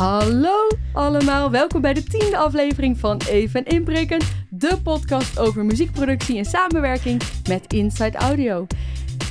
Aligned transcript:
Hallo 0.00 0.66
allemaal, 0.92 1.50
welkom 1.50 1.80
bij 1.80 1.92
de 1.94 2.02
tiende 2.02 2.36
aflevering 2.36 2.98
van 2.98 3.20
Even 3.28 3.64
Inbreken, 3.64 4.20
de 4.50 4.78
podcast 4.82 5.38
over 5.38 5.64
muziekproductie 5.64 6.38
en 6.38 6.44
samenwerking 6.44 7.22
met 7.48 7.72
Inside 7.72 8.18
Audio. 8.18 8.66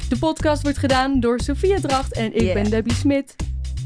De 0.09 0.17
podcast 0.19 0.61
wordt 0.63 0.77
gedaan 0.77 1.19
door 1.19 1.39
Sophia 1.39 1.79
Dracht 1.79 2.13
en 2.13 2.33
ik 2.35 2.41
Yeah. 2.41 2.53
ben 2.53 2.69
Debbie 2.69 2.93
Smit. 2.93 3.35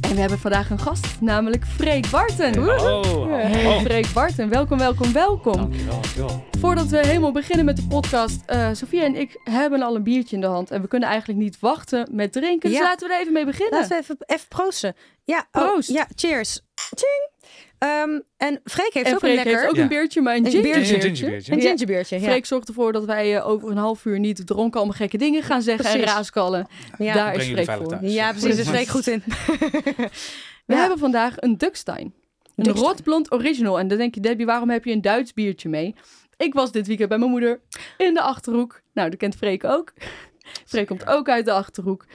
En 0.02 0.14
we 0.14 0.20
hebben 0.20 0.40
vandaag 0.40 0.70
een 0.70 0.80
gast, 0.80 1.22
namelijk 1.22 1.66
Freek 1.66 2.10
Barten. 2.10 2.60
Oh, 2.80 3.26
Hey. 3.32 3.80
Freek 3.80 4.08
Barten, 4.14 4.50
welkom, 4.50 4.78
welkom, 4.78 5.14
welkom. 5.14 5.54
Dankjewel, 5.56 5.92
dankjewel. 5.94 6.44
Voordat 6.60 6.88
we 6.88 7.08
helemaal 7.08 7.32
beginnen 7.32 7.66
met 7.66 7.76
de 7.76 7.88
podcast, 7.88 8.42
eh 8.46 8.70
Sophia 8.74 9.04
en 9.04 9.16
ik 9.16 9.40
hebben 9.44 9.82
al 9.82 9.96
een 9.96 10.04
biertje 10.04 10.36
in 10.36 10.42
de 10.42 10.48
hand 10.48 10.72
en 10.72 10.82
we 10.82 10.88
kunnen 10.88 11.10
eigenlijk 11.10 11.40
niet 11.40 11.60
wachten 11.60 12.08
met 12.12 12.32
drinken, 12.32 12.70
dus 12.70 12.78
Ja. 12.80 12.84
laten 12.86 13.08
we 13.08 13.14
er 13.14 13.20
even 13.22 13.34
mee 13.34 13.46
beginnen. 13.46 13.80
Laten 13.80 13.98
we 13.98 14.02
even, 14.04 14.18
even 14.26 14.48
proosten. 14.48 14.96
Ja, 15.26 15.48
oh, 15.52 15.62
Proost. 15.68 15.90
ja, 15.90 16.08
cheers. 16.16 16.62
Ching. 16.96 17.30
Ehm, 17.78 18.20
en 18.38 18.62
Freek 18.64 18.94
heeft 18.94 19.08
en 19.08 19.14
ook 19.14 19.20
Freek 19.20 19.30
een 19.32 19.36
lekker... 19.44 19.62
heeft 19.62 19.72
ook 19.74 19.78
een 19.78 19.88
biertje, 19.88 20.22
maar 20.22 20.36
een 20.36 20.46
Een 20.46 20.52
gingerbeertje. 20.52 20.96
Een 20.96 21.02
gingerbeertje. 21.02 21.52
Een 21.52 21.58
Ja. 21.62 21.68
gingerbeertje, 21.70 22.16
ja. 22.20 22.22
Freek 22.24 22.46
zorgt 22.46 22.68
ervoor 22.68 22.92
dat 22.92 23.06
wij 23.06 23.36
eh, 23.38 23.48
over 23.48 23.70
een 23.72 23.78
half 23.78 24.06
uur 24.06 24.20
niet 24.20 24.48
dronken 24.48 24.80
allemaal 24.80 24.98
gekke 24.98 25.18
dingen 25.18 25.44
gaan 25.44 25.62
zeggen 25.62 25.86
en 25.86 25.92
Precies. 25.92 26.12
raaskallen. 26.14 26.68
ja. 26.98 27.14
Daar 27.14 27.36
is 27.36 27.48
Freek 27.50 27.72
voor. 27.72 27.88
thuis. 27.88 28.14
ja, 28.14 28.30
precies. 28.32 28.50
Daar 28.50 28.60
is 28.60 28.68
Freek 28.70 28.88
goed 28.88 29.08
in. 29.08 29.24
We 30.66 30.74
Ja. 30.74 30.80
hebben 30.80 30.98
vandaag 30.98 31.34
een 31.38 31.58
Duckstein. 31.58 32.14
Een 32.56 32.72
rotblond 32.72 33.32
original. 33.32 33.80
En 33.80 33.88
dan 33.88 33.98
denk 33.98 34.16
je, 34.16 34.22
Debbie, 34.22 34.46
waarom 34.46 34.70
heb 34.70 34.86
je 34.86 34.92
een 34.92 35.02
Duits 35.02 35.34
biertje 35.34 35.70
mee? 35.70 35.96
Ik 36.38 36.54
was 36.54 36.72
dit 36.72 36.88
weekend 36.88 37.10
bij 37.10 37.18
mijn 37.18 37.32
moeder 37.32 37.62
in 37.98 38.14
de 38.14 38.22
Achterhoek. 38.22 38.82
Nou, 38.94 39.10
dat 39.10 39.20
kent 39.20 39.36
Freek 39.36 39.64
ook. 39.64 39.94
Freek 40.68 40.88
komt 40.88 41.08
ook 41.08 41.30
uit 41.30 41.46
de 41.46 41.52
Achterhoek. 41.52 42.06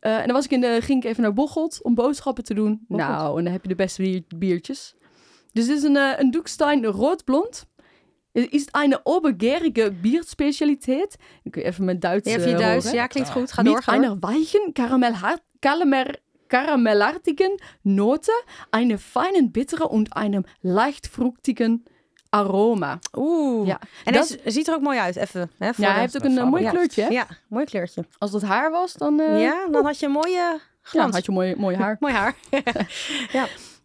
Eh, 0.00 0.18
en 0.18 0.24
dan 0.24 0.32
was 0.34 0.44
ik 0.44 0.50
in 0.50 0.60
de, 0.60 0.78
ging 0.82 1.02
ik 1.04 1.10
even 1.10 1.22
naar 1.22 1.32
Bocholt 1.32 1.82
om 1.82 1.94
boodschappen 1.94 2.44
te 2.44 2.54
doen. 2.54 2.84
Bocholt. 2.88 3.08
Nou, 3.08 3.38
en 3.38 3.44
dan 3.44 3.52
heb 3.52 3.62
je 3.62 3.68
de 3.68 3.74
beste 3.74 4.02
bier- 4.02 4.22
biertjes. 4.36 4.94
Dus 5.52 5.66
dit 5.66 5.76
is 5.76 5.82
een, 5.82 5.96
eh, 5.96 6.12
een 6.16 6.30
Duckstein 6.30 6.84
rotblond. 6.84 7.66
Het 8.32 8.52
is 8.52 8.66
een 8.70 8.98
obergärige 9.02 9.92
Bierspezialiteit. 10.02 11.16
Ik 11.42 11.50
kun 11.50 11.62
je 11.62 11.68
even 11.68 11.84
mijn 11.84 11.98
Duits 12.00 12.32
Je 12.32 12.38
eh, 12.38 12.50
je 12.50 12.56
Duits. 12.56 12.84
horen. 12.84 13.00
Ja, 13.00 13.06
klinkt 13.06 13.30
goed. 13.30 13.52
Ga 13.52 13.62
door, 13.62 13.82
door. 13.84 13.94
einer 13.94 14.16
weichen, 14.20 14.72
karamer, 14.72 16.18
karamellartigen 16.46 17.54
Note, 17.82 18.32
eine 18.70 18.98
feinen, 18.98 19.50
bittere 19.52 19.88
und 19.88 20.12
einem 20.16 20.44
leicht 20.60 21.06
fruchtigen 21.08 21.84
Aroma. 22.30 22.98
Oeh. 23.16 23.66
Ja, 23.66 23.80
En 24.04 24.12
dat- 24.12 24.36
hij 24.42 24.52
ziet 24.52 24.68
er 24.68 24.74
ook 24.74 24.80
mooi 24.80 24.98
uit, 24.98 25.16
even. 25.16 25.50
Hè, 25.58 25.74
voor 25.74 25.84
Ja, 25.84 25.90
hij 25.90 26.00
heeft 26.00 26.16
ook 26.16 26.24
een 26.24 26.38
eh, 26.38 26.44
mooi 26.44 26.68
kleurtje. 26.68 27.10
Ja, 27.10 27.26
mooi 27.48 27.64
kleurtje. 27.64 28.04
Als 28.18 28.30
dat 28.30 28.42
haar 28.42 28.70
was, 28.70 28.92
dan 28.92 29.20
eh, 29.20 29.42
ja, 29.42 29.66
dan 29.70 29.84
had 29.84 29.98
je 29.98 30.06
een 30.06 30.12
mooie 30.12 30.30
ja, 30.34 30.58
glans. 30.82 31.14
had 31.14 31.24
je 31.24 31.32
mooi, 31.32 31.54
mooi 31.56 31.76
haar. 31.76 31.96
Mooi 32.00 32.12
haar. 32.14 32.34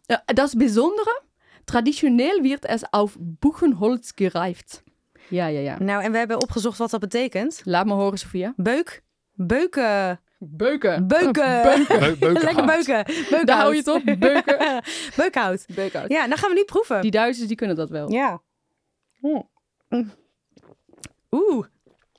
Ja, 0.06 0.22
das 0.34 0.54
Besondere, 0.54 1.22
traditionell 1.64 2.42
wird 2.42 2.64
es 2.64 2.82
auf 2.92 3.16
Buchenholz 3.18 4.10
gereift. 4.14 4.82
Ja, 5.28 5.46
ja, 5.46 5.60
ja. 5.60 5.76
nou, 5.78 6.02
en 6.02 6.12
we 6.12 6.18
hebben 6.18 6.40
opgezocht 6.42 6.78
wat 6.78 6.90
dat 6.90 7.00
betekent. 7.00 7.60
Laat 7.64 7.86
me 7.86 7.92
horen, 7.92 8.18
Sophia. 8.18 8.52
Beuk. 8.56 9.02
Beuken. 9.34 10.20
Beuken. 10.50 11.06
Beuken. 11.06 11.62
Beu- 11.62 12.16
beukenhout. 12.16 12.42
Lekker 12.42 12.64
beuken. 12.66 13.04
Beukhout. 13.04 13.46
Daar 13.46 13.56
hou 13.58 13.72
je 13.72 13.78
het 13.78 13.88
op. 13.88 14.02
Beuken. 14.18 14.82
Beukhout. 15.16 15.64
Beuken. 15.74 16.04
Ja, 16.08 16.28
dan 16.28 16.38
gaan 16.38 16.50
we 16.50 16.54
nu 16.56 16.64
proeven. 16.64 17.00
Die 17.00 17.10
Duitsers, 17.10 17.48
die 17.48 17.56
kunnen 17.56 17.76
dat 17.76 17.90
wel. 17.90 18.10
Ja. 18.12 18.42
Oeh, 19.22 19.42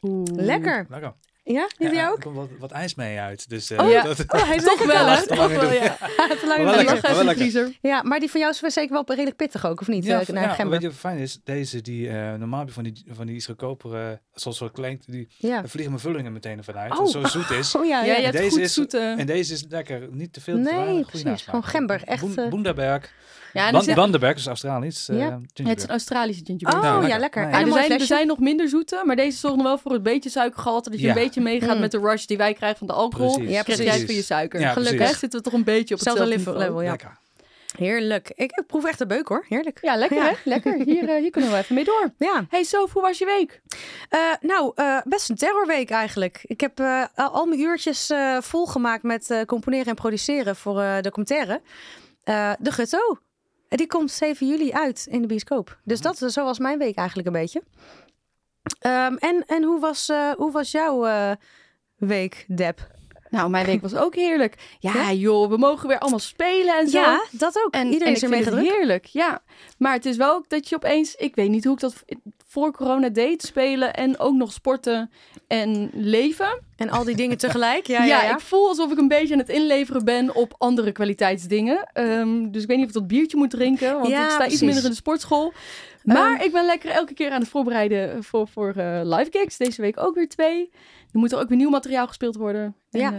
Oeh. 0.01 0.23
lekker. 0.35 0.85
Lekker. 0.89 1.13
Ja, 1.47 1.67
die 1.77 1.87
Ja, 1.87 1.93
jou 1.93 2.05
Er 2.07 2.11
ook? 2.13 2.21
komt 2.21 2.35
wat, 2.35 2.49
wat 2.59 2.71
ijs 2.71 2.95
mee 2.95 3.19
uit. 3.19 3.49
Dus, 3.49 3.71
Oh, 3.71 3.89
ja. 3.89 4.03
dat, 4.03 4.19
Oh, 4.27 4.43
hij 4.47 4.55
is 4.55 4.63
Toch 4.75 4.85
wel, 4.85 5.05
hè? 5.05 5.27
Toch 5.27 5.37
wel, 5.47 5.71
ja. 5.71 5.95
Te 5.97 6.45
lang 6.47 6.63
Wel 6.63 7.19
in 7.19 7.25
de 7.27 7.33
vriezer. 7.35 7.77
Ja, 7.81 8.03
maar 8.03 8.19
die 8.19 8.29
van 8.31 8.39
jou 8.39 8.53
is 8.61 8.73
zeker 8.73 8.93
wel 8.93 9.03
redelijk 9.07 9.35
pittig 9.35 9.65
ook, 9.65 9.81
of 9.81 9.87
niet? 9.87 10.05
ja, 10.05 10.21
naar 10.31 10.55
ja, 10.57 10.67
weet 10.67 10.81
je 10.81 10.87
wat 10.87 10.97
fijn 10.97 11.17
is? 11.17 11.39
Deze, 11.43 11.81
die, 11.81 12.09
eh, 12.09 12.33
normaal 12.33 12.59
heb 12.59 12.67
je 12.67 12.73
van 12.73 12.83
die, 12.83 13.03
van 13.11 13.25
die 13.25 13.35
iets 13.35 13.45
goedkopere, 13.45 14.19
zoals 14.33 14.57
zo 14.57 14.69
klinkt, 14.69 15.11
die 15.11 15.27
Ja. 15.37 15.49
daar 15.59 15.69
vliegen 15.69 15.91
mijn 15.91 16.03
vullingen 16.03 16.33
meteen 16.33 16.63
vanuit. 16.63 16.91
Oh. 16.91 16.99
Oh. 16.99 17.07
Zo 17.07 17.23
zoet 17.25 17.49
is. 17.49 17.75
Oh 17.75 17.85
ja, 17.85 17.99
Ja, 17.99 18.05
ja. 18.11 18.15
je 18.17 18.21
hebt 18.23 18.37
Deze 18.37 18.49
goed 18.49 18.59
is- 18.59 18.73
zoete... 18.73 19.15
En 19.17 19.25
deze 19.25 19.53
is 19.53 19.65
lekker, 19.69 20.07
niet 20.11 20.33
te 20.33 20.41
veel. 20.41 20.57
Nee, 20.57 21.05
precies. 21.05 21.41
Gewoon 21.41 21.63
gember, 21.63 22.01
echt, 22.05 22.21
Boen-. 22.35 22.49
Bundaberg. 22.49 23.13
Ja, 23.53 23.65
en 23.65 23.71
Ban- 23.71 23.83
zit- 23.83 23.95
Bundaberg 23.95 24.35
is 24.37 24.47
Australisch. 24.47 25.09
eh, 25.09 25.17
Ja. 25.19 25.39
het 25.53 25.77
is 25.77 25.83
een 25.83 25.89
Australische 25.89 26.45
gingerbeer. 26.45 26.79
Oh, 26.79 27.01
Ja, 27.01 27.07
ja, 27.07 27.17
lekker. 27.17 27.43
Nee. 27.45 27.53
En 27.53 27.65
er, 27.67 27.71
zijn, 27.73 27.91
er 27.91 27.99
zijn 28.05 28.27
nog 28.27 28.39
minder 28.39 28.69
zoete, 28.69 29.01
maar 29.05 29.15
deze 29.15 29.37
zorgt 29.37 29.55
nog 29.57 29.65
wel 29.65 29.77
voor 29.77 29.91
een 29.93 30.03
beetje 30.03 30.29
suikergehalte. 30.29 30.89
Dat 30.89 30.99
je 30.99 31.05
Ja. 31.05 31.15
een 31.15 31.23
beetje 31.23 31.34
meegaat 31.41 31.75
Mm. 31.75 31.79
met 31.81 31.91
de 31.91 31.99
rush 31.99 32.25
die 32.25 32.37
wij 32.37 32.53
krijgen 32.53 32.77
van 32.77 32.87
de 32.87 32.93
alcohol. 32.93 33.33
Precies. 33.33 33.53
Ja, 33.53 33.61
Krijg 33.61 33.77
precies. 33.79 33.95
jij 33.97 34.05
voor 34.05 34.15
je 34.15 34.21
suiker. 34.21 34.59
Ja, 34.59 34.71
Gelukkig 34.71 35.07
zitten 35.17 35.39
we 35.39 35.41
toch 35.45 35.53
een 35.53 35.63
beetje 35.63 35.93
op 35.95 35.99
Hetzelfde 35.99 36.25
level, 36.57 36.81
ja. 36.81 36.89
Lekker. 36.89 37.17
Heerlijk. 37.77 38.31
Ik 38.35 38.51
eh, 38.51 38.65
proef 38.67 38.85
echt 38.85 38.97
de 38.97 39.05
beuk 39.05 39.27
hoor. 39.27 39.45
Heerlijk. 39.49 39.79
Ja, 39.81 39.95
lekker 39.95 40.17
Ja. 40.17 40.23
hè? 40.29 40.33
Lekker. 40.43 40.73
Hier, 40.85 41.09
eh, 41.09 41.15
hier 41.21 41.29
kunnen 41.31 41.51
we 41.51 41.57
even 41.57 41.75
mee 41.75 41.83
door. 41.83 42.13
Ja. 42.17 42.45
Hey 42.49 42.63
Sof, 42.63 42.93
hoe 42.93 43.01
was 43.01 43.17
je 43.17 43.25
week? 43.25 43.61
Eh, 44.09 44.19
nou, 44.41 44.71
eh, 44.75 44.97
best 45.03 45.29
een 45.29 45.35
terrorweek 45.35 45.89
eigenlijk. 45.89 46.39
Ik 46.43 46.61
heb 46.61 46.79
eh, 46.79 47.03
al 47.15 47.45
mijn 47.45 47.59
uurtjes 47.59 48.09
eh, 48.09 48.37
volgemaakt 48.41 49.03
met 49.03 49.29
eh, 49.31 49.41
componeren 49.41 49.85
en 49.87 49.95
produceren 49.95 50.55
voor 50.55 50.81
eh 50.81 51.01
documentaire. 51.01 51.61
Eh, 52.23 52.51
de 52.59 52.71
Gutto. 52.71 53.17
En 53.69 53.77
Die 53.77 53.87
komt 53.87 54.11
7 54.11 54.47
juli 54.47 54.71
uit 54.71 55.05
in 55.09 55.21
de 55.21 55.27
bioscoop. 55.27 55.77
Dus 55.83 56.01
dat 56.01 56.21
is 56.21 56.33
zo 56.33 56.43
was 56.43 56.59
mijn 56.59 56.77
week 56.77 56.95
eigenlijk 56.95 57.27
een 57.27 57.33
beetje. 57.33 57.61
Ehm, 58.79 59.15
en 59.15 59.43
en 59.47 59.63
hoe, 59.63 59.79
was, 59.79 60.09
eh, 60.09 60.31
hoe 60.31 60.51
was 60.51 60.71
jouw 60.71 61.05
eh, 61.05 61.31
week, 61.97 62.45
Deb? 62.47 62.93
Nou, 63.29 63.49
mijn 63.49 63.65
week 63.65 63.81
was 63.81 63.95
ook 64.05 64.15
heerlijk. 64.15 64.75
Ja, 64.79 64.93
Ja? 64.93 65.11
joh, 65.11 65.49
we 65.49 65.57
mogen 65.57 65.87
weer 65.87 65.99
allemaal 65.99 66.19
spelen 66.19 66.77
en 66.79 66.87
zo. 66.87 66.99
Ja, 66.99 67.23
dat 67.31 67.61
ook. 67.65 67.73
En, 67.73 67.85
Iedereen 67.87 68.07
en 68.07 68.13
is 68.13 68.23
ermee 68.23 68.43
gedrukt. 68.43 68.67
heerlijk, 68.71 69.05
ja. 69.05 69.41
Maar 69.77 69.93
het 69.93 70.05
is 70.05 70.17
wel 70.17 70.33
ook 70.33 70.49
dat 70.49 70.69
je 70.69 70.75
opeens, 70.75 71.15
ik 71.15 71.35
weet 71.35 71.49
niet 71.49 71.63
hoe 71.63 71.73
ik 71.73 71.79
dat 71.79 72.03
voor 72.55 72.71
corona 72.71 73.09
deed, 73.09 73.41
spelen 73.41 73.93
en 73.93 74.19
ook 74.19 74.33
nog 74.33 74.51
sporten 74.51 75.11
en 75.47 75.89
leven. 75.93 76.61
En 76.75 76.89
al 76.89 77.03
die 77.03 77.15
dingen 77.15 77.37
tegelijk. 77.37 77.87
Ja, 77.95 78.03
Ja, 78.05 78.31
ik 78.33 78.39
voel 78.39 78.67
alsof 78.67 78.91
ik 78.91 78.97
een 78.97 79.07
beetje 79.07 79.33
aan 79.33 79.39
het 79.39 79.49
inleveren 79.49 80.05
ben 80.05 80.35
op 80.35 80.55
andere 80.57 80.91
kwaliteitsdingen. 80.91 81.89
Ehm, 81.93 82.51
dus 82.51 82.61
ik 82.61 82.67
weet 82.67 82.77
niet 82.77 82.85
of 82.85 82.91
ik 82.93 82.99
dat 82.99 83.07
biertje 83.07 83.37
moet 83.37 83.49
drinken, 83.49 83.93
want 83.93 84.07
Ja, 84.07 84.23
ik 84.23 84.27
sta 84.29 84.35
precies. 84.37 84.53
iets 84.53 84.61
minder 84.63 84.83
in 84.83 84.89
de 84.89 84.95
sportschool. 84.95 85.53
Maar 86.03 86.33
Ehm. 86.33 86.43
ik 86.43 86.51
ben 86.51 86.65
lekker 86.65 86.89
elke 86.89 87.13
keer 87.13 87.31
aan 87.31 87.39
het 87.39 87.49
voorbereiden 87.49 88.23
voor, 88.23 88.47
voor 88.47 88.73
eh, 88.75 88.99
live 89.03 89.27
gigs. 89.31 89.57
Deze 89.57 89.81
week 89.81 89.99
ook 89.99 90.15
weer 90.15 90.29
twee. 90.29 90.69
Er 91.11 91.19
moet 91.19 91.31
er 91.31 91.39
ook 91.39 91.47
weer 91.49 91.57
nieuw 91.57 91.69
materiaal 91.69 92.07
gespeeld 92.07 92.35
worden. 92.35 92.75
En, 92.91 92.99
Ja. 92.99 93.11
eh, 93.11 93.17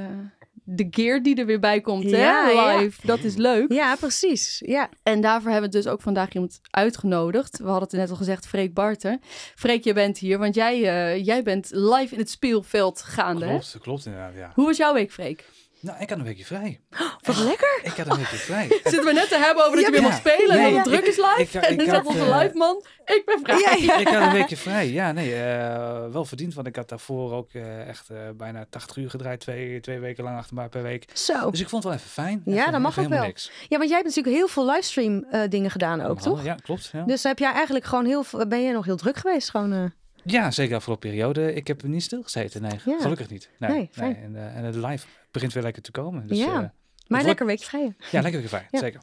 de 0.69 0.87
gear 0.91 1.23
die 1.23 1.35
er 1.37 1.47
weer 1.47 1.61
bij 1.61 1.81
komt, 1.81 2.03
Ja, 2.11 2.45
hè, 2.45 2.51
ja. 2.51 2.77
live. 2.79 3.07
Dat 3.07 3.19
is 3.25 3.35
leuk. 3.37 3.73
Ja, 3.73 3.97
precies. 3.97 4.63
Ja. 4.67 4.89
En 5.03 5.21
daarvoor 5.21 5.51
hebben 5.51 5.71
we 5.71 5.77
dus 5.77 5.87
ook 5.87 6.01
vandaag 6.03 6.33
iemand 6.33 6.61
uitgenodigd. 6.71 7.59
We 7.59 7.65
hadden 7.69 7.89
het 7.89 7.99
net 7.99 8.11
al 8.11 8.17
gezegd, 8.17 8.47
Freek 8.47 8.75
Barter. 8.75 9.19
Freek, 9.55 9.85
je 9.85 9.93
bent 9.93 10.19
hier, 10.19 10.39
want 10.39 10.55
jij, 10.55 10.75
eh, 10.75 11.25
jij 11.25 11.43
bent 11.43 11.69
live 11.73 12.13
in 12.15 12.21
het 12.21 12.31
speelveld 12.31 13.03
gaande. 13.03 13.45
hè? 13.45 13.51
Klopt, 13.51 13.79
klopt 13.81 14.07
inderdaad, 14.07 14.35
ja. 14.37 14.53
Hoe 14.55 14.65
was 14.67 14.77
jouw 14.77 14.95
week, 14.95 15.13
Freek? 15.13 15.45
Nou, 15.87 15.99
ik 16.01 16.09
had 16.11 16.19
een 16.19 16.25
weekje 16.25 16.45
vrij. 16.45 16.81
Wat 17.27 17.37
lekker. 17.39 17.79
Ik 17.83 17.93
had 17.97 18.07
een 18.07 18.17
weekje 18.17 18.37
vrij. 18.37 18.67
Zitten 18.85 19.05
we 19.05 19.13
net 19.13 19.29
te 19.29 19.37
hebben 19.39 19.65
over 19.65 19.77
dat 19.77 19.81
Ja, 19.81 19.87
je 19.87 19.93
weer 19.93 20.03
ja. 20.03 20.09
mag 20.09 20.17
spelen 20.19 20.57
en 20.59 20.63
dat 20.75 20.75
het 20.75 20.85
druk 20.85 21.05
is 21.07 21.17
live? 21.17 21.41
ik- 21.41 21.53
ik- 21.55 21.63
en 21.71 21.77
dan 21.77 21.89
had, 21.89 22.07
onze 22.07 22.19
eh, 22.25 22.39
live 22.41 22.55
man, 22.57 22.85
ik 23.05 23.23
ben 23.27 23.39
vrij. 23.43 23.81
Ja, 23.83 23.97
ik 24.05 24.09
had 24.09 24.23
een 24.23 24.33
weekje 24.33 24.57
vrij. 24.57 24.91
Ja, 24.91 25.13
nee, 25.13 25.35
eh, 25.35 26.07
wel 26.13 26.25
verdiend. 26.25 26.55
Want 26.55 26.67
ik 26.67 26.77
had 26.77 26.89
daarvoor 26.89 27.33
ook 27.33 27.53
eh, 27.53 27.89
echt 27.89 28.09
bijna 28.37 28.67
80 28.71 28.97
uur 28.97 29.11
gedraaid. 29.11 29.41
Twee, 29.41 29.81
twee 29.81 29.99
weken 29.99 30.25
lang 30.25 30.37
achter 30.39 30.55
mij 30.55 30.69
per 30.69 30.83
week. 30.83 31.05
Zo. 31.13 31.51
Dus 31.51 31.61
ik 31.61 31.69
vond 31.69 31.83
het 31.83 31.93
wel 31.93 32.01
even 32.03 32.13
fijn. 32.13 32.43
Ja, 32.45 32.61
Even- 32.61 32.73
dat 32.73 32.81
mag 32.81 32.99
ook 32.99 33.09
wel. 33.09 33.23
Niks. 33.23 33.51
Ja, 33.69 33.79
want 33.79 33.91
jij 33.91 33.99
hebt 33.99 34.09
natuurlijk 34.09 34.37
heel 34.37 34.49
veel 34.49 34.67
livestream 34.67 35.27
dingen 35.49 35.71
gedaan 35.71 36.01
ook, 36.01 36.21
toch? 36.21 36.45
Ja, 36.45 36.55
klopt. 36.55 36.91
Ja. 36.93 37.03
Dus 37.05 37.23
heb 37.23 37.39
jij 37.39 37.53
eigenlijk 37.53 37.85
gewoon 37.85 38.05
heel 38.07 38.25
ben 38.49 38.63
je 38.63 38.73
nog 38.73 38.85
heel 38.85 38.97
druk 38.97 39.17
geweest? 39.17 39.51
Gewoon, 39.51 39.93
ja, 40.25 40.51
zeker 40.51 40.77
afgelopen 40.77 41.09
periode. 41.11 41.55
Ik 41.55 41.67
heb 41.67 41.83
niet 41.83 42.03
stilgezeten. 42.03 42.63
Nee, 42.63 42.79
gelukkig 42.99 43.29
niet. 43.31 43.51
Nee, 43.59 43.91
Nee. 43.95 44.15
En, 44.15 44.53
en 44.55 44.65
het 44.65 44.75
live 44.75 45.07
begint 45.37 45.53
weer 45.55 45.63
lekker 45.63 45.83
te 45.83 45.91
komen. 45.91 46.27
Dus, 46.27 46.39
Ja. 46.39 46.55
eh, 46.63 46.69
maar 47.07 47.23
lekker 47.23 47.47
weekje 47.47 47.65
vrij. 47.67 47.95
ja, 48.11 48.21
lekker 48.21 48.41
weer 48.41 48.49
fijn. 48.49 48.67
Ja. 48.71 48.79
Zeker. 48.79 49.01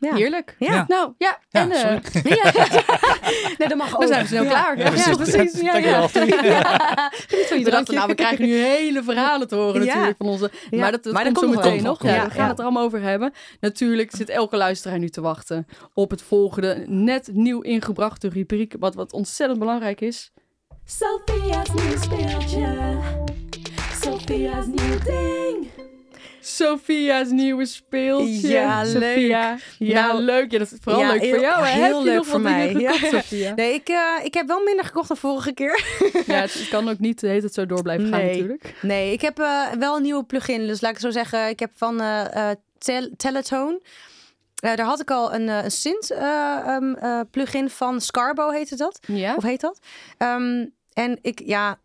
Ja. 0.00 0.14
Heerlijk. 0.14 0.56
Ja. 0.58 0.72
Ja. 0.72 0.84
Nou, 0.88 1.12
ja. 1.18 1.38
Ja, 1.48 1.60
en, 1.60 1.70
eh, 1.70 1.78
sorry. 1.78 2.00
Nee, 3.58 3.68
dat 3.68 3.76
mag 3.78 3.94
ook. 3.94 4.00
we 4.00 4.06
zijn 4.06 4.26
snel 4.26 4.42
Ja. 4.42 4.48
klaar. 4.48 4.78
Ja, 4.78 4.84
Ja, 4.84 4.90
precies. 4.90 5.16
precies. 5.16 5.60
Ja, 5.60 5.76
ja. 5.76 6.00
Dankjewel. 6.00 6.08
Geniet 6.08 7.46
van 7.46 7.58
je 7.58 7.64
drankje. 7.70 7.94
Nou, 7.94 8.06
we 8.08 8.14
krijgen 8.14 8.44
nu 8.46 8.54
hele 8.54 9.02
verhalen 9.02 9.48
te 9.48 9.54
horen 9.54 9.80
Ja. 9.80 9.86
natuurlijk 9.86 10.16
van 10.16 10.26
onze... 10.26 10.50
Ja. 10.70 10.78
Maar 10.78 10.90
dat, 10.92 11.02
dat 11.04 11.12
Maar 11.12 11.24
dat 11.24 11.32
komt 11.32 11.52
zo 11.54 11.60
meteen 11.60 11.82
wel. 11.82 11.90
nog. 11.92 12.02
Ja, 12.02 12.24
we 12.24 12.30
gaan 12.30 12.48
het 12.48 12.58
er 12.58 12.64
allemaal 12.64 12.84
over 12.84 13.00
hebben. 13.02 13.32
Natuurlijk 13.60 14.10
zit 14.16 14.28
elke 14.28 14.56
luisteraar 14.56 14.98
nu 14.98 15.08
te 15.08 15.20
wachten 15.20 15.66
op 15.94 16.10
het 16.10 16.22
volgende 16.22 16.84
net 16.86 17.28
nieuw 17.32 17.60
ingebrachte 17.60 18.28
rubriek. 18.28 18.74
Wat, 18.78 18.94
wat 18.94 19.12
ontzettend 19.12 19.58
belangrijk 19.58 20.00
is. 20.00 20.32
Sophia's 20.84 21.68
nieuw 21.72 21.96
speeltje. 22.02 22.96
Sophia's 24.00 24.66
nieuw 24.66 24.98
ding. 25.04 25.68
Sophia's 26.40 27.28
nieuwe 27.30 27.66
speeltje. 27.66 28.48
Ja, 28.48 28.82
leuk. 28.84 29.18
Ja, 29.18 29.56
Nou, 29.78 30.20
leuk. 30.22 30.50
Ja, 30.52 30.58
dat 30.58 30.72
is 30.72 30.78
vooral 30.80 31.00
ja, 31.02 31.12
leuk 31.12 31.24
voor 31.28 31.40
jou. 31.40 31.64
hè? 31.64 31.70
heel 31.72 31.82
Heb 31.84 31.92
je 31.98 32.04
leuk 32.04 32.16
nog 32.16 32.26
voor 32.26 32.40
mij. 32.40 32.74
Gekocht? 32.74 33.30
Nee, 33.56 33.74
ik, 33.74 33.88
eh, 33.88 34.24
ik 34.24 34.34
heb 34.34 34.46
wel 34.46 34.62
minder 34.62 34.84
gekocht 34.84 35.08
dan 35.08 35.16
vorige 35.16 35.52
keer. 35.54 35.84
Ja, 36.26 36.34
het 36.40 36.66
kan 36.70 36.88
ook 36.88 36.98
niet 36.98 37.20
de 37.20 37.26
tijd 37.26 37.52
zo 37.54 37.66
door 37.66 37.82
blijven 37.82 38.08
gaan 38.08 38.18
Nee. 38.20 38.32
natuurlijk. 38.34 38.74
Nee, 38.82 39.12
ik 39.12 39.20
heb 39.20 39.38
eh, 39.38 39.66
wel 39.78 39.96
een 39.96 40.02
nieuwe 40.02 40.24
plugin. 40.24 40.66
Dus 40.66 40.80
laat 40.80 40.92
ik 40.92 40.98
zo 41.00 41.10
zeggen, 41.10 41.48
ik 41.48 41.58
heb 41.60 41.70
van 41.74 41.96
Tel- 42.78 43.10
Teletone. 43.16 43.80
Eh, 44.58 44.74
daar 44.76 44.86
had 44.86 45.00
ik 45.00 45.10
al 45.10 45.34
een, 45.34 45.48
een 45.48 45.70
synth 45.70 46.10
eh, 46.10 46.58
ehm, 46.66 46.92
eh, 46.94 47.20
plugin 47.30 47.70
van 47.70 48.00
Scarbo 48.00 48.50
heette 48.50 48.76
dat. 48.76 48.98
Ja? 49.06 49.34
Of 49.34 49.42
heet 49.42 49.60
dat? 49.60 49.78
Ehm, 50.18 50.66
en 50.92 51.18
ik, 51.22 51.40
ja, 51.44 51.78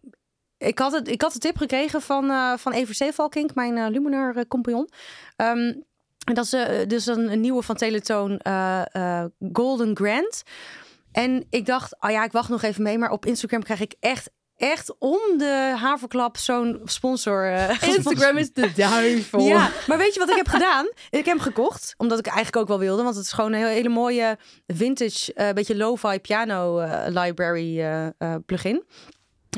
ik 0.64 0.80
had, 0.80 0.92
het, 0.92 1.08
ik 1.08 1.22
had 1.22 1.34
de 1.34 1.40
tip 1.40 1.58
gekregen 1.58 2.02
van, 2.02 2.30
eh 2.30 2.54
van 2.58 2.72
Evert 2.72 2.98
Zeevalkink, 2.98 3.56
mijn 3.56 3.78
eh, 3.78 3.90
Luminar 3.90 4.36
eh, 4.36 4.44
compagnon. 4.48 4.90
Ehm, 5.36 5.74
en 6.26 6.34
dat 6.34 6.46
is 6.46 6.56
dus 6.88 7.06
een, 7.06 7.32
een 7.32 7.42
nieuwe 7.42 7.62
van 7.62 7.76
Teletoon, 7.76 8.40
Golden 9.54 9.96
Grand. 9.96 10.44
En 11.12 11.46
ik 11.50 11.66
dacht, 11.66 11.96
oh 12.00 12.10
ja, 12.10 12.24
ik 12.24 12.32
wacht 12.32 12.50
nog 12.50 12.62
even 12.62 12.84
mee. 12.84 12.98
Maar 12.98 13.12
op 13.12 13.26
Instagram 13.26 13.64
krijg 13.64 13.80
ik 13.80 13.96
echt, 14.00 14.30
echt 14.56 14.96
om 15.00 15.20
de 15.38 15.74
haverklap 15.78 16.38
zo'n 16.38 16.82
sponsor. 16.84 17.46
Instagram 17.96 18.38
is 18.38 18.54
de 18.54 18.72
duivel. 18.76 19.40
ja, 19.40 19.70
maar 19.88 19.98
weet 19.98 20.14
je 20.14 20.20
wat 20.20 20.30
ik 20.30 20.36
heb 20.36 20.48
gedaan? 20.48 20.86
Ik 20.86 21.26
heb 21.26 21.26
hem 21.26 21.40
gekocht, 21.40 21.94
omdat 21.98 22.20
ik 22.20 22.26
eigenlijk 22.26 22.58
ook 22.58 22.68
wel 22.68 22.80
wilde. 22.80 23.04
Want 23.04 23.16
het 23.16 23.26
is 23.26 23.32
gewoon 23.32 23.54
een 23.54 23.66
hele 23.66 23.90
mooie 23.90 24.38
vintage, 24.68 25.52
beetje 25.54 25.76
lo-fi 25.76 26.20
piano 26.20 26.86
library 27.10 27.86
plugin. 28.46 28.84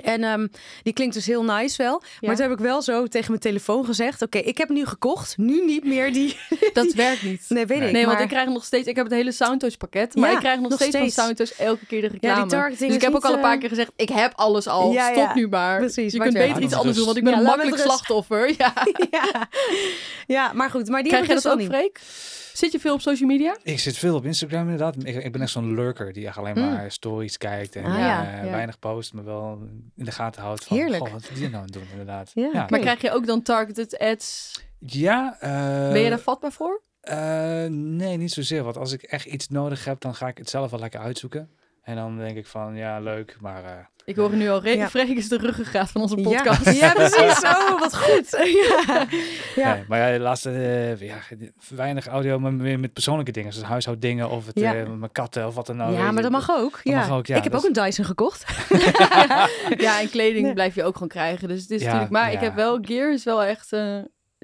En 0.03 0.23
ehm, 0.23 0.47
die 0.83 0.93
klinkt 0.93 1.13
dus 1.13 1.25
heel 1.25 1.43
nice 1.43 1.83
wel. 1.83 2.01
Ja. 2.03 2.09
Maar 2.27 2.35
toen 2.35 2.49
heb 2.49 2.57
ik 2.57 2.63
wel 2.63 2.81
zo 2.81 3.07
tegen 3.07 3.29
mijn 3.29 3.41
telefoon 3.41 3.85
gezegd... 3.85 4.21
Oké, 4.21 4.37
ik 4.37 4.57
heb 4.57 4.67
hem 4.67 4.77
nu 4.77 4.85
gekocht. 4.85 5.37
Nu 5.37 5.65
niet 5.65 5.83
meer 5.85 6.13
die... 6.13 6.37
Dat 6.73 6.93
werkt 6.93 7.23
niet. 7.23 7.45
Nee, 7.49 7.65
weet 7.65 7.81
ik. 7.81 7.91
Nee, 7.91 8.05
want 8.05 8.19
ik 8.19 8.27
krijg 8.27 8.47
nog 8.49 8.65
steeds... 8.65 8.87
Ik 8.87 8.95
heb 8.95 9.05
het 9.05 9.13
hele 9.13 9.31
Soundtouch 9.31 9.77
pakket. 9.77 10.15
Maar 10.15 10.29
Ja, 10.29 10.35
ik 10.35 10.41
krijg 10.41 10.59
nog, 10.59 10.69
nog 10.69 10.79
steeds, 10.79 10.95
steeds. 10.97 11.15
van 11.15 11.23
Soundtouch 11.23 11.51
elke 11.59 11.85
keer 11.85 12.01
de 12.01 12.07
reclame. 12.07 12.45
targeting 12.45 12.87
dus 12.87 12.95
ik 12.95 13.01
heb 13.01 13.15
ook 13.15 13.25
al 13.25 13.33
een 13.33 13.39
paar 13.39 13.53
eh, 13.53 13.59
keer 13.59 13.69
gezegd... 13.69 13.91
Ik 13.95 14.09
heb 14.09 14.31
alles 14.35 14.67
al. 14.67 14.91
Ja, 14.91 15.05
Stop 15.11 15.17
ja. 15.17 15.33
nu 15.35 15.47
maar. 15.47 15.77
Precies, 15.79 16.11
Je 16.11 16.17
maar 16.17 16.27
kunt 16.27 16.39
beter 16.39 16.61
iets 16.61 16.73
anders 16.73 16.95
doen. 16.95 17.05
Want 17.05 17.17
ik 17.17 17.23
ben 17.23 17.33
Ja, 17.33 17.39
een 17.39 17.45
makkelijk 17.45 17.77
slachtoffer. 17.77 18.53
Ja. 18.57 18.73
ja. 19.11 19.49
ja, 20.27 20.53
maar 20.53 20.69
goed. 20.69 20.87
Maar 20.89 21.01
die 21.03 21.11
Krijg 21.11 21.27
heb 21.27 21.37
je 21.37 21.37
ik 21.37 21.43
dat 21.43 21.59
dus 21.59 21.71
ook, 21.71 21.79
al 21.79 21.85
niet. 21.85 21.93
Freek? 21.93 21.99
Zit 22.57 22.71
je 22.71 22.79
veel 22.79 22.93
op 22.93 23.01
social 23.01 23.29
media? 23.29 23.57
Ik 23.63 23.79
zit 23.79 23.97
veel 23.97 24.15
op 24.15 24.25
Instagram 24.25 24.61
inderdaad. 24.61 24.95
Ik, 25.03 25.23
ik 25.23 25.31
ben 25.31 25.41
echt 25.41 25.51
zo'n 25.51 25.73
lurker 25.73 26.13
die 26.13 26.27
echt 26.27 26.37
alleen 26.37 26.53
Mm. 26.59 26.69
maar 26.69 26.91
stories 26.91 27.37
kijkt 27.37 27.75
en 27.75 27.83
Ah, 27.83 27.93
eh, 27.93 27.99
ja, 27.99 28.43
ja. 28.43 28.51
weinig 28.51 28.79
post, 28.79 29.13
maar 29.13 29.23
wel 29.23 29.59
in 29.95 30.05
de 30.05 30.11
gaten 30.11 30.41
houdt 30.41 30.63
van 30.63 30.77
Heerlijk. 30.77 31.01
goh, 31.03 31.11
wat 31.11 31.29
die 31.33 31.41
nou 31.43 31.55
aan 31.55 31.61
het 31.63 31.73
doen 31.73 31.87
inderdaad. 31.91 32.31
Ja. 32.33 32.65
Maar 32.69 32.79
krijg 32.79 33.01
je 33.01 33.11
ook 33.11 33.25
dan 33.25 33.41
targeted 33.41 33.97
ads? 33.97 34.53
Ja, 34.79 35.37
eh, 35.39 35.91
ben 35.91 36.01
je 36.01 36.09
daar 36.09 36.19
vatbaar 36.19 36.51
voor? 36.51 36.81
eh, 37.01 37.65
nee, 37.69 38.17
niet 38.17 38.31
zozeer. 38.31 38.63
Want 38.63 38.77
als 38.77 38.91
ik 38.91 39.01
echt 39.03 39.25
iets 39.25 39.47
nodig 39.49 39.85
heb, 39.85 39.99
dan 40.01 40.15
ga 40.15 40.27
ik 40.27 40.37
het 40.37 40.49
zelf 40.49 40.71
wel 40.71 40.79
lekker 40.79 40.99
uitzoeken. 40.99 41.49
En 41.85 41.95
dan 41.95 42.17
denk 42.17 42.37
ik 42.37 42.47
van, 42.47 42.75
ja, 42.75 42.99
leuk, 42.99 43.37
maar 43.39 43.63
eh, 43.63 43.71
Ik 44.05 44.15
hoor 44.15 44.33
nu 44.35 44.49
al, 44.49 44.61
Re- 44.61 44.69
Ja. 44.69 44.89
Freek 44.89 45.17
is 45.17 45.29
de 45.29 45.37
ruggengraat 45.37 45.91
van 45.91 46.01
onze 46.01 46.17
Ja. 46.17 46.23
podcast. 46.23 46.71
Ja, 46.79 46.93
precies. 46.93 47.43
Oh, 47.55 47.79
wat 47.79 47.97
goed. 47.97 48.29
ja. 48.87 49.05
Ja. 49.55 49.73
Nee, 49.73 49.83
maar 49.87 49.99
ja, 49.99 50.11
de 50.17 50.23
laatste, 50.23 50.51
eh, 50.51 50.99
ja, 50.99 51.15
weinig 51.75 52.07
audio, 52.07 52.39
maar 52.39 52.53
meer 52.53 52.79
met 52.79 52.93
persoonlijke 52.93 53.31
dingen. 53.31 53.53
Zoals 53.53 53.67
huishoudingen 53.67 54.29
of 54.29 54.45
het, 54.45 54.59
Ja. 54.59 54.75
eh, 54.75 54.87
mijn 54.87 55.11
katten 55.11 55.47
of 55.47 55.55
wat 55.55 55.65
dan 55.65 55.83
ook. 55.83 55.93
ja, 55.97 56.11
maar 56.11 56.21
dat 56.23 56.31
mag 56.31 56.49
ook. 56.51 56.71
Dat 56.71 56.81
ja. 56.93 56.99
mag 57.07 57.11
ook, 57.17 57.25
ja. 57.27 57.35
ik 57.35 57.43
heb 57.43 57.51
Dat 57.51 57.61
ook 57.61 57.67
een 57.75 57.83
Dyson 57.83 58.05
gekocht. 58.05 58.45
ja, 59.77 59.99
en 60.01 60.09
kleding 60.09 60.47
Ja. 60.47 60.53
blijf 60.53 60.75
je 60.75 60.83
ook 60.83 60.93
gewoon 60.93 61.07
krijgen. 61.09 61.47
Dus 61.47 61.61
het 61.61 61.69
is 61.71 61.79
Ja, 61.79 61.85
natuurlijk... 61.85 62.11
Maar 62.11 62.27
ik 62.31 62.39
ja. 62.39 62.43
heb 62.45 62.55
wel... 62.55 62.77
Gear 62.81 63.13
is 63.13 63.23
wel 63.23 63.43
echt... 63.43 63.71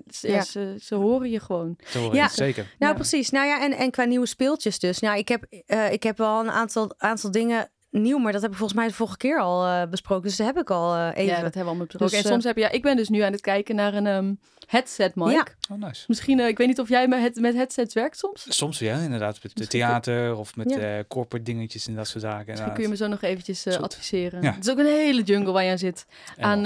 ze, 0.10 0.28
ja, 0.28 0.34
Ja. 0.34 0.42
ze, 0.42 0.76
ze 0.82 0.96
horen 0.96 1.30
je 1.30 1.40
gewoon. 1.40 1.76
Ja. 2.12 2.28
zeker. 2.28 2.64
Nou, 2.80 2.92
Ja. 2.92 2.98
precies. 2.98 3.30
Nou 3.30 3.48
ja, 3.48 3.62
en, 3.62 3.72
en 3.74 3.92
qua 3.92 4.04
nieuwe 4.04 4.26
speeltjes 4.26 4.80
dus. 4.80 5.00
Nou, 5.00 5.18
ik 5.18 5.28
heb, 5.28 5.44
eh, 5.66 5.92
ik 5.92 6.04
heb 6.04 6.18
wel 6.18 6.40
een 6.40 6.52
aantal, 6.52 6.94
aantal 6.98 7.32
dingen 7.32 7.70
nieuw, 7.90 8.18
maar 8.18 8.32
dat 8.32 8.42
heb 8.42 8.52
ik 8.52 8.58
volgens 8.58 8.80
mij 8.80 8.88
de 8.88 8.94
vorige 8.94 9.18
keer 9.18 9.40
al 9.40 9.66
eh, 9.66 9.90
besproken. 9.90 10.28
Dus 10.28 10.38
dat 10.38 10.48
heb 10.48 10.58
ik 10.58 10.70
al 10.70 10.94
eh, 10.96 11.08
even. 11.08 11.24
Ja, 11.24 11.32
dat 11.34 11.42
hebben 11.42 11.52
we 11.54 11.60
allemaal 11.68 11.86
besproken. 11.86 12.16
Dus, 12.16 12.26
en 12.26 12.32
soms 12.32 12.44
heb 12.44 12.56
je... 12.56 12.62
Ja, 12.62 12.70
ik 12.70 12.82
ben 12.82 12.96
dus 12.96 13.10
nu 13.10 13.20
aan 13.20 13.32
het 13.32 13.42
kijken 13.42 13.76
naar 13.76 13.94
een 13.94 14.08
ehm, 14.08 14.34
headset, 14.72 15.16
Mike. 15.16 15.32
Ja. 15.32 15.46
Oh, 15.72 15.78
nice. 15.82 16.04
Misschien... 16.08 16.40
eh, 16.40 16.48
ik 16.48 16.58
weet 16.58 16.68
niet 16.68 16.80
of 16.80 16.90
jij 16.90 17.08
met, 17.08 17.36
met 17.40 17.56
headsets 17.56 17.94
werkt 17.94 18.18
soms. 18.18 18.46
Soms 18.58 18.80
ja, 18.80 18.98
inderdaad. 19.00 19.34
Met 19.34 19.58
Misschien 19.58 19.68
theater 19.80 20.36
of 20.36 20.56
met 20.56 20.70
Ja. 20.70 20.78
eh 20.98 21.04
corporate 21.08 21.46
dingetjes 21.52 21.88
en 21.88 21.96
dat 21.96 22.08
soort 22.08 22.24
zaken. 22.24 22.46
Misschien 22.48 22.74
kun 22.74 22.84
je 22.84 22.90
me 22.90 22.96
zo 22.96 23.08
nog 23.08 23.22
eventjes 23.22 23.66
eh, 23.66 23.78
adviseren. 23.78 24.42
Ja. 24.42 24.52
Het 24.54 24.66
is 24.66 24.72
ook 24.72 24.78
een 24.78 24.86
hele 24.86 25.22
jungle 25.22 25.52
waar 25.52 25.64
je 25.64 25.72
aan 25.72 25.78
zit. 25.78 26.06
En 26.38 26.44
aan 26.44 26.60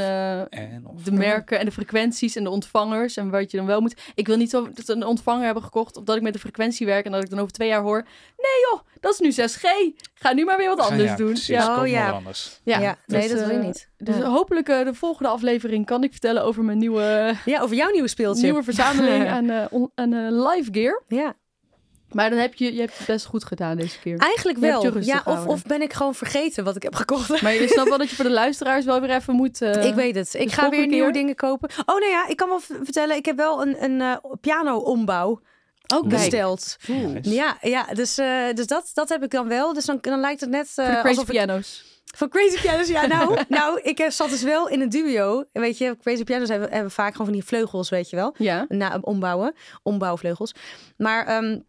of- 0.45 0.49
eh, 0.99 1.03
de 1.03 1.11
merken 1.11 1.59
en 1.59 1.65
de 1.65 1.71
frequenties 1.71 2.35
en 2.35 2.43
de 2.43 2.49
ontvangers 2.49 3.17
en 3.17 3.29
wat 3.29 3.51
je 3.51 3.57
dan 3.57 3.65
wel 3.65 3.81
moet. 3.81 4.01
Ik 4.15 4.27
wil 4.27 4.37
niet 4.37 4.49
zo 4.49 4.69
dat 4.73 4.87
een 4.89 5.05
ontvanger 5.05 5.45
hebben 5.45 5.63
gekocht 5.63 5.97
of 5.97 6.03
dat 6.03 6.15
ik 6.15 6.21
met 6.21 6.33
de 6.33 6.39
frequentie 6.39 6.85
werk 6.85 7.05
en 7.05 7.11
dat 7.11 7.23
ik 7.23 7.29
dan 7.29 7.39
over 7.39 7.51
twee 7.53 7.67
jaar 7.67 7.81
hoor. 7.81 8.03
Nee 8.37 8.71
joh, 8.71 8.81
dat 8.99 9.13
is 9.13 9.19
nu 9.19 9.31
6G. 9.31 9.93
Ga 10.13 10.33
nu 10.33 10.45
maar 10.45 10.57
weer 10.57 10.67
wat 10.75 10.79
anders 10.79 11.09
ja, 11.09 11.15
doen. 11.15 11.27
Precies, 11.27 11.47
Ja, 11.47 11.79
Oh, 11.81 11.87
ja. 11.87 12.09
anders. 12.09 12.59
ja. 12.63 12.79
Ja, 12.79 12.97
nee, 13.05 13.21
Dus, 13.21 13.31
dat 13.39 13.47
wil 13.47 13.57
je 13.57 13.63
niet. 13.63 13.89
Dus 13.97 14.15
Ja. 14.17 14.23
hopelijk 14.23 14.69
eh, 14.69 14.85
de 14.85 14.93
volgende 14.93 15.29
aflevering 15.29 15.85
kan 15.85 16.03
ik 16.03 16.11
vertellen 16.11 16.43
over 16.43 16.63
mijn 16.63 16.77
nieuwe, 16.77 17.33
Ja, 17.45 17.61
over 17.61 17.75
jouw 17.75 17.91
nieuwe 17.91 18.07
speeltje. 18.07 18.43
nieuwe 18.43 18.63
verzameling 18.63 19.27
aan, 19.37 19.49
eh, 19.49 19.65
on- 19.69 19.91
aan 19.95 20.13
eh, 20.13 20.27
live 20.29 20.69
gear. 20.71 21.03
Ja, 21.07 21.33
Maar 22.11 22.29
dan 22.29 22.39
heb 22.39 22.53
je, 22.53 22.73
je 22.73 22.79
hebt 22.79 22.97
het 22.97 23.07
best 23.07 23.25
goed 23.25 23.43
gedaan 23.43 23.77
deze 23.77 23.99
keer. 23.99 24.17
eigenlijk 24.17 24.59
Je 24.59 24.65
hebt 24.65 24.81
je 24.81 24.91
wel. 24.91 25.01
Ja, 25.03 25.21
of, 25.25 25.45
of 25.45 25.63
ben 25.63 25.81
ik 25.81 25.93
gewoon 25.93 26.15
vergeten 26.15 26.63
wat 26.63 26.75
ik 26.75 26.83
heb 26.83 26.95
gekocht? 26.95 27.41
Maar 27.41 27.53
je 27.53 27.67
snapt 27.73 27.89
wel 27.89 27.97
dat 27.97 28.09
je 28.09 28.15
voor 28.15 28.25
de 28.25 28.31
luisteraars 28.31 28.85
wel 28.85 29.01
weer 29.01 29.09
even 29.09 29.33
moet... 29.35 29.61
eh, 29.61 29.85
ik 29.85 29.93
weet 29.93 30.15
het. 30.15 30.33
Ik 30.33 30.43
dus 30.43 30.53
ga 30.53 30.69
weer 30.69 30.87
nieuwe 30.87 31.11
dingen 31.11 31.35
kopen. 31.35 31.69
Oh, 31.85 31.99
nee, 31.99 32.09
ja, 32.09 32.27
ik 32.27 32.35
kan 32.37 32.49
wel 32.49 32.59
vertellen. 32.59 33.15
Ik 33.15 33.25
heb 33.25 33.37
wel 33.37 33.61
een, 33.61 33.83
een 33.83 34.01
eh, 34.01 34.15
piano-ombouw 34.41 35.29
Oh, 35.93 35.99
kijk. 35.99 36.07
besteld. 36.09 36.77
Nice. 36.87 37.29
Ja, 37.33 37.57
ja 37.61 37.85
dus, 37.93 38.17
eh, 38.17 38.27
dus 38.53 38.67
dat, 38.67 38.91
dat 38.93 39.09
heb 39.09 39.23
ik 39.23 39.31
dan 39.31 39.47
wel. 39.47 39.73
Dus 39.73 39.85
dan, 39.85 39.97
dan 40.01 40.19
lijkt 40.19 40.41
het 40.41 40.49
net 40.49 40.67
Voor 40.69 40.83
eh, 40.83 40.89
de 40.89 40.95
crazy 40.95 41.07
alsof 41.19 41.23
ik 41.23 41.29
piano's. 41.45 41.93
Van 42.15 42.29
Crazy 42.29 42.61
Pianos, 42.61 42.87
ja. 42.87 43.05
Nou, 43.05 43.39
nou 43.47 43.79
ik 43.81 43.99
eh, 43.99 44.09
zat 44.09 44.29
dus 44.29 44.43
wel 44.43 44.69
in 44.69 44.81
een 44.81 44.89
duo. 44.89 45.43
Weet 45.51 45.77
je, 45.77 45.97
Crazy 46.01 46.23
Pianos 46.23 46.49
hebben, 46.49 46.71
hebben 46.71 46.91
vaak 46.91 47.11
gewoon 47.11 47.27
van 47.27 47.35
die 47.35 47.45
vleugels, 47.45 47.89
weet 47.89 48.09
je 48.09 48.15
wel. 48.15 48.35
Ja. 48.37 48.65
Na, 48.69 48.97
ombouwen, 49.01 49.53
ombouwvleugels. 49.83 50.55
Maar 50.97 51.25
ehm, 51.25 51.59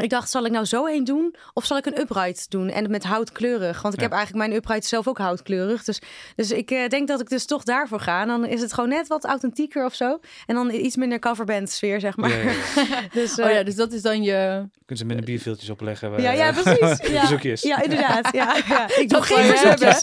ik 0.00 0.10
dacht, 0.10 0.30
zal 0.30 0.44
ik 0.44 0.52
nou 0.52 0.64
zo 0.64 0.84
heen 0.86 1.04
doen? 1.04 1.34
Of 1.54 1.64
zal 1.64 1.76
ik 1.76 1.86
een 1.86 2.00
upright 2.00 2.50
doen? 2.50 2.68
En 2.68 2.90
met 2.90 3.04
houtkleurig. 3.04 3.82
Want 3.82 3.94
ik 3.94 4.00
Ja. 4.00 4.06
heb 4.06 4.16
eigenlijk 4.16 4.46
mijn 4.46 4.58
upright 4.60 4.84
zelf 4.86 5.08
ook 5.08 5.18
houtkleurig. 5.18 5.84
Dus, 5.84 6.00
dus 6.36 6.50
ik 6.50 6.70
eh, 6.70 6.88
denk 6.88 7.08
dat 7.08 7.20
ik 7.20 7.28
dus 7.28 7.46
toch 7.46 7.62
daarvoor 7.62 8.00
ga. 8.00 8.20
En 8.20 8.28
dan 8.28 8.46
is 8.46 8.60
het 8.60 8.72
gewoon 8.72 8.88
net 8.88 9.06
wat 9.06 9.24
authentieker 9.24 9.84
of 9.84 9.94
zo. 9.94 10.18
En 10.46 10.54
dan 10.54 10.70
iets 10.70 10.96
minder 10.96 11.18
coverband 11.18 11.70
sfeer, 11.70 12.00
zeg 12.00 12.16
maar. 12.16 12.30
Ja, 12.30 12.36
ja, 12.36 12.50
ja. 12.74 13.00
Dus, 13.20 13.38
Oh 13.38 13.46
eh, 13.46 13.54
ja, 13.54 13.62
dus 13.62 13.74
dat 13.74 13.92
is 13.92 14.02
dan 14.02 14.22
je... 14.22 14.66
Kunnen 14.86 14.96
ze 14.96 15.04
met 15.04 15.18
een 15.18 15.24
bierveeltjes 15.24 15.70
opleggen. 15.70 16.22
ja, 16.22 16.30
eh, 16.30 16.36
ja, 16.36 16.52
precies. 16.52 17.08
Ja, 17.12 17.20
Bezoekjes. 17.20 17.62
ja 17.62 17.82
inderdaad. 17.82 18.28
Ja, 18.32 18.56
ja. 18.68 18.88
Ik 19.02 19.08
doe 19.08 19.22
geen 19.22 19.44
hebben. 19.44 19.94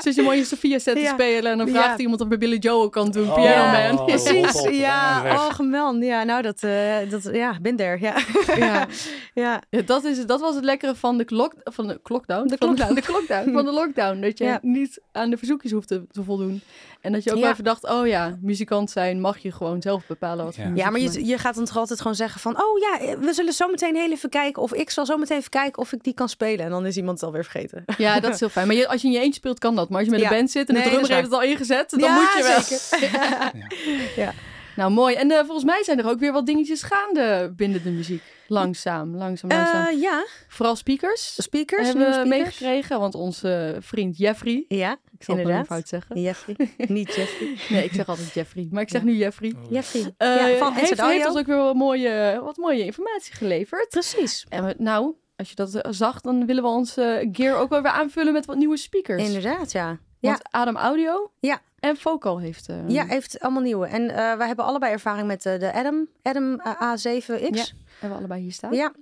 Zoals 0.00 0.16
je 0.16 0.22
mooie 0.22 0.44
Sophia 0.44 0.78
set 0.78 0.94
te 0.94 1.00
Ja. 1.00 1.12
spelen 1.12 1.52
en 1.52 1.58
dan 1.58 1.68
vraagt 1.68 1.88
Ja. 1.88 1.96
iemand 1.96 2.20
of 2.20 2.28
bij 2.28 2.38
Billy 2.38 2.56
Joel 2.56 2.88
kan 2.88 3.10
doen. 3.10 3.28
Oh, 3.28 3.34
Piano 3.34 3.50
Ja, 3.78 3.92
Man. 3.92 4.04
precies. 4.06 4.62
Ja, 4.70 5.22
oh, 5.24 5.54
gemelden. 5.54 6.02
Ja, 6.02 6.22
nou, 6.24 6.42
dat, 6.42 6.62
eh 6.62 6.96
dat, 7.10 7.28
ja, 7.32 7.56
ben 7.62 7.76
there. 7.76 7.98
Ja. 8.00 8.14
Ja. 8.56 8.86
Ja. 9.34 9.62
Ja, 9.70 9.82
dat, 9.82 10.04
is, 10.04 10.26
dat 10.26 10.40
was 10.40 10.54
het 10.54 10.64
lekkere 10.64 10.94
van 10.94 11.18
de, 11.18 11.24
klok, 11.24 11.54
van 11.64 11.86
de 11.86 12.00
lockdown. 12.04 12.48
De 12.48 12.56
Van 12.58 12.68
lockdown. 12.68 12.94
de 13.00 13.02
lockdown. 13.12 13.52
Van 13.52 13.64
de 13.64 13.72
lockdown. 13.72 14.20
Dat 14.20 14.38
je 14.38 14.44
Ja. 14.44 14.58
niet 14.62 15.00
aan 15.12 15.30
de 15.30 15.36
verzoekjes 15.38 15.72
hoeft 15.72 15.88
te, 15.88 16.06
te 16.10 16.22
voldoen. 16.24 16.60
En 17.00 17.12
dat 17.12 17.24
je 17.24 17.30
ook 17.30 17.36
Ja. 17.36 17.42
wel 17.42 17.52
even 17.52 17.64
dacht, 17.64 17.88
oh 17.90 18.06
ja, 18.06 18.38
muzikant 18.40 18.90
zijn 18.90 19.20
mag 19.20 19.38
je 19.38 19.52
gewoon 19.52 19.82
zelf 19.82 20.06
bepalen 20.06 20.44
wat 20.44 20.54
Ja. 20.56 20.62
muziek 20.62 20.78
Ja, 20.84 20.90
maar 20.90 21.00
je, 21.00 21.24
je 21.26 21.38
gaat 21.38 21.54
dan 21.54 21.64
toch 21.64 21.76
altijd 21.76 22.00
gewoon 22.00 22.16
zeggen 22.16 22.40
van... 22.40 22.62
oh 22.62 22.78
ja, 22.78 23.18
we 23.18 23.32
zullen 23.32 23.52
zo 23.52 23.68
meteen 23.68 23.96
heel 23.96 24.10
even 24.10 24.28
kijken... 24.30 24.62
of 24.62 24.72
ik 24.74 24.90
zal 24.90 25.06
zo 25.06 25.16
meteen 25.16 25.38
even 25.38 25.50
kijken 25.50 25.82
of 25.82 25.92
ik 25.92 26.02
die 26.04 26.14
kan 26.14 26.28
spelen. 26.28 26.64
En 26.64 26.70
dan 26.70 26.86
is 26.86 26.96
iemand 26.96 27.16
het 27.20 27.26
alweer 27.28 27.44
vergeten. 27.44 27.84
Ja, 27.98 28.20
dat 28.20 28.34
is 28.34 28.40
heel 28.40 28.48
fijn. 28.48 28.66
Maar 28.66 28.76
je, 28.76 28.88
als 28.88 29.00
je 29.00 29.06
in 29.06 29.12
je 29.12 29.18
eentje 29.20 29.32
speelt, 29.34 29.58
kan 29.58 29.76
dat. 29.76 29.88
Maar 29.88 29.98
als 29.98 30.06
je 30.06 30.12
met 30.12 30.20
Ja. 30.20 30.30
een 30.30 30.36
band 30.36 30.50
zit 30.50 30.68
en 30.68 30.74
Nee, 30.74 30.82
de 30.82 30.88
drummer 30.88 31.10
heeft 31.10 31.22
het 31.24 31.32
al 31.32 31.42
ingezet, 31.42 31.90
dan 31.90 32.00
Ja, 32.00 32.14
moet 32.14 32.32
je 32.36 32.42
wel. 32.42 32.60
zeker. 32.60 34.34
Nou, 34.78 34.90
mooi. 34.90 35.14
En 35.14 35.30
eh, 35.30 35.38
volgens 35.38 35.64
mij 35.64 35.82
zijn 35.84 35.98
er 35.98 36.08
ook 36.08 36.18
weer 36.18 36.32
wat 36.32 36.46
dingetjes 36.46 36.82
gaande 36.82 37.52
binnen 37.56 37.82
de 37.82 37.90
muziek. 37.90 38.22
Langzaam, 38.46 39.16
langzaam, 39.16 39.50
langzaam. 39.50 39.86
Eh, 39.86 40.00
ja, 40.00 40.26
Vooral 40.48 40.76
speakers. 40.76 41.34
speakers, 41.42 41.86
hebben 41.86 42.06
we 42.06 42.12
speakers. 42.12 42.38
meegekregen, 42.38 43.00
want 43.00 43.14
onze 43.14 43.76
vriend 43.80 44.18
Jeffrey, 44.18 44.64
Ja, 44.68 44.92
ik 44.92 45.22
zal 45.24 45.34
het 45.34 45.44
inderdaad. 45.44 45.66
fout 45.66 45.88
zeggen. 45.88 46.20
Jeffrey. 46.20 46.56
Niet 46.76 47.14
Jeffrey. 47.14 47.56
Nee, 47.68 47.84
ik 47.84 47.92
zeg 47.92 48.08
altijd 48.08 48.32
Jeffrey, 48.34 48.68
maar 48.70 48.82
ik 48.82 48.88
zeg 48.88 49.00
Ja. 49.00 49.06
nu 49.06 49.16
Jeffrey. 49.16 49.54
Oh, 49.64 49.70
Jeffrey. 49.70 50.14
Eh, 50.16 50.28
ja, 50.50 50.56
van 50.56 50.72
heeft, 50.72 51.02
heeft 51.02 51.26
ons 51.26 51.36
ook 51.38 51.46
weer 51.46 51.56
wat 51.56 51.74
mooie, 51.74 52.40
wat 52.44 52.56
mooie 52.56 52.84
informatie 52.84 53.34
geleverd. 53.34 53.88
Precies. 53.88 54.46
En 54.48 54.64
we, 54.66 54.74
nou, 54.78 55.14
als 55.36 55.48
je 55.48 55.54
dat 55.54 55.78
zag, 55.90 56.20
dan 56.20 56.46
willen 56.46 56.62
we 56.62 56.68
onze 56.68 57.28
gear 57.32 57.56
ook 57.58 57.68
wel 57.70 57.82
weer 57.82 57.90
aanvullen 57.90 58.32
met 58.32 58.46
wat 58.46 58.56
nieuwe 58.56 58.76
speakers. 58.76 59.22
Inderdaad, 59.26 59.72
ja. 59.72 59.98
Ja, 60.20 60.28
Want 60.30 60.42
Adam 60.50 60.76
Audio 60.76 61.30
Ja. 61.40 61.60
en 61.78 61.96
Vocal 61.96 62.38
heeft... 62.40 62.68
eh, 62.68 62.76
ja, 62.88 63.04
heeft 63.06 63.40
allemaal 63.40 63.62
nieuwe. 63.62 63.86
En 63.86 64.10
eh 64.10 64.36
wij 64.36 64.46
hebben 64.46 64.64
allebei 64.64 64.92
ervaring 64.92 65.26
met 65.26 65.46
eh, 65.46 65.58
de 65.58 65.72
Adam, 65.72 66.08
Adam 66.22 66.60
eh, 66.60 66.72
A7X. 66.96 67.54
Ja. 67.54 67.64
Hebben 67.98 68.10
we 68.10 68.14
allebei 68.16 68.42
hier 68.42 68.52
staan. 68.52 68.72
ja. 68.72 68.92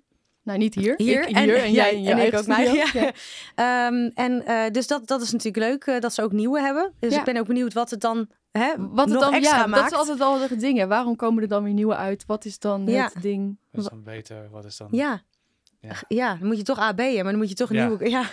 Nou, 0.43 0.59
niet 0.59 0.75
hier. 0.75 0.95
Hier 0.97 1.29
Ik 1.29 1.37
hier 1.37 1.57
en, 1.63 1.73
jij 1.73 1.95
in 1.95 2.03
je 2.03 2.11
en 2.11 2.17
ik 2.17 2.21
eigen 2.23 2.39
ook 2.39 2.47
mij. 2.57 2.91
Ja. 2.93 3.13
Ehm, 3.87 4.11
en 4.15 4.47
eh, 4.47 4.71
dus 4.71 4.87
dat, 4.87 5.07
dat 5.07 5.21
is 5.23 5.33
natuurlijk 5.33 5.87
leuk 5.87 6.01
dat 6.03 6.15
ze 6.15 6.23
ook 6.23 6.33
nieuwe 6.33 6.61
hebben. 6.61 6.93
Dus 6.99 7.13
Ja. 7.13 7.19
ik 7.19 7.25
ben 7.25 7.37
ook 7.37 7.47
benieuwd 7.47 7.73
wat 7.73 7.91
het 7.91 8.01
dan 8.01 8.29
hè, 8.53 8.73
Wat 8.79 9.05
het 9.05 9.15
nog 9.15 9.23
dan, 9.25 9.35
extra 9.35 9.57
ja, 9.59 9.67
maakt. 9.67 9.83
dat 9.83 9.93
is 9.93 9.99
altijd 9.99 10.19
wel 10.19 10.49
de 10.49 10.57
dingen. 10.57 10.89
Waarom 10.89 11.17
komen 11.17 11.43
er 11.43 11.49
dan 11.49 11.63
weer 11.65 11.73
nieuwe 11.73 11.97
uit? 11.97 12.25
Wat 12.27 12.45
is 12.45 12.59
dan 12.59 12.87
Ja. 12.87 13.11
het 13.15 13.23
ding? 13.23 13.59
Wat 13.73 13.85
is 13.85 13.91
dan 13.91 14.03
beter? 14.03 14.49
Wat 14.51 14.65
is 14.65 14.77
dan... 14.77 14.89
Ja, 14.91 15.23
Ja, 16.09 16.35
dan 16.35 16.47
moet 16.49 16.57
je 16.57 16.63
toch 16.63 16.79
AB'en, 16.79 17.15
maar 17.15 17.25
dan 17.33 17.37
moet 17.37 17.49
je 17.49 17.55
toch 17.55 17.71
een 17.71 17.77
Ja. 17.77 17.87
nieuwe... 17.87 18.09
Ja, 18.17 18.25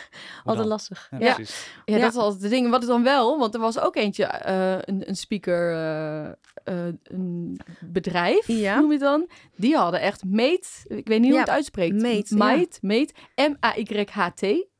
altijd 0.43 0.67
lastig. 0.67 1.07
Ja, 1.11 1.17
Ja. 1.19 1.33
precies. 1.33 1.67
Ja, 1.85 1.95
Ja. 1.95 2.01
dat 2.01 2.11
is 2.11 2.17
altijd 2.17 2.41
de 2.41 2.49
ding. 2.49 2.69
Wat 2.69 2.81
is 2.81 2.87
dan 2.87 3.03
wel? 3.03 3.37
Want 3.39 3.53
er 3.53 3.59
was 3.59 3.79
ook 3.79 3.95
eentje, 3.95 4.25
eh, 4.25 4.71
een, 4.81 5.03
een 5.09 5.15
speaker, 5.15 5.71
eh, 5.71 6.25
eh, 6.63 6.93
een 7.03 7.59
bedrijf, 7.85 8.47
Ja. 8.47 8.75
noem 8.79 8.85
je 8.85 8.91
het 8.91 9.01
dan. 9.01 9.29
Die 9.55 9.75
hadden 9.75 10.01
echt 10.01 10.23
Meet, 10.25 10.83
ik 10.87 11.07
weet 11.07 11.19
niet 11.19 11.29
hoe 11.29 11.39
het 11.39 11.49
uitspreekt. 11.49 12.01
Mate, 12.01 12.35
Meet, 12.35 12.77
Meet, 12.81 13.13
M-A-Y-H-T. 13.35 14.71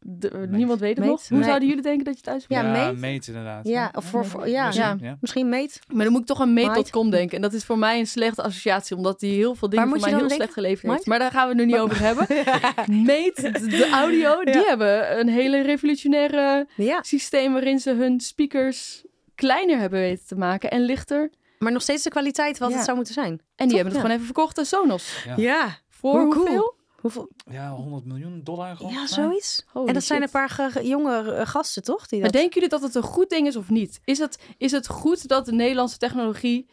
De- 0.00 0.46
niemand 0.50 0.80
weet 0.80 0.96
het 0.96 1.06
nog. 1.06 1.28
Hoe 1.28 1.36
nee. 1.38 1.46
zouden 1.46 1.68
jullie 1.68 1.82
denken 1.82 2.04
dat 2.04 2.14
je 2.14 2.20
het 2.20 2.28
uitspreekt? 2.28 2.62
Ja, 2.62 2.74
Ja, 2.76 2.86
meet. 2.90 2.98
meet 3.00 3.26
inderdaad. 3.26 3.68
Ja, 3.68 3.90
of 3.94 4.04
voor, 4.04 4.26
voor- 4.26 4.48
ja, 4.48 4.66
Misschien, 4.66 4.98
Ja. 5.00 5.08
ja. 5.08 5.16
misschien 5.20 5.48
meet. 5.48 5.80
Maar 5.92 6.02
dan 6.04 6.12
moet 6.12 6.20
ik 6.20 6.26
toch 6.26 6.40
aan 6.40 6.52
Mate. 6.52 6.66
Mate.com 6.66 7.10
denken. 7.10 7.36
En 7.36 7.42
dat 7.42 7.52
is 7.52 7.64
voor 7.64 7.78
mij 7.78 7.98
een 7.98 8.06
slechte 8.06 8.42
associatie, 8.42 8.96
omdat 8.96 9.20
die 9.20 9.34
heel 9.34 9.54
veel 9.54 9.68
dingen 9.68 9.88
voor 9.88 10.00
mij 10.00 10.10
heel 10.18 10.30
slecht 10.30 10.52
geleverd 10.52 10.92
heeft. 10.92 11.06
Maar 11.06 11.18
daar 11.18 11.30
gaan 11.30 11.42
we 11.48 11.48
het 11.48 11.56
nu 11.66 11.72
niet 11.72 11.80
over 11.80 12.00
hebben. 12.00 12.26
Mate, 13.06 13.50
de, 13.50 13.66
de 13.66 13.88
audio, 13.92 14.44
die 14.44 14.64
hebben 14.66 15.18
een 15.20 15.28
hele 15.28 15.62
revolutionaire 15.62 16.66
Ja, 16.76 17.02
systeem 17.02 17.52
waarin 17.52 17.78
ze 17.78 17.90
hun 17.94 18.20
speakers 18.20 19.04
kleiner 19.34 19.78
hebben 19.78 20.00
weten 20.00 20.26
te 20.26 20.36
maken 20.36 20.70
en 20.70 20.80
lichter. 20.80 21.30
maar 21.58 21.72
nog 21.72 21.82
steeds 21.82 22.02
de 22.02 22.10
kwaliteit 22.10 22.58
wat 22.58 22.70
Ja. 22.70 22.74
het 22.76 22.84
zou 22.84 22.96
moeten 22.96 23.14
zijn. 23.14 23.30
En 23.30 23.38
die 23.56 23.66
Toch? 23.66 23.74
hebben 23.76 23.84
het 23.84 23.94
Ja. 23.94 24.00
gewoon 24.00 24.14
even 24.14 24.24
verkocht 24.34 24.58
aan 24.58 24.64
Sonos. 24.64 25.24
Ja. 25.26 25.34
Ja, 25.36 25.76
Voor 25.88 26.20
Hoe 26.20 26.32
cool. 26.34 26.74
Hoeveel? 27.12 27.30
Ja, 27.54 27.70
100 27.74 28.04
miljoen 28.04 28.40
dollar. 28.44 28.76
Ja, 28.88 29.06
zoiets. 29.06 29.64
En 29.86 29.92
dat 29.94 30.04
zijn 30.04 30.22
een 30.22 30.30
paar 30.30 30.48
ge- 30.48 30.86
jonge 30.88 31.32
eh, 31.32 31.46
gasten, 31.46 31.82
toch? 31.82 32.06
Die 32.06 32.20
Maar 32.20 32.30
dat... 32.30 32.40
denken 32.40 32.54
jullie 32.54 32.68
dat 32.78 32.82
het 32.82 32.94
een 32.94 33.02
goed 33.02 33.30
ding 33.30 33.46
is 33.46 33.56
of 33.56 33.70
niet? 33.70 34.00
Is 34.04 34.18
het, 34.18 34.38
is 34.58 34.70
het 34.72 34.86
goed 34.88 35.28
dat 35.28 35.44
de 35.44 35.52
Nederlandse 35.52 35.98
technologie, 35.98 36.68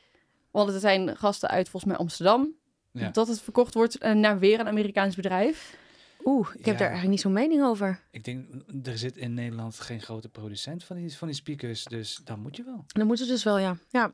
want 0.51 0.69
er 0.69 0.79
zijn 0.79 1.17
gasten 1.17 1.49
uit 1.49 1.69
volgens 1.69 1.91
mij 1.91 2.01
Amsterdam, 2.01 2.53
Ja. 2.91 3.09
dat 3.09 3.27
het 3.27 3.41
verkocht 3.41 3.73
wordt 3.73 3.97
eh, 3.97 4.13
naar 4.13 4.39
weer 4.39 4.59
een 4.59 4.67
Amerikaans 4.67 5.15
bedrijf? 5.15 5.77
Oeh, 6.23 6.47
ik 6.49 6.65
heb 6.65 6.65
Ja. 6.65 6.71
daar 6.71 6.79
eigenlijk 6.89 7.09
niet 7.09 7.21
zo'n 7.21 7.33
mening 7.33 7.63
over. 7.63 7.99
Ik 8.11 8.23
denk, 8.23 8.45
er 8.83 8.97
zit 8.97 9.17
in 9.17 9.33
Nederland 9.33 9.79
geen 9.79 10.01
grote 10.01 10.29
producent 10.29 10.83
van 10.83 10.95
die, 10.95 11.17
van 11.17 11.27
die 11.27 11.35
speakers, 11.37 11.83
dus 11.83 12.19
dan 12.23 12.39
moet 12.39 12.55
je 12.55 12.63
wel. 12.63 12.83
Dan 12.87 13.07
moeten 13.07 13.25
ze 13.25 13.31
dus 13.31 13.43
wel, 13.43 13.57
ja. 13.57 13.77
Ja, 13.89 14.13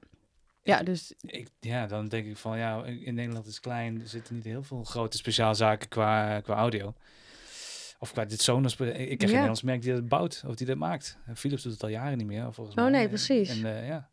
Ja, 0.64 0.84
dus 0.84 1.14
Ik, 1.22 1.48
ja, 1.60 1.88
dan 1.88 2.08
denk 2.08 2.26
ik 2.28 2.38
van, 2.38 2.58
ja, 2.58 2.84
in 2.86 3.14
Nederland 3.14 3.46
is 3.48 3.60
klein, 3.60 4.02
er 4.02 4.08
zitten 4.08 4.36
niet 4.36 4.44
heel 4.44 4.64
veel 4.64 4.84
grote 4.84 5.18
speciaalzaken 5.18 5.88
qua, 5.88 6.40
qua 6.42 6.56
audio. 6.56 6.94
Of 8.00 8.12
qua 8.12 8.26
dit 8.26 8.42
Sonos, 8.42 8.74
ik 8.76 8.78
ken 8.78 8.96
geen 8.96 9.18
Ja. 9.20 9.26
Nederlands 9.28 9.62
merk 9.62 9.82
die 9.82 9.94
dat 9.94 10.08
bouwt 10.08 10.44
of 10.48 10.56
die 10.56 10.68
dat 10.68 10.78
maakt. 10.78 11.18
Philips 11.36 11.64
doet 11.64 11.72
het 11.74 11.84
al 11.84 11.90
jaren 11.90 12.18
niet 12.18 12.28
meer, 12.28 12.54
volgens 12.54 12.76
Oh, 12.76 12.84
mij. 12.84 12.92
nee, 12.92 13.02
En- 13.04 13.08
precies. 13.10 13.50
En, 13.50 13.66
eh, 13.66 13.88
ja. 13.88 14.10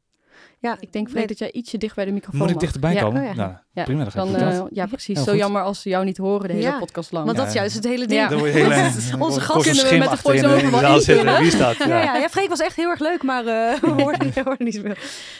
Ja. 0.59 0.77
ik 0.81 0.93
denk 0.93 1.07
Freek 1.07 1.19
Nee, 1.19 1.27
dat 1.27 1.39
jij 1.39 1.53
ietsje 1.53 1.79
dicht 1.79 1.95
bij 1.95 2.05
de 2.05 2.11
microfoon 2.13 2.39
Moet 2.41 2.49
ik 2.49 2.55
mag. 2.55 2.63
dichterbij 2.63 2.93
Ja. 2.93 3.01
komen? 3.03 3.21
Oh, 3.21 3.27
ja. 3.29 3.35
Nou, 3.35 3.53
Ja, 3.73 3.85
prima, 3.85 4.03
dan 4.03 4.13
ga 4.13 4.23
ik 4.23 4.31
Dan, 4.33 4.39
doen 4.41 4.59
dat. 4.59 4.69
ja, 4.73 4.87
precies. 4.87 5.23
Zo 5.23 5.37
jammer 5.37 5.63
als 5.63 5.83
ze 5.83 5.89
jou 5.89 6.05
niet 6.05 6.17
horen 6.17 6.49
de 6.49 6.55
hele 6.55 6.67
Ja, 6.67 6.79
podcast 6.79 7.13
lang. 7.13 7.25
Want 7.25 7.37
dat 7.37 7.47
is 7.47 7.53
Ja. 7.53 7.59
juist 7.61 7.75
het 7.75 7.85
hele 7.85 8.07
ding. 8.07 8.21
Ja. 8.21 8.37
Onze 9.19 9.41
gast 9.41 9.63
kunnen 9.67 9.89
we 9.89 9.97
met 9.97 10.11
de 10.11 10.17
voice-over 10.17 10.63
in 10.63 10.71
wel 10.71 10.81
doen. 10.81 11.05
Wie? 11.05 11.57
Ja, 11.57 11.75
Ja. 11.79 11.87
ja, 12.03 12.17
ja, 12.17 12.29
Freek 12.29 12.49
was 12.49 12.61
echt 12.61 12.77
heel 12.77 12.89
erg 12.91 13.01
leuk, 13.01 13.23
maar 13.23 13.47
eh 13.47 13.81
we 13.81 13.91
hoorden 14.03 14.33
niet, 14.59 14.75
zoveel. 14.75 14.95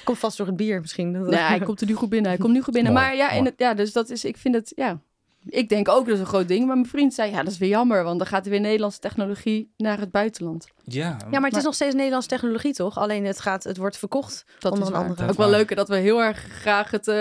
Komt 0.05 0.19
vast 0.19 0.37
door 0.37 0.47
het 0.47 0.57
bier 0.57 0.81
misschien. 0.81 1.13
Dat- 1.13 1.27
Nee, 1.27 1.39
hij 1.41 1.59
komt 1.69 1.81
er 1.81 1.87
nu 1.87 1.95
goed 1.95 2.09
binnen. 2.09 2.31
Hij 2.31 2.39
komt 2.41 2.53
nu 2.53 2.63
goed 2.63 2.75
binnen. 2.75 2.93
Maar 2.93 3.17
ja, 3.17 3.31
in 3.31 3.53
ja, 3.57 3.75
dus 3.75 3.93
dat 3.93 4.11
is, 4.11 4.25
ik 4.25 4.37
vind 4.37 4.55
het, 4.55 4.73
ja. 4.77 5.01
Ik 5.47 5.69
denk 5.69 5.89
ook 5.89 6.05
dat 6.07 6.15
is 6.15 6.21
een 6.21 6.27
groot 6.27 6.49
ding. 6.49 6.67
Maar 6.67 6.75
mijn 6.77 6.89
vriend 6.89 7.15
zei, 7.15 7.31
ja, 7.31 7.43
dat 7.43 7.53
is 7.53 7.59
weer 7.59 7.69
jammer. 7.69 8.05
Want 8.05 8.19
dan 8.19 8.27
gaat 8.29 8.45
er 8.45 8.51
weer 8.51 8.61
Nederlandse 8.61 8.99
technologie 8.99 9.73
naar 9.77 9.99
het 10.01 10.11
buitenland. 10.11 10.67
Ja, 10.85 11.03
Ja, 11.05 11.15
maar 11.19 11.31
het 11.31 11.41
Maar- 11.41 11.51
is 11.57 11.65
nog 11.65 11.75
steeds 11.75 11.95
Nederlandse 11.95 12.29
technologie, 12.29 12.73
toch? 12.73 12.99
Alleen 12.99 13.25
het, 13.25 13.41
gaat, 13.41 13.65
het 13.65 13.77
wordt 13.77 13.97
verkocht 13.99 14.45
Dat 14.59 14.73
onder 14.73 14.89
is 14.89 14.95
een 14.95 15.01
andere. 15.01 15.29
Ook 15.29 15.37
wel 15.37 15.51
leuk 15.51 15.77
dat 15.77 15.89
we 15.89 15.97
heel 15.97 16.23
erg 16.23 16.39
graag 16.39 16.91
het 16.91 17.09
eh 17.09 17.15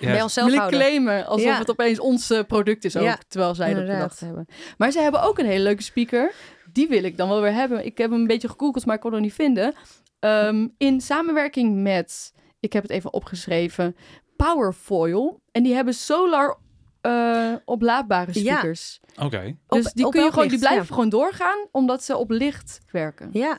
Bij 0.00 0.22
onszelf 0.22 0.46
willen 0.46 0.58
houden. 0.60 0.80
claimen. 0.80 1.26
Alsof 1.26 1.46
Ja. 1.46 1.58
het 1.58 1.70
opeens 1.70 2.00
ons 2.00 2.30
eh, 2.30 2.40
product 2.46 2.84
is 2.84 2.96
ook. 2.96 3.02
Ja, 3.04 3.18
terwijl 3.28 3.54
zij 3.54 3.74
dat 3.74 3.86
bedacht 3.86 4.20
hebben. 4.20 4.46
Maar 4.78 4.90
ze 4.90 5.00
hebben 5.00 5.22
ook 5.22 5.38
een 5.38 5.46
hele 5.46 5.62
leuke 5.62 5.82
speaker. 5.82 6.32
Die 6.72 6.88
wil 6.88 7.04
ik 7.04 7.16
dan 7.16 7.28
wel 7.28 7.40
weer 7.40 7.52
hebben. 7.54 7.84
Ik 7.84 7.98
heb 7.98 8.10
hem 8.10 8.20
een 8.20 8.26
beetje 8.26 8.48
gegoogeld, 8.48 8.86
maar 8.86 8.94
ik 8.94 9.00
kon 9.00 9.12
hem 9.12 9.22
niet 9.22 9.34
vinden. 9.34 9.74
Ehm, 10.18 10.68
in 10.78 11.00
samenwerking 11.00 11.82
met, 11.82 12.32
ik 12.60 12.72
heb 12.72 12.82
het 12.82 12.92
even 12.92 13.12
opgeschreven, 13.12 13.96
Powerfoil. 14.36 15.40
En 15.52 15.62
die 15.62 15.74
hebben 15.74 15.94
solar 15.94 16.58
eh, 17.04 17.52
oplaadbare 17.64 18.30
Ja. 18.32 18.56
speakers. 18.58 19.00
Oké, 19.22 19.56
Op- 19.68 19.82
Dus 19.82 19.92
die, 19.92 20.06
op 20.06 20.12
kun 20.12 20.22
je 20.22 20.28
gewoon, 20.28 20.42
die 20.48 20.50
licht? 20.58 20.62
blijven 20.62 20.86
Ja. 20.88 20.94
gewoon 20.94 21.08
doorgaan, 21.08 21.58
omdat 21.72 22.04
ze 22.04 22.16
op 22.16 22.30
licht 22.30 22.80
werken. 22.90 23.28
Ja, 23.32 23.58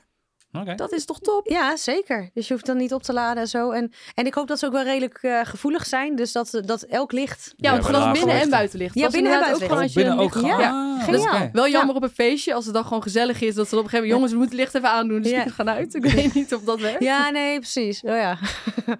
oké. 0.51 0.75
Dat 0.75 0.91
is 0.91 1.05
toch 1.05 1.19
top? 1.19 1.47
ja, 1.47 1.75
zeker. 1.77 2.29
Dus 2.33 2.47
je 2.47 2.53
hoeft 2.53 2.65
dan 2.65 2.77
niet 2.77 2.93
op 2.93 3.03
te 3.03 3.13
laden 3.13 3.41
en 3.43 3.49
zo. 3.49 3.71
En, 3.71 3.91
en 4.13 4.25
ik 4.25 4.33
hoop 4.33 4.47
dat 4.47 4.59
ze 4.59 4.65
ook 4.65 4.71
wel 4.71 4.83
redelijk 4.83 5.17
eh, 5.21 5.39
gevoelig 5.43 5.85
zijn. 5.85 6.15
Dus 6.15 6.31
dat, 6.31 6.61
dat 6.65 6.81
elk 6.81 7.11
licht... 7.11 7.53
Ja, 7.57 7.79
want 7.81 8.11
binnen 8.13 8.29
en 8.33 8.37
licht. 8.37 8.49
buitenlicht. 8.49 8.95
Ja, 8.95 9.09
binnen 9.09 9.31
en 9.31 9.37
inderdaad 9.37 9.61
ook 9.61 9.67
gewoon 9.67 9.83
als 9.83 9.93
je 9.93 9.99
binnen 9.99 10.17
ook 10.19 10.33
licht- 10.35 10.45
gewoon. 10.45 10.59
Ja. 10.61 10.69
Ah, 10.97 11.03
Geniaal. 11.03 11.35
oké. 11.35 11.49
Wel 11.53 11.65
Ja. 11.65 11.71
jammer 11.71 11.95
op 11.95 12.03
een 12.03 12.09
feestje, 12.09 12.53
als 12.53 12.65
het 12.65 12.73
dan 12.73 12.83
gewoon 12.83 13.03
gezellig 13.03 13.41
is, 13.41 13.55
dat 13.55 13.67
ze 13.69 13.77
op 13.77 13.83
een 13.83 13.89
gegeven 13.89 14.07
moment, 14.09 14.13
jongens, 14.13 14.31
we 14.31 14.37
moeten 14.37 14.55
licht 14.57 14.75
even 14.75 14.89
aandoen, 14.89 15.21
de 15.21 15.29
Ja. 15.29 15.47
gaan 15.47 15.69
uit. 15.69 15.93
Ik 15.95 16.05
weet 16.05 16.33
niet 16.33 16.53
of 16.55 16.61
dat 16.63 16.79
werkt. 16.79 17.03
Ja, 17.03 17.29
nee, 17.29 17.59
precies. 17.59 18.01
Oh 18.01 18.15
ja. 18.15 18.37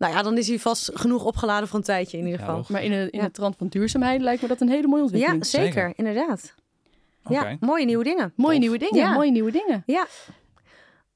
nou 0.00 0.12
ja, 0.14 0.22
dan 0.22 0.38
is 0.38 0.48
hij 0.48 0.58
vast 0.58 0.90
genoeg 0.94 1.24
opgeladen 1.24 1.68
voor 1.68 1.78
een 1.78 1.84
tijdje 1.84 2.18
in 2.18 2.24
ieder 2.24 2.40
Ja, 2.40 2.46
geval. 2.46 2.64
Maar 2.68 2.82
in, 2.82 2.90
de, 2.90 3.08
in 3.10 3.18
Ja. 3.18 3.24
de 3.24 3.30
trant 3.30 3.56
van 3.58 3.68
duurzaamheid 3.68 4.20
lijkt 4.20 4.42
me 4.42 4.48
dat 4.48 4.60
een 4.60 4.68
hele 4.68 4.86
mooie 4.86 4.98
Ja, 5.00 5.04
ontwikkeling. 5.06 5.46
zeker, 5.46 5.72
Zeker. 5.72 5.92
inderdaad. 5.96 6.54
Ja, 7.28 7.56
mooie 7.60 7.84
nieuwe 7.84 8.04
dingen. 8.04 8.32
Mooie 8.36 8.50
Tof. 8.52 8.60
nieuwe 8.60 8.78
dingen, 8.78 8.96
Ja. 8.96 9.12
mooie 9.12 9.30
nieuwe 9.30 9.50
dingen. 9.50 9.82
Ja. 9.86 10.06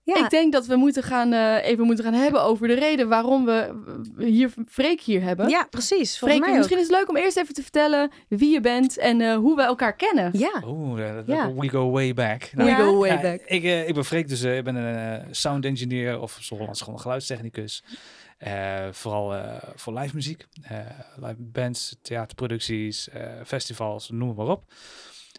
Ja, 0.03 0.17
Ik 0.25 0.31
denk 0.31 0.53
dat 0.53 0.67
we 0.67 0.77
moeten 0.77 1.03
gaan, 1.03 1.33
eh, 1.33 1.65
even 1.69 1.85
moeten 1.87 2.05
gaan 2.05 2.15
hebben 2.15 2.43
over 2.43 2.69
de 2.69 2.75
reden 2.75 3.09
waarom 3.09 3.45
we 3.45 3.75
hier 4.19 4.53
Freek 4.69 5.01
hier 5.01 5.23
hebben. 5.23 5.49
ja 5.49 5.67
precies. 5.71 6.17
Freek, 6.19 6.41
mij 6.41 6.51
ook. 6.51 6.57
misschien 6.57 6.79
is 6.79 6.87
het 6.89 6.97
leuk 6.97 7.09
om 7.09 7.17
eerst 7.17 7.37
even 7.37 7.55
te 7.55 7.63
vertellen 7.63 8.11
wie 8.29 8.53
je 8.53 8.61
bent 8.61 8.99
en 8.99 9.21
eh, 9.21 9.35
hoe 9.37 9.57
we 9.57 9.63
elkaar 9.63 9.97
kennen. 9.97 10.31
Ja, 10.39 10.63
Oeh, 10.67 11.01
Ja. 11.27 11.55
we 11.55 11.69
go 11.69 11.91
way 11.91 12.15
back. 12.15 12.43
We 12.53 12.57
Nou, 12.57 12.69
Ja. 12.69 12.77
go 12.77 12.99
way 12.99 13.11
ja, 13.11 13.21
back. 13.21 13.41
Ik, 13.47 13.63
eh, 13.65 13.89
ik 13.89 13.95
ben 13.95 14.05
Freek, 14.05 14.29
dus 14.29 14.43
eh, 14.43 14.57
ik 14.57 14.65
ben 14.65 14.75
een 14.75 15.35
sound 15.35 15.65
engineer 15.65 16.21
of 16.21 16.39
zoals 16.41 16.79
gewoon 16.81 16.95
een 16.95 17.01
geluidstechnicus. 17.01 17.85
Eh, 18.45 18.87
vooral 18.91 19.35
eh, 19.35 19.57
voor 19.75 19.93
live 19.99 20.15
muziek, 20.15 20.47
eh, 20.63 20.79
live 21.17 21.37
bands, 21.39 21.97
theaterproducties, 22.03 23.09
festivals, 23.45 24.11
noem 24.11 24.35
maar 24.35 24.47
op. 24.47 24.65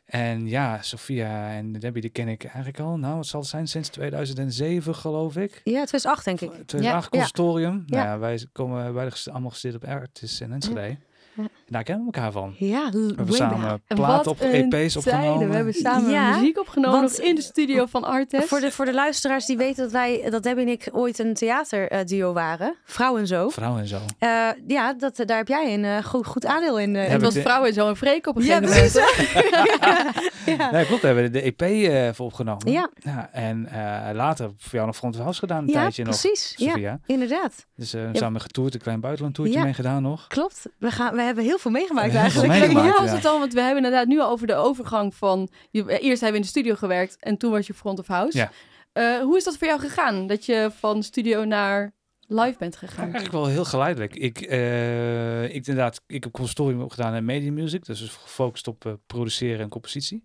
En 0.06 0.48
ja, 0.48 0.82
Sophia 0.82 1.52
en 1.52 1.72
Debbie, 1.74 2.02
die 2.02 2.12
ken 2.12 2.28
ik 2.28 2.44
eigenlijk 2.44 2.80
al. 2.80 2.98
Nou, 2.98 3.16
wat 3.16 3.26
zal 3.28 3.40
het 3.40 3.50
zijn? 3.50 3.68
Sinds 3.68 3.90
2007, 3.90 4.96
geloof 4.96 5.36
ik. 5.38 5.52
ja 5.64 5.84
2008 5.86 6.26
denk 6.26 6.42
ik. 6.42 6.50
2008 6.68 7.14
Ja. 7.14 7.20
consortium. 7.20 7.84
Ja. 7.88 7.96
Nou 7.96 8.08
ja, 8.08 8.20
wij 8.20 8.46
komen 8.52 9.12
ges- 9.12 9.30
allemaal 9.30 9.50
gestudeerd 9.50 9.84
op 9.84 9.90
Artis 9.90 10.42
in 10.42 10.52
Enschede. 10.54 10.82
Ja. 10.82 10.96
En 11.38 11.50
daar 11.68 11.84
kennen 11.84 12.06
we 12.06 12.12
elkaar 12.14 12.32
van. 12.32 12.56
Ja, 12.58 12.90
We 12.92 13.14
hebben 13.16 13.34
samen. 13.36 13.82
En 13.88 13.96
platen 13.96 14.32
op, 14.32 14.42
een 14.42 14.74
EP's 14.74 14.94
tijden. 14.94 14.98
opgenomen. 15.22 15.50
We 15.50 15.56
hebben 15.56 15.74
samen 15.74 16.10
Ja, 16.12 16.32
muziek 16.38 16.60
opgenomen 16.60 17.00
want- 17.00 17.20
in 17.20 17.36
de 17.36 17.42
studio 17.42 17.86
van 17.86 18.04
Artes. 18.04 18.46
Voor 18.46 18.60
de, 18.60 18.72
voor 18.72 18.86
de 18.86 18.94
luisteraars 18.94 19.46
die 19.46 19.58
weten 19.58 19.84
dat 19.84 19.92
wij, 19.92 20.28
dat 20.30 20.44
Debbie 20.44 20.66
en 20.66 20.72
ik 20.72 20.90
ooit 20.92 21.20
een 21.20 21.34
theaterduo 21.34 22.34
waren. 22.34 22.76
Vrouw 22.86 23.18
en 23.18 23.28
zo. 23.28 23.50
Vrouw 23.50 23.78
en 23.78 23.88
zo. 23.88 23.98
Eh, 24.20 24.48
ja, 24.68 24.94
dat, 24.94 25.22
daar 25.26 25.38
heb 25.38 25.48
jij 25.48 25.74
een 25.74 25.86
eh, 25.86 26.04
goed, 26.04 26.26
goed 26.26 26.46
aandeel 26.46 26.80
in. 26.80 26.96
eh, 26.96 27.08
het 27.08 27.22
was 27.22 27.34
de- 27.34 27.42
vrouw 27.42 27.66
en 27.66 27.74
zo 27.74 27.88
en 27.88 27.98
Freek 27.98 28.28
op 28.28 28.36
een 28.36 28.44
Ja, 28.44 28.58
gegeven 28.58 28.76
moment. 28.76 28.92
precies. 28.92 30.56
ja. 30.58 30.72
Nee, 30.72 30.86
klopt. 30.86 31.02
Daar 31.02 31.16
hebben 31.16 31.32
we 31.32 31.40
de 31.40 31.42
EP 31.42 31.62
eh 31.62 32.14
voor 32.14 32.26
opgenomen. 32.26 32.72
Ja. 32.72 32.90
en 33.32 33.68
eh, 33.68 34.14
later 34.16 34.52
voor 34.58 34.72
jou 34.74 34.86
nog 34.86 34.96
Front 34.96 35.16
of 35.16 35.22
House 35.22 35.40
gedaan 35.40 35.62
een 35.64 35.68
ja, 35.68 35.74
tijdje 35.82 36.04
nog. 36.04 36.20
precies. 36.22 36.54
Ja, 36.58 37.00
inderdaad. 37.06 37.66
Dus 37.76 37.94
eh 37.94 38.02
samen 38.14 38.42
getoerd, 38.42 38.74
een 38.74 38.80
klein 38.80 39.00
buitenlandtoertje 39.00 39.58
Ja. 39.58 39.64
mee 39.64 39.74
gedaan 39.74 40.02
nog. 40.02 40.28
Klopt. 40.28 40.66
We, 40.80 40.92
gaan, 40.92 41.16
we 41.16 41.22
hebben 41.26 41.44
heel 41.44 41.58
veel 41.58 41.72
meegemaakt 41.72 42.12
Heel 42.12 42.30
veel 42.30 42.42
eigenlijk. 42.44 42.74
meegemaakt. 42.74 42.98
Ja. 42.98 43.04
was 43.04 43.12
het 43.12 43.22
dan? 43.22 43.40
Want 43.40 43.54
we 43.54 43.62
hebben 43.62 43.84
inderdaad 43.84 44.08
nu 44.08 44.20
al 44.20 44.30
over 44.30 44.48
de 44.48 44.56
overgang 44.56 45.16
van... 45.16 45.50
Je, 45.72 46.00
eerst 46.00 46.22
hebben 46.22 46.32
we 46.32 46.36
in 46.36 46.42
de 46.42 46.48
studio 46.48 46.76
gewerkt 46.76 47.18
en 47.20 47.38
toen 47.38 47.52
was 47.52 47.68
je 47.68 47.74
front 47.74 48.00
of 48.00 48.08
house. 48.08 48.38
Ja. 48.38 48.52
Eh, 48.92 49.20
hoe 49.22 49.38
is 49.38 49.44
dat 49.44 49.58
voor 49.58 49.68
jou 49.68 49.80
gegaan? 49.80 50.28
Dat 50.28 50.46
je 50.46 50.72
van 50.80 51.04
studio 51.04 51.44
naar 51.44 51.94
live 52.28 52.56
bent 52.58 52.76
gegaan? 52.76 53.04
Eigenlijk 53.04 53.32
wel 53.32 53.46
heel 53.46 53.66
geleidelijk. 53.66 54.16
Ik, 54.16 54.42
eh, 54.42 55.44
ik 55.44 55.54
inderdaad, 55.54 56.02
ik 56.08 56.24
heb 56.24 56.34
consultorium 56.34 56.82
opgedaan 56.82 57.16
in 57.16 57.26
media 57.26 57.52
music, 57.52 57.86
dus 57.86 58.02
gefocust 58.02 58.68
op 58.68 58.86
eh, 58.86 58.94
produceren 59.08 59.60
en 59.60 59.70
compositie. 59.70 60.24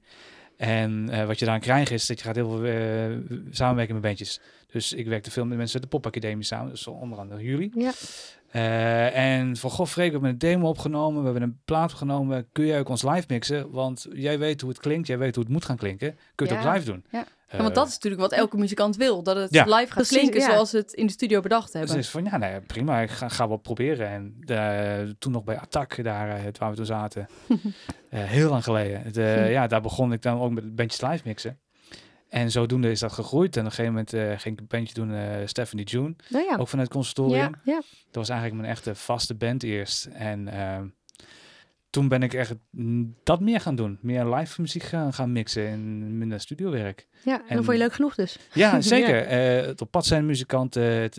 En 0.60 1.08
eh, 1.10 1.26
wat 1.26 1.38
je 1.38 1.44
dan 1.44 1.60
krijgt 1.60 1.90
is 1.90 2.06
dat 2.06 2.18
je 2.18 2.24
gaat 2.24 2.34
heel 2.34 2.50
veel 2.50 2.64
eh, 2.64 3.36
samenwerken 3.50 3.94
met 3.94 4.02
bandjes. 4.02 4.40
Dus 4.66 4.92
ik 4.92 5.06
werkte 5.06 5.30
veel 5.30 5.44
met 5.44 5.56
mensen 5.56 5.80
uit 5.80 5.90
de 5.90 5.98
popacademie 5.98 6.44
samen, 6.44 6.70
dus 6.70 6.86
onder 6.86 7.18
andere 7.18 7.42
jullie. 7.42 7.72
Ja. 7.74 7.92
Eh, 8.50 9.16
en 9.38 9.56
van 9.56 9.70
goh, 9.70 9.86
Freek, 9.86 10.06
we 10.06 10.12
hebben 10.12 10.30
een 10.30 10.38
demo 10.38 10.68
opgenomen, 10.68 11.18
we 11.18 11.24
hebben 11.30 11.42
een 11.42 11.60
plaat 11.64 11.90
opgenomen. 11.90 12.48
Kun 12.52 12.66
jij 12.66 12.78
ook 12.78 12.88
ons 12.88 13.02
live 13.02 13.24
mixen? 13.28 13.70
Want 13.70 14.06
jij 14.12 14.38
weet 14.38 14.60
hoe 14.60 14.70
het 14.70 14.78
klinkt, 14.80 15.06
jij 15.06 15.18
weet 15.18 15.34
hoe 15.34 15.44
het 15.44 15.52
moet 15.52 15.64
gaan 15.64 15.76
klinken. 15.76 16.18
Kun 16.34 16.46
je 16.46 16.54
het 16.54 16.66
ook 16.66 16.72
live 16.74 16.84
doen? 16.86 17.04
Ja. 17.10 17.18
Eh, 17.46 17.56
Ja, 17.56 17.62
want 17.62 17.74
dat 17.74 17.86
is 17.88 17.92
natuurlijk 17.94 18.22
wat 18.22 18.32
elke 18.32 18.56
muzikant 18.56 18.96
wil. 18.96 19.22
Dat 19.22 19.36
het 19.36 19.54
Ja. 19.54 19.64
live 19.64 19.76
gaat 19.86 19.94
Precies, 19.94 20.18
klinken 20.18 20.40
ja. 20.40 20.46
zoals 20.50 20.70
ze 20.70 20.76
het 20.76 20.92
in 20.92 21.06
de 21.06 21.12
studio 21.12 21.40
bedacht 21.40 21.72
Dus 21.72 21.80
hebben. 21.80 21.98
is 21.98 22.08
van 22.10 22.24
ja, 22.24 22.36
nee, 22.36 22.60
prima, 22.60 23.00
ik 23.00 23.10
ga, 23.10 23.28
ga 23.28 23.48
wel 23.48 23.56
proberen. 23.56 24.08
En 24.08 24.36
eh, 24.46 25.08
toen 25.18 25.32
nog 25.32 25.44
bij 25.44 25.58
Attack, 25.58 26.04
daar 26.04 26.52
waar 26.58 26.70
we 26.70 26.76
toen 26.76 26.86
zaten, 26.86 27.26
eh, 28.10 28.22
heel 28.22 28.50
lang 28.50 28.64
geleden. 28.64 29.14
Eh, 29.14 29.50
ja, 29.56 29.66
daar 29.66 29.80
begon 29.80 30.12
ik 30.12 30.22
dan 30.22 30.40
ook 30.40 30.50
met 30.50 30.74
bandjes 30.74 31.00
live 31.00 31.22
mixen. 31.24 31.58
En 32.30 32.50
zodoende 32.50 32.90
is 32.90 33.00
dat 33.00 33.12
gegroeid. 33.12 33.54
En 33.56 33.60
op 33.60 33.66
een 33.66 33.72
gegeven 33.74 33.92
moment 33.92 34.12
eh, 34.12 34.38
ging 34.38 34.54
ik 34.54 34.60
een 34.60 34.66
bandje 34.68 34.94
doen, 34.94 35.14
eh 35.14 35.46
Stephanie 35.46 35.84
June, 35.84 36.14
Nou 36.28 36.44
ja. 36.44 36.56
ook 36.56 36.68
vanuit 36.68 36.88
het 36.88 36.96
conservatorium. 36.96 37.54
Ja, 37.64 37.72
ja. 37.72 37.76
Dat 38.04 38.14
was 38.14 38.28
eigenlijk 38.28 38.60
mijn 38.60 38.72
echte 38.72 38.94
vaste 38.94 39.34
band 39.34 39.62
eerst. 39.62 40.04
En 40.04 40.48
ehm, 40.48 40.86
toen 41.90 42.08
ben 42.08 42.22
ik 42.22 42.34
echt 42.34 42.54
dat 43.24 43.40
meer 43.40 43.60
gaan 43.60 43.74
doen. 43.74 43.98
Meer 44.00 44.24
live 44.34 44.60
muziek 44.60 44.82
gaan, 44.82 45.12
gaan 45.12 45.32
mixen 45.32 45.66
en 45.66 46.18
minder 46.18 46.40
studiowerk. 46.40 47.06
Ja, 47.24 47.32
en, 47.34 47.48
En- 47.48 47.56
dat 47.56 47.64
vond 47.64 47.76
je 47.76 47.82
leuk 47.82 47.92
genoeg 47.92 48.14
dus. 48.14 48.38
Ja, 48.52 48.80
zeker. 48.94 49.22
Eh, 49.26 49.66
het 49.66 49.80
op 49.80 49.90
pad 49.90 50.06
zijn 50.06 50.26
muzikanten, 50.26 50.82
het, 50.82 51.14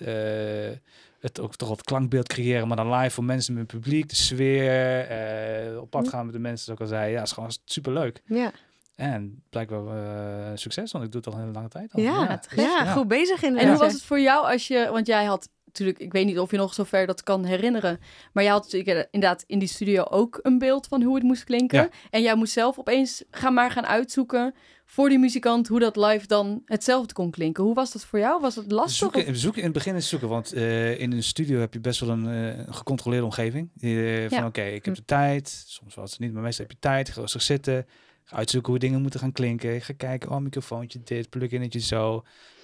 het 1.19 1.39
ook 1.39 1.55
toch 1.55 1.69
wat 1.69 1.83
klankbeeld 1.83 2.27
creëren, 2.27 2.67
maar 2.67 2.77
dan 2.77 2.93
live 2.93 3.09
voor 3.13 3.23
mensen 3.23 3.53
met 3.53 3.71
het 3.71 3.81
publiek, 3.81 4.09
de 4.09 4.15
sfeer, 4.15 5.81
op 5.81 5.89
pad 5.89 6.07
gaan 6.07 6.25
met 6.25 6.33
de 6.33 6.39
mensen, 6.39 6.65
zoals 6.65 6.79
ik 6.79 6.85
al 6.85 6.91
zei. 6.99 7.11
Ja, 7.11 7.21
is 7.21 7.31
gewoon 7.31 7.51
superleuk. 7.65 8.21
Ja, 8.25 8.51
En 9.01 9.43
blijkbaar 9.49 9.87
eh, 9.87 10.51
succes, 10.57 10.91
want 10.91 11.05
ik 11.05 11.11
doe 11.11 11.21
het 11.21 11.29
al 11.29 11.33
een 11.35 11.39
hele 11.45 11.53
lange 11.53 11.69
tijd. 11.69 11.93
Al. 11.93 12.01
ja, 12.01 12.39
ja, 12.55 12.63
Ja. 12.63 12.91
goed 12.91 13.07
bezig 13.07 13.41
En 13.43 13.47
inderdaad. 13.47 13.73
hoe 13.75 13.83
was 13.83 13.93
het 13.93 14.03
voor 14.03 14.19
jou 14.19 14.51
als 14.51 14.67
je, 14.67 14.89
want 14.91 15.07
jij 15.07 15.25
had 15.25 15.49
natuurlijk, 15.65 15.99
ik 15.99 16.11
weet 16.11 16.25
niet 16.25 16.39
of 16.39 16.51
je 16.51 16.57
nog 16.57 16.73
zover 16.73 17.05
dat 17.07 17.23
kan 17.23 17.43
herinneren, 17.45 17.99
maar 18.33 18.43
jij 18.43 18.51
had 18.51 18.63
natuurlijk 18.63 19.07
inderdaad 19.11 19.43
in 19.47 19.59
die 19.59 19.67
studio 19.67 20.03
ook 20.03 20.39
een 20.41 20.57
beeld 20.57 20.87
van 20.87 21.01
hoe 21.03 21.15
het 21.15 21.23
moest 21.23 21.43
klinken. 21.43 21.79
Ja. 21.81 21.89
En 22.09 22.21
jij 22.21 22.35
moest 22.35 22.53
zelf 22.53 22.79
opeens 22.79 23.23
gaan 23.31 23.53
maar 23.53 23.71
gaan 23.71 23.85
uitzoeken 23.85 24.53
voor 24.85 25.09
die 25.09 25.19
muzikant 25.19 25.67
hoe 25.67 25.79
dat 25.79 25.95
live 25.95 26.27
dan 26.27 26.61
hetzelfde 26.65 27.13
kon 27.13 27.31
klinken. 27.31 27.63
Hoe 27.63 27.73
was 27.73 27.91
dat 27.91 28.05
voor 28.05 28.19
jou? 28.19 28.41
Was 28.41 28.55
het 28.55 28.71
lastig? 28.71 28.95
Zoeken, 28.95 29.27
of- 29.27 29.35
zoeken 29.35 29.59
in 29.59 29.65
het 29.67 29.73
begin 29.73 29.95
is 29.95 30.09
zoeken, 30.09 30.27
want 30.29 30.53
eh, 30.53 30.99
in 30.99 31.11
een 31.11 31.23
studio 31.23 31.59
heb 31.59 31.73
je 31.73 31.79
best 31.79 31.99
wel 31.99 32.09
een 32.09 32.27
eh, 32.57 32.73
gecontroleerde 32.75 33.25
omgeving. 33.25 33.69
Eh, 33.79 33.89
van 34.29 34.37
Ja. 34.37 34.45
oké, 34.45 34.61
ik 34.63 34.85
heb 34.85 34.95
de 34.95 35.05
tijd, 35.05 35.63
soms 35.67 35.95
was 35.95 36.11
het 36.11 36.19
niet, 36.19 36.33
maar 36.33 36.41
meestal 36.43 36.65
heb 36.65 36.73
je 36.73 36.79
tijd. 36.79 37.09
Ga 37.09 37.19
rustig 37.21 37.41
zitten, 37.41 37.85
uitzoeken 38.31 38.71
hoe 38.71 38.79
dingen 38.79 39.01
moeten 39.01 39.19
gaan 39.19 39.31
klinken. 39.31 39.75
Ik 39.75 39.83
ga 39.83 39.93
kijken, 39.97 40.29
oh 40.29 40.37
microfoontje 40.37 40.99
dit, 41.03 41.29
pluginnetje 41.29 41.79
zo. 41.79 42.15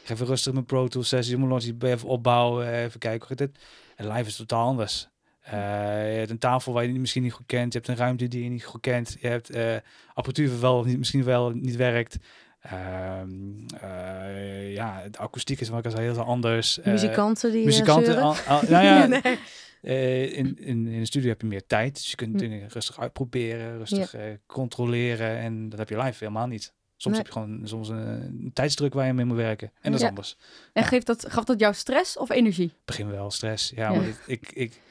Ik 0.01 0.07
ga 0.07 0.13
even 0.13 0.25
rustig 0.25 0.53
mijn 0.53 0.65
Pro 0.65 0.87
Tools 0.87 1.07
sessie, 1.07 1.37
mijn 1.37 1.49
Logic 1.49 1.83
even 1.83 2.07
opbouwen, 2.07 2.73
even 2.73 2.99
kijken 2.99 3.27
hoe 3.27 3.37
dit. 3.37 3.59
En 3.95 4.07
live 4.07 4.27
is 4.27 4.35
totaal 4.35 4.67
anders. 4.67 5.09
Eh, 5.41 5.53
je 6.11 6.17
hebt 6.17 6.29
een 6.29 6.37
tafel 6.37 6.73
waar 6.73 6.85
je 6.85 6.99
misschien 6.99 7.23
niet 7.23 7.33
goed 7.33 7.45
kent. 7.45 7.73
Je 7.73 7.79
hebt 7.79 7.89
een 7.89 7.97
ruimte 7.97 8.27
die 8.27 8.43
je 8.43 8.49
niet 8.49 8.65
goed 8.65 8.81
kent. 8.81 9.17
Je 9.19 9.27
hebt 9.27 9.49
eh 9.49 9.75
apparatuur 10.13 10.59
wel, 10.59 10.77
of 10.77 10.85
niet, 10.85 10.97
misschien 10.97 11.23
wel 11.23 11.49
niet 11.49 11.75
werkt. 11.75 12.17
Ehm, 12.61 13.29
eh, 13.81 13.86
ja, 14.77 15.09
de 15.11 15.17
akoestiek 15.17 15.59
is 15.59 15.69
wat 15.69 15.79
ik 15.79 15.85
al 15.85 15.91
zei 15.91 16.03
heel 16.11 16.21
anders. 16.23 16.79
Eh, 16.79 16.91
Muzikanten 16.91 17.51
die 17.51 17.59
eh, 17.59 17.65
muzikanten. 17.65 18.21
al- 18.21 18.35
al- 18.47 18.61
nou 18.69 18.85
ja, 18.85 19.05
Nee. 19.21 19.21
eh, 19.81 20.37
in, 20.37 20.57
in, 20.59 20.87
in 20.87 20.99
de 20.99 21.05
studio 21.05 21.29
heb 21.29 21.41
je 21.41 21.47
meer 21.47 21.65
tijd. 21.65 21.93
Dus 21.93 22.09
je 22.09 22.15
kunt 22.15 22.31
Hm. 22.31 22.37
dingen 22.37 22.67
rustig 22.69 22.99
uitproberen, 22.99 23.77
rustig 23.77 24.15
controleren. 24.45 25.37
En 25.37 25.69
dat 25.69 25.79
heb 25.79 25.89
je 25.89 25.97
live 25.97 26.17
helemaal 26.23 26.47
niet. 26.47 26.73
Soms 26.95 27.15
Nee. 27.15 27.25
heb 27.25 27.33
je 27.33 27.39
gewoon 27.39 27.61
soms 27.63 27.89
een, 27.89 27.97
een 28.07 28.51
tijdsdruk 28.53 28.93
waar 28.93 29.05
je 29.05 29.13
mee 29.13 29.25
moet 29.25 29.37
werken. 29.37 29.67
En 29.81 29.91
dat 29.91 29.93
is 29.93 30.01
Ja. 30.01 30.07
anders. 30.07 30.37
En 30.73 30.81
ja. 30.81 30.87
geeft 30.87 31.05
dat, 31.05 31.25
gaf 31.29 31.43
dat 31.43 31.59
jou 31.59 31.73
stress 31.73 32.17
of 32.17 32.29
energie? 32.29 32.71
Begin 32.85 33.09
wel 33.11 33.31
stress. 33.31 33.71
Ja, 33.75 33.93
want 33.93 34.07
ik, 34.07 34.17
ik, 34.25 34.51
ik 34.53 34.81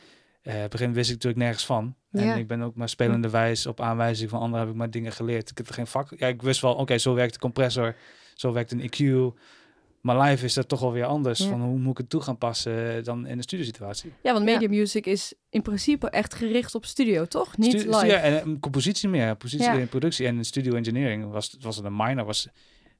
begin 0.70 0.92
wist 0.92 1.08
ik 1.08 1.14
natuurlijk 1.14 1.42
nergens 1.42 1.66
van. 1.66 1.94
En 2.12 2.38
ik 2.38 2.46
ben 2.46 2.62
ook 2.62 2.74
maar 2.74 2.88
spelende 2.88 3.30
wijs 3.30 3.66
op 3.66 3.80
aanwijzing 3.80 4.30
van 4.30 4.38
anderen 4.40 4.60
heb 4.60 4.74
ik 4.74 4.78
maar 4.80 4.90
dingen 4.90 5.12
geleerd. 5.12 5.50
Ik 5.50 5.56
heb 5.56 5.68
er 5.68 5.74
geen 5.74 5.86
vak. 5.86 6.12
Ja, 6.16 6.26
ik 6.26 6.42
wist 6.42 6.60
wel, 6.60 6.74
oké, 6.74 6.98
zo 6.98 7.14
werkt 7.14 7.32
de 7.32 7.38
compressor, 7.38 7.94
zo 8.34 8.52
werkt 8.52 8.72
een 8.72 8.80
EQ. 8.90 9.34
Maar 10.06 10.20
live 10.20 10.44
is 10.44 10.54
dat 10.54 10.68
toch 10.68 10.80
wel 10.80 10.92
weer 10.92 11.04
anders. 11.04 11.38
Ja. 11.38 11.48
Van 11.48 11.60
hoe 11.62 11.78
moet 11.78 11.90
ik 11.90 11.98
het 11.98 12.10
toe 12.10 12.20
gaan 12.20 12.38
passen 12.38 13.04
dan 13.04 13.26
in 13.26 13.36
de 13.36 13.42
studiosituatie? 13.42 14.12
Ja, 14.22 14.32
want 14.32 14.44
Ja. 14.48 14.52
media 14.52 14.68
music 14.68 15.06
is 15.06 15.34
in 15.50 15.62
principe 15.62 16.10
echt 16.10 16.34
gericht 16.34 16.75
op 16.75 16.84
studio, 16.84 17.25
toch? 17.25 17.56
Niet 17.56 17.80
Stu- 17.80 17.88
live. 17.90 18.06
ja, 18.06 18.16
en 18.18 18.46
een 18.48 18.60
compositie 18.60 19.08
meer. 19.08 19.36
Positie 19.36 19.66
Ja. 19.66 19.78
en 19.78 19.88
productie. 19.88 20.26
En 20.26 20.44
studio 20.44 20.75
engineering 20.75 21.30
was, 21.30 21.56
was 21.60 21.76
het 21.76 21.84
een 21.84 21.96
minor, 21.96 22.25
was 22.25 22.48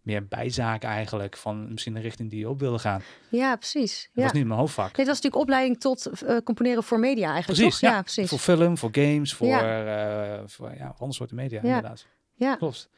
meer 0.02 0.26
bijzaak 0.26 0.82
eigenlijk. 0.82 1.36
Van 1.36 1.70
misschien 1.72 1.94
de 1.94 2.00
richting 2.00 2.30
die 2.30 2.38
je 2.38 2.48
op 2.48 2.60
wilde 2.60 2.78
gaan. 2.78 3.02
Dat 3.30 3.40
Ja, 3.40 3.56
precies. 3.56 4.10
Ja. 4.12 4.22
was 4.22 4.32
niet 4.32 4.46
mijn 4.46 4.58
hoofdvak. 4.58 4.94
Dit 4.94 5.06
was 5.06 5.14
natuurlijk 5.16 5.42
opleiding 5.42 5.80
tot 5.80 6.06
eh, 6.06 6.36
componeren 6.44 6.82
voor 6.82 6.98
media 7.00 7.30
eigenlijk, 7.32 7.60
Precies, 7.60 7.80
toch? 7.80 7.90
ja. 7.90 8.02
precies. 8.02 8.28
Voor 8.28 8.38
film, 8.38 8.78
voor 8.78 8.90
games, 8.92 9.32
voor, 9.34 9.46
Ja. 9.46 9.84
eh, 10.36 10.42
voor 10.46 10.75
ja, 10.76 10.86
andere 10.86 11.12
soorten 11.12 11.36
media 11.36 11.60
Ja. 11.62 11.66
inderdaad. 11.68 12.06
Ja. 12.34 12.56
Klopt. 12.56 12.88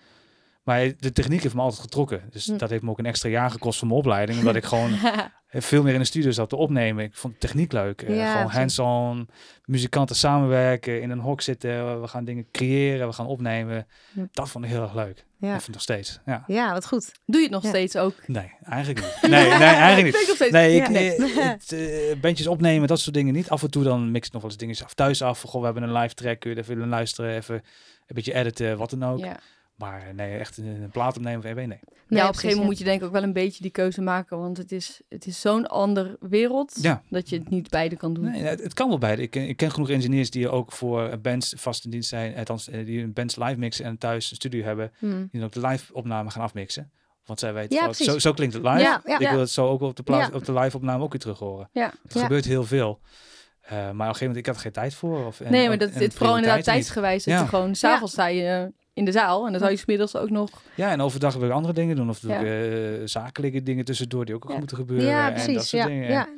Maar 0.68 0.92
de 0.98 1.12
techniek 1.12 1.42
heeft 1.42 1.54
me 1.54 1.60
altijd 1.60 1.80
getrokken. 1.80 2.22
Dus 2.30 2.46
Hm. 2.46 2.56
dat 2.56 2.70
heeft 2.70 2.82
me 2.82 2.90
ook 2.90 2.98
een 2.98 3.06
extra 3.06 3.28
jaar 3.28 3.50
gekost 3.50 3.78
voor 3.78 3.88
mijn 3.88 4.00
opleiding. 4.00 4.38
Omdat 4.38 4.56
ik 4.56 4.64
gewoon 4.72 4.98
veel 5.50 5.82
meer 5.82 5.92
in 5.92 5.98
de 5.98 6.04
studio 6.04 6.30
zat 6.30 6.48
te 6.48 6.56
opnemen. 6.56 7.04
Ik 7.04 7.14
vond 7.14 7.32
de 7.32 7.38
techniek 7.38 7.72
leuk. 7.72 8.02
Eh, 8.02 8.32
gewoon 8.32 8.50
hands-on, 8.50 9.28
muzikanten 9.64 10.16
samenwerken, 10.16 11.02
in 11.02 11.10
een 11.10 11.18
hok 11.18 11.40
zitten. 11.40 12.00
We 12.00 12.08
gaan 12.08 12.24
dingen 12.24 12.46
creëren, 12.52 13.06
we 13.06 13.12
gaan 13.12 13.26
opnemen. 13.26 13.86
Hm. 14.12 14.26
Dat 14.32 14.48
vond 14.48 14.64
ik 14.64 14.70
heel 14.70 14.82
erg 14.82 14.94
leuk. 14.94 15.24
Ja. 15.38 15.52
Dat 15.52 15.62
vind 15.62 15.66
ik 15.68 15.72
nog 15.72 15.82
steeds. 15.82 16.20
Ja. 16.26 16.44
ja, 16.46 16.72
wat 16.72 16.86
goed. 16.86 17.12
Doe 17.26 17.36
je 17.36 17.42
het 17.46 17.54
nog 17.54 17.62
Ja. 17.62 17.68
steeds 17.68 17.96
ook? 17.96 18.14
Nee, 18.26 18.52
eigenlijk 18.62 19.00
niet. 19.00 19.18
Nee, 19.30 19.48
nee 19.48 19.58
eigenlijk 19.58 20.04
niet. 20.04 20.22
Ik 20.22 20.26
nog 20.26 20.36
steeds. 20.36 20.52
Nee, 20.52 20.76
ik. 20.76 20.88
Nee. 20.88 21.14
eh, 21.16 21.46
het, 22.08 22.20
bandjes 22.20 22.46
opnemen, 22.46 22.88
dat 22.88 23.00
soort 23.00 23.14
dingen 23.14 23.34
niet. 23.34 23.50
Af 23.50 23.62
en 23.62 23.70
toe 23.70 23.84
dan 23.84 24.10
mix 24.10 24.26
ik 24.26 24.32
nog 24.32 24.42
wel 24.42 24.50
eens 24.50 24.60
dingen 24.60 24.76
af 24.84 24.94
thuis 24.94 25.22
af. 25.22 25.40
Goh, 25.42 25.58
we 25.58 25.64
hebben 25.64 25.82
een 25.82 25.92
live 25.92 26.14
track, 26.14 26.40
kun 26.40 26.50
je 26.50 26.56
even 26.56 26.74
willen 26.74 26.88
luisteren, 26.88 27.34
even 27.36 27.54
een 27.54 28.14
beetje 28.14 28.34
editen, 28.34 28.76
wat 28.76 28.90
dan 28.90 29.04
ook. 29.04 29.18
Ja. 29.18 29.40
Maar 29.78 30.06
eh, 30.08 30.14
nee, 30.14 30.38
echt 30.38 30.56
een, 30.56 30.66
een 30.66 30.90
plaat 30.90 31.16
opnemen 31.16 31.42
van 31.42 31.50
EB, 31.50 31.56
nee. 31.56 31.66
Nee, 31.66 31.78
ja, 32.08 32.28
op 32.28 32.28
een 32.28 32.34
gegeven 32.34 32.48
moment 32.48 32.66
moet 32.68 32.78
je 32.78 32.84
denk 32.84 33.00
ik 33.00 33.06
ook 33.06 33.12
wel 33.12 33.22
een 33.22 33.32
beetje 33.32 33.62
die 33.62 33.70
keuze 33.70 34.00
maken. 34.02 34.38
Want 34.38 34.56
het 34.56 34.72
is, 34.72 35.00
het 35.08 35.26
is 35.26 35.40
zo'n 35.40 35.66
ander 35.66 36.16
wereld 36.20 36.74
Ja. 36.80 37.02
dat 37.10 37.28
je 37.28 37.38
het 37.38 37.48
niet 37.50 37.70
beide 37.70 37.96
kan 37.96 38.14
doen. 38.14 38.24
Nee, 38.30 38.42
het, 38.42 38.62
het 38.62 38.74
kan 38.74 38.88
wel 38.88 38.98
beide. 38.98 39.22
Ik, 39.22 39.30
ken- 39.30 39.48
ik 39.48 39.56
ken 39.56 39.70
genoeg 39.70 39.90
engineers 39.90 40.30
die 40.30 40.48
ook 40.48 40.72
voor 40.72 41.08
eh, 41.08 41.18
bands 41.22 41.54
vast 41.56 41.84
in 41.84 41.90
dienst 41.90 42.08
zijn, 42.08 42.36
althans 42.36 42.68
eh, 42.68 42.86
die 42.86 43.02
een 43.02 43.12
bands 43.12 43.36
live 43.36 43.58
mixen 43.58 43.84
en 43.84 43.98
thuis 43.98 44.30
een 44.30 44.36
studio 44.36 44.64
hebben, 44.64 44.92
Hm. 44.98 45.06
die 45.16 45.28
dan 45.40 45.42
ook 45.42 45.52
de 45.52 45.66
live 45.66 45.94
opname 45.94 46.30
gaan 46.30 46.42
afmixen. 46.42 46.90
Want 47.24 47.40
zij 47.40 47.52
weten, 47.54 47.76
Ja, 47.76 47.92
zo, 47.92 48.18
zo 48.18 48.32
klinkt 48.32 48.54
het 48.54 48.62
live. 48.62 48.78
Ja, 48.78 49.00
ja. 49.04 49.18
ik 49.18 49.28
wil 49.28 49.40
het 49.40 49.50
zo 49.50 49.68
ook 49.68 49.80
op 49.80 49.96
de, 49.96 50.02
plaats, 50.02 50.28
Ja. 50.28 50.34
op 50.36 50.44
de 50.44 50.52
live 50.52 50.76
opname 50.76 51.02
ook 51.04 51.10
weer 51.12 51.20
terug 51.20 51.38
horen. 51.38 51.68
Ja. 51.72 51.92
Het 52.02 52.12
Ja. 52.14 52.20
gebeurt 52.22 52.44
heel 52.44 52.64
veel. 52.64 53.00
Eh, 53.60 53.70
maar 53.76 53.86
op 53.88 53.92
een 53.98 54.04
gegeven 54.04 54.26
moment, 54.26 54.36
ik 54.36 54.46
had 54.46 54.54
er 54.54 54.60
geen 54.60 54.72
tijd 54.72 54.94
voor. 54.94 55.26
Of, 55.26 55.40
en- 55.40 55.50
nee, 55.52 55.68
maar 55.68 55.78
dat 55.78 55.90
en 55.90 55.98
dit 55.98 56.14
vooral 56.14 56.36
inderdaad 56.36 56.64
tijdsgewijs. 56.64 57.24
Dat 57.24 57.38
Ja. 57.38 57.46
gewoon, 57.46 57.74
s'avonds 57.74 58.12
sta 58.12 58.26
je 58.26 58.42
eh, 58.46 58.77
in 58.98 59.04
de 59.04 59.12
zaal 59.12 59.44
en 59.46 59.50
dan 59.50 59.60
zou 59.60 59.72
je 59.72 59.78
smiddags 59.78 60.16
ook 60.16 60.30
nog... 60.30 60.50
Ja, 60.74 60.90
en 60.90 61.00
overdag 61.00 61.34
wil 61.34 61.48
ik 61.48 61.54
andere 61.54 61.74
dingen 61.74 61.96
doen. 61.96 62.08
Of 62.08 62.20
doe 62.20 62.30
Ja. 62.32 62.38
ik 62.38 62.46
eh, 62.46 63.00
zakelijke 63.04 63.62
dingen 63.62 63.84
tussendoor 63.84 64.24
die 64.24 64.34
ook 64.34 64.42
nog 64.42 64.52
Ja. 64.52 64.58
moeten 64.58 64.76
gebeuren. 64.76 65.06
Ja, 65.06 65.28
En 65.28 65.34
dat 65.34 65.44
precies. 65.44 65.68
soort 65.68 65.82
Ja, 65.82 65.88
dingen. 65.88 66.10
ja. 66.10 66.28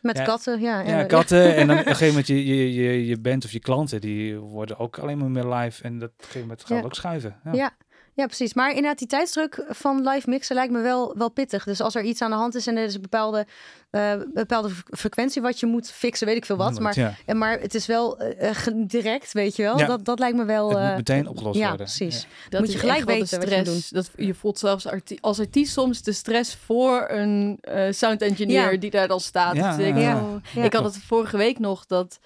Met 0.00 0.16
Ja. 0.18 0.24
katten, 0.24 0.60
ja. 0.60 0.80
Ja, 0.80 0.98
en- 1.00 1.06
katten. 1.06 1.54
En 1.56 1.66
dan 1.66 1.78
op 1.78 1.86
een 1.86 1.90
gegeven 1.90 2.06
moment 2.08 2.26
je, 2.26 2.46
je, 2.46 2.72
je, 2.74 3.06
je 3.06 3.18
band 3.18 3.44
of 3.44 3.52
je 3.52 3.60
klanten, 3.60 4.00
die 4.00 4.36
worden 4.38 4.78
ook 4.78 4.98
alleen 4.98 5.18
maar 5.18 5.30
meer 5.30 5.54
live. 5.54 5.82
En 5.82 5.98
dat 5.98 6.08
op 6.08 6.14
een 6.18 6.24
gegeven 6.24 6.40
moment 6.40 6.60
gaat 6.60 6.68
Ja. 6.68 6.76
het 6.76 6.84
ook 6.84 6.94
schuiven. 6.94 7.36
Ja. 7.52 7.70
Ja. 8.14 8.26
Precies. 8.26 8.54
Maar 8.54 8.68
inderdaad, 8.68 8.98
die 8.98 9.08
tijdsdruk 9.08 9.64
van 9.68 10.08
live 10.08 10.30
mixen 10.30 10.54
lijkt 10.54 10.72
me 10.72 10.80
wel, 10.80 11.14
wel 11.18 11.28
pittig. 11.30 11.64
Dus 11.64 11.80
als 11.80 11.94
er 11.94 12.02
iets 12.02 12.22
aan 12.22 12.30
de 12.30 12.36
hand 12.36 12.54
is 12.54 12.66
en 12.66 12.76
er 12.76 12.84
is 12.84 12.94
een 12.94 13.00
bepaalde, 13.00 13.46
eh, 13.90 14.12
bepaalde 14.32 14.68
fre- 14.70 14.96
frequentie 14.96 15.42
wat 15.42 15.60
je 15.60 15.66
moet 15.66 15.90
fixen, 15.90 16.26
weet 16.26 16.36
ik 16.36 16.44
veel 16.44 16.56
wat. 16.56 16.80
Maar, 16.80 16.98
Ja, 16.98 17.14
en 17.26 17.38
maar 17.38 17.60
het 17.60 17.74
is 17.74 17.86
wel 17.86 18.18
eh, 18.18 18.48
eh, 18.66 18.74
direct, 18.76 19.32
weet 19.32 19.56
je 19.56 19.62
wel. 19.62 19.78
Ja. 19.78 19.86
Dat, 19.86 20.04
dat 20.04 20.18
lijkt 20.18 20.36
me 20.36 20.44
wel... 20.44 20.68
het 20.68 20.78
moet 20.78 20.88
eh, 20.90 20.96
meteen 20.96 21.28
opgelost 21.28 21.58
ja, 21.58 21.68
worden. 21.68 21.86
precies. 21.86 22.22
Ja. 22.22 22.28
Dat 22.48 22.60
Moet 22.60 22.72
je 22.72 22.78
gelijk 22.78 23.04
weten 23.04 23.40
de 23.40 23.46
wat 23.46 23.50
je 23.50 23.56
moet 23.56 23.66
stress. 23.66 23.88
Dat, 23.90 24.10
je 24.26 24.34
voelt 24.34 24.58
zelfs 24.58 24.86
arti- 24.86 25.18
als 25.20 25.40
artiest 25.40 25.72
soms 25.72 26.02
de 26.02 26.12
stress 26.12 26.54
voor 26.54 27.04
een 27.10 27.58
eh, 27.60 27.92
sound 27.92 28.22
engineer 28.22 28.72
Ja. 28.72 28.78
die 28.78 28.90
daar 28.90 29.08
dan 29.08 29.20
staat. 29.20 29.56
Ja, 29.56 29.76
Dus 29.76 29.86
ik, 29.86 29.96
ja, 29.96 30.16
oh. 30.22 30.34
ja. 30.54 30.62
ik 30.62 30.72
had 30.72 30.84
het 30.84 30.98
vorige 30.98 31.36
week 31.36 31.58
nog 31.58 31.86
dat, 31.86 32.18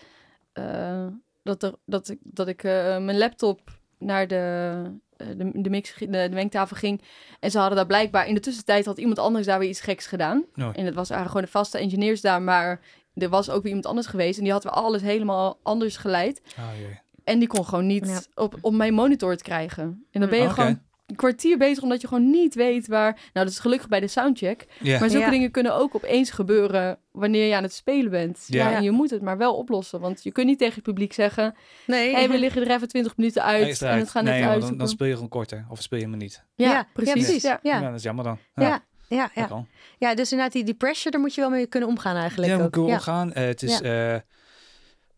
eh, 0.52 1.06
dat, 1.42 1.62
er, 1.62 1.74
dat 1.84 2.08
ik, 2.08 2.18
dat 2.22 2.48
ik 2.48 2.62
eh, 2.64 2.72
mijn 2.98 3.18
laptop 3.18 3.60
naar 3.98 4.26
de, 4.26 4.72
eh, 4.84 4.90
de, 5.36 5.50
de, 5.62 5.70
mix, 5.70 5.94
de, 5.98 6.06
de 6.06 6.28
mengtafel 6.32 6.76
ging. 6.76 7.02
En 7.40 7.50
ze 7.50 7.58
hadden 7.58 7.76
daar 7.76 7.86
blijkbaar 7.86 8.26
in 8.28 8.34
de 8.34 8.40
tussentijd 8.40 8.84
had 8.84 8.98
iemand 8.98 9.18
anders 9.18 9.46
daar 9.46 9.58
weer 9.58 9.68
iets 9.68 9.80
geks 9.80 10.06
gedaan. 10.06 10.44
Oh. 10.56 10.64
En 10.72 10.84
het 10.84 10.94
was 10.94 11.10
eigenlijk 11.10 11.28
gewoon 11.28 11.42
de 11.42 11.50
vaste 11.50 11.78
engineers 11.78 12.20
daar, 12.20 12.42
maar 12.42 12.80
er 13.14 13.28
was 13.28 13.50
ook 13.50 13.58
weer 13.62 13.68
iemand 13.68 13.86
anders 13.86 14.06
geweest. 14.06 14.38
En 14.38 14.44
die 14.44 14.52
had 14.52 14.62
weer 14.64 14.72
alles 14.72 15.02
helemaal 15.02 15.58
anders 15.62 15.96
geleid. 15.96 16.40
Oh, 16.58 16.64
jee. 16.78 17.00
En 17.24 17.38
die 17.38 17.48
kon 17.48 17.64
gewoon 17.64 17.86
niet 17.86 18.06
Ja. 18.06 18.42
op, 18.42 18.58
op 18.60 18.72
mijn 18.72 18.94
monitor 18.94 19.36
te 19.36 19.42
krijgen. 19.44 20.06
En 20.10 20.20
dan 20.20 20.30
ben 20.30 20.38
je 20.38 20.44
Oké. 20.44 20.54
gewoon 20.54 20.80
kwartier 21.16 21.58
bezig 21.58 21.82
omdat 21.82 22.00
je 22.00 22.06
gewoon 22.08 22.30
niet 22.30 22.54
weet 22.54 22.86
waar... 22.86 23.12
Nou, 23.12 23.28
dat 23.32 23.48
is 23.48 23.58
gelukkig 23.58 23.88
bij 23.88 24.00
de 24.00 24.06
soundcheck. 24.06 24.66
Ja. 24.80 24.98
Maar 24.98 25.10
zulke 25.10 25.24
Ja. 25.24 25.30
dingen 25.30 25.50
kunnen 25.50 25.74
ook 25.74 25.94
opeens 25.94 26.30
gebeuren 26.30 26.98
wanneer 27.10 27.46
je 27.48 27.54
aan 27.56 27.62
het 27.62 27.72
spelen 27.72 28.10
bent. 28.10 28.44
Ja. 28.46 28.70
Ja. 28.70 28.76
en 28.76 28.82
je 28.82 28.90
moet 28.90 29.10
het 29.10 29.22
maar 29.22 29.38
wel 29.38 29.54
oplossen. 29.54 30.00
Want 30.00 30.22
je 30.22 30.32
kunt 30.32 30.46
niet 30.46 30.58
tegen 30.58 30.74
het 30.74 30.82
publiek 30.84 31.12
zeggen... 31.12 31.54
Nee. 31.86 32.14
Hey, 32.14 32.28
we 32.28 32.38
liggen 32.38 32.62
er 32.62 32.70
even 32.70 32.88
20 32.88 33.16
minuten 33.16 33.42
uit 33.42 33.82
en 33.82 33.98
het 33.98 34.10
gaan 34.10 34.24
nee, 34.24 34.40
net 34.40 34.48
uit. 34.48 34.60
dan, 34.62 34.76
dan 34.76 34.88
speel 34.88 35.06
je 35.06 35.14
gewoon 35.14 35.28
korter. 35.28 35.66
Of 35.68 35.82
speel 35.82 35.98
je 35.98 36.04
hem 36.04 36.16
niet. 36.16 36.44
Ja, 36.54 36.70
Ja, 36.70 36.86
precies. 36.92 37.14
ja, 37.14 37.22
precies. 37.22 37.42
Ja. 37.42 37.58
Ja. 37.62 37.80
Ja. 37.80 37.86
dat 37.86 37.94
is 37.98 38.02
jammer 38.02 38.24
dan. 38.24 38.38
Ja, 38.54 38.82
ja, 39.08 39.30
ja. 39.34 39.64
Ja, 39.98 40.14
dus 40.14 40.30
inderdaad, 40.30 40.54
die, 40.54 40.64
die 40.64 40.74
pressure, 40.74 41.10
daar 41.10 41.20
moet 41.20 41.34
je 41.34 41.40
wel 41.40 41.50
mee 41.50 41.66
kunnen 41.66 41.88
omgaan 41.88 42.16
eigenlijk. 42.16 42.52
Ja, 42.52 42.58
ook. 42.58 42.76
moet 42.76 42.84
ik 42.84 42.90
ja. 42.90 42.94
opgaan. 42.96 43.32
Eh, 43.32 43.44
het 43.44 43.62
is 43.62 43.80
eh, 43.80 44.14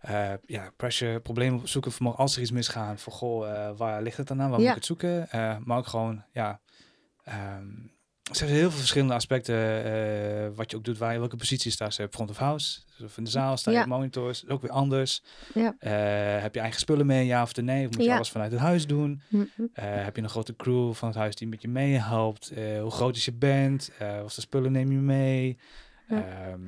eh, 0.01 0.33
ja, 0.47 0.71
pressure, 0.77 1.21
problemen 1.21 1.69
zoeken 1.69 1.93
voor 1.93 2.15
als 2.15 2.35
er 2.37 2.43
iets 2.43 2.51
misgaan. 2.51 2.99
Voor 2.99 3.13
goh, 3.13 3.51
eh, 3.51 3.77
waar 3.77 4.03
ligt 4.03 4.17
het 4.17 4.29
dan 4.29 4.43
aan? 4.43 4.51
Waar 4.51 4.59
Ja. 4.61 4.65
moet 4.65 4.69
ik 4.71 4.77
het 4.79 4.87
zoeken? 4.87 5.31
Eh, 5.31 5.57
maar 5.65 5.79
ook 5.79 5.87
gewoon, 5.87 6.25
ja. 6.33 6.61
ehm, 7.25 7.65
er 8.31 8.37
zijn 8.37 8.51
heel 8.51 8.71
veel 8.71 8.79
verschillende 8.79 9.15
aspecten 9.15 10.55
wat 10.55 10.71
je 10.71 10.77
ook 10.77 10.85
doet. 10.85 10.99
Waar 10.99 11.13
je 11.13 11.19
welke 11.19 11.37
positie 11.37 11.71
staat. 11.71 11.97
Hebt 11.97 12.15
front 12.15 12.31
of 12.31 12.37
house. 12.39 12.81
Of 13.05 13.17
in 13.19 13.25
de 13.25 13.31
zaal 13.31 13.57
sta 13.57 13.71
je 13.71 13.77
Ja. 13.77 13.87
monitors. 13.87 14.49
Ook 14.49 14.63
weer 14.63 14.71
anders. 14.71 15.23
Ja. 15.55 15.75
Heb 16.41 16.55
je 16.55 16.61
eigen 16.61 16.81
spullen 16.81 17.07
mee, 17.07 17.27
ja 17.27 17.43
of 17.43 17.57
nee? 17.57 17.87
Of 17.89 17.97
moet 17.97 18.05
je 18.05 18.15
alles 18.15 18.31
vanuit 18.31 18.51
het 18.53 18.61
huis 18.61 18.87
doen? 18.87 19.23
Heb 19.73 20.17
je 20.17 20.23
een 20.23 20.29
grote 20.29 20.57
crew 20.57 20.95
van 20.95 21.09
het 21.09 21.17
huis 21.17 21.35
die 21.35 21.49
met 21.49 21.63
je 21.63 21.69
meehelpt? 21.69 22.51
Eh, 22.51 22.81
hoe 22.81 22.91
groot 22.91 23.17
is 23.17 23.25
je 23.25 23.33
band? 23.33 23.91
Wat 23.99 24.33
voor 24.35 24.43
spullen 24.43 24.73
neem 24.73 24.93
je 24.93 24.99
mee? 24.99 25.59
Ja. 26.11 26.17
Ehm, 26.17 26.61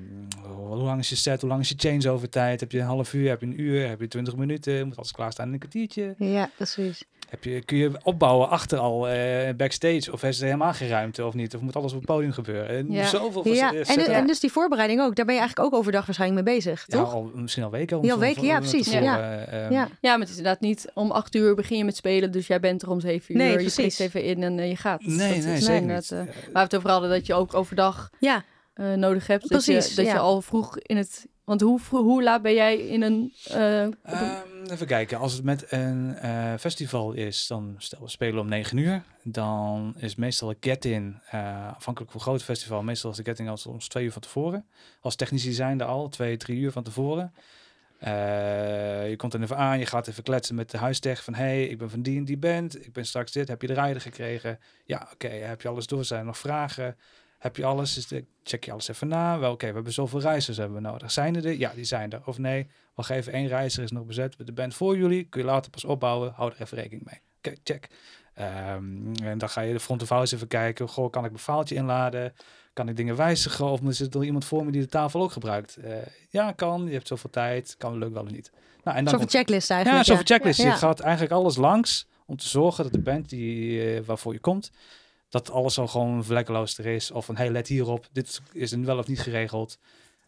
hoe 0.56 0.76
lang 0.76 1.00
is 1.00 1.08
je 1.08 1.16
set? 1.16 1.40
Hoe 1.40 1.50
lang 1.50 1.60
is 1.62 1.68
je 1.68 1.74
changeover 1.78 2.28
tijd? 2.28 2.60
Heb 2.60 2.72
je 2.72 2.78
een 2.78 2.84
half 2.86 3.12
uur? 3.14 3.28
Heb 3.28 3.40
je 3.40 3.46
een 3.46 3.60
uur? 3.60 3.88
Heb 3.88 4.00
je 4.00 4.08
20 4.08 4.36
minuten? 4.36 4.86
Moet 4.86 4.96
alles 4.96 5.12
klaarstaan 5.12 5.46
in 5.46 5.52
een 5.52 5.58
kwartiertje? 5.58 6.14
Ja, 6.18 6.50
precies. 6.56 7.04
Heb 7.28 7.44
je, 7.44 7.64
kun 7.64 7.76
je 7.76 7.90
opbouwen 8.02 8.48
achter 8.48 8.78
al 8.78 9.08
eh, 9.08 9.54
backstage? 9.56 10.12
Of 10.12 10.22
is 10.22 10.38
er 10.38 10.44
helemaal 10.44 10.72
geen 10.72 10.88
ruimte 10.88 11.24
of 11.26 11.34
niet? 11.34 11.54
Of 11.54 11.60
moet 11.60 11.76
alles 11.76 11.92
op 11.92 11.98
het 11.98 12.06
podium 12.06 12.32
gebeuren? 12.32 12.68
En 12.68 12.92
Ja. 12.92 13.06
Zoveel 13.06 13.48
Ja, 13.48 13.72
en, 13.72 14.26
dus 14.26 14.40
die 14.40 14.52
voorbereiding 14.52 15.00
ook. 15.00 15.16
Daar 15.16 15.24
ben 15.24 15.34
je 15.34 15.40
eigenlijk 15.40 15.72
ook 15.72 15.78
overdag 15.80 16.06
waarschijnlijk 16.06 16.44
mee 16.44 16.54
bezig, 16.56 16.84
Ja, 16.86 16.98
toch? 16.98 17.14
al, 17.14 17.30
misschien 17.34 17.62
al 17.64 17.70
weken. 17.70 17.98
om 17.98 18.04
Ja, 18.04 18.12
al 18.12 18.18
weken, 18.18 18.42
ja, 18.44 18.58
precies, 18.58 18.84
tevoren, 18.84 19.04
ja. 19.04 19.44
eh, 19.46 19.64
ehm, 19.64 19.72
Ja. 19.72 19.88
Ja, 20.00 20.10
maar 20.10 20.20
het 20.20 20.28
is 20.28 20.36
inderdaad 20.36 20.60
niet 20.60 20.90
om 20.94 21.10
acht 21.10 21.34
uur 21.34 21.54
begin 21.54 21.76
je 21.78 21.84
met 21.84 21.96
spelen, 21.96 22.32
dus 22.32 22.46
jij 22.46 22.60
bent 22.60 22.82
er 22.82 22.90
om 22.90 23.00
zeven 23.00 23.34
uur. 23.34 23.40
Nee, 23.40 23.50
je 23.50 23.56
precies. 23.56 23.98
even 23.98 24.22
in 24.24 24.42
en 24.42 24.58
eh, 24.58 24.68
je 24.68 24.76
gaat. 24.76 25.00
Nee, 25.00 25.16
Dat 25.34 25.44
nee, 25.44 25.54
is 25.56 25.64
zeker 25.64 25.94
niet. 25.94 26.08
waar 26.10 26.26
we 26.52 26.58
het 26.58 26.76
over 26.76 26.90
hadden, 26.90 27.10
dat 27.10 27.26
je 27.26 27.34
ook 27.34 27.54
overdag 27.54 28.10
Ja, 28.18 28.44
eh, 28.74 28.92
nodig 28.92 29.26
hebt. 29.26 29.46
Precies, 29.46 29.74
dat 29.74 29.88
je, 29.88 29.94
dat 29.96 30.04
ja. 30.06 30.12
je 30.12 30.18
al 30.18 30.40
vroeg 30.42 30.78
in 30.78 30.96
het... 30.96 31.26
Want 31.44 31.60
hoe, 31.60 31.80
hoe 31.90 32.22
laat 32.22 32.42
ben 32.42 32.54
jij 32.54 32.76
in 32.76 33.02
een... 33.02 33.32
eh, 33.44 33.80
een- 33.80 33.96
Ehm, 34.02 34.70
even 34.70 34.86
kijken. 34.86 35.18
Als 35.18 35.32
het 35.32 35.44
met 35.44 35.72
een 35.72 36.14
eh, 36.14 36.54
festival 36.58 37.12
is, 37.12 37.46
dan 37.46 37.74
stel 37.78 38.00
we 38.02 38.08
spelen 38.08 38.40
om 38.40 38.48
9 38.48 38.76
uur. 38.76 39.02
Dan 39.22 39.94
is 39.96 40.14
meestal 40.14 40.48
de 40.48 40.56
get-in, 40.60 41.20
eh, 41.30 41.66
afhankelijk 41.76 42.12
van 42.12 42.20
een 42.20 42.26
groot 42.26 42.42
festival, 42.42 42.82
meestal 42.82 43.10
is 43.10 43.16
de 43.16 43.24
get-in 43.24 43.48
al 43.48 43.56
soms 43.56 43.88
twee 43.88 44.04
uur 44.04 44.12
van 44.12 44.22
tevoren. 44.22 44.66
Als 45.00 45.16
technici 45.16 45.52
zijn 45.52 45.80
er 45.80 45.86
al, 45.86 46.08
twee, 46.08 46.36
drie 46.36 46.58
uur 46.60 46.72
van 46.72 46.82
tevoren. 46.82 47.32
Eh, 47.98 49.08
je 49.08 49.14
komt 49.16 49.34
er 49.34 49.42
even 49.42 49.56
aan, 49.56 49.78
je 49.78 49.86
gaat 49.86 50.06
even 50.08 50.22
kletsen 50.22 50.54
met 50.54 50.70
de 50.70 50.78
huistech 50.78 51.24
van 51.24 51.34
hey, 51.34 51.66
ik 51.66 51.78
ben 51.78 51.90
van 51.90 52.02
die 52.02 52.18
en 52.18 52.24
die 52.24 52.38
band, 52.38 52.86
ik 52.86 52.92
ben 52.92 53.06
straks 53.06 53.32
dit, 53.32 53.48
heb 53.48 53.60
je 53.60 53.66
de 53.66 53.72
rijder 53.74 54.02
gekregen? 54.02 54.58
Ja, 54.84 55.08
oké, 55.12 55.28
heb 55.28 55.60
je 55.62 55.68
alles 55.68 55.86
door? 55.86 56.04
Zijn 56.04 56.20
er 56.20 56.26
nog 56.26 56.38
vragen? 56.38 56.96
Heb 57.42 57.56
je 57.56 57.64
alles? 57.64 57.96
Is 57.96 58.06
de, 58.06 58.24
check 58.42 58.64
je 58.64 58.72
alles 58.72 58.88
even 58.88 59.08
na? 59.08 59.38
Wel, 59.38 59.52
oké, 59.52 59.66
we 59.66 59.74
hebben 59.74 59.92
zoveel 59.92 60.20
reizigers 60.20 60.56
hebben 60.56 60.76
we 60.76 60.88
nodig. 60.88 61.10
Zijn 61.10 61.36
er 61.36 61.46
er? 61.46 61.58
Ja, 61.58 61.72
die 61.74 61.84
zijn 61.84 62.12
er. 62.12 62.22
Of 62.24 62.38
nee, 62.38 62.66
wacht 62.94 63.10
even, 63.10 63.32
één 63.32 63.46
reiziger 63.46 63.84
is 63.84 63.90
nog 63.90 64.04
bezet 64.04 64.36
de 64.44 64.52
band 64.52 64.74
voor 64.74 64.96
jullie. 64.96 65.24
Kun 65.24 65.40
je 65.40 65.46
later 65.46 65.70
pas 65.70 65.84
opbouwen. 65.84 66.32
Hou 66.36 66.50
er 66.50 66.62
even 66.62 66.78
rekening 66.78 67.04
mee. 67.04 67.20
Oké, 67.38 67.56
check. 67.64 67.88
Ehm, 68.34 69.14
en 69.22 69.38
dan 69.38 69.48
ga 69.48 69.60
je 69.60 69.72
de 69.72 69.80
front 69.80 70.02
of 70.02 70.08
house 70.08 70.34
even 70.34 70.46
kijken. 70.48 70.88
Goh, 70.88 71.10
kan 71.10 71.24
ik 71.24 71.30
mijn 71.30 71.42
faaltje 71.42 71.74
inladen? 71.74 72.34
Kan 72.72 72.88
ik 72.88 72.96
dingen 72.96 73.16
wijzigen? 73.16 73.66
Of 73.66 73.80
is 73.80 74.00
er 74.00 74.24
iemand 74.24 74.44
voor 74.44 74.64
me 74.64 74.70
die 74.70 74.80
de 74.80 74.86
tafel 74.88 75.22
ook 75.22 75.32
gebruikt? 75.32 75.76
Eh, 75.76 75.92
ja, 76.28 76.52
kan. 76.52 76.84
Je 76.86 76.92
hebt 76.92 77.08
zoveel 77.08 77.30
tijd. 77.30 77.74
Kan 77.78 77.98
lukt 77.98 78.12
wel 78.12 78.22
of 78.22 78.30
niet. 78.30 78.50
Nou, 78.84 78.96
en 78.96 79.04
dan 79.04 79.16
komt- 79.16 79.30
checklist 79.30 79.68
ja, 79.68 79.74
eigenlijk. 79.74 80.06
zo'n 80.06 80.26
checklist. 80.26 80.58
Ja. 80.58 80.66
Je 80.66 80.72
gaat 80.76 81.00
eigenlijk 81.00 81.32
alles 81.32 81.56
langs 81.56 82.06
om 82.26 82.36
te 82.36 82.48
zorgen 82.48 82.84
dat 82.84 82.92
de 82.92 83.00
band 83.00 83.28
die, 83.28 83.82
eh, 83.84 84.04
waarvoor 84.04 84.32
je 84.32 84.38
komt, 84.38 84.70
dat 85.32 85.50
alles 85.50 85.78
al 85.78 85.86
gewoon 85.88 86.24
vlekkeloos 86.24 86.78
er 86.78 86.86
is. 86.86 87.10
Of 87.10 87.24
van, 87.24 87.36
hey, 87.36 87.50
let 87.50 87.68
hierop, 87.68 88.08
dit 88.12 88.40
is 88.52 88.72
er 88.72 88.84
wel 88.84 88.98
of 88.98 89.06
niet 89.06 89.20
geregeld. 89.20 89.78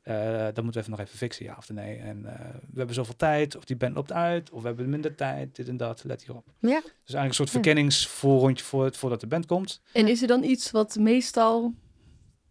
Eh 0.03 0.15
dan 0.53 0.65
moeten 0.65 0.73
we 0.73 0.79
even 0.79 0.91
nog 0.91 1.01
even 1.01 1.19
fixen, 1.19 1.45
ja 1.45 1.55
of 1.59 1.69
nee. 1.69 1.97
En 1.97 2.27
eh, 2.27 2.49
we 2.51 2.77
hebben 2.77 2.95
zoveel 2.95 3.17
tijd, 3.17 3.57
of 3.57 3.65
die 3.65 3.77
band 3.77 3.95
loopt 3.95 4.13
uit, 4.13 4.51
of 4.51 4.61
we 4.61 4.67
hebben 4.67 4.89
minder 4.89 5.15
tijd, 5.15 5.57
dit 5.57 5.69
en 5.69 5.77
dat, 5.77 6.05
let 6.05 6.25
hierop. 6.25 6.47
Ja. 6.59 6.69
Dus 6.69 6.91
eigenlijk 6.95 7.29
een 7.29 7.35
soort 7.35 7.51
verkenningsvoorrondje 7.51 8.65
voor 8.65 8.85
het, 8.85 8.97
voordat 8.97 9.21
de 9.21 9.27
band 9.27 9.47
komt. 9.47 9.81
En 9.93 10.09
is 10.09 10.23
er 10.23 10.29
dan 10.29 10.43
iets 10.43 10.71
wat 10.71 10.97
meestal... 10.97 11.75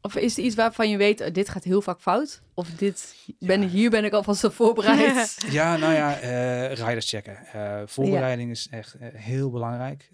Of 0.01 0.15
is 0.15 0.37
er 0.37 0.43
iets 0.43 0.55
waarvan 0.55 0.89
je 0.89 0.97
weet, 0.97 1.21
eh, 1.21 1.33
dit 1.33 1.49
gaat 1.49 1.63
heel 1.63 1.81
vaak 1.81 2.01
fout? 2.01 2.41
Of 2.53 2.69
dit, 2.69 3.15
ben, 3.39 3.61
Ja. 3.61 3.67
hier 3.67 3.89
ben 3.89 4.05
ik 4.05 4.13
alvast 4.13 4.43
op 4.43 4.53
voorbereid? 4.53 5.37
Ja, 5.49 5.77
nou 5.77 5.93
ja, 5.93 6.19
eh 6.19 6.73
riders 6.73 7.09
checken. 7.09 7.37
Eh, 7.45 7.81
voorbereiding 7.85 8.51
is 8.51 8.67
echt 8.71 8.95
heel 9.13 9.49
belangrijk. 9.49 10.09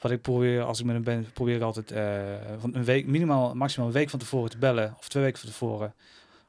Wat 0.00 0.10
ik 0.10 0.22
probeer 0.22 0.62
als 0.62 0.80
ik 0.80 0.84
met 0.84 0.96
een 0.96 1.02
band, 1.02 1.32
probeer 1.32 1.56
ik 1.56 1.62
altijd 1.62 1.90
eh, 1.90 2.20
van 2.58 2.74
een 2.74 2.84
week, 2.84 3.06
minimaal, 3.06 3.54
maximaal 3.54 3.88
een 3.88 3.94
week 3.94 4.10
van 4.10 4.18
tevoren 4.18 4.50
te 4.50 4.58
bellen. 4.58 4.94
Of 4.98 5.08
twee 5.08 5.22
weken 5.22 5.38
van 5.38 5.48
tevoren. 5.48 5.94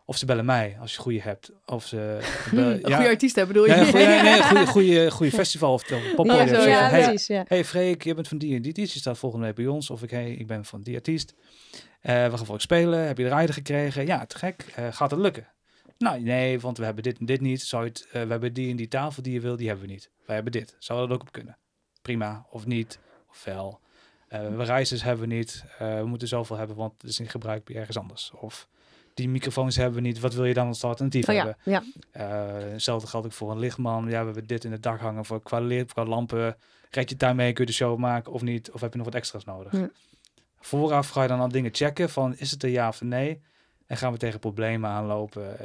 Of 0.05 0.17
ze 0.17 0.25
bellen 0.25 0.45
mij 0.45 0.77
als 0.79 0.93
je 0.93 0.99
goede 0.99 1.21
hebt. 1.21 1.51
Of 1.65 1.85
ze 1.85 2.19
bellen, 2.55 2.85
Een 2.85 2.93
goede 2.93 3.09
artiest 3.09 3.35
hebben, 3.35 3.53
bedoel 3.53 3.69
ja, 3.69 3.75
je? 3.75 3.81
een 3.81 3.87
goede, 3.87 4.05
nee, 4.05 4.43
goede, 4.43 4.65
goede, 4.77 5.11
goede 5.11 5.31
festival 5.31 5.73
of, 5.73 5.91
of 5.91 6.15
poppodium. 6.15 6.47
Ja, 6.47 6.61
zo, 6.61 6.69
ja, 6.69 6.89
hey, 6.89 7.03
precies. 7.03 7.27
Ja. 7.27 7.45
hey 7.47 7.65
Freek, 7.65 8.03
je 8.03 8.13
bent 8.13 8.27
van 8.27 8.37
die 8.37 8.55
en 8.55 8.61
die 8.61 8.71
artiest. 8.71 8.93
Je 8.93 8.99
staat 8.99 9.17
volgende 9.17 9.45
week 9.45 9.55
bij 9.55 9.67
ons. 9.67 9.89
Of 9.89 10.03
ik, 10.03 10.11
hey, 10.11 10.31
ik 10.31 10.47
ben 10.47 10.65
van 10.65 10.81
die 10.81 10.95
artiest. 10.95 11.33
Eh, 12.01 12.25
we 12.25 12.37
gaan 12.37 12.45
voor 12.45 12.55
je 12.55 12.61
spelen. 12.61 13.07
Heb 13.07 13.17
je 13.17 13.23
de 13.23 13.29
rijder 13.29 13.53
gekregen? 13.53 14.05
Ja, 14.05 14.25
te 14.25 14.37
gek. 14.37 14.65
Eh, 14.75 14.87
gaat 14.91 15.11
het 15.11 15.19
lukken? 15.19 15.47
Nou, 15.97 16.21
nee, 16.21 16.59
want 16.59 16.77
we 16.77 16.83
hebben 16.83 17.03
dit 17.03 17.19
en 17.19 17.25
dit 17.25 17.41
niet. 17.41 17.61
Zou 17.61 17.83
je 17.83 17.89
het, 17.89 18.07
we 18.11 18.17
hebben 18.17 18.53
die 18.53 18.69
en 18.69 18.75
die 18.75 18.87
tafel 18.87 19.23
die 19.23 19.33
je 19.33 19.39
wil, 19.39 19.55
die 19.55 19.67
hebben 19.67 19.85
we 19.85 19.91
niet. 19.91 20.09
Wij 20.25 20.35
hebben 20.35 20.53
dit. 20.53 20.75
Zou 20.79 20.99
dat 20.99 21.09
ook 21.09 21.21
op 21.21 21.31
kunnen? 21.31 21.57
Prima. 22.01 22.45
Of 22.49 22.65
niet. 22.65 22.99
Of 23.31 23.43
wel. 23.43 23.79
Eh, 24.27 24.55
we 24.55 24.63
reizigers 24.63 25.03
hebben 25.03 25.29
we 25.29 25.35
niet. 25.35 25.63
Eh, 25.79 25.97
we 25.97 26.05
moeten 26.05 26.27
zoveel 26.27 26.57
hebben, 26.57 26.75
want 26.75 26.93
het 27.01 27.09
is 27.09 27.19
in 27.19 27.29
gebruik 27.29 27.63
bij 27.63 27.75
ergens 27.75 27.97
anders. 27.97 28.31
Of 28.35 28.67
die 29.13 29.29
microfoons 29.29 29.75
hebben 29.75 30.01
we 30.01 30.07
niet. 30.07 30.19
Wat 30.19 30.33
wil 30.33 30.45
je 30.45 30.53
dan 30.53 30.67
als 30.67 30.83
alternatief 30.83 31.29
Oh, 31.29 31.35
hebben? 31.35 31.57
ja. 31.63 31.83
ja. 32.13 32.19
Eh, 32.21 32.71
hetzelfde 32.71 33.07
geldt 33.07 33.25
ook 33.25 33.31
voor 33.31 33.51
een 33.51 33.59
lichtman. 33.59 34.03
Ja, 34.09 34.19
we 34.19 34.25
hebben 34.25 34.47
dit 34.47 34.63
in 34.63 34.71
het 34.71 34.83
dak 34.83 34.99
hangen 34.99 35.25
voor 35.25 35.41
qua 35.41 35.59
licht, 35.59 35.93
qua 35.93 36.05
lampen. 36.05 36.57
Red 36.89 37.09
je 37.09 37.15
daarmee, 37.15 37.53
kun 37.53 37.63
je 37.65 37.69
de 37.69 37.75
show 37.77 37.97
maken 37.97 38.31
of 38.31 38.41
niet? 38.41 38.71
Of 38.71 38.81
heb 38.81 38.91
je 38.91 38.97
nog 38.97 39.05
wat 39.05 39.15
extra's 39.15 39.45
nodig? 39.45 39.71
Ja. 39.71 39.89
Vooraf 40.59 41.09
ga 41.09 41.21
je 41.21 41.27
dan 41.27 41.39
al 41.39 41.47
dingen 41.47 41.73
checken 41.73 42.09
van 42.09 42.35
is 42.37 42.51
het 42.51 42.63
een 42.63 42.71
ja 42.71 42.87
of 42.87 43.01
een 43.01 43.07
nee? 43.07 43.41
En 43.87 43.97
gaan 43.97 44.11
we 44.11 44.17
tegen 44.17 44.39
problemen 44.39 44.89
aanlopen? 44.89 45.57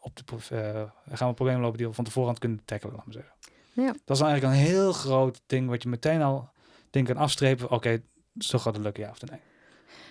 op 0.00 0.16
de, 0.16 0.88
gaan 1.12 1.28
we 1.28 1.34
problemen 1.34 1.62
lopen 1.62 1.78
die 1.78 1.86
we 1.86 1.92
van 1.92 2.04
tevoren 2.04 2.38
kunnen 2.38 2.60
tackelen, 2.64 2.94
laat 2.94 3.04
maar 3.04 3.14
zeggen. 3.14 3.32
Ja. 3.72 3.94
Dat 4.04 4.16
is 4.16 4.22
eigenlijk 4.22 4.54
een 4.54 4.60
heel 4.66 4.92
groot 4.92 5.40
ding 5.46 5.68
wat 5.68 5.82
je 5.82 5.88
meteen 5.88 6.22
al 6.22 6.48
denk 6.90 7.06
kan 7.06 7.16
afstrepen. 7.16 7.70
Oké, 7.70 8.02
zo 8.38 8.58
gaat 8.58 8.74
het 8.74 8.84
lukken, 8.84 9.02
ja 9.02 9.10
of 9.10 9.30
nee. 9.30 9.40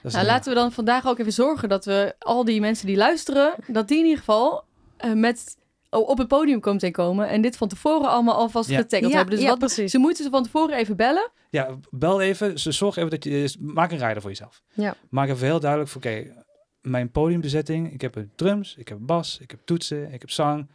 Nou, 0.03 0.25
laten 0.25 0.53
we 0.53 0.59
dan 0.59 0.71
vandaag 0.71 1.07
ook 1.07 1.19
even 1.19 1.33
zorgen 1.33 1.69
dat 1.69 1.85
we 1.85 2.15
al 2.19 2.45
die 2.45 2.59
mensen 2.59 2.87
die 2.87 2.95
luisteren, 2.95 3.53
dat 3.67 3.87
die 3.87 3.97
in 3.97 4.03
ieder 4.03 4.19
geval 4.19 4.63
eh, 4.97 5.13
met 5.13 5.57
oh, 5.89 6.09
op 6.09 6.17
het 6.17 6.27
podium 6.27 6.59
komen 6.59 6.79
te 6.79 6.91
komen 6.91 7.27
en 7.27 7.41
dit 7.41 7.57
van 7.57 7.67
tevoren 7.67 8.09
allemaal 8.09 8.35
alvast 8.35 8.69
Ja. 8.69 8.83
Ja, 8.87 8.99
hebben. 8.99 9.29
Dus 9.29 9.41
ja, 9.41 9.49
wat, 9.49 9.59
precies. 9.59 9.91
ze 9.91 9.97
moeten 9.97 10.23
ze 10.23 10.29
van 10.29 10.43
tevoren 10.43 10.77
even 10.77 10.95
bellen. 10.95 11.31
Ja, 11.49 11.77
bel 11.89 12.21
even. 12.21 12.59
Ze 12.59 12.71
zorg 12.71 12.95
even 12.95 13.09
dat 13.09 13.23
je... 13.23 13.29
dus 13.29 13.57
Maak 13.57 13.91
een 13.91 13.97
rijder 13.97 14.21
voor 14.21 14.31
jezelf. 14.31 14.61
Ja. 14.73 14.95
Maak 15.09 15.29
even 15.29 15.45
heel 15.45 15.59
duidelijk 15.59 15.91
voor... 15.91 16.01
Oké, 16.01 16.45
mijn 16.81 17.11
podiumbezetting. 17.11 17.93
Ik 17.93 18.01
heb 18.01 18.15
een 18.15 18.31
drums, 18.35 18.75
ik 18.75 18.87
heb 18.87 18.97
bas, 19.01 19.37
ik 19.41 19.51
heb 19.51 19.59
toetsen, 19.65 20.13
ik 20.13 20.21
heb 20.21 20.29
zang. 20.29 20.69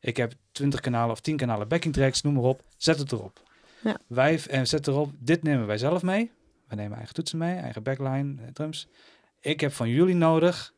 Ik 0.00 0.16
heb 0.16 0.32
20 0.52 0.80
kanalen 0.80 1.10
of 1.10 1.20
10 1.20 1.36
kanalen 1.36 1.68
backing 1.68 1.94
tracks, 1.94 2.22
noem 2.22 2.34
maar 2.34 2.42
op. 2.42 2.62
Zet 2.76 2.98
het 2.98 3.12
erop. 3.12 3.42
Ja. 3.82 3.98
Wij, 4.06 4.40
en 4.48 4.66
zet 4.66 4.86
erop, 4.86 5.12
dit 5.18 5.42
nemen 5.42 5.66
wij 5.66 5.78
zelf 5.78 6.02
mee. 6.02 6.30
We 6.68 6.74
nemen 6.74 6.96
eigen 6.96 7.14
toetsen 7.14 7.38
mee, 7.38 7.56
eigen 7.56 7.82
backline, 7.82 8.42
eh, 8.42 8.48
drums. 8.52 8.88
Ik 9.40 9.60
heb 9.60 9.72
van 9.72 9.88
jullie 9.88 10.14
nodig 10.14 10.74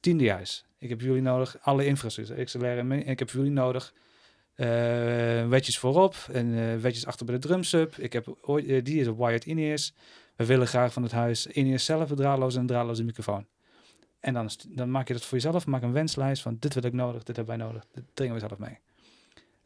10 0.00 0.18
DI's. 0.18 0.64
Ik 0.78 0.88
heb 0.88 1.00
jullie 1.00 1.22
nodig 1.22 1.56
alle 1.60 1.86
infrastructuur, 1.86 2.44
XLR 2.44 2.64
en 2.64 2.92
ik 2.92 3.18
heb 3.18 3.30
jullie 3.30 3.50
nodig 3.50 3.94
eh 4.54 5.48
wedges 5.48 5.78
voorop 5.78 6.14
en 6.32 6.58
eh 6.58 6.76
wedges 6.80 7.06
achter 7.06 7.26
bij 7.26 7.34
de 7.34 7.40
drumsub. 7.40 7.96
Ik 7.96 8.12
heb 8.12 8.24
die 8.82 9.00
is 9.00 9.08
op 9.08 9.18
wired 9.18 9.44
in-ears. 9.44 9.94
We 10.36 10.46
willen 10.46 10.66
graag 10.66 10.92
van 10.92 11.02
het 11.02 11.12
huis 11.12 11.46
in-ears 11.46 11.84
zelf 11.84 12.10
een 12.10 12.16
draadloze 12.16 12.58
en 12.58 12.66
draadloze 12.66 13.04
microfoon. 13.04 13.46
En 14.20 14.34
dan, 14.34 14.50
dan 14.68 14.90
maak 14.90 15.06
je 15.08 15.12
dat 15.12 15.24
voor 15.24 15.38
jezelf. 15.38 15.66
Maak 15.66 15.82
een 15.82 15.92
wenslijst 15.92 16.42
van 16.42 16.56
dit 16.58 16.74
wil 16.74 16.84
ik 16.84 16.92
nodig, 16.92 17.22
dit 17.22 17.36
hebben 17.36 17.58
wij 17.58 17.66
nodig. 17.66 17.86
Dit 17.92 18.04
dringen 18.14 18.34
we 18.34 18.40
zelf 18.40 18.58
mee. 18.58 18.78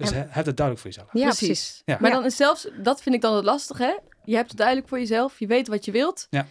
Dus 0.01 0.11
heb 0.29 0.47
het 0.47 0.57
duidelijk 0.57 0.79
voor 0.79 0.91
jezelf. 0.91 1.09
Ja, 1.13 1.23
Precies. 1.23 1.47
precies. 1.47 1.83
Ja. 1.85 1.97
Maar 2.01 2.11
Ja. 2.11 2.17
dan 2.17 2.25
is 2.27 2.37
zelfs, 2.37 2.69
dat 2.83 3.03
vind 3.03 3.15
ik 3.15 3.21
dan 3.21 3.35
het 3.37 3.45
lastige, 3.45 3.83
hè? 3.83 3.95
Je 4.25 4.35
hebt 4.37 4.49
het 4.49 4.59
duidelijk 4.59 4.89
voor 4.89 4.99
jezelf, 4.99 5.39
je 5.39 5.47
weet 5.47 5.69
wat 5.69 5.85
je 5.85 5.91
wilt. 5.93 6.27
Ja. 6.31 6.47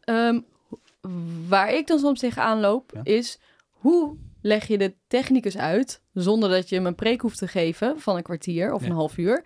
Ehm, 0.00 0.40
waar 1.48 1.72
ik 1.74 1.86
dan 1.86 1.98
soms 1.98 2.20
tegenaan 2.20 2.60
loop, 2.60 2.90
Ja. 2.94 3.00
is 3.04 3.38
hoe 3.70 4.16
leg 4.42 4.66
je 4.66 4.78
de 4.78 4.94
technicus 5.06 5.56
uit, 5.56 6.00
zonder 6.12 6.50
dat 6.50 6.68
je 6.68 6.74
hem 6.74 6.86
een 6.86 6.94
preek 6.94 7.20
hoeft 7.20 7.38
te 7.38 7.48
geven 7.48 8.00
van 8.00 8.16
een 8.16 8.22
kwartier 8.22 8.72
of 8.72 8.80
Ja. 8.82 8.86
een 8.86 8.92
half 8.94 9.16
uur, 9.16 9.44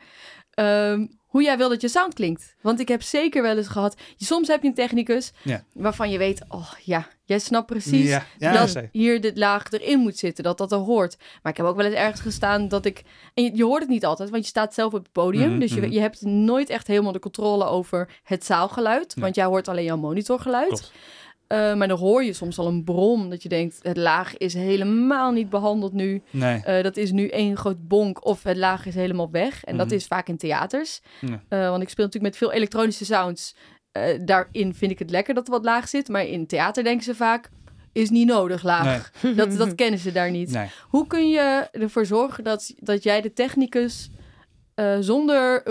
ehm, 0.50 1.06
hoe 1.36 1.44
jij 1.44 1.56
wil 1.56 1.68
dat 1.68 1.80
je 1.80 1.88
sound 1.88 2.14
klinkt. 2.14 2.54
Want 2.60 2.80
ik 2.80 2.88
heb 2.88 3.02
zeker 3.02 3.42
wel 3.42 3.56
eens 3.56 3.68
gehad, 3.68 3.96
soms 4.16 4.48
heb 4.48 4.62
je 4.62 4.68
een 4.68 4.74
technicus 4.74 5.32
Ja. 5.42 5.64
waarvan 5.72 6.10
je 6.10 6.18
weet, 6.18 6.42
oh 6.48 6.72
ja, 6.84 7.08
jij 7.24 7.38
snapt 7.38 7.66
precies 7.66 8.08
Ja, 8.08 8.24
ja, 8.38 8.52
dat 8.52 8.82
hier 8.92 9.20
dit 9.20 9.38
laag 9.38 9.70
erin 9.70 9.98
moet 9.98 10.16
zitten, 10.16 10.44
dat 10.44 10.58
dat 10.58 10.72
er 10.72 10.78
hoort. 10.78 11.16
Maar 11.42 11.52
ik 11.52 11.58
heb 11.58 11.66
ook 11.66 11.76
wel 11.76 11.86
eens 11.86 11.94
ergens 11.94 12.20
gestaan 12.20 12.68
dat 12.68 12.84
ik... 12.84 13.02
En 13.34 13.44
je, 13.44 13.50
je 13.54 13.64
hoort 13.64 13.80
het 13.80 13.90
niet 13.90 14.04
altijd, 14.04 14.30
want 14.30 14.42
je 14.42 14.48
staat 14.48 14.74
zelf 14.74 14.92
op 14.92 15.02
het 15.02 15.12
podium. 15.12 15.50
Mhm, 15.50 15.58
dus 15.58 15.74
je, 15.74 15.80
mhm. 15.80 15.90
je 15.90 16.00
hebt 16.00 16.22
nooit 16.22 16.68
echt 16.68 16.86
helemaal 16.86 17.12
de 17.12 17.18
controle 17.18 17.64
over 17.64 18.08
het 18.22 18.44
zaalgeluid. 18.44 19.14
Nee. 19.14 19.24
Want 19.24 19.36
jij 19.36 19.44
hoort 19.44 19.68
alleen 19.68 19.84
jouw 19.84 19.96
monitorgeluid. 19.96 20.68
Klopt. 20.68 20.92
Eh, 21.46 21.74
maar 21.74 21.88
dan 21.88 21.98
hoor 21.98 22.24
je 22.24 22.32
soms 22.32 22.58
al 22.58 22.66
een 22.66 22.84
brom 22.84 23.30
dat 23.30 23.42
je 23.42 23.48
denkt... 23.48 23.78
het 23.82 23.96
laag 23.96 24.36
is 24.36 24.54
helemaal 24.54 25.32
niet 25.32 25.50
behandeld 25.50 25.92
nu. 25.92 26.22
Nee. 26.30 26.60
Eh, 26.64 26.82
dat 26.82 26.96
is 26.96 27.10
nu 27.12 27.28
één 27.28 27.56
groot 27.56 27.88
bonk 27.88 28.24
of 28.24 28.42
het 28.42 28.56
laag 28.56 28.86
is 28.86 28.94
helemaal 28.94 29.30
weg. 29.30 29.64
En 29.64 29.76
dat 29.76 29.86
Mhm. 29.86 29.94
is 29.94 30.06
vaak 30.06 30.28
in 30.28 30.36
theaters. 30.36 31.00
Ja. 31.20 31.42
Eh, 31.48 31.68
want 31.70 31.82
ik 31.82 31.88
speel 31.88 32.04
natuurlijk 32.04 32.32
met 32.32 32.42
veel 32.42 32.52
elektronische 32.56 33.04
sounds. 33.04 33.56
Daarin 34.24 34.74
vind 34.74 34.90
ik 34.90 34.98
het 34.98 35.10
lekker 35.10 35.34
dat 35.34 35.46
er 35.46 35.52
wat 35.52 35.64
laag 35.64 35.88
zit. 35.88 36.08
Maar 36.08 36.24
in 36.26 36.46
theater 36.46 36.84
denken 36.84 37.04
ze 37.04 37.14
vaak, 37.14 37.48
is 37.92 38.10
niet 38.10 38.26
nodig 38.26 38.62
laag. 38.62 39.10
Dat, 39.36 39.56
dat 39.56 39.74
kennen 39.74 39.98
ze 40.00 40.12
daar 40.12 40.30
niet. 40.30 40.50
Nee. 40.50 40.66
Hoe 40.88 41.06
kun 41.06 41.28
je 41.28 41.68
ervoor 41.72 42.06
zorgen 42.06 42.44
dat, 42.44 42.74
dat 42.78 43.02
jij 43.02 43.20
de 43.20 43.32
technicus... 43.32 44.10
zonder 45.00 45.62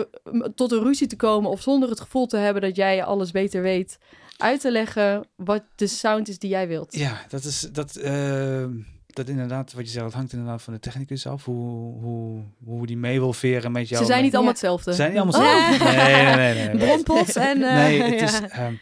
tot 0.56 0.72
een 0.72 0.84
ruzie 0.84 1.08
te 1.08 1.16
komen 1.16 1.50
of 1.52 1.62
zonder 1.62 1.90
het 1.90 2.00
gevoel 2.00 2.26
te 2.26 2.38
hebben 2.38 2.62
dat 2.62 2.76
jij 2.76 3.04
alles 3.04 3.32
beter 3.32 3.62
weet, 3.62 3.98
uit 4.38 4.62
te 4.62 4.72
leggen 4.72 5.28
wat 5.36 5.64
de 5.76 5.88
sound 5.88 6.28
is 6.28 6.40
die 6.40 6.50
jij 6.50 6.68
wilt. 6.68 6.96
Ja, 6.96 7.22
dat 7.30 7.44
is 7.44 7.60
dat. 7.72 7.96
ehm, 7.96 8.72
dat 9.08 9.28
inderdaad, 9.30 9.74
wat 9.74 9.86
je 9.86 9.92
zegt, 9.92 10.04
dat 10.04 10.14
hangt 10.14 10.34
inderdaad 10.34 10.62
van 10.62 10.74
de 10.74 10.80
technicus 10.80 11.28
af. 11.28 11.46
Hoe, 11.46 12.02
hoe, 12.02 12.44
hoe 12.66 12.86
die 12.88 12.98
mee 12.98 13.20
wil 13.20 13.34
veren 13.34 13.72
met 13.72 13.90
jou. 13.90 14.02
Ze 14.06 14.12
zijn 14.12 14.24
niet 14.24 14.34
allemaal 14.36 14.54
Ja. 14.54 14.60
hetzelfde. 14.60 14.94
Zijn 14.94 15.12
niet 15.12 15.20
allemaal 15.22 15.42
Oh. 15.42 15.72
zo? 15.72 15.84
Nee, 15.86 15.96
nee, 15.96 16.36
nee. 16.36 16.54
nee, 16.54 16.68
nee. 16.74 16.78
Bronpot 16.78 17.36
en... 17.36 17.64
eh, 17.64 17.74
Nee, 17.76 18.02
het 18.02 18.20
ja. 18.20 18.26
is... 18.26 18.50
ehm, 18.50 18.74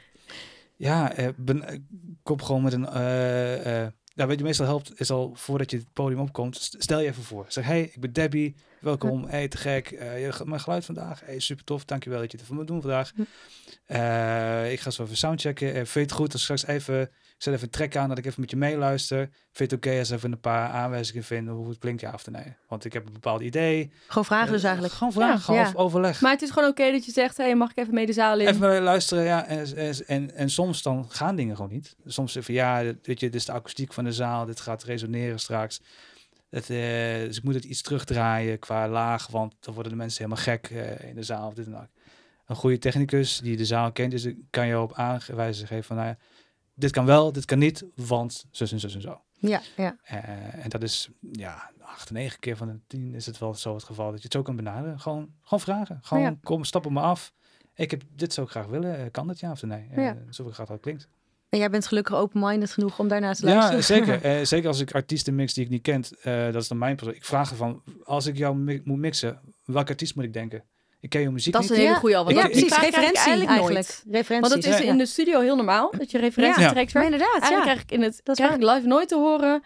ja, 0.76 1.14
eh, 1.14 1.28
ben, 1.38 1.68
eh, 1.68 1.80
kom 2.24 2.42
gewoon 2.42 2.62
met 2.62 2.74
een... 2.74 2.88
eh 2.90 3.82
eh 3.84 3.92
ja, 4.16 4.28
wat 4.28 4.38
je 4.38 4.44
meestal 4.44 4.66
helpt, 4.66 5.00
is 5.00 5.12
al 5.12 5.32
voordat 5.36 5.72
je 5.72 5.78
het 5.78 5.88
podium 5.94 6.20
opkomt, 6.20 6.56
st- 6.58 6.76
stel 6.80 7.00
je 7.00 7.08
even 7.08 7.24
voor. 7.24 7.46
Zeg, 7.48 7.66
hey, 7.66 7.82
ik 7.82 8.00
ben 8.00 8.14
Debbie, 8.14 8.56
welkom, 8.84 9.26
hey, 9.28 9.48
te 9.48 9.58
gek. 9.58 9.90
je, 9.90 10.34
mijn 10.44 10.62
geluid 10.62 10.86
vandaag, 10.86 11.22
hey, 11.26 11.40
super 11.40 11.64
tof, 11.64 11.86
dankjewel 11.86 12.20
dat 12.20 12.32
je 12.32 12.38
het 12.38 12.46
voor 12.46 12.56
me 12.56 12.64
doen 12.64 12.82
vandaag. 12.82 13.12
Hm. 13.16 13.22
Eh, 13.86 14.72
ik 14.72 14.80
ga 14.80 14.90
zo 14.90 15.04
even 15.04 15.18
soundchecken. 15.18 15.68
Eh, 15.68 15.74
vind 15.74 15.94
je 15.94 16.00
het 16.00 16.12
goed 16.12 16.34
als 16.34 16.42
straks 16.42 16.66
even, 16.66 17.02
ik 17.02 17.10
zet 17.38 17.54
even 17.54 17.66
een 17.66 17.72
track 17.72 17.96
aan, 17.96 18.10
dat 18.10 18.18
ik 18.18 18.26
even 18.26 18.42
met 18.42 18.50
je 18.50 18.58
meeluister. 18.58 19.18
Vind 19.52 19.70
je 19.70 19.76
het 19.76 19.86
oké 19.86 20.00
als 20.00 20.10
even 20.10 20.32
een 20.32 20.40
paar 20.40 20.70
aanwijzingen 20.70 21.24
vinden 21.24 21.54
hoe 21.54 21.70
het 21.70 21.78
klinkt, 21.78 22.02
ja 22.02 22.12
of 22.14 22.30
nee? 22.30 22.56
Want 22.68 22.86
ik 22.86 22.94
heb 22.94 23.06
een 23.06 23.14
bepaald 23.14 23.42
idee. 23.42 23.92
Gewoon 24.08 24.26
vragen 24.26 24.52
dus 24.52 24.64
eigenlijk. 24.64 24.94
Gewoon 24.94 25.14
vragen, 25.14 25.34
Ja. 25.34 25.40
gewoon 25.40 25.60
Ja. 25.60 25.72
overleg. 25.76 26.22
Maar 26.22 26.32
het 26.32 26.42
is 26.42 26.50
gewoon 26.50 26.70
oké 26.70 26.92
dat 26.92 27.06
je 27.06 27.12
zegt, 27.12 27.38
hey, 27.38 27.56
mag 27.56 27.72
ik 27.72 27.78
even 27.78 27.94
mee 27.94 28.06
de 28.06 28.14
zaal 28.14 28.40
in? 28.40 28.48
Even 28.48 28.82
luisteren, 28.82 29.24
ja. 29.24 29.46
En, 29.46 29.68
en, 30.08 30.36
en, 30.36 30.50
soms 30.50 30.82
dan 30.82 31.06
gaan 31.10 31.36
dingen 31.36 31.56
gewoon 31.56 31.72
niet. 31.72 31.96
Soms 32.06 32.36
even, 32.36 32.54
ja, 32.54 32.84
weet 32.84 33.20
je, 33.20 33.30
dit 33.30 33.36
is 33.36 33.46
de 33.46 33.52
akoestiek 33.52 33.94
van 33.94 34.04
de 34.04 34.12
zaal. 34.12 34.46
Dit 34.46 34.60
gaat 34.60 34.84
resoneren 34.84 35.40
straks. 35.40 35.82
Het, 36.54 36.70
eh, 36.70 37.28
dus 37.28 37.38
ik 37.38 37.44
moet 37.44 37.54
het 37.54 37.64
iets 37.64 37.82
terugdraaien 37.82 38.60
qua 38.60 38.88
laag, 38.88 39.28
want 39.28 39.56
dan 39.60 39.74
worden 39.74 39.92
de 39.92 39.98
mensen 39.98 40.24
helemaal 40.24 40.44
gek 40.44 40.70
eh, 40.70 41.10
in 41.10 41.16
de 41.16 41.24
zaal. 41.24 41.48
Of 41.48 41.54
dit 41.54 41.66
en 41.66 41.72
dat. 41.72 41.88
Een 42.46 42.56
goede 42.56 42.78
technicus 42.78 43.40
die 43.40 43.58
de 43.58 43.66
zaal 43.66 43.92
kent, 43.92 44.12
dus 44.12 44.28
kan 44.50 44.68
je 44.68 44.80
op 44.80 44.94
aanwijzen 44.94 45.68
geven 45.68 45.84
van, 45.84 45.96
nou 45.96 46.08
ja, 46.08 46.18
dit 46.74 46.92
kan 46.92 47.06
wel, 47.06 47.32
dit 47.32 47.46
kan 47.46 47.60
niet, 47.60 47.86
want 47.96 48.46
zus 48.52 48.72
en 48.72 48.80
zus 48.80 48.96
en 48.96 49.02
zo. 49.02 49.22
Ja, 49.34 49.62
ja. 49.78 49.98
Eh, 50.04 50.64
en 50.64 50.70
dat 50.70 50.84
is, 50.84 51.10
ja, 51.32 51.72
acht, 51.82 52.12
negen 52.12 52.40
keer 52.40 52.58
van 52.58 52.68
de 52.68 52.80
tien 52.88 53.16
is 53.16 53.26
het 53.26 53.38
wel 53.38 53.54
zo 53.54 53.74
het 53.74 53.84
geval 53.84 54.06
dat 54.10 54.18
je 54.18 54.24
het 54.24 54.34
zo 54.34 54.42
kan 54.42 54.56
benaderen. 54.56 55.00
Gewoon, 55.00 55.30
gewoon 55.42 55.60
vragen. 55.60 56.00
Gewoon, 56.02 56.24
Ja. 56.24 56.36
kom, 56.44 56.64
stap 56.64 56.86
op 56.86 56.92
me 56.92 57.00
af. 57.02 57.34
Ik 57.76 57.92
heb 57.92 58.02
dit 58.16 58.34
zo 58.34 58.46
graag 58.46 58.66
willen. 58.66 59.12
Kan 59.12 59.28
dat 59.28 59.40
ja 59.40 59.52
of 59.52 59.64
nee? 59.64 59.88
Ja. 59.96 60.18
Zo 60.30 60.50
graag 60.52 60.68
dat 60.68 60.80
klinkt. 60.80 61.08
En 61.54 61.60
jij 61.60 61.70
bent 61.70 61.88
gelukkig 61.88 62.16
open-minded 62.16 62.72
genoeg 62.72 63.00
om 63.00 63.08
daarnaar 63.08 63.36
te 63.36 63.46
luisteren. 63.46 63.78
Ja, 63.78 63.84
zeker. 63.84 64.22
Eh, 64.40 64.46
zeker 64.46 64.68
als 64.68 64.80
ik 64.80 64.92
artiesten 64.92 65.36
mix 65.36 65.54
die 65.54 65.64
ik 65.64 65.70
niet 65.70 65.82
kent. 65.82 66.12
eh, 66.22 66.44
dat 66.52 66.62
is 66.62 66.68
dan 66.68 66.78
mijn 66.78 66.96
persoon. 66.96 67.14
Ik 67.14 67.26
vraag 67.26 67.50
ervan, 67.50 67.82
als 68.04 68.26
ik 68.26 68.38
jou 68.38 68.56
mi- 68.56 68.82
moet 68.84 68.98
mixen, 68.98 69.40
welke 69.66 69.90
artiest 69.90 70.16
moet 70.16 70.24
ik 70.24 70.34
denken? 70.34 70.64
Ik 71.00 71.10
ken 71.10 71.22
je 71.22 71.30
muziek 71.30 71.54
Dat 71.54 71.64
is 71.64 71.70
niet. 71.70 71.78
een 71.78 71.84
hele 71.84 71.96
Ja. 71.96 72.00
goede 72.02 72.16
al. 72.16 72.24
want 72.24 72.36
ja, 72.38 72.44
ik- 72.48 72.54
die 72.54 72.66
precies. 72.66 72.84
Referentie 72.84 73.18
eigenlijk 73.18 73.50
eigenlijk. 73.50 73.88
nooit. 73.88 74.04
Referenties. 74.12 74.52
Want 74.52 74.64
dat 74.64 74.74
is 74.74 74.80
ja. 74.86 74.92
in 74.92 74.98
de 74.98 75.06
studio 75.06 75.40
heel 75.40 75.56
normaal, 75.56 75.92
dat 75.98 76.12
je 76.12 76.18
referentietracks 76.18 76.94
Maar 76.94 77.04
werkt. 77.04 77.14
inderdaad, 77.22 77.42
Eigenlijk 77.42 77.66
ja. 77.66 77.72
krijg 77.72 77.82
ik 77.82 77.92
in 77.92 78.02
het 78.02 78.20
Dat 78.24 78.36
krijg 78.36 78.54
ik 78.54 78.62
live 78.64 78.88
nooit 78.88 79.08
te 79.08 79.16
horen. 79.16 79.64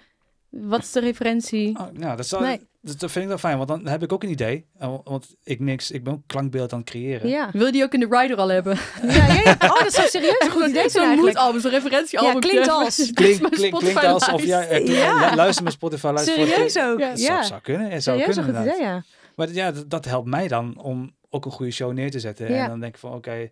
Wat 0.50 0.80
is 0.80 0.92
de 0.92 1.00
referentie? 1.00 1.78
Oh, 1.80 1.88
nou, 1.94 2.18
dat, 2.18 2.40
Nee. 2.40 2.68
dat, 2.82 3.00
dat 3.00 3.12
vind 3.12 3.24
ik 3.24 3.28
wel 3.30 3.38
fijn, 3.38 3.58
want 3.58 3.70
dan 3.70 3.88
heb 3.88 4.04
ik 4.04 4.12
ook 4.12 4.24
een 4.24 4.30
idee. 4.30 4.66
Eh, 4.78 4.96
Want 5.04 5.36
ik 5.44 5.60
mix, 5.60 5.92
ik 5.92 6.04
ben 6.04 6.14
ook 6.14 6.22
klankbeeld 6.28 6.74
aan 6.74 6.80
het 6.80 6.90
creëren. 6.90 7.30
Ja. 7.30 7.50
Wil 7.54 7.66
je 7.66 7.72
die 7.72 7.84
ook 7.84 7.94
in 7.94 8.00
de 8.00 8.08
rider 8.10 8.38
al 8.38 8.48
hebben? 8.48 8.78
Ja, 9.02 9.14
ja, 9.14 9.34
ja. 9.44 9.52
Oh, 9.60 9.80
dat 9.80 9.94
zou 9.94 10.08
serieus 10.08 10.40
een 10.40 10.50
goed 10.52 10.68
idee 10.68 10.90
Zo'n 10.90 11.16
moedalbum, 11.16 11.62
zo'n 11.62 11.72
referentiealbum. 11.72 12.34
Ja, 12.34 12.40
klinkt 12.40 12.70
als. 12.70 12.96
Klink, 13.14 13.50
klinkt 13.52 13.82
lijst. 13.94 14.40
jij... 14.46 14.70
eh, 14.70 14.88
Ja. 14.88 15.36
Luister 15.36 15.64
mijn 15.64 15.76
Spotify, 15.76 16.06
luister 16.06 16.34
Serieus 16.48 16.78
ook. 16.80 17.00
Ja. 17.00 17.16
Zou, 17.16 17.44
zou 17.44 17.62
kunnen. 17.62 17.90
Het 17.90 18.04
zou 18.04 18.18
serieus 18.20 18.36
kunnen, 18.46 18.62
idee, 18.62 18.80
ja. 18.82 19.04
Maar 19.36 19.52
ja, 19.52 19.72
dat, 19.72 19.90
dat 19.90 20.06
helpt 20.06 20.28
mij 20.28 20.48
dan 20.48 20.78
om 20.82 21.16
ook 21.30 21.46
een 21.46 21.52
goede 21.52 21.72
show 21.72 21.94
neer 21.94 22.12
te 22.12 22.20
zetten. 22.20 22.52
Ja. 22.52 22.64
En 22.64 22.70
dan 22.70 22.80
denk 22.80 22.94
ik 22.94 23.00
van 23.00 23.14
oké. 23.14 23.50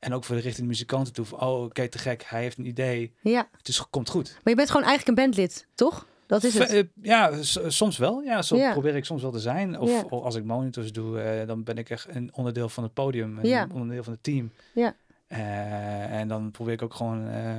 en 0.00 0.14
ook 0.14 0.24
voor 0.24 0.36
de 0.36 0.42
richting 0.42 0.66
muzikanten 0.66 1.12
toe. 1.12 1.24
Van, 1.24 1.40
oh, 1.40 1.62
oké, 1.64 1.88
te 1.88 1.98
gek. 1.98 2.24
Hij 2.26 2.40
heeft 2.42 2.58
een 2.58 2.66
idee. 2.66 3.14
Ja, 3.22 3.48
Het 3.58 3.68
is, 3.68 3.84
komt 3.90 4.08
goed. 4.08 4.30
maar 4.42 4.52
je 4.52 4.54
bent 4.54 4.70
gewoon 4.70 4.86
eigenlijk 4.86 5.18
een 5.18 5.24
bandlid, 5.24 5.66
toch? 5.74 6.06
Dat 6.26 6.44
is 6.44 6.58
het. 6.58 6.70
Eh, 6.72 6.82
ja, 7.02 7.30
soms 7.68 7.98
wel. 7.98 8.20
Ja, 8.22 8.42
zo 8.42 8.56
Ja. 8.56 8.72
probeer 8.72 8.96
ik 8.96 9.04
soms 9.04 9.22
wel 9.22 9.30
te 9.30 9.38
zijn. 9.38 9.78
Of, 9.78 9.90
Ja. 9.90 10.04
of 10.08 10.22
als 10.22 10.34
ik 10.34 10.44
monitors 10.44 10.92
doe, 10.92 11.20
eh, 11.20 11.46
dan 11.46 11.62
ben 11.62 11.76
ik 11.78 11.90
echt 11.90 12.06
een 12.08 12.30
onderdeel 12.34 12.68
van 12.68 12.82
het 12.82 12.92
podium. 12.94 13.38
Een 13.38 13.48
Ja. 13.48 13.66
onderdeel 13.74 14.02
van 14.04 14.12
het 14.12 14.22
team. 14.22 14.52
Ja. 14.74 14.94
Eh, 15.26 16.18
en 16.18 16.28
dan 16.28 16.50
probeer 16.50 16.72
ik 16.72 16.82
ook 16.82 16.94
gewoon 16.94 17.28
eh, 17.28 17.56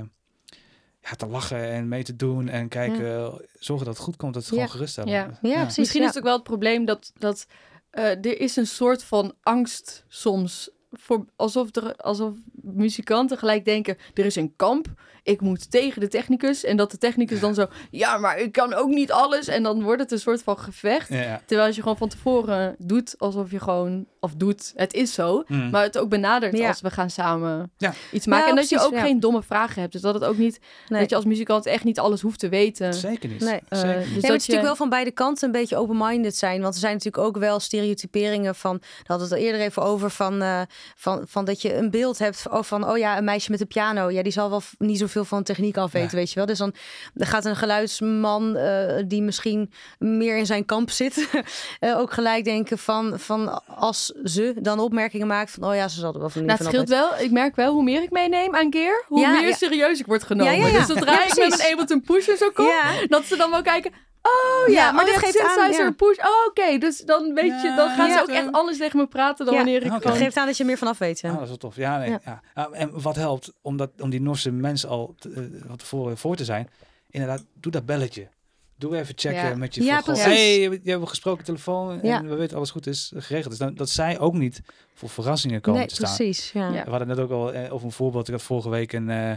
ja, 1.01 1.12
te 1.17 1.28
lachen 1.28 1.69
en 1.69 1.88
mee 1.88 2.04
te 2.04 2.15
doen. 2.15 2.49
En 2.49 2.67
kijken, 2.67 3.41
zorgen 3.60 3.86
dat 3.86 3.95
het 3.95 4.04
goed 4.06 4.15
komt. 4.15 4.34
Dat 4.34 4.41
het 4.43 4.51
Ja. 4.51 4.58
gewoon 4.58 4.71
geruststellen. 4.71 5.12
Ja. 5.12 5.38
Ja, 5.41 5.60
precies. 5.62 5.78
Misschien 5.78 6.01
ja. 6.01 6.08
is 6.08 6.13
het 6.13 6.17
ook 6.23 6.30
wel 6.30 6.36
het 6.38 6.43
probleem 6.43 6.86
dat, 6.86 7.12
dat 7.17 7.47
eh, 7.89 8.04
er 8.10 8.39
is 8.39 8.56
een 8.56 8.67
soort 8.67 9.04
van 9.04 9.34
angst 9.41 10.06
soms. 10.08 10.69
Voor, 10.99 11.25
alsof, 11.36 11.75
er, 11.75 11.95
alsof 11.95 12.34
muzikanten 12.62 13.38
gelijk 13.38 13.65
denken, 13.65 13.97
er 14.13 14.25
is 14.25 14.36
een 14.36 14.53
kamp. 14.55 14.88
Ik 15.23 15.41
moet 15.41 15.71
tegen 15.71 16.01
de 16.01 16.08
technicus. 16.08 16.63
En 16.63 16.77
dat 16.77 16.91
de 16.91 16.97
technicus 16.97 17.39
dan 17.39 17.53
zo, 17.53 17.67
ja, 17.91 18.17
maar 18.17 18.39
ik 18.39 18.51
kan 18.51 18.73
ook 18.73 18.89
niet 18.89 19.12
alles. 19.12 19.47
En 19.47 19.63
dan 19.63 19.84
wordt 19.84 20.01
het 20.01 20.12
een 20.12 20.19
soort 20.19 20.43
van 20.43 20.60
gevecht. 20.60 21.10
Ja. 21.10 21.41
Terwijl 21.45 21.67
als 21.67 21.75
je 21.75 21.81
gewoon 21.81 21.97
van 21.97 22.10
tevoren 22.10 22.75
doet 22.79 23.15
alsof 23.17 23.51
je 23.51 23.60
gewoon, 23.60 24.08
of 24.25 24.33
doet, 24.35 24.71
het 24.75 24.93
is 24.93 25.13
zo. 25.13 25.43
Mm. 25.47 25.69
Maar 25.69 25.83
het 25.83 25.97
ook 25.97 26.09
benadert 26.09 26.57
Ja. 26.57 26.67
als 26.67 26.81
we 26.81 26.89
gaan 26.89 27.09
samen 27.09 27.71
Ja. 27.77 27.93
iets 28.11 28.25
maken. 28.25 28.43
Ja, 28.45 28.49
en 28.49 28.55
dat 28.55 28.69
je 28.69 28.79
ook 28.79 28.93
ja. 28.93 29.01
geen 29.01 29.19
domme 29.19 29.43
vragen 29.43 29.79
hebt. 29.81 29.93
Dus 29.93 30.01
dat 30.01 30.13
het 30.13 30.23
ook 30.23 30.38
niet, 30.38 30.59
Nee. 30.88 30.99
dat 30.99 31.09
je 31.09 31.15
als 31.15 31.25
muzikant 31.25 31.65
echt 31.65 31.83
niet 31.83 31.99
alles 31.99 32.21
hoeft 32.21 32.39
te 32.39 32.49
weten. 32.49 32.93
Zeker 32.93 33.29
niet. 33.29 33.39
Nee. 33.39 33.59
Eh, 33.69 33.79
Zeker 33.79 33.95
dus 33.99 34.05
niet. 34.05 34.13
Ja, 34.15 34.21
dat 34.21 34.21
het 34.21 34.21
is 34.21 34.27
je- 34.29 34.31
natuurlijk 34.31 34.65
wel 34.67 34.75
van 34.75 34.89
beide 34.89 35.11
kanten 35.11 35.45
een 35.45 35.51
beetje 35.51 35.77
open-minded 35.77 36.35
zijn. 36.35 36.61
Want 36.61 36.73
er 36.73 36.79
zijn 36.79 36.93
natuurlijk 36.93 37.23
ook 37.23 37.38
wel 37.38 37.59
stereotyperingen 37.59 38.55
van... 38.55 38.77
Daar 38.77 39.03
hadden 39.05 39.27
we 39.27 39.33
het 39.33 39.43
er 39.43 39.49
eerder 39.49 39.67
even 39.67 39.81
over 39.83 40.09
van, 40.09 40.41
eh, 40.41 40.61
van, 40.95 41.21
van 41.27 41.45
dat 41.45 41.61
je 41.61 41.75
een 41.75 41.89
beeld 41.89 42.17
hebt 42.19 42.41
van, 42.41 42.65
van... 42.65 42.89
Oh 42.89 42.97
ja, 42.97 43.17
een 43.17 43.23
meisje 43.23 43.51
met 43.51 43.61
een 43.61 43.67
piano. 43.67 44.09
Ja, 44.09 44.23
die 44.23 44.31
zal 44.31 44.49
wel 44.49 44.61
niet 44.77 44.97
zoveel 44.99 45.25
van 45.25 45.43
techniek 45.43 45.77
af 45.77 45.91
weten, 45.91 46.09
Ja. 46.11 46.15
weet 46.17 46.29
je 46.29 46.35
wel. 46.35 46.45
Dus 46.45 46.57
dan, 46.57 46.73
dan 47.13 47.27
gaat 47.27 47.45
een 47.45 47.55
geluidsman 47.55 48.55
eh, 48.55 49.03
die 49.07 49.21
misschien 49.21 49.71
meer 49.99 50.38
in 50.38 50.45
zijn 50.45 50.65
kamp 50.65 50.89
zit... 50.89 51.29
eh, 51.79 51.97
ook 51.99 52.13
gelijk 52.13 52.43
denken 52.43 52.77
van, 52.77 53.19
van 53.19 53.65
als 53.65 54.13
ze 54.23 54.54
dan 54.62 54.80
opmerkingen 54.80 55.28
maakt 55.28 55.51
van... 55.51 55.63
Oh 55.69 55.75
ja, 55.75 55.88
ze 55.88 55.99
zal 55.99 56.13
er 56.13 56.19
wel 56.19 56.30
van 56.30 56.45
Nou, 56.45 56.58
het 56.58 56.67
scheelt 56.67 56.89
wel. 56.89 57.17
Ik 57.19 57.32
merk 57.32 57.56
wel, 57.56 57.73
hoe 57.73 57.84
meer 57.84 58.01
ik 58.04 58.12
meeneem 58.12 58.56
aan 58.56 58.67
gear, 58.73 59.04
hoe 59.08 59.19
Ja, 59.19 59.32
meer 59.32 59.47
ja. 59.47 59.56
serieus 59.56 59.99
ik 59.99 60.06
word 60.06 60.23
genomen. 60.23 60.54
Ja, 60.58 60.60
ja, 60.65 60.67
ja. 60.67 60.78
Dus 60.78 60.88
zodra 60.88 61.12
Ja, 61.12 61.25
ik 61.25 61.36
met 61.49 61.60
een 61.65 61.71
Ableton 61.71 62.01
Push 62.01 62.28
en 62.28 62.38
zo 62.38 62.49
kom, 62.54 62.65
Ja, 62.65 62.91
dat 63.08 63.23
ze 63.25 63.38
dan 63.38 63.49
wel 63.51 63.62
kijken... 63.62 63.91
Oh 64.21 64.67
ja, 64.67 64.73
Ja, 64.73 64.91
maar 64.91 65.06
dit 65.06 65.17
geeft 65.17 65.39
aan, 65.58 65.71
ja. 65.71 65.91
push. 65.91 66.17
Oh, 66.17 66.25
oké. 66.47 66.78
Dus 66.78 66.97
dan 66.99 67.34
weet 67.34 67.62
je, 67.62 67.73
dan 67.75 67.89
gaan 67.89 68.08
Ja. 68.08 68.15
ze 68.15 68.21
ook 68.21 68.28
echt 68.28 68.51
anders 68.51 68.78
tegen 68.78 68.99
me 68.99 69.08
praten 69.08 69.45
dan 69.45 69.54
Ja. 69.56 69.60
wanneer 69.63 69.84
ik 69.86 69.93
Oké. 69.93 70.08
dat 70.08 70.17
geeft 70.17 70.38
aan 70.38 70.45
dat 70.45 70.56
je 70.56 70.63
er 70.63 70.69
meer 70.69 70.78
vanaf 70.78 70.97
weet. 70.97 71.19
ja. 71.19 71.28
Ah, 71.30 71.34
dat 71.34 71.43
is 71.43 71.49
wel 71.49 71.58
tof. 71.58 71.75
Ja, 71.75 71.97
nee, 71.97 72.10
ja. 72.10 72.19
Ja. 72.25 72.41
Ah, 72.54 72.65
en 72.71 73.01
wat 73.01 73.15
helpt 73.15 73.54
om, 73.62 73.78
dat, 73.78 73.89
om 73.99 74.10
die 74.10 74.21
Norse 74.21 74.51
mensen 74.51 74.89
al 74.89 75.15
te, 75.19 75.30
eh, 75.30 75.67
van 75.67 75.78
tevoren 75.78 76.17
voor 76.17 76.36
te 76.36 76.43
zijn, 76.43 76.69
inderdaad, 77.10 77.43
doe 77.60 77.71
dat 77.71 77.86
belletje. 77.86 78.28
Doe 78.77 78.97
even 78.97 79.13
checken 79.17 79.47
Ja. 79.49 79.55
met 79.55 79.75
je 79.75 79.83
Ja, 79.83 80.01
precies. 80.01 80.23
hey, 80.23 80.59
je 80.61 80.69
hebt 80.69 80.85
een 81.01 81.07
gesproken 81.07 81.45
telefoon 81.45 81.99
en 82.01 82.07
Ja. 82.07 82.23
we 82.23 82.35
weten 82.35 82.57
alles 82.57 82.71
goed 82.71 82.88
is 82.88 83.11
geregeld. 83.15 83.49
Dus 83.49 83.59
dan, 83.59 83.75
dat 83.75 83.89
zij 83.89 84.19
ook 84.19 84.33
niet 84.33 84.61
voor 84.93 85.09
verrassingen 85.09 85.61
komen 85.61 85.79
Nee, 85.79 85.89
te 85.89 85.95
staan. 85.95 86.15
precies. 86.15 86.51
Ja. 86.51 86.69
Ja. 86.73 86.83
We 86.83 86.89
hadden 86.89 87.07
net 87.07 87.19
ook 87.19 87.31
al 87.31 87.53
eh, 87.53 87.73
over 87.73 87.85
een 87.85 87.91
voorbeeld. 87.91 88.27
Ik 88.27 88.33
had 88.33 88.43
vorige 88.43 88.69
week 88.69 88.93
een, 88.93 89.09
eh, 89.09 89.29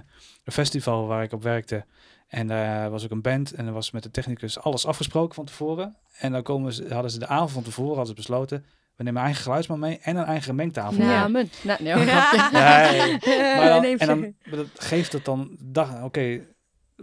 een 0.44 0.53
festival 0.53 1.07
waar 1.07 1.22
ik 1.22 1.33
op 1.33 1.42
werkte. 1.42 1.85
En 2.29 2.46
daar 2.46 2.90
was 2.90 3.05
ook 3.05 3.11
een 3.11 3.22
band 3.22 3.53
en 3.53 3.66
er 3.66 3.72
was 3.72 3.90
met 3.90 4.03
de 4.03 4.11
technicus 4.11 4.59
alles 4.61 4.87
afgesproken 4.87 5.35
van 5.35 5.44
tevoren. 5.44 5.96
En 6.18 6.33
dan 6.33 6.42
komen 6.42 6.72
ze, 6.72 6.92
hadden 6.92 7.11
ze 7.11 7.18
de 7.18 7.27
avond 7.27 7.51
van 7.51 7.62
tevoren 7.62 7.88
hadden 7.96 8.07
ze 8.07 8.14
besloten, 8.14 8.64
we 8.96 9.03
nemen 9.05 9.18
een 9.20 9.27
eigen 9.27 9.42
geluidsman 9.44 9.79
mee 9.79 9.98
en 10.03 10.16
een 10.16 10.24
eigen 10.24 10.55
mengtafel. 10.55 10.98
mee. 10.98 11.07
Namen. 11.07 11.51
Nou, 11.62 11.83
nee, 11.83 11.92
Ja. 11.92 12.31
Ja, 12.53 12.90
ja, 12.90 13.05
ja. 13.20 13.57
Maar 13.57 13.68
dan, 13.68 13.81
Nee, 13.83 13.96
en 13.96 14.07
dan 14.07 14.35
dat 14.51 14.66
geeft 14.74 15.12
het 15.12 15.24
dan, 15.24 15.57
dag, 15.61 16.03
oké, 16.03 16.40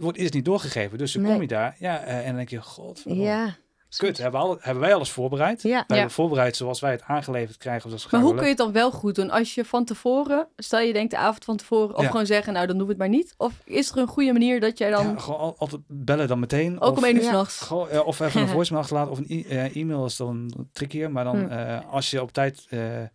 wordt 0.00 0.18
is 0.18 0.30
niet 0.30 0.44
doorgegeven. 0.44 0.98
Dus 0.98 1.12
dan 1.12 1.22
Nee. 1.22 1.32
kom 1.32 1.40
je 1.40 1.46
daar, 1.48 1.76
ja, 1.78 2.00
eh, 2.02 2.18
en 2.18 2.26
dan 2.26 2.36
denk 2.36 2.48
je, 2.48 2.62
god, 2.62 3.02
Ja. 3.04 3.56
kut, 3.96 4.18
hebben, 4.18 4.40
we 4.40 4.46
al, 4.46 4.56
hebben 4.60 4.82
wij 4.82 4.94
alles 4.94 5.10
voorbereid? 5.10 5.62
Ja. 5.62 5.84
We 5.86 5.94
hebben 5.94 6.12
voorbereid 6.12 6.56
zoals 6.56 6.80
wij 6.80 6.90
het 6.90 7.02
aangeleverd 7.02 7.56
krijgen. 7.56 7.88
Zoals 7.88 8.10
Maar 8.10 8.20
hoe 8.20 8.32
kun 8.34 8.42
je 8.42 8.48
het 8.48 8.56
dan 8.58 8.72
wel 8.72 8.90
goed 8.90 9.14
doen? 9.14 9.30
Als 9.30 9.54
je 9.54 9.64
van 9.64 9.84
tevoren, 9.84 10.48
stel 10.56 10.80
je 10.80 10.92
denkt 10.92 11.10
de 11.10 11.16
avond 11.16 11.44
van 11.44 11.56
tevoren, 11.56 11.96
of 11.96 12.02
Ja. 12.02 12.10
gewoon 12.10 12.26
zeggen, 12.26 12.52
nou 12.52 12.66
dan 12.66 12.76
doen 12.76 12.84
we 12.86 12.92
het 12.92 13.00
maar 13.00 13.08
niet. 13.08 13.34
Of 13.36 13.52
is 13.64 13.90
er 13.90 13.98
een 13.98 14.06
goede 14.06 14.32
manier 14.32 14.60
dat 14.60 14.78
jij 14.78 14.90
dan, 14.90 15.20
gewoon 15.20 15.40
al- 15.40 15.54
altijd 15.58 15.80
bellen 15.86 16.28
dan 16.28 16.38
meteen. 16.38 16.80
ook 16.80 16.90
of, 16.92 16.98
om 16.98 17.04
één 17.04 17.16
uur 17.16 17.22
s'nachts... 17.22 17.68
Ja, 17.90 18.00
of 18.00 18.20
even 18.20 18.40
een 18.40 18.48
voicemail 18.58 18.82
achterlaten 18.82 19.12
of 19.12 19.18
een 19.18 19.26
e- 19.28 19.42
eh, 19.48 19.76
e-mail 19.76 20.04
is 20.04 20.16
dan 20.16 20.52
trickier. 20.72 21.10
Maar 21.10 21.24
dan 21.24 21.36
Hm. 21.38 21.46
eh, 21.50 21.78
als 21.90 22.10
je 22.10 22.22
op 22.22 22.32
tijd, 22.32 22.66
eh, 22.68 23.02
ik 23.02 23.08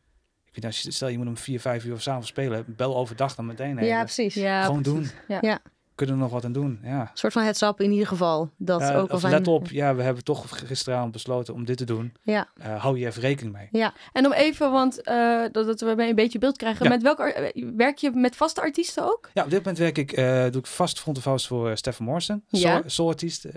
weet 0.46 0.56
niet, 0.56 0.66
als 0.66 0.82
je, 0.82 0.92
stel 0.92 1.08
je 1.08 1.18
moet 1.18 1.28
om 1.28 1.38
vier, 1.38 1.60
vijf 1.60 1.86
uur 1.86 2.00
s'avonds 2.00 2.28
spelen, 2.28 2.64
bel 2.68 2.96
overdag 2.98 3.36
dan 3.36 3.46
meteen. 3.46 3.72
even. 3.78 3.86
Ja, 3.86 4.04
precies. 4.04 4.34
Ja, 4.34 4.64
Gewoon 4.66 4.82
precies. 4.82 5.00
doen. 5.10 5.12
Ja. 5.28 5.38
Ja. 5.42 5.60
Kunnen 6.02 6.20
we 6.20 6.22
nog 6.26 6.32
wat 6.32 6.46
aan 6.46 6.52
doen? 6.52 6.80
Ja. 6.84 7.00
Een 7.02 7.08
soort 7.14 7.34
van 7.34 7.44
heads 7.44 7.62
up 7.62 7.82
in 7.82 7.92
ieder 7.92 8.08
geval. 8.08 8.50
Dat 8.58 8.82
Eh, 8.82 8.98
ook 8.98 9.10
al 9.10 9.18
zijn. 9.18 9.34
let 9.34 9.48
op, 9.48 9.68
ja, 9.70 9.96
we 9.96 10.02
hebben 10.04 10.24
toch 10.24 10.46
gisteravond 10.68 11.12
besloten 11.12 11.54
om 11.54 11.66
dit 11.66 11.78
te 11.78 11.86
doen. 11.86 12.14
Ja. 12.24 12.48
Eh, 12.58 12.82
hou 12.82 13.00
je 13.00 13.06
even 13.06 13.22
rekening 13.22 13.56
mee. 13.72 13.84
En 14.14 14.26
om 14.26 14.32
even, 14.34 14.72
want 14.72 15.02
eh, 15.02 15.42
dat, 15.52 15.66
dat 15.66 15.82
we 15.82 15.96
een 16.08 16.16
beetje 16.16 16.40
beeld 16.40 16.58
krijgen. 16.58 16.84
Ja. 16.84 16.90
Met 16.90 17.02
welke 17.02 17.52
werk 17.76 17.98
je 17.98 18.12
met 18.12 18.36
vaste 18.36 18.62
artiesten 18.62 19.04
ook? 19.04 19.30
Ja, 19.34 19.44
op 19.44 19.50
dit 19.50 19.60
moment 19.60 19.78
werk 19.78 19.98
ik, 19.98 20.16
doe 20.52 20.62
ik 20.62 20.68
vast 20.68 21.00
front 21.00 21.18
of 21.18 21.24
house 21.24 21.48
voor 21.48 21.78
Stefan 21.78 22.06
Morrison, 22.06 22.44
Ja. 22.48 22.60
soul, 22.78 22.82
soul 22.86 23.08
artiest. 23.10 23.46
in 23.46 23.52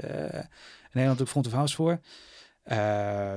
Nederland 0.93 1.19
doe 1.19 1.27
ik 1.27 1.33
front 1.33 1.47
of 1.47 1.53
house 1.53 1.75
voor. 1.75 2.01
Eh, 2.65 2.77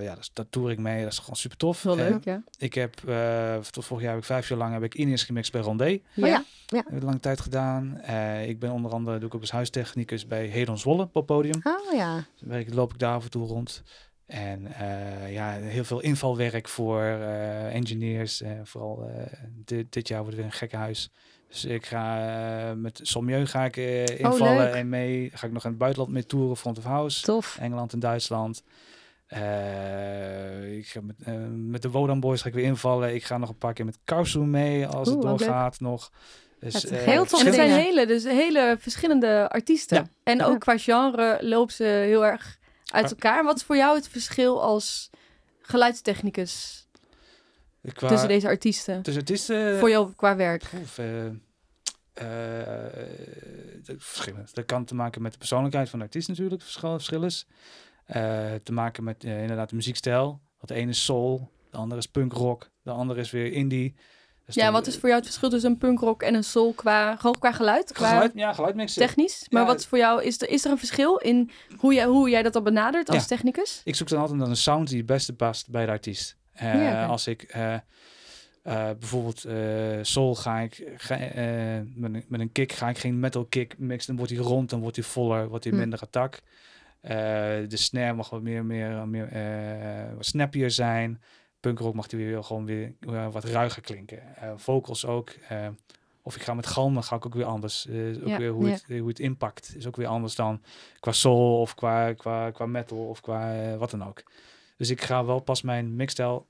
ja, 0.01 0.15
dat, 0.15 0.29
dat 0.33 0.47
toer 0.49 0.71
ik 0.71 0.79
mee. 0.79 1.03
Dat 1.03 1.11
is 1.11 1.19
gewoon 1.19 1.35
super 1.35 1.57
tof. 1.57 1.85
Eh, 1.85 1.93
leuk, 1.93 2.23
ja. 2.23 2.43
ik 2.57 2.73
heb 2.73 3.07
eh, 3.07 3.57
tot 3.57 3.85
vorig 3.85 4.03
jaar 4.03 4.11
heb 4.11 4.21
ik 4.21 4.27
vijf 4.27 4.49
jaar 4.49 4.57
lang 4.57 4.73
heb 4.73 4.83
ik 4.83 5.19
gemixt 5.19 5.51
bij 5.51 5.61
Rondé. 5.61 5.99
Oh 6.15 6.27
ja. 6.27 6.43
Heb 6.65 6.91
ik 6.91 7.03
lange 7.03 7.19
tijd 7.19 7.41
gedaan. 7.41 7.97
Eh, 7.97 8.49
ik 8.49 8.59
ben 8.59 8.71
onder 8.71 8.91
andere 8.91 9.17
doe 9.17 9.27
ik 9.27 9.35
ook 9.35 9.41
als 9.41 9.51
huistechnicus 9.51 10.27
bij 10.27 10.45
Hedon 10.45 10.77
Zwolle 10.77 11.09
op 11.11 11.25
podium. 11.25 11.61
Oh 11.63 11.93
ja. 11.93 12.15
Dus 12.15 12.47
werk, 12.47 12.73
loop 12.73 12.93
ik 12.93 12.99
daar 12.99 13.13
af 13.13 13.23
en 13.23 13.29
toe 13.29 13.47
rond. 13.47 13.83
En 14.25 14.67
ja, 15.29 15.51
heel 15.51 15.83
veel 15.83 15.99
invalwerk 15.99 16.67
voor 16.67 17.03
engineers. 17.71 18.43
vooral 18.63 19.09
dit, 19.65 19.93
dit 19.93 20.07
jaar 20.07 20.21
wordt 20.21 20.35
het 20.35 20.43
weer 20.43 20.53
een 20.53 20.57
gekke 20.57 20.75
huis. 20.75 21.11
Dus 21.47 21.65
ik 21.65 21.85
ga 21.85 22.73
met 22.75 22.99
Sommieu 23.03 23.45
ga 23.45 23.65
ik 23.65 23.77
eh, 23.77 24.19
invallen 24.19 24.73
en 24.73 24.89
mee. 24.89 25.29
Ga 25.33 25.47
ik 25.47 25.53
nog 25.53 25.63
in 25.63 25.69
het 25.69 25.79
buitenland 25.79 26.11
mee 26.11 26.25
toeren, 26.25 26.57
front 26.57 26.77
of 26.77 26.83
house. 26.83 27.21
Tof. 27.21 27.57
Engeland 27.59 27.93
en 27.93 27.99
Duitsland. 27.99 28.63
Eh, 29.27 30.77
ik 30.77 30.87
ga 30.87 31.01
met, 31.01 31.15
eh, 31.23 31.33
met 31.49 31.81
de 31.81 31.89
Wodan 31.89 32.19
Boys 32.19 32.41
ga 32.41 32.47
ik 32.47 32.53
weer 32.53 32.63
invallen. 32.63 33.15
Ik 33.15 33.23
ga 33.23 33.37
nog 33.37 33.49
een 33.49 33.57
paar 33.57 33.73
keer 33.73 33.85
met 33.85 33.97
Karsu 34.03 34.39
mee 34.39 34.87
als 34.87 35.07
Oeh, 35.07 35.17
het 35.17 35.27
leuk. 35.27 35.37
doorgaat 35.37 35.79
nog. 35.79 36.11
Dus, 36.59 36.73
Het 36.73 36.83
is 36.83 36.89
eh, 36.89 37.03
heel 37.05 37.25
tof 37.25 37.39
En 37.39 37.45
het 37.45 37.55
zijn 37.55 37.69
hele, 37.69 38.05
dus 38.05 38.23
hele 38.23 38.77
verschillende 38.79 39.49
artiesten. 39.49 39.97
Ja. 39.97 40.09
En 40.23 40.37
Ja. 40.37 40.45
ook 40.45 40.59
qua 40.59 40.77
genre 40.77 41.37
lopen 41.41 41.73
ze 41.73 41.83
heel 41.83 42.25
erg 42.25 42.57
uit 42.85 43.09
elkaar. 43.09 43.43
Wat 43.43 43.55
is 43.55 43.63
voor 43.63 43.75
jou 43.75 43.95
het 43.95 44.07
verschil 44.09 44.61
als 44.61 45.09
geluidstechnicus 45.61 46.85
qua, 47.93 48.07
tussen 48.07 48.27
deze 48.27 48.47
artiesten? 48.47 49.01
tussen 49.01 49.21
artiesten... 49.21 49.79
voor 49.79 49.89
jou 49.89 50.13
qua 50.15 50.35
werk? 50.35 50.63
Of, 50.81 50.97
eh, 50.97 51.25
eh, 52.13 52.93
verschillen. 53.97 54.47
Dat 54.53 54.65
kan 54.65 54.85
te 54.85 54.95
maken 54.95 55.21
met 55.21 55.31
de 55.31 55.37
persoonlijkheid 55.37 55.89
van 55.89 55.99
de 55.99 56.05
artiest 56.05 56.27
natuurlijk, 56.27 56.61
verschil, 56.61 56.91
verschil 56.91 57.23
is. 57.23 57.47
Eh, 58.07 58.53
te 58.63 58.71
maken 58.73 59.03
met 59.03 59.23
eh, 59.23 59.41
inderdaad 59.41 59.69
de 59.69 59.75
muziekstijl. 59.75 60.25
Want 60.57 60.67
de 60.67 60.73
ene 60.73 60.89
is 60.89 61.03
soul, 61.05 61.49
de 61.71 61.77
andere 61.77 61.99
is 61.99 62.05
punk 62.07 62.33
rock, 62.33 62.69
de 62.83 62.91
andere 62.91 63.19
is 63.19 63.31
weer 63.31 63.51
indie. 63.51 63.95
Dus 64.45 64.55
Ja, 64.55 64.63
dan- 64.63 64.73
wat 64.73 64.87
is 64.87 64.93
voor 64.93 65.03
jou 65.03 65.15
het 65.15 65.25
verschil 65.25 65.49
tussen 65.49 65.71
een 65.71 65.77
punkrock 65.77 66.21
en 66.23 66.33
een 66.35 66.43
soul 66.43 66.73
qua, 66.73 67.15
gewoon 67.15 67.39
qua 67.39 67.51
geluid? 67.51 67.91
Qua 67.91 68.09
Geluid, 68.09 68.31
ja, 68.35 68.53
geluidmixen. 68.53 69.01
technisch? 69.01 69.45
Maar 69.49 69.61
Ja. 69.61 69.67
wat 69.67 69.79
is 69.79 69.85
voor 69.85 69.97
jou, 69.97 70.23
is 70.23 70.41
er, 70.41 70.49
is 70.49 70.65
er 70.65 70.71
een 70.71 70.77
verschil 70.77 71.15
in 71.17 71.51
hoe 71.77 71.93
jij, 71.93 72.05
hoe 72.05 72.29
jij 72.29 72.43
dat 72.43 72.53
dan 72.53 72.63
benadert 72.63 73.09
als 73.09 73.17
Ja. 73.21 73.25
Technicus? 73.27 73.81
Ik 73.83 73.95
zoek 73.95 74.07
dan 74.07 74.19
altijd 74.19 74.39
naar 74.39 74.47
een 74.47 74.55
sound 74.55 74.87
die 74.87 74.97
het 74.97 75.05
beste 75.05 75.33
past 75.35 75.69
bij 75.69 75.85
de 75.85 75.91
artiest. 75.91 76.37
Eh, 76.53 76.73
Ja. 76.73 77.05
Als 77.05 77.27
ik 77.27 77.55
bijvoorbeeld 78.99 79.45
soul 80.07 80.35
ga 80.35 80.59
ik 80.59 80.83
ga, 80.97 81.17
met, 81.95 82.13
een, 82.13 82.25
met 82.27 82.39
een 82.39 82.51
kick 82.51 82.71
ga 82.71 82.89
ik 82.89 82.97
geen 82.97 83.19
metal 83.19 83.45
kick 83.45 83.77
mixen, 83.77 84.07
dan 84.07 84.17
wordt 84.25 84.31
hij 84.31 84.41
rond, 84.53 84.69
dan 84.69 84.79
wordt 84.81 84.95
hij 84.95 85.05
voller, 85.05 85.47
wordt 85.49 85.63
hij 85.63 85.73
Hm. 85.73 85.79
minder 85.79 85.99
attack. 85.99 86.41
De 87.01 87.67
snare 87.77 88.13
mag 88.13 88.29
wat 88.29 88.41
meer, 88.41 88.65
meer, 88.65 89.07
meer 89.07 89.27
eh, 89.27 90.13
wat 90.15 90.25
snappier 90.25 90.71
zijn. 90.71 91.21
Punkrock 91.59 91.93
mag 91.93 92.07
die 92.07 92.25
weer 92.25 92.43
gewoon 92.43 92.65
weer 92.65 92.93
eh, 92.99 93.31
wat 93.31 93.43
ruiger 93.43 93.81
klinken. 93.81 94.35
Eh, 94.35 94.51
vocals 94.55 95.05
ook. 95.05 95.29
eh, 95.47 95.67
of 96.21 96.35
ik 96.35 96.41
ga 96.41 96.53
met 96.53 96.67
galmen, 96.67 97.03
ga 97.03 97.15
ik 97.15 97.25
ook 97.25 97.33
weer 97.33 97.45
anders. 97.45 97.87
Eh, 97.87 97.95
ook 98.21 98.27
Ja, 98.27 98.37
weer 98.37 98.49
hoe, 98.51 98.65
ja. 98.67 98.71
het, 98.71 98.85
hoe 98.99 99.07
het 99.07 99.19
impact 99.19 99.73
is 99.75 99.87
ook 99.87 99.95
weer 99.95 100.07
anders 100.07 100.35
dan 100.35 100.61
qua 100.99 101.11
soul 101.11 101.59
of 101.61 101.75
qua, 101.75 102.13
qua, 102.13 102.51
qua 102.51 102.65
metal 102.65 102.97
of 103.07 103.21
qua 103.21 103.55
eh, 103.71 103.77
wat 103.77 103.91
dan 103.91 104.07
ook. 104.07 104.23
Dus 104.77 104.89
ik 104.89 105.01
ga 105.01 105.25
wel 105.25 105.39
pas 105.39 105.61
mijn 105.61 105.95
mixstijl 105.95 106.47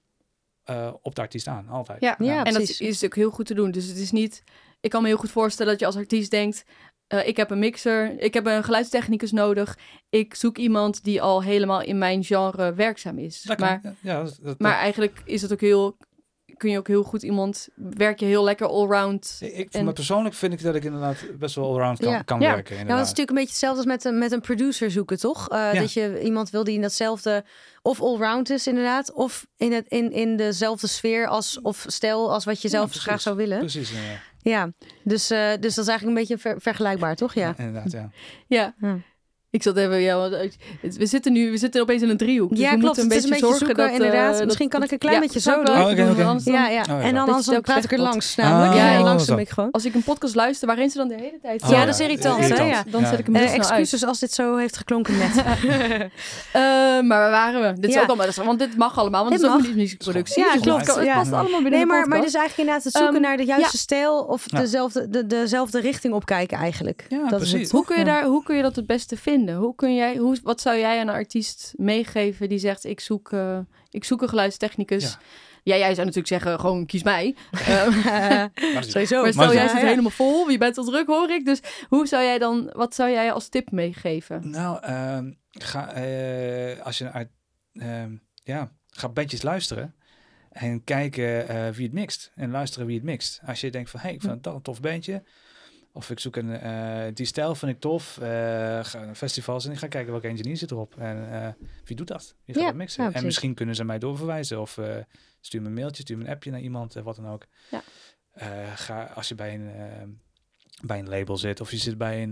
eh, 0.63 0.93
op 1.01 1.15
de 1.15 1.21
artiest 1.21 1.47
aan, 1.47 1.67
altijd. 1.69 2.01
Ja, 2.01 2.15
Ja, 2.19 2.43
en 2.45 2.53
dat 2.53 2.61
is 2.79 3.03
ook 3.05 3.15
heel 3.15 3.29
goed 3.31 3.45
te 3.45 3.53
doen. 3.53 3.71
Dus 3.71 3.87
het 3.87 3.97
is 3.97 4.11
niet... 4.11 4.43
Ik 4.79 4.89
kan 4.89 5.01
me 5.01 5.07
heel 5.07 5.17
goed 5.17 5.31
voorstellen 5.31 5.71
dat 5.71 5.79
je 5.79 5.85
als 5.85 5.95
artiest 5.95 6.31
denkt... 6.31 6.63
eh, 7.07 7.27
ik 7.27 7.37
heb 7.37 7.51
een 7.51 7.59
mixer, 7.59 8.19
ik 8.21 8.33
heb 8.33 8.45
een 8.45 8.63
geluidstechnicus 8.63 9.31
nodig. 9.31 9.77
Ik 10.09 10.35
zoek 10.35 10.57
iemand 10.57 11.03
die 11.03 11.21
al 11.21 11.43
helemaal 11.43 11.81
in 11.81 11.97
mijn 11.97 12.23
genre 12.23 12.73
werkzaam 12.73 13.17
is. 13.17 13.41
Dat 13.41 13.57
kan. 13.57 13.67
maar, 13.67 13.93
ja, 14.01 14.23
dat, 14.23 14.39
dat- 14.41 14.59
maar 14.59 14.73
eigenlijk 14.77 15.21
is 15.25 15.41
het 15.41 15.51
ook 15.53 15.61
heel... 15.61 15.97
Kun 16.57 16.69
je 16.71 16.77
ook 16.77 16.87
heel 16.87 17.03
goed 17.03 17.23
iemand... 17.23 17.67
Werk 17.75 18.19
je 18.19 18.25
heel 18.25 18.43
lekker 18.43 18.67
allround. 18.67 19.37
ik, 19.41 19.53
ik, 19.53 19.73
en- 19.73 19.83
maar 19.85 19.93
persoonlijk 19.93 20.35
vind 20.35 20.53
ik 20.53 20.61
dat 20.61 20.75
ik 20.75 20.83
inderdaad 20.83 21.17
best 21.39 21.55
wel 21.55 21.65
allround 21.65 21.99
kan, 21.99 22.11
Ja. 22.11 22.21
kan 22.21 22.39
Ja. 22.39 22.53
werken. 22.53 22.75
Ja, 22.75 22.81
Inderdaad. 22.81 23.05
het 23.07 23.17
is 23.17 23.17
natuurlijk 23.17 23.29
een 23.29 23.35
beetje 23.35 23.49
hetzelfde 23.51 23.77
als 23.77 23.87
met 23.87 24.05
een, 24.05 24.17
met 24.17 24.31
een 24.31 24.41
producer 24.41 24.91
zoeken, 24.91 25.19
toch? 25.19 25.49
Eh, 25.49 25.73
Ja. 25.73 25.79
Dat 25.79 25.93
je 25.93 26.21
iemand 26.23 26.49
wil 26.49 26.63
die 26.63 26.75
in 26.75 26.81
datzelfde, 26.81 27.43
of 27.81 28.01
allround 28.01 28.49
is 28.49 28.67
inderdaad, 28.67 29.13
of 29.13 29.47
in, 29.57 29.71
het, 29.73 29.87
in, 29.87 30.11
in 30.11 30.35
dezelfde 30.37 30.87
sfeer 30.87 31.27
als, 31.27 31.61
of 31.61 31.85
stijl 31.87 32.31
als 32.33 32.45
wat 32.45 32.61
je 32.61 32.67
zelf 32.67 32.91
graag 32.91 33.21
zou 33.21 33.35
willen. 33.35 33.57
Precies, 33.59 33.91
ja. 34.49 34.55
Ja, 34.57 34.71
dus, 35.03 35.29
eh, 35.29 35.49
dus 35.59 35.75
dat 35.75 35.85
is 35.85 35.89
eigenlijk 35.91 36.03
een 36.03 36.13
beetje 36.13 36.37
ver- 36.37 36.61
vergelijkbaar, 36.61 37.15
toch? 37.15 37.33
Ja. 37.33 37.53
inderdaad, 37.57 37.91
ja. 37.91 38.09
Ja. 38.47 38.75
Ja. 38.81 38.97
Ik 39.49 39.63
zat 39.63 39.77
even... 39.77 39.99
Ja, 40.01 40.25
eh, 40.25 40.49
het- 40.81 40.97
we 40.97 41.05
zitten 41.05 41.33
nu 41.33 41.51
we 41.51 41.57
zitten 41.57 41.81
opeens 41.81 42.01
in 42.01 42.09
een 42.09 42.17
driehoek. 42.17 42.49
Dus 42.49 42.59
Ja, 42.59 42.63
we 42.63 42.69
klopt. 42.77 42.85
moeten 42.85 43.03
een 43.03 43.09
Het 43.09 43.17
is 43.23 43.29
beetje 43.29 43.45
een 43.45 43.51
beetje 43.51 43.57
zorgen 43.57 43.75
zoeken, 43.75 43.83
dat... 43.83 44.01
eh, 44.01 44.05
inderdaad. 44.15 44.37
dat- 44.37 44.45
Misschien 44.45 44.69
kan 44.69 44.83
ik 44.83 44.91
een 44.91 44.97
klein 44.97 45.15
ja, 45.15 45.21
beetje 45.21 45.39
zo 45.39 45.59
ik 45.59 45.65
doen. 45.65 45.75
Oh, 45.75 46.17
dan- 46.17 46.41
Ja, 46.43 46.67
ja. 46.67 46.79
Oh, 46.81 46.85
ja. 46.87 46.99
en 47.01 47.13
dan 47.15 47.41
dan 47.45 47.61
praat 47.61 47.83
ik 47.83 47.91
er 47.91 47.99
langs, 47.99 48.35
namelijk. 48.35 48.71
Ah, 48.71 48.77
ja, 48.77 48.97
oh, 48.97 49.03
langs 49.03 49.25
de 49.25 49.31
zo. 49.31 49.37
microfoon. 49.37 49.71
Als 49.71 49.85
ik 49.85 49.93
een 49.93 50.03
podcast 50.03 50.35
luister 50.35 50.67
waarin 50.67 50.89
ze 50.89 50.97
dan 50.97 51.07
de 51.07 51.13
hele 51.15 51.39
tijd... 51.41 51.63
Oh, 51.63 51.69
Ja, 51.69 51.85
dat 51.85 51.93
is 51.93 51.99
irritant, 51.99 52.47
hè? 52.47 52.63
Ja. 52.63 52.83
Dan 52.89 53.01
Ja. 53.01 53.09
zet 53.09 53.19
ik 53.19 53.25
hem 53.25 53.35
uit. 53.35 53.51
excuses 53.53 54.03
als 54.05 54.19
dit 54.19 54.33
zo 54.33 54.55
heeft 54.55 54.77
geklonken 54.77 55.17
net. 55.17 55.35
Eh, 56.51 56.61
maar 57.01 57.03
waar 57.07 57.31
waren 57.31 57.61
we? 57.61 57.73
Dit 57.81 57.89
is 57.89 57.95
Ja. 57.95 58.01
ook 58.01 58.07
allemaal, 58.07 58.27
is- 58.27 58.35
want 58.37 58.59
dit 58.59 58.77
mag 58.77 58.97
allemaal, 58.99 59.19
want 59.23 59.33
Dit 59.33 59.41
dit 59.43 59.51
is 59.51 59.57
ook 59.65 59.71
een 59.71 59.75
muziekproductie. 59.75 60.43
Ja, 60.43 60.51
dus 60.53 60.61
klopt. 60.61 60.87
Het, 60.87 60.95
het 60.95 61.05
Ja. 61.05 61.13
past 61.17 61.31
allemaal 61.31 61.51
binnen 61.61 61.71
Nee, 61.71 61.79
de 61.79 61.85
maar, 61.85 61.97
maar 62.07 62.07
podcast. 62.07 62.25
dus 62.25 62.33
eigenlijk 62.41 62.57
inderdaad 62.57 62.83
het 62.83 62.93
zoeken 62.93 63.13
Ehm, 63.15 63.23
naar 63.23 63.37
de 63.37 63.45
juiste 63.45 63.69
ja. 63.77 63.79
stijl 63.81 64.19
of 64.19 64.43
Ja. 64.51 64.59
dezelfde, 64.59 65.09
de, 65.09 65.27
dezelfde 65.27 65.79
richting 65.79 66.13
opkijken 66.13 66.57
eigenlijk. 66.57 67.05
Ja, 67.09 67.17
dat 67.17 67.25
is 67.31 67.37
precies. 67.37 67.61
het, 67.61 67.71
Hoe 67.71 67.79
toch? 67.79 67.89
kun, 67.89 67.99
je 67.99 68.05
Ja. 68.09 68.13
daar, 68.19 68.23
hoe 68.29 68.43
kun 68.43 68.55
je 68.55 68.61
dat 68.61 68.75
het 68.75 68.85
beste 68.85 69.17
vinden? 69.17 69.46
Hoe 69.55 69.75
kun 69.75 69.95
jij, 69.95 70.17
hoe, 70.17 70.37
wat 70.43 70.61
zou 70.61 70.77
jij 70.77 70.99
aan 70.99 71.07
een 71.07 71.13
artiest 71.13 71.73
meegeven 71.75 72.49
die 72.49 72.57
zegt: 72.57 72.85
Ik 72.85 72.99
zoek, 72.99 73.31
eh, 73.31 73.59
ik 73.89 74.03
zoek 74.03 74.21
een 74.21 74.29
geluidstechnicus? 74.29 75.03
Ja. 75.03 75.19
Ja. 75.63 75.75
jij 75.77 75.93
zou 75.93 75.97
natuurlijk 75.97 76.27
zeggen: 76.27 76.59
Gewoon 76.59 76.85
kies 76.85 77.03
mij. 77.03 77.35
Eh, 78.05 78.45
Sowieso. 78.81 79.21
maar 79.21 79.33
stel 79.33 79.53
jij 79.53 79.67
zit 79.67 79.81
helemaal 79.81 80.11
vol, 80.11 80.49
je 80.49 80.57
bent 80.57 80.77
al 80.77 80.83
druk, 80.83 81.07
hoor 81.07 81.29
ik. 81.29 81.45
Dus 81.45 81.59
hoe 81.89 82.07
zou 82.07 82.23
jij 82.23 82.37
dan, 82.37 82.71
wat 82.73 82.95
zou 82.95 83.09
jij 83.09 83.31
als 83.31 83.47
tip 83.47 83.71
meegeven? 83.71 84.49
Nou, 84.49 84.83
ehm, 84.83 85.31
ga, 85.49 85.91
eh, 85.91 86.85
als 86.85 86.97
je 86.97 87.11
uit, 87.11 87.29
ehm, 87.73 88.15
ja, 88.43 88.71
ga 88.89 89.09
bandjes 89.09 89.41
luisteren 89.41 89.95
en 90.49 90.83
kijken 90.83 91.45
wie 91.73 91.85
het 91.85 91.93
mixt. 91.93 92.31
En 92.35 92.51
luisteren 92.51 92.87
wie 92.87 92.95
het 92.95 93.05
mixt. 93.05 93.39
Als 93.45 93.61
je 93.61 93.71
denkt 93.71 93.89
van, 93.89 93.99
hey, 93.99 94.13
ik 94.13 94.21
vind 94.21 94.43
dat 94.43 94.53
een 94.53 94.61
tof 94.61 94.81
bandje. 94.81 95.23
Of 95.97 96.09
ik 96.09 96.19
zoek 96.19 96.35
een, 96.35 96.51
eh, 96.59 97.05
die 97.13 97.25
stijl 97.25 97.55
vind 97.55 97.71
ik 97.71 97.79
tof. 97.79 98.17
eh, 98.17 98.27
ga 98.83 99.05
naar 99.05 99.15
festivals 99.15 99.65
en 99.65 99.71
ik 99.71 99.77
ga 99.77 99.87
kijken 99.87 100.11
welke 100.11 100.27
engineer 100.27 100.57
zit 100.57 100.71
erop. 100.71 100.97
En 100.97 101.31
eh, 101.31 101.49
wie 101.85 101.95
doet 101.95 102.07
dat? 102.07 102.35
Wie 102.45 102.53
gaat 102.55 102.63
Ja, 102.63 102.69
dat 102.69 102.77
mixen? 102.77 103.13
en 103.13 103.25
misschien 103.25 103.53
kunnen 103.53 103.75
ze 103.75 103.83
mij 103.83 103.99
doorverwijzen. 103.99 104.61
Of 104.61 104.79
stuur 105.41 105.61
me 105.61 105.67
een 105.67 105.73
mailtje, 105.73 106.01
stuur 106.01 106.17
me 106.17 106.23
een 106.23 106.29
appje 106.29 106.51
naar 106.51 106.59
iemand, 106.59 106.93
wat 106.93 107.15
dan 107.15 107.27
ook. 107.27 107.45
Ja. 107.71 107.83
Ga, 108.75 109.03
als 109.03 109.27
je 109.27 109.35
bij 109.35 109.53
een... 109.53 110.19
bij 110.85 110.99
een 110.99 111.09
label 111.09 111.37
zit 111.37 111.61
of 111.61 111.71
je 111.71 111.77
zit 111.77 111.97
bij 111.97 112.23
een, 112.23 112.31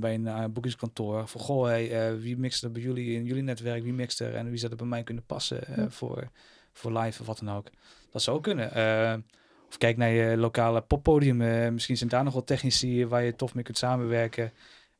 bij 0.00 0.14
een 0.14 0.52
boekingskantoor 0.52 1.28
van 1.28 1.40
goh, 1.40 1.64
hey, 1.66 2.18
wie 2.20 2.36
mixt 2.38 2.62
er 2.64 2.70
bij 2.70 2.82
jullie 2.82 3.14
in 3.16 3.24
jullie 3.24 3.42
netwerk, 3.42 3.82
wie 3.82 3.92
mixt 3.92 4.20
er 4.20 4.34
en 4.34 4.48
wie 4.48 4.58
zou 4.58 4.70
er 4.70 4.76
bij 4.78 4.86
mij 4.86 5.02
kunnen 5.02 5.24
passen 5.26 5.60
Ja. 5.76 5.90
voor, 5.90 6.28
voor 6.72 6.98
live 6.98 7.20
of 7.20 7.26
wat 7.26 7.38
dan 7.38 7.50
ook. 7.56 7.70
Dat 8.10 8.22
zou 8.22 8.36
ook 8.36 8.42
kunnen. 8.42 8.70
Of 9.72 9.78
kijk 9.78 9.96
naar 9.96 10.10
je 10.10 10.36
lokale 10.36 10.80
poppodium. 10.80 11.40
eh, 11.40 11.68
misschien 11.70 11.96
zijn 11.96 12.08
daar 12.10 12.24
nog 12.24 12.32
wel 12.32 12.44
technici 12.44 13.06
waar 13.06 13.22
je 13.22 13.36
tof 13.36 13.54
mee 13.54 13.64
kunt 13.64 13.78
samenwerken. 13.78 14.52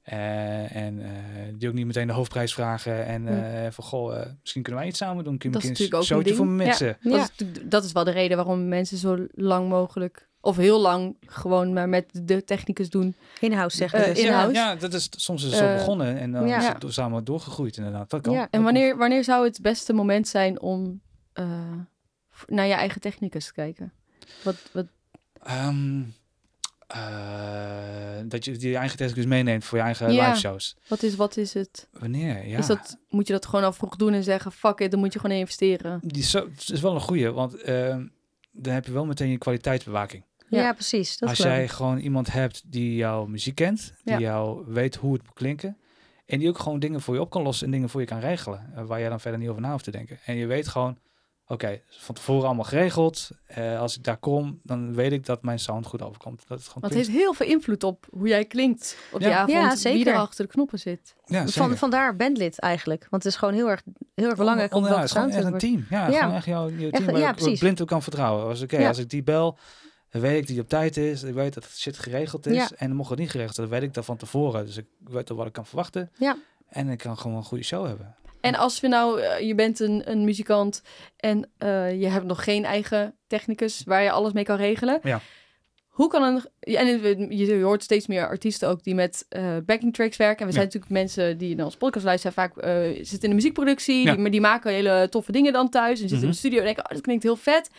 Eh, 0.03 0.77
en 0.77 1.03
eh, 1.05 1.11
die 1.55 1.69
ook 1.69 1.75
niet 1.75 1.87
meteen 1.87 2.07
de 2.07 2.13
hoofdprijs 2.13 2.55
vragen. 2.55 3.07
En 3.07 3.23
Ja. 3.25 3.65
eh 3.65 3.71
van 3.71 3.85
goh, 3.85 4.21
eh, 4.21 4.27
misschien 4.41 4.63
kunnen 4.63 4.81
wij 4.81 4.91
iets 4.91 4.99
samen 4.99 5.25
doen. 5.25 5.39
Kun 5.39 5.49
je 5.51 5.55
Dat 5.55 5.63
is 5.65 5.69
misschien 5.69 5.93
een 5.97 6.01
natuurlijk 6.01 6.23
ook 6.23 6.35
een 6.35 6.35
showtje 6.35 6.35
voor 6.35 6.47
me 6.47 6.57
ding. 6.65 6.69
mixen. 6.69 6.97
Dat, 7.11 7.33
Ja. 7.39 7.47
is, 7.63 7.69
dat 7.69 7.85
is 7.85 7.93
wel 7.93 8.05
de 8.05 8.11
reden 8.11 8.37
waarom 8.37 8.69
mensen 8.69 8.97
zo 8.99 9.27
lang 9.35 9.69
mogelijk, 9.69 10.29
of 10.41 10.57
heel 10.57 10.81
lang, 10.81 11.17
gewoon 11.27 11.73
maar 11.73 11.89
met 11.89 12.21
de 12.23 12.45
technicus 12.45 12.91
doen. 12.91 13.15
In-house 13.41 13.77
zeggen 13.77 13.99
Eh, 13.99 14.05
dus. 14.07 14.19
in- 14.19 14.25
Ja, 14.25 14.31
in-house. 14.31 14.55
ja, 14.55 14.75
dat 14.75 14.95
is 14.95 15.09
soms 15.11 15.45
is 15.45 15.51
het 15.51 15.59
zo 15.59 15.73
begonnen 15.75 16.19
en 16.19 16.33
dan 16.33 16.47
ja. 16.47 16.59
is 16.59 16.67
het 16.67 16.85
samen 16.95 17.25
doorgegroeid 17.25 17.77
inderdaad. 17.77 18.11
Dat 18.11 18.21
kan. 18.21 18.33
Ja. 18.33 18.49
En 18.51 18.63
wanneer, 18.63 18.97
wanneer 18.97 19.25
zou 19.25 19.45
het 19.45 19.59
beste 19.63 19.93
moment 19.93 20.29
zijn 20.29 20.61
om 20.61 21.01
eh, 21.33 21.47
naar 22.47 22.67
je 22.67 22.73
eigen 22.75 23.01
technicus 23.01 23.47
te 23.47 23.53
kijken? 23.53 23.93
Wat, 24.43 24.57
wat, 24.73 24.87
Ehm, 25.43 26.03
eh, 26.87 28.21
dat 28.25 28.45
je 28.45 28.57
die 28.57 28.77
eigen 28.77 28.97
technicus 28.97 29.25
meeneemt 29.27 29.65
voor 29.65 29.79
je 29.79 29.85
eigen 29.85 30.13
Ja. 30.13 30.27
live 30.29 30.41
shows. 30.41 30.77
wat, 30.89 31.03
is, 31.03 31.15
wat 31.17 31.37
is 31.37 31.55
het? 31.55 31.89
Wanneer? 31.93 32.47
Ja. 32.47 32.59
Is 32.59 32.67
dat, 32.67 32.99
moet 33.09 33.27
je 33.27 33.33
dat 33.33 33.47
gewoon 33.47 33.65
al 33.65 33.73
vroeg 33.73 33.97
doen 33.97 34.13
en 34.13 34.23
zeggen, 34.23 34.53
fuck 34.53 34.79
it, 34.81 34.91
dan 34.91 35.01
moet 35.01 35.13
je 35.13 35.19
gewoon 35.19 35.37
investeren? 35.37 36.01
Die 36.03 36.23
is, 36.23 36.31
zo, 36.31 36.49
het 36.51 36.71
is 36.71 36.81
wel 36.81 36.95
een 36.95 37.01
goeie, 37.01 37.31
want 37.31 37.55
ehm, 37.55 38.07
dan 38.51 38.75
heb 38.75 38.87
je 38.87 38.93
wel 38.93 39.07
meteen 39.07 39.29
je 39.31 39.39
kwaliteitsbewaking. 39.39 40.25
Ja, 40.49 40.61
Ja. 40.63 40.73
precies. 40.73 41.19
Dat 41.19 41.29
Als 41.29 41.39
jij 41.39 41.69
gewoon 41.69 41.99
iemand 41.99 42.33
hebt 42.33 42.63
die 42.73 42.95
jouw 42.97 43.27
muziek 43.27 43.55
kent, 43.55 43.93
die 44.05 44.13
Ja. 44.15 44.21
jou 44.21 44.65
weet 44.67 44.95
hoe 44.97 45.13
het 45.13 45.23
moet 45.23 45.35
klinken. 45.35 45.77
En 46.27 46.39
die 46.39 46.49
ook 46.49 46.59
gewoon 46.59 46.79
dingen 46.79 47.01
voor 47.01 47.15
je 47.15 47.21
op 47.21 47.31
kan 47.31 47.43
lossen 47.43 47.67
en 47.67 47.73
dingen 47.73 47.89
voor 47.89 48.01
je 48.01 48.07
kan 48.07 48.19
regelen. 48.19 48.73
eh, 48.77 48.85
waar 48.85 49.01
jij 49.01 49.09
dan 49.09 49.21
verder 49.21 49.41
niet 49.41 49.49
over 49.49 49.63
na 49.63 49.71
hoeft 49.71 49.85
te 49.85 49.91
denken. 49.91 50.19
En 50.25 50.35
je 50.37 50.47
weet 50.47 50.69
gewoon, 50.69 50.99
oké, 51.53 51.81
van 51.89 52.15
tevoren 52.15 52.47
allemaal 52.47 52.65
geregeld. 52.65 53.31
Eh, 53.47 53.81
als 53.81 53.97
ik 53.97 54.05
daar 54.05 54.17
kom, 54.17 54.61
dan 54.63 54.95
weet 54.95 55.13
ik 55.13 55.27
dat 55.27 55.43
mijn 55.43 55.59
sound 55.59 55.87
goed 55.87 56.03
overkomt. 56.03 56.45
Dat 56.49 56.59
het 56.59 56.67
gewoon 56.69 56.83
Want 56.83 56.95
het 56.95 57.03
klinkt. 57.03 57.09
heeft 57.09 57.19
heel 57.25 57.35
veel 57.35 57.57
invloed 57.57 57.85
op 57.85 58.07
hoe 58.11 58.29
jij 58.29 58.45
klinkt 58.45 58.97
op 59.13 59.19
die 59.21 59.29
Ja. 59.29 59.35
avond. 59.37 59.53
Ja, 59.53 59.69
Wie 59.69 59.77
zeker. 59.79 60.13
er 60.13 60.19
achter 60.19 60.45
de 60.47 60.51
knoppen 60.53 60.79
zit. 60.79 61.15
Ja, 61.25 61.47
Van, 61.47 61.77
vandaar 61.77 62.17
bandlid 62.17 62.59
eigenlijk. 62.59 63.07
Want 63.11 63.23
het 63.23 63.33
is 63.33 63.39
gewoon 63.39 63.55
heel 63.55 63.71
erg, 63.71 63.83
heel 64.15 64.29
erg 64.29 64.37
belangrijk 64.39 64.75
om 64.75 64.83
is 64.85 64.91
gewoon 64.91 65.09
sound 65.09 65.35
echt 65.35 65.45
er 65.45 65.53
een 65.53 65.59
team. 65.59 65.87
Ja, 65.91 66.09
Ja. 66.09 66.21
gewoon 66.21 66.35
echt 66.35 66.45
jouw, 66.47 66.69
Echt, 66.69 66.93
team 67.07 67.21
waar 67.21 67.35
precies. 67.35 67.59
blind 67.59 67.81
op 67.81 67.87
kan 67.89 68.03
vertrouwen. 68.03 68.45
Als, 68.47 68.63
oké, 68.63 68.79
Ja. 68.79 68.89
als 68.89 68.99
ik 68.99 69.09
die 69.11 69.23
bel, 69.23 69.59
dan 70.11 70.21
weet 70.21 70.39
ik 70.41 70.47
die 70.47 70.61
op 70.61 70.69
tijd 70.69 70.97
is. 70.97 71.23
Ik 71.23 71.35
weet 71.35 71.55
dat 71.55 71.65
het 71.65 71.79
shit 71.79 71.99
geregeld 71.99 72.47
is. 72.47 72.57
Ja. 72.57 72.69
En 72.77 72.87
dan 72.89 72.97
mocht 72.97 73.11
het 73.11 73.19
niet 73.19 73.31
geregeld 73.31 73.55
zijn, 73.55 73.69
dan 73.69 73.79
weet 73.79 73.89
ik 73.89 73.95
dat 73.95 74.05
van 74.05 74.17
tevoren. 74.17 74.67
Dus 74.67 74.77
ik 74.77 74.87
weet 75.05 75.31
al 75.31 75.37
wat 75.37 75.47
ik 75.47 75.53
kan 75.53 75.67
verwachten. 75.67 76.11
Ja. 76.19 76.37
En 76.69 76.89
ik 76.89 76.99
kan 76.99 77.19
gewoon 77.19 77.37
een 77.37 77.45
goede 77.45 77.65
show 77.65 77.87
hebben. 77.87 78.15
En 78.43 78.55
als 78.55 78.81
we 78.81 78.89
nou, 78.89 79.21
eh, 79.21 79.47
je 79.47 79.55
bent 79.55 79.81
een, 79.81 80.11
een 80.11 80.25
muzikant 80.25 80.83
en 81.17 81.51
eh, 81.59 82.01
je 82.01 82.07
hebt 82.09 82.25
nog 82.27 82.45
geen 82.45 82.65
eigen 82.65 83.15
technicus 83.27 83.83
waar 83.85 84.03
je 84.03 84.11
alles 84.11 84.33
mee 84.33 84.45
kan 84.45 84.57
regelen. 84.57 84.99
Ja. 85.03 85.21
Hoe 85.89 86.09
kan 86.09 86.23
een. 86.23 86.43
En 86.61 87.37
je, 87.37 87.61
hoort 87.63 87.83
steeds 87.83 88.07
meer 88.07 88.27
artiesten 88.29 88.69
ook 88.69 88.83
die 88.83 88.95
met 88.95 89.27
eh, 89.29 89.57
backing 89.67 89.95
tracks 89.95 90.17
werken. 90.17 90.41
En 90.41 90.47
we 90.47 90.53
zijn 90.53 90.67
Ja. 90.67 90.73
natuurlijk 90.73 90.93
mensen 90.93 91.39
die 91.39 91.55
naar 91.57 91.65
ons 91.65 91.77
podcast 91.77 92.05
luisteren, 92.05 92.33
vaak 92.35 92.53
zitten 92.97 93.23
in 93.23 93.29
de 93.29 93.35
muziekproductie. 93.35 94.03
Ja. 94.05 94.11
Die, 94.13 94.21
maar 94.21 94.31
die 94.31 94.41
maken 94.41 94.73
hele 94.73 95.07
toffe 95.11 95.33
dingen 95.33 95.53
dan 95.53 95.69
thuis. 95.69 95.91
En 96.01 96.09
zitten 96.09 96.17
in 96.17 96.23
Mhm. 96.23 96.33
de 96.33 96.39
studio 96.39 96.59
en 96.59 96.65
denken, 96.65 96.85
oh, 96.85 96.91
dat 96.91 97.01
klinkt 97.01 97.23
heel 97.23 97.37
vet. 97.37 97.71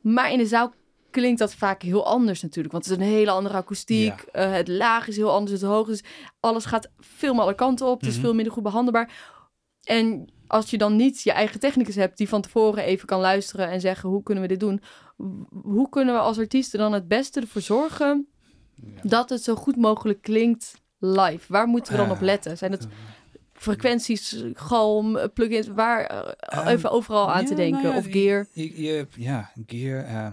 Maar 0.00 0.32
in 0.32 0.38
de 0.38 0.46
zaal 0.46 0.72
klinkt 1.10 1.38
dat 1.38 1.54
vaak 1.54 1.82
heel 1.82 2.06
anders 2.06 2.42
natuurlijk. 2.42 2.72
Want 2.74 2.84
het 2.86 2.98
is 3.00 3.06
een 3.06 3.12
hele 3.12 3.30
andere 3.30 3.54
akoestiek. 3.54 4.24
Het 4.32 4.68
laag 4.68 5.08
is 5.08 5.16
heel 5.16 5.30
anders, 5.30 5.60
het 5.60 5.70
hoog 5.70 5.88
is. 5.88 6.02
Alles 6.40 6.64
gaat 6.64 6.90
veel 6.98 7.32
meer 7.34 7.42
alle 7.42 7.54
kanten 7.54 7.86
op. 7.86 8.00
Het 8.00 8.08
is 8.08 8.14
Mhm. 8.14 8.24
veel 8.24 8.34
minder 8.34 8.52
goed 8.52 8.62
behandelbaar. 8.62 9.10
En 9.84 10.32
als 10.46 10.70
je 10.70 10.78
dan 10.78 10.96
niet 10.96 11.22
je 11.22 11.32
eigen 11.32 11.60
technicus 11.60 11.94
hebt 11.94 12.16
die 12.18 12.28
van 12.28 12.40
tevoren 12.42 12.84
even 12.84 13.06
kan 13.06 13.20
luisteren 13.20 13.68
en 13.68 13.80
zeggen 13.80 14.08
hoe 14.08 14.22
kunnen 14.22 14.42
we 14.42 14.48
dit 14.48 14.60
doen, 14.60 14.80
hoe 15.62 15.88
kunnen 15.88 16.14
we 16.14 16.20
als 16.20 16.38
artiesten 16.38 16.78
dan 16.78 16.92
het 16.92 17.08
beste 17.08 17.40
ervoor 17.40 17.62
zorgen 17.62 18.26
Ja. 18.74 19.00
dat 19.02 19.28
het 19.30 19.42
zo 19.42 19.54
goed 19.54 19.76
mogelijk 19.76 20.22
klinkt 20.22 20.74
live? 20.98 21.44
Waar 21.52 21.66
moeten 21.66 21.92
we 21.92 21.98
dan 21.98 22.10
op 22.10 22.20
letten? 22.20 22.58
Zijn 22.58 22.70
het 22.72 22.88
frequenties, 23.52 24.44
galm, 24.54 25.18
plugins, 25.34 25.66
waar 25.68 26.04
eh, 26.06 26.32
Ehm, 26.38 26.66
even 26.68 26.90
overal 26.90 27.30
aan 27.32 27.42
ja, 27.42 27.48
te 27.48 27.54
denken 27.54 27.82
nou 27.82 27.94
ja, 27.94 27.98
of 28.00 28.06
gear? 28.10 28.46
Je, 28.52 28.82
je, 28.82 29.06
ja, 29.16 29.50
gear. 29.66 30.04
eh 30.04 30.26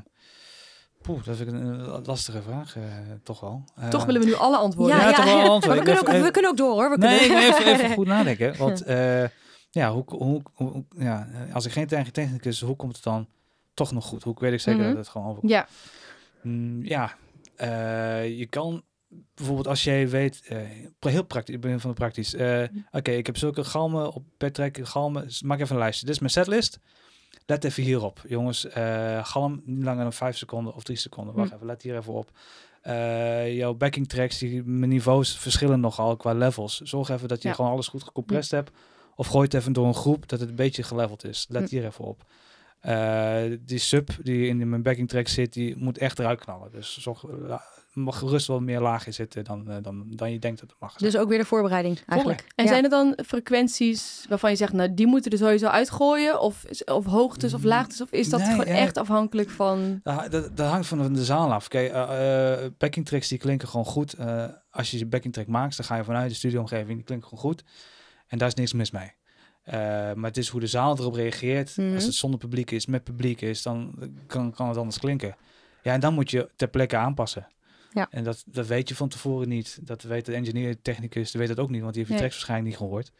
poeh, 1.02 1.24
dat 1.24 1.34
is 1.36 1.40
een, 1.40 1.56
een 1.56 2.02
lastige 2.06 2.42
vraag, 2.42 2.76
eh, 2.76 2.84
toch 3.24 3.40
wel. 3.40 3.64
Eh, 3.76 3.88
Toch 3.90 4.06
willen 4.06 4.22
we 4.22 4.28
nu 4.28 4.34
alle 4.34 4.58
antwoorden. 4.58 4.98
Ja, 4.98 5.12
toch 5.14 5.26
wel 5.26 5.60
we, 5.60 5.68
kunnen 5.82 6.00
ook, 6.00 6.08
even- 6.08 6.24
we 6.24 6.32
kunnen 6.32 6.52
ook 6.52 6.58
door 6.58 6.72
hoor. 6.72 6.90
We 6.90 6.98
Nee, 6.98 7.20
kunnen... 7.20 7.44
even, 7.44 7.66
even 7.74 7.92
goed 7.94 8.08
nadenken. 8.18 8.58
Want 8.58 8.84
eh, 8.84 9.24
ja, 9.70 9.92
hoe, 9.92 10.04
hoe, 10.08 10.42
hoe- 10.54 10.86
ja, 10.98 11.28
eh, 11.48 11.56
als 11.56 11.66
ik 11.66 11.72
geen 11.72 11.88
techni- 11.88 12.12
technicus, 12.12 12.62
hoe 12.62 12.76
komt 12.76 12.96
het 12.96 13.04
dan 13.04 13.28
toch 13.74 13.92
nog 13.92 14.06
goed? 14.06 14.24
Hoe 14.24 14.36
weet 14.40 14.54
ik 14.54 14.60
zeker 14.60 14.80
Mhm. 14.82 14.90
dat 14.90 14.98
het 14.98 15.08
gewoon 15.08 15.28
overkomt? 15.28 15.52
Ja, 15.52 15.68
Mm, 16.42 16.86
ja, 16.86 17.16
eh, 17.56 18.38
je 18.38 18.46
kan 18.46 18.84
bijvoorbeeld 19.36 19.68
als 19.68 19.84
jij 19.84 20.10
weet, 20.10 20.42
eh, 20.48 20.58
heel 21.00 21.24
praktisch, 21.24 21.56
ik 21.56 21.62
ben 21.62 21.80
van 21.80 21.90
de 21.90 21.96
praktisch. 21.96 22.34
eh, 22.34 22.64
Oké, 22.92 23.12
ik 23.12 23.26
heb 23.26 23.38
zulke 23.38 23.64
galmen 23.64 24.12
op 24.14 24.24
per 24.38 24.52
track, 24.52 24.78
galmen. 24.82 25.28
Maak 25.46 25.60
even 25.60 25.76
een 25.76 25.82
lijstje. 25.82 26.06
Dit 26.06 26.14
is 26.16 26.20
mijn 26.22 26.32
setlist. 26.32 26.80
Let 27.50 27.64
even 27.64 27.84
hierop, 27.84 28.22
jongens. 28.28 28.66
eh, 28.68 29.26
galm 29.26 29.62
niet 29.66 29.84
langer 29.84 30.04
dan 30.04 30.14
5 30.14 30.38
seconden 30.38 30.74
of 30.76 30.84
3 30.84 30.98
seconden. 30.98 31.36
Wacht 31.36 31.50
Hm. 31.50 31.56
even, 31.56 31.68
let 31.68 31.82
hier 31.82 31.98
even 31.98 32.14
op. 32.14 32.32
Eh, 32.82 33.56
jouw 33.56 33.74
backing 33.74 34.08
tracks, 34.08 34.38
die 34.38 34.64
mijn 34.64 34.90
niveaus 34.90 35.38
verschillen 35.38 35.80
nogal 35.80 36.16
qua 36.18 36.34
levels. 36.34 36.82
Zorg 36.82 37.10
even 37.10 37.28
dat 37.28 37.42
je 37.42 37.48
Ja. 37.48 37.54
gewoon 37.54 37.72
alles 37.72 37.88
goed 37.88 38.04
gecompressed 38.04 38.52
hebt. 38.52 38.72
Of 39.16 39.28
gooi 39.28 39.44
het 39.44 39.54
even 39.54 39.74
door 39.74 39.88
een 39.88 39.94
groep 39.94 40.28
dat 40.28 40.40
het 40.40 40.50
een 40.50 40.56
beetje 40.56 40.84
geleveld 40.84 41.24
is. 41.26 41.46
Let 41.50 41.70
Hm. 41.70 41.76
hier 41.76 41.86
even 41.86 42.06
op. 42.06 42.24
Eh, 42.80 43.42
die 43.60 43.80
sub 43.80 44.10
die 44.24 44.48
in 44.48 44.70
mijn 44.70 44.82
backing 44.82 45.10
track 45.10 45.28
zit, 45.28 45.54
die 45.54 45.76
moet 45.78 45.98
echt 45.98 46.20
eruit 46.20 46.40
knallen. 46.40 46.72
Dus 46.72 46.98
zorg, 46.98 47.24
mag 48.00 48.18
gerust 48.18 48.48
wel 48.48 48.60
meer 48.60 48.80
lager 48.80 49.14
zitten 49.14 49.44
dan, 49.44 49.70
eh, 49.72 49.78
dan, 49.82 50.04
dan 50.10 50.32
je 50.32 50.40
denkt 50.40 50.60
dat 50.60 50.70
het 50.70 50.80
mag. 50.80 50.92
zijn. 50.98 51.12
Dus 51.12 51.22
ook 51.22 51.30
weer 51.30 51.38
de 51.38 51.46
voorbereiding 51.46 52.00
eigenlijk. 52.08 52.46
En 52.56 52.64
Ja. 52.66 52.72
zijn 52.72 52.84
er 52.84 52.90
dan 52.90 53.18
frequenties 53.26 54.26
waarvan 54.30 54.50
je 54.50 54.56
zegt, 54.56 54.74
nou 54.74 54.94
die 54.94 55.08
moeten 55.08 55.32
er 55.32 55.38
sowieso 55.38 55.68
uitgooien? 55.68 56.40
Of, 56.42 56.66
of 56.86 57.06
hoogtes 57.06 57.54
of 57.54 57.62
Mm, 57.62 57.68
laagtes? 57.68 58.02
Of 58.02 58.12
is 58.12 58.30
dat 58.30 58.40
nee, 58.40 58.50
gewoon 58.50 58.66
ja. 58.66 58.74
echt 58.74 58.98
afhankelijk 58.98 59.50
van... 59.50 60.00
Dat, 60.04 60.32
dat, 60.32 60.58
dat 60.58 60.70
hangt 60.72 60.88
van 60.88 61.14
de 61.14 61.24
zaal 61.26 61.54
af. 61.54 61.68
Kijk, 61.68 61.92
eh, 61.92 62.64
eh, 62.66 62.72
backing 62.78 63.06
tracks 63.06 63.28
die 63.28 63.38
klinken 63.38 63.68
gewoon 63.68 63.86
goed. 63.86 64.14
Eh, 64.14 64.46
als 64.72 64.92
je 64.92 64.98
je 64.98 65.06
backing 65.06 65.34
track 65.34 65.48
maakt, 65.48 65.78
dan 65.78 65.86
ga 65.86 65.96
je 65.96 66.04
vanuit 66.04 66.30
de 66.30 66.36
studioomgeving, 66.36 66.96
die 66.96 67.04
klinkt 67.06 67.24
gewoon 67.26 67.40
goed. 67.40 67.64
En 68.28 68.38
daar 68.38 68.48
is 68.48 68.54
niks 68.54 68.74
mis 68.74 68.92
mee. 68.92 69.12
Eh, 69.64 69.74
maar 70.14 70.30
het 70.30 70.38
is 70.38 70.48
hoe 70.48 70.60
de 70.60 70.68
zaal 70.68 70.98
erop 70.98 71.14
reageert. 71.14 71.78
Mhm. 71.78 71.94
Als 71.96 72.04
het 72.04 72.14
zonder 72.14 72.40
publiek 72.40 72.72
is, 72.72 72.86
met 72.86 73.04
publiek 73.04 73.42
is, 73.42 73.62
dan 73.62 73.96
kan, 74.28 74.52
kan 74.54 74.68
het 74.68 74.78
anders 74.78 75.00
klinken. 75.00 75.36
Ja, 75.84 75.94
en 75.94 76.00
dan 76.00 76.14
moet 76.14 76.32
je 76.32 76.50
ter 76.56 76.68
plekke 76.68 76.98
aanpassen. 76.98 77.48
Ja. 77.94 78.08
En 78.12 78.24
dat, 78.24 78.44
dat 78.48 78.68
weet 78.68 78.90
je 78.90 78.96
van 78.96 79.10
tevoren 79.10 79.50
niet. 79.50 79.80
Dat 79.82 80.02
weet 80.02 80.26
de 80.26 80.34
engineer, 80.34 80.82
technicus, 80.82 81.32
die 81.32 81.40
weet 81.40 81.50
dat 81.50 81.60
ook 81.60 81.70
niet, 81.70 81.82
want 81.82 81.94
die 81.94 82.04
heeft 82.04 82.16
je 82.16 82.20
Nee. 82.22 82.30
tracks 82.30 82.36
waarschijnlijk 82.48 82.70
niet 82.70 82.88
gehoord. 82.88 83.12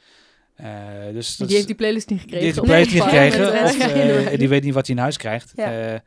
Eh, 0.56 1.14
dus 1.14 1.38
dat 1.38 1.48
Die 1.48 1.56
heeft 1.56 1.68
die 1.68 1.78
playlist 1.78 2.10
niet 2.10 2.20
gekregen. 2.20 2.46
die 2.46 2.54
heeft 2.54 2.56
de 2.56 2.62
op 2.62 2.68
playlist 2.68 2.94
niet 2.94 3.04
gekregen. 3.04 3.40
met, 3.40 3.64
Of 3.64 3.78
eh, 3.94 4.34
eh, 4.34 4.40
die 4.40 4.50
weet 4.50 4.64
niet 4.64 4.74
wat 4.74 4.88
hij 4.88 4.96
in 4.96 5.02
huis 5.02 5.18
krijgt. 5.18 5.52
Ja. 5.56 5.94
Eh, 5.94 6.00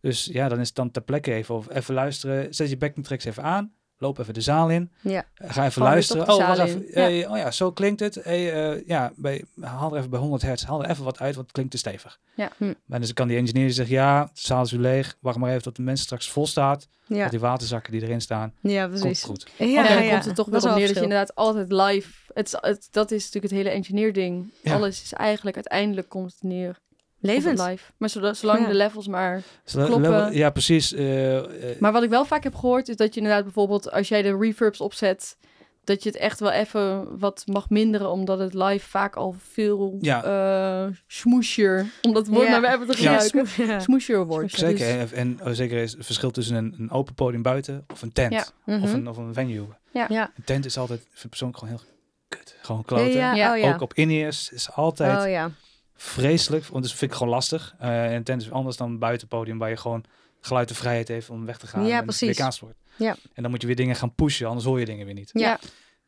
dus 0.00 0.24
ja, 0.32 0.48
dan 0.48 0.60
is 0.60 0.66
het 0.66 0.76
dan 0.76 0.90
ter 0.90 1.02
plekke 1.02 1.32
even. 1.32 1.54
Of 1.54 1.70
even 1.70 1.94
luisteren. 1.94 2.54
Zet 2.54 2.70
je 2.70 2.76
backing 2.76 3.06
tracks 3.06 3.24
even 3.24 3.42
aan. 3.42 3.72
Loop 3.98 4.18
even 4.18 4.34
de 4.34 4.40
zaal 4.40 4.70
in. 4.70 4.90
Ja. 5.00 5.24
Eh, 5.34 5.52
Ga 5.52 5.64
even 5.64 5.82
luisteren. 5.82 6.28
Oh, 6.28 6.36
zaal 6.36 6.58
even. 6.58 6.84
Hey, 6.90 7.26
oh 7.26 7.36
ja, 7.36 7.50
zo 7.50 7.72
klinkt 7.72 8.00
het. 8.00 8.14
Hey, 8.14 8.72
eh, 8.72 8.86
ja, 8.86 9.12
bij, 9.16 9.44
haal 9.60 9.92
er 9.92 9.98
even 9.98 10.10
bij 10.10 10.18
100 10.18 10.42
hertz. 10.42 10.64
Haal 10.64 10.84
er 10.84 10.90
even 10.90 11.04
wat 11.04 11.18
uit, 11.20 11.34
want 11.34 11.46
het 11.46 11.54
klinkt 11.54 11.72
te 11.72 11.78
stevig. 11.78 12.18
Ja. 12.34 12.50
Hm. 12.56 12.74
Maar 12.86 13.00
dus 13.00 13.12
kan 13.12 13.28
die 13.28 13.36
engineer 13.36 13.70
zeggen, 13.70 13.94
ja, 13.94 14.24
de 14.24 14.30
zaal 14.32 14.62
is 14.62 14.70
weer 14.70 14.80
leeg. 14.80 15.16
Wacht 15.20 15.38
maar 15.38 15.50
even 15.50 15.62
tot 15.62 15.76
de 15.76 15.82
mensen 15.82 16.04
straks 16.04 16.30
vol 16.30 16.46
staat. 16.46 16.88
Ja. 17.06 17.22
Dat 17.22 17.30
die 17.30 17.40
waterzakken 17.40 17.92
die 17.92 18.02
erin 18.02 18.20
staan, 18.20 18.52
ja, 18.60 18.86
komt 18.86 19.00
precies. 19.00 19.22
goed. 19.22 19.50
Ja, 19.58 19.66
Ja, 19.66 19.88
dan 19.88 20.04
ja. 20.04 20.10
komt 20.10 20.24
het 20.24 20.34
toch 20.34 20.48
wel 20.48 20.60
op 20.60 20.76
neer 20.76 20.86
dat 20.86 20.96
je 20.96 21.02
inderdaad 21.02 21.34
altijd 21.34 21.72
live... 21.72 22.22
Het, 22.34 22.88
dat 22.90 23.10
is 23.10 23.24
natuurlijk 23.24 23.52
het 23.52 23.62
hele 23.62 23.70
engineer 23.70 24.12
ding. 24.12 24.52
Ja. 24.62 24.74
Alles 24.74 25.02
is 25.02 25.12
eigenlijk 25.12 25.56
uiteindelijk 25.56 26.08
komt 26.08 26.32
het 26.32 26.42
neer 26.42 26.78
Levend. 27.26 27.58
het 27.58 27.68
live. 27.68 27.84
Maar 27.96 28.08
zolang, 28.08 28.36
zolang 28.36 28.60
Ja. 28.60 28.66
de 28.66 28.74
levels 28.74 29.06
maar... 29.06 29.42
Kloppen. 29.72 30.00
level- 30.00 30.32
ja, 30.32 30.50
precies. 30.50 30.92
eh, 30.92 31.36
eh, 31.38 31.44
Maar 31.80 31.92
wat 31.92 32.02
ik 32.02 32.10
wel 32.10 32.24
vaak 32.24 32.42
heb 32.42 32.54
gehoord 32.54 32.88
is 32.88 32.96
dat 32.96 33.14
je 33.14 33.20
inderdaad 33.20 33.44
bijvoorbeeld... 33.44 33.90
Als 33.90 34.08
jij 34.08 34.22
de 34.22 34.36
reverbs 34.38 34.80
opzet... 34.80 35.36
Dat 35.84 36.02
je 36.02 36.08
het 36.08 36.18
echt 36.18 36.40
wel 36.40 36.50
even 36.50 37.18
wat 37.18 37.42
mag 37.46 37.70
minderen, 37.70 38.10
omdat 38.10 38.38
het 38.38 38.54
live 38.54 38.88
vaak 38.88 39.16
al 39.16 39.34
veel 39.52 39.98
Ja. 40.00 40.24
eh 40.24 40.92
smoesjer, 41.06 41.86
om 42.02 42.12
dat 42.12 42.26
woord 42.26 42.44
Ja. 42.46 42.50
maar 42.50 42.60
weer 42.60 42.70
even 42.74 42.86
te 42.86 42.96
gebruiken, 42.96 43.46
Ja. 43.66 43.80
smoesjer 43.80 44.26
wordt. 44.26 44.52
Zeker. 44.52 44.98
Dus- 44.98 45.12
En, 45.12 45.38
en 45.40 45.46
oh, 45.46 45.52
zeker 45.52 45.78
is 45.82 45.92
het 45.92 46.04
verschil 46.04 46.30
tussen 46.30 46.56
een, 46.56 46.74
een 46.78 46.90
open 46.90 47.14
podium 47.14 47.42
buiten 47.42 47.84
of 47.92 48.02
een 48.02 48.12
tent. 48.12 48.32
Ja. 48.32 48.44
Mhm. 48.64 48.82
Of, 48.82 48.92
een, 48.92 49.08
of 49.08 49.16
een 49.16 49.34
venue. 49.34 49.66
Ja. 49.92 50.08
Een 50.08 50.44
tent 50.44 50.64
is 50.64 50.78
altijd, 50.78 51.00
vind 51.10 51.22
ik 51.24 51.28
persoonlijk 51.28 51.58
gewoon 51.58 51.74
heel 51.74 51.84
kut. 52.28 52.56
Gewoon 52.62 52.84
kloten. 52.84 53.12
Ja, 53.12 53.34
Ja. 53.34 53.52
Oh, 53.52 53.58
ja. 53.58 53.74
Ook 53.74 53.80
op 53.80 53.94
in-ears 53.94 54.50
is 54.52 54.72
altijd 54.72 55.22
Oh 55.24 55.30
ja. 55.30 55.50
Vreselijk. 55.96 56.64
Want 56.66 56.84
dat 56.84 56.92
vind 56.92 57.10
ik 57.10 57.16
gewoon 57.16 57.32
lastig. 57.32 57.74
Eh, 57.78 58.04
en 58.04 58.12
een 58.12 58.22
tent 58.24 58.42
is 58.42 58.50
anders 58.50 58.76
dan 58.76 58.90
een 58.90 58.98
buitenpodium 58.98 59.58
waar 59.58 59.68
je 59.68 59.76
gewoon 59.76 60.04
geluid 60.40 60.68
de 60.68 60.74
vrijheid 60.74 61.08
heeft 61.08 61.30
om 61.30 61.46
weg 61.46 61.58
te 61.58 61.66
gaan. 61.66 61.86
Ja, 61.86 61.98
en 61.98 62.04
precies. 62.04 62.38
weer. 62.38 62.74
Ja. 62.96 63.16
En 63.32 63.42
dan 63.42 63.50
moet 63.50 63.60
je 63.60 63.66
weer 63.66 63.76
dingen 63.76 63.96
gaan 63.96 64.14
pushen, 64.14 64.46
anders 64.46 64.66
hoor 64.66 64.78
je 64.80 64.84
dingen 64.86 65.06
weer 65.06 65.14
niet. 65.14 65.30
Ja. 65.32 65.40
Ja. 65.40 65.58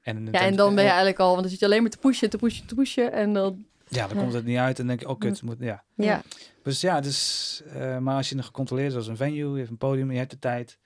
En, 0.03 0.17
een 0.17 0.29
Ja, 0.33 0.41
en 0.41 0.57
dan 0.57 0.69
ben 0.75 0.85
je 0.85 0.91
eh, 0.91 0.95
eigenlijk 0.97 1.19
al, 1.19 1.29
want 1.29 1.41
dan 1.41 1.51
zit 1.51 1.59
je 1.59 1.65
alleen 1.67 1.83
maar 1.83 1.91
te 1.91 1.99
pushen, 1.99 2.31
te 2.31 2.37
pushen, 2.37 2.67
te 2.67 2.75
pushen. 2.75 3.13
En 3.13 3.33
dan, 3.33 3.65
Ja, 3.89 4.07
dan 4.07 4.17
komt 4.17 4.33
het 4.33 4.45
niet 4.45 4.59
uit 4.59 4.79
en 4.79 4.87
denk 4.87 5.01
je, 5.01 5.09
oh 5.09 5.19
kut, 5.19 5.43
moet, 5.43 5.57
ja. 5.61 5.85
Ja. 5.95 6.23
Dus 6.63 6.81
ja, 6.81 7.01
dus, 7.01 7.63
eh, 7.75 7.99
maar 7.99 8.17
als 8.17 8.29
je 8.29 8.35
nog 8.35 8.45
gecontroleerd 8.45 8.91
is 8.91 8.97
als 8.97 9.07
een 9.07 9.17
venue, 9.17 9.51
je 9.53 9.57
hebt 9.59 9.71
een 9.71 9.77
podium, 9.79 10.11
je 10.13 10.19
hebt 10.19 10.31
de 10.31 10.39
tijd. 10.39 10.79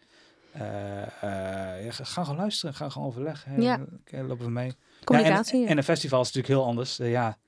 eh, 0.52 1.02
eh, 1.02 1.84
ja, 1.84 1.90
ga, 1.90 2.22
gewoon 2.24 2.38
luisteren, 2.38 2.74
ga 2.74 2.88
gewoon 2.88 3.08
overleggen. 3.08 3.62
Ja. 3.62 3.80
Lopen 4.10 4.44
we 4.44 4.50
mee. 4.50 4.72
Communicatie. 5.04 5.58
Ja, 5.58 5.64
en, 5.64 5.70
en 5.70 5.76
een 5.76 5.84
festival 5.84 6.20
is 6.20 6.26
natuurlijk 6.26 6.54
heel 6.54 6.64
anders. 6.64 6.96
ja. 6.96 7.38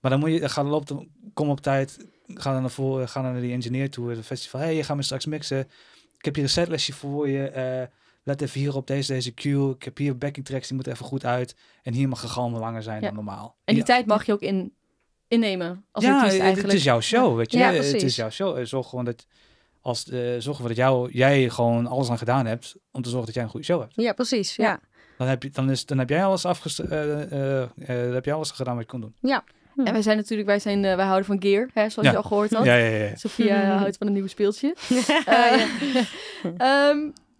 Maar 0.00 0.10
dan 0.10 0.20
moet 0.20 0.30
je, 0.30 0.48
ga, 0.48 0.64
loop, 0.64 0.86
dan- 0.86 1.08
kom 1.34 1.48
op 1.50 1.60
tijd, 1.60 2.06
ga 2.26 2.52
dan 2.52 2.60
naar 2.60 2.70
voren, 2.70 3.08
ga 3.08 3.22
dan 3.22 3.32
naar 3.32 3.40
die 3.40 3.52
engineer 3.52 3.90
toe, 3.90 4.10
het 4.10 4.26
festival. 4.26 4.60
hey, 4.60 4.74
je 4.76 4.82
gaat 4.84 4.96
me 4.96 5.02
straks 5.02 5.26
mixen. 5.26 5.58
Ik 6.18 6.24
heb 6.24 6.34
hier 6.34 6.44
een 6.44 6.50
setlistje 6.50 6.92
voor 6.92 7.28
je. 7.28 7.48
eh, 7.48 7.86
let 8.22 8.40
even 8.42 8.60
hier 8.60 8.76
op 8.76 8.86
deze, 8.86 9.12
deze 9.12 9.34
cue. 9.34 9.74
Ik 9.74 9.82
heb 9.82 9.96
hier 9.96 10.18
backing 10.18 10.46
tracks, 10.46 10.66
die 10.66 10.74
moeten 10.74 10.92
even 10.92 11.04
goed 11.06 11.24
uit. 11.24 11.56
En 11.82 11.92
hier 11.94 12.08
mag 12.08 12.20
gegalm 12.20 12.56
langer 12.56 12.82
zijn 12.82 13.00
Ja. 13.00 13.06
dan 13.06 13.14
normaal. 13.14 13.56
en 13.64 13.74
die 13.74 13.76
Ja. 13.76 13.84
tijd 13.94 14.06
mag 14.06 14.26
je 14.26 14.32
ook 14.32 14.40
in, 14.40 14.72
innemen. 15.28 15.84
Als 15.92 16.04
ja, 16.04 16.14
het- 16.24 16.30
eigenlijk. 16.30 16.62
het 16.62 16.72
is 16.72 16.84
jouw 16.84 17.00
show, 17.00 17.36
weet 17.36 17.52
je. 17.52 17.58
Ja, 17.58 17.72
het 17.72 18.02
is 18.02 18.16
jouw 18.16 18.30
show. 18.30 18.58
Eh, 18.58 18.64
Zorg 18.64 18.88
gewoon 18.88 19.04
dat, 19.04 19.26
als, 19.80 20.08
eh 20.08 20.18
zorg 20.18 20.46
ervoor 20.46 20.68
dat 20.68 20.76
jou, 20.76 21.10
jij 21.12 21.48
gewoon 21.50 21.86
alles 21.86 22.10
aan 22.10 22.18
gedaan 22.18 22.46
hebt 22.46 22.76
om 22.90 23.02
te 23.02 23.08
zorgen 23.08 23.26
dat 23.26 23.34
jij 23.34 23.44
een 23.44 23.50
goede 23.50 23.66
show 23.66 23.80
hebt. 23.80 23.92
Ja, 23.96 24.12
precies. 24.12 24.56
Ja. 24.56 24.64
Ja. 24.64 24.80
Dan 25.18 25.26
heb, 25.28 25.42
je, 25.42 25.50
dan, 25.50 25.70
is, 25.70 25.86
dan 25.86 25.98
heb 25.98 26.08
jij 26.08 26.24
alles 26.24 26.44
afgest 26.44 26.78
eh, 26.78 27.22
eh, 27.32 27.62
eh, 27.62 27.68
dan 28.04 28.14
heb 28.14 28.24
je 28.24 28.32
alles 28.32 28.50
gedaan 28.50 28.74
wat 28.74 28.84
je 28.84 28.90
kon 28.90 29.00
doen. 29.00 29.14
En 29.76 29.92
wij 29.92 30.02
zijn 30.02 30.16
natuurlijk, 30.16 30.48
wij, 30.48 30.58
zijn, 30.58 30.84
eh, 30.84 30.94
wij 30.96 31.04
houden 31.04 31.26
van 31.26 31.42
gear, 31.42 31.68
hè, 31.74 31.88
zoals 31.88 32.08
Ja. 32.08 32.10
je 32.10 32.16
al 32.16 32.22
gehoord 32.28 32.52
had. 32.52 32.64
Ja, 32.64 32.74
ja, 32.74 32.96
ja. 32.96 33.16
Sophia 33.16 33.56
Mhm. 33.56 33.76
houdt 33.78 33.96
van 33.96 34.06
een 34.06 34.12
nieuw 34.12 34.26
speeltje. 34.26 34.74
Ehm, 36.56 36.98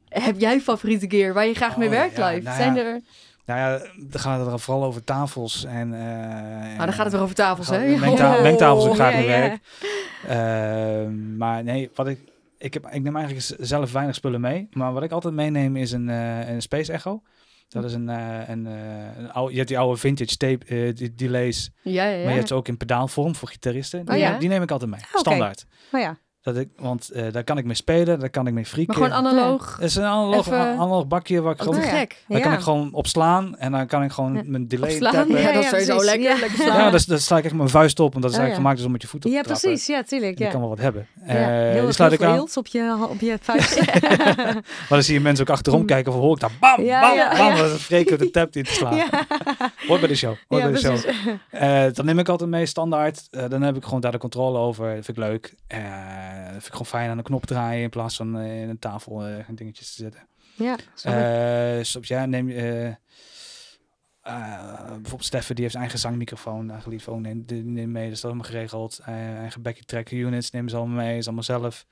heb 0.08 0.40
jij 0.40 0.60
favoriete 0.60 1.06
gear 1.08 1.32
waar 1.34 1.46
je 1.46 1.54
graag 1.54 1.76
mee 1.76 1.88
Oh, 1.88 1.94
werkt 1.94 2.18
live? 2.18 2.40
nou 2.42 2.56
zijn 2.56 2.74
ja. 2.74 2.82
er... 2.82 3.00
Nou 3.46 3.60
ja, 3.60 3.78
dan 4.08 4.20
gaat 4.20 4.40
het 4.44 4.52
er 4.52 4.58
vooral 4.60 4.84
over 4.84 5.04
tafels 5.04 5.64
en... 5.64 5.94
eh 5.94 6.00
Nou, 6.76 6.76
dan 6.78 6.92
gaat 6.92 7.04
het 7.04 7.12
weer 7.12 7.22
over 7.22 7.34
tafels, 7.34 7.68
hè? 7.68 7.96
Mengta- 7.96 8.36
Oh. 8.36 8.42
mengtafels 8.42 8.86
ook 8.86 8.94
graag 8.94 9.12
ja, 9.12 9.18
mee 9.18 9.26
werk. 9.26 9.58
Ehm, 10.28 11.36
maar 11.36 11.64
nee, 11.64 11.90
wat 11.94 12.06
ik, 12.08 12.18
ik, 12.58 12.74
heb, 12.74 12.86
ik 12.90 13.02
neem 13.02 13.16
eigenlijk 13.16 13.54
zelf 13.60 13.92
weinig 13.92 14.14
spullen 14.14 14.40
mee. 14.40 14.68
Maar 14.72 14.92
wat 14.92 15.02
ik 15.02 15.10
altijd 15.12 15.34
meeneem 15.34 15.76
is 15.76 15.92
een, 15.92 16.08
een 16.08 16.62
Space 16.62 16.92
Echo. 16.92 17.22
Dat 17.70 17.84
is 17.84 17.92
een, 17.92 18.08
eh, 18.08 18.48
een, 18.48 18.66
eh, 18.66 19.16
een 19.18 19.32
oude, 19.32 19.50
je 19.50 19.56
hebt 19.56 19.68
die 19.68 19.78
oude 19.78 19.96
vintage 20.00 20.36
tape 20.36 20.64
eh, 20.66 20.94
die 20.94 21.14
delays, 21.14 21.70
Ja, 21.82 22.04
ja, 22.04 22.10
ja. 22.10 22.16
maar 22.22 22.28
je 22.28 22.36
hebt 22.36 22.48
ze 22.48 22.54
ook 22.54 22.68
in 22.68 22.76
pedaalvorm 22.76 23.34
voor 23.34 23.48
gitaristen. 23.48 24.06
Die, 24.06 24.24
Oh 24.26 24.38
die 24.38 24.48
neem 24.48 24.62
ik 24.62 24.70
altijd 24.70 24.90
mee, 24.90 25.00
Oké. 25.00 25.18
standaard. 25.18 25.66
Oh 25.92 26.00
ja. 26.00 26.18
Dat 26.52 26.62
ik, 26.62 26.68
want 26.78 27.10
eh, 27.10 27.32
daar 27.32 27.44
kan 27.44 27.58
ik 27.58 27.64
mee 27.64 27.74
spelen, 27.74 28.18
daar 28.20 28.30
kan 28.30 28.46
ik 28.46 28.52
mee 28.52 28.62
maar 28.62 28.72
freaken. 28.72 28.94
gewoon 28.94 29.12
analoog. 29.12 29.74
Het 29.76 29.84
is 29.84 29.96
een 29.96 30.04
analoog, 30.04 30.46
Even- 30.46 30.58
analoog 30.58 31.06
bakje 31.06 31.40
waar 31.40 31.52
ik 31.52 31.58
Oh, 31.60 31.64
gewoon, 31.66 31.80
ja. 31.80 31.86
gek. 31.98 32.24
daar 32.28 32.40
kan 32.40 32.50
Ja. 32.50 32.56
ik 32.56 32.62
gewoon 32.62 32.88
op 32.92 33.06
slaan 33.06 33.56
en 33.58 33.72
dan 33.72 33.86
kan 33.86 34.02
ik 34.02 34.10
gewoon 34.12 34.34
Ja. 34.34 34.42
mijn 34.44 34.68
delay 34.68 34.90
Opslaan. 34.92 35.12
tappen. 35.12 35.34
Ja, 35.36 35.40
Ja, 35.48 35.52
dat 35.52 35.62
is 35.62 35.68
sowieso 35.68 35.96
precies. 35.96 36.10
lekker. 36.10 36.30
Ja. 36.34 36.38
Lekker 36.40 36.58
slaan. 36.64 36.92
dus, 36.92 37.06
dan 37.06 37.18
sla 37.18 37.38
ik 37.38 37.44
echt 37.44 37.54
mijn 37.54 37.68
vuist 37.68 38.00
op, 38.00 38.12
want 38.12 38.22
dat 38.22 38.32
is 38.32 38.38
Oh, 38.38 38.42
eigenlijk 38.42 38.50
ja. 38.50 38.56
gemaakt 38.56 38.76
dus 38.76 38.86
om 38.86 38.92
met 38.92 39.02
je 39.02 39.08
voet 39.08 39.24
op 39.24 39.30
Ja, 39.32 39.38
te 39.38 39.44
trappen. 39.44 39.68
precies. 39.68 39.86
Ja, 39.86 40.02
tuurlijk. 40.02 40.36
Die 40.36 40.44
Ja. 40.46 40.50
kan 40.52 40.60
wel 40.60 40.68
wat 40.68 40.78
hebben. 40.78 41.06
Ja, 41.26 41.32
Eh, 41.34 41.72
heel 41.72 41.86
erg 41.86 41.94
sluit 41.94 42.12
ik 42.12 42.22
aan. 42.22 42.40
op 42.54 42.66
je, 42.66 42.96
op 43.10 43.20
je 43.20 43.36
vuist. 43.42 43.80
Maar 43.92 44.62
dan 44.88 45.02
zie 45.02 45.14
je 45.14 45.20
mensen 45.20 45.46
ook 45.48 45.52
achterom 45.54 45.80
Mm. 45.80 45.86
kijken 45.86 46.12
van 46.12 46.20
hoor 46.20 46.34
ik 46.34 46.40
daar 46.40 46.50
bam, 46.60 46.84
Ja, 46.84 47.00
bam, 47.00 47.14
ja, 47.16 47.36
bam. 47.36 47.46
ja. 47.46 47.56
Dan 47.56 47.68
freken 47.68 48.18
de 48.18 48.30
tap 48.30 48.56
in 48.56 48.64
te 48.64 48.72
slaan. 48.72 48.96
ja. 48.96 49.06
Hoort 49.86 50.00
bij 50.00 50.08
de 50.08 50.14
show. 50.16 50.34
Hoort 50.48 50.62
Ja, 50.62 50.70
bij 50.70 50.80
de 50.80 50.98
show. 50.98 51.12
Eh, 51.50 51.82
dan 51.92 52.04
neem 52.04 52.18
ik 52.18 52.28
altijd 52.28 52.50
mee 52.50 52.66
standaard. 52.66 53.28
Eh, 53.30 53.44
dan 53.48 53.62
heb 53.62 53.76
ik 53.76 53.84
gewoon 53.84 54.00
daar 54.00 54.12
de 54.12 54.18
controle 54.18 54.58
over. 54.58 54.84
Dat 54.94 55.04
vind 55.04 55.08
ik 55.08 55.16
leuk. 55.24 55.54
Eh, 56.40 56.44
dat 56.44 56.52
vind 56.52 56.66
ik 56.66 56.70
gewoon 56.72 56.86
fijn 56.86 57.10
aan 57.10 57.16
de 57.16 57.22
knop 57.22 57.46
draaien 57.46 57.82
in 57.82 57.90
plaats 57.90 58.16
van 58.16 58.38
eh, 58.38 58.62
in 58.62 58.68
een 58.68 58.78
tafel 58.78 59.26
eh, 59.26 59.44
dingetjes 59.48 59.94
te 59.94 60.02
zetten. 60.02 60.26
Ja, 60.54 60.74
ik. 60.74 61.04
Eh 61.78 61.84
soms 61.84 62.08
ja, 62.08 62.26
neem 62.26 62.48
je... 62.48 62.54
eh, 62.60 62.88
eh, 64.22 64.84
bijvoorbeeld 64.86 65.24
Steffen, 65.24 65.54
die 65.54 65.60
heeft 65.64 65.70
zijn 65.76 65.84
eigen 65.86 66.02
zangmicrofoon, 66.02 66.70
eigen 66.70 66.90
telefoon 66.90 67.22
neemt 67.22 67.48
die 67.48 67.64
neemt 67.64 67.92
mee, 67.92 68.02
dus 68.08 68.08
dat 68.08 68.18
is 68.18 68.24
allemaal 68.24 68.44
geregeld. 68.52 69.00
Eh, 69.04 69.38
eigen 69.38 69.62
backing 69.62 69.86
track 69.86 70.10
units 70.10 70.50
nemen 70.50 70.70
ze 70.70 70.76
allemaal 70.76 70.96
mee, 71.04 71.16
is 71.16 71.24
allemaal 71.26 71.42
zelf. 71.44 71.86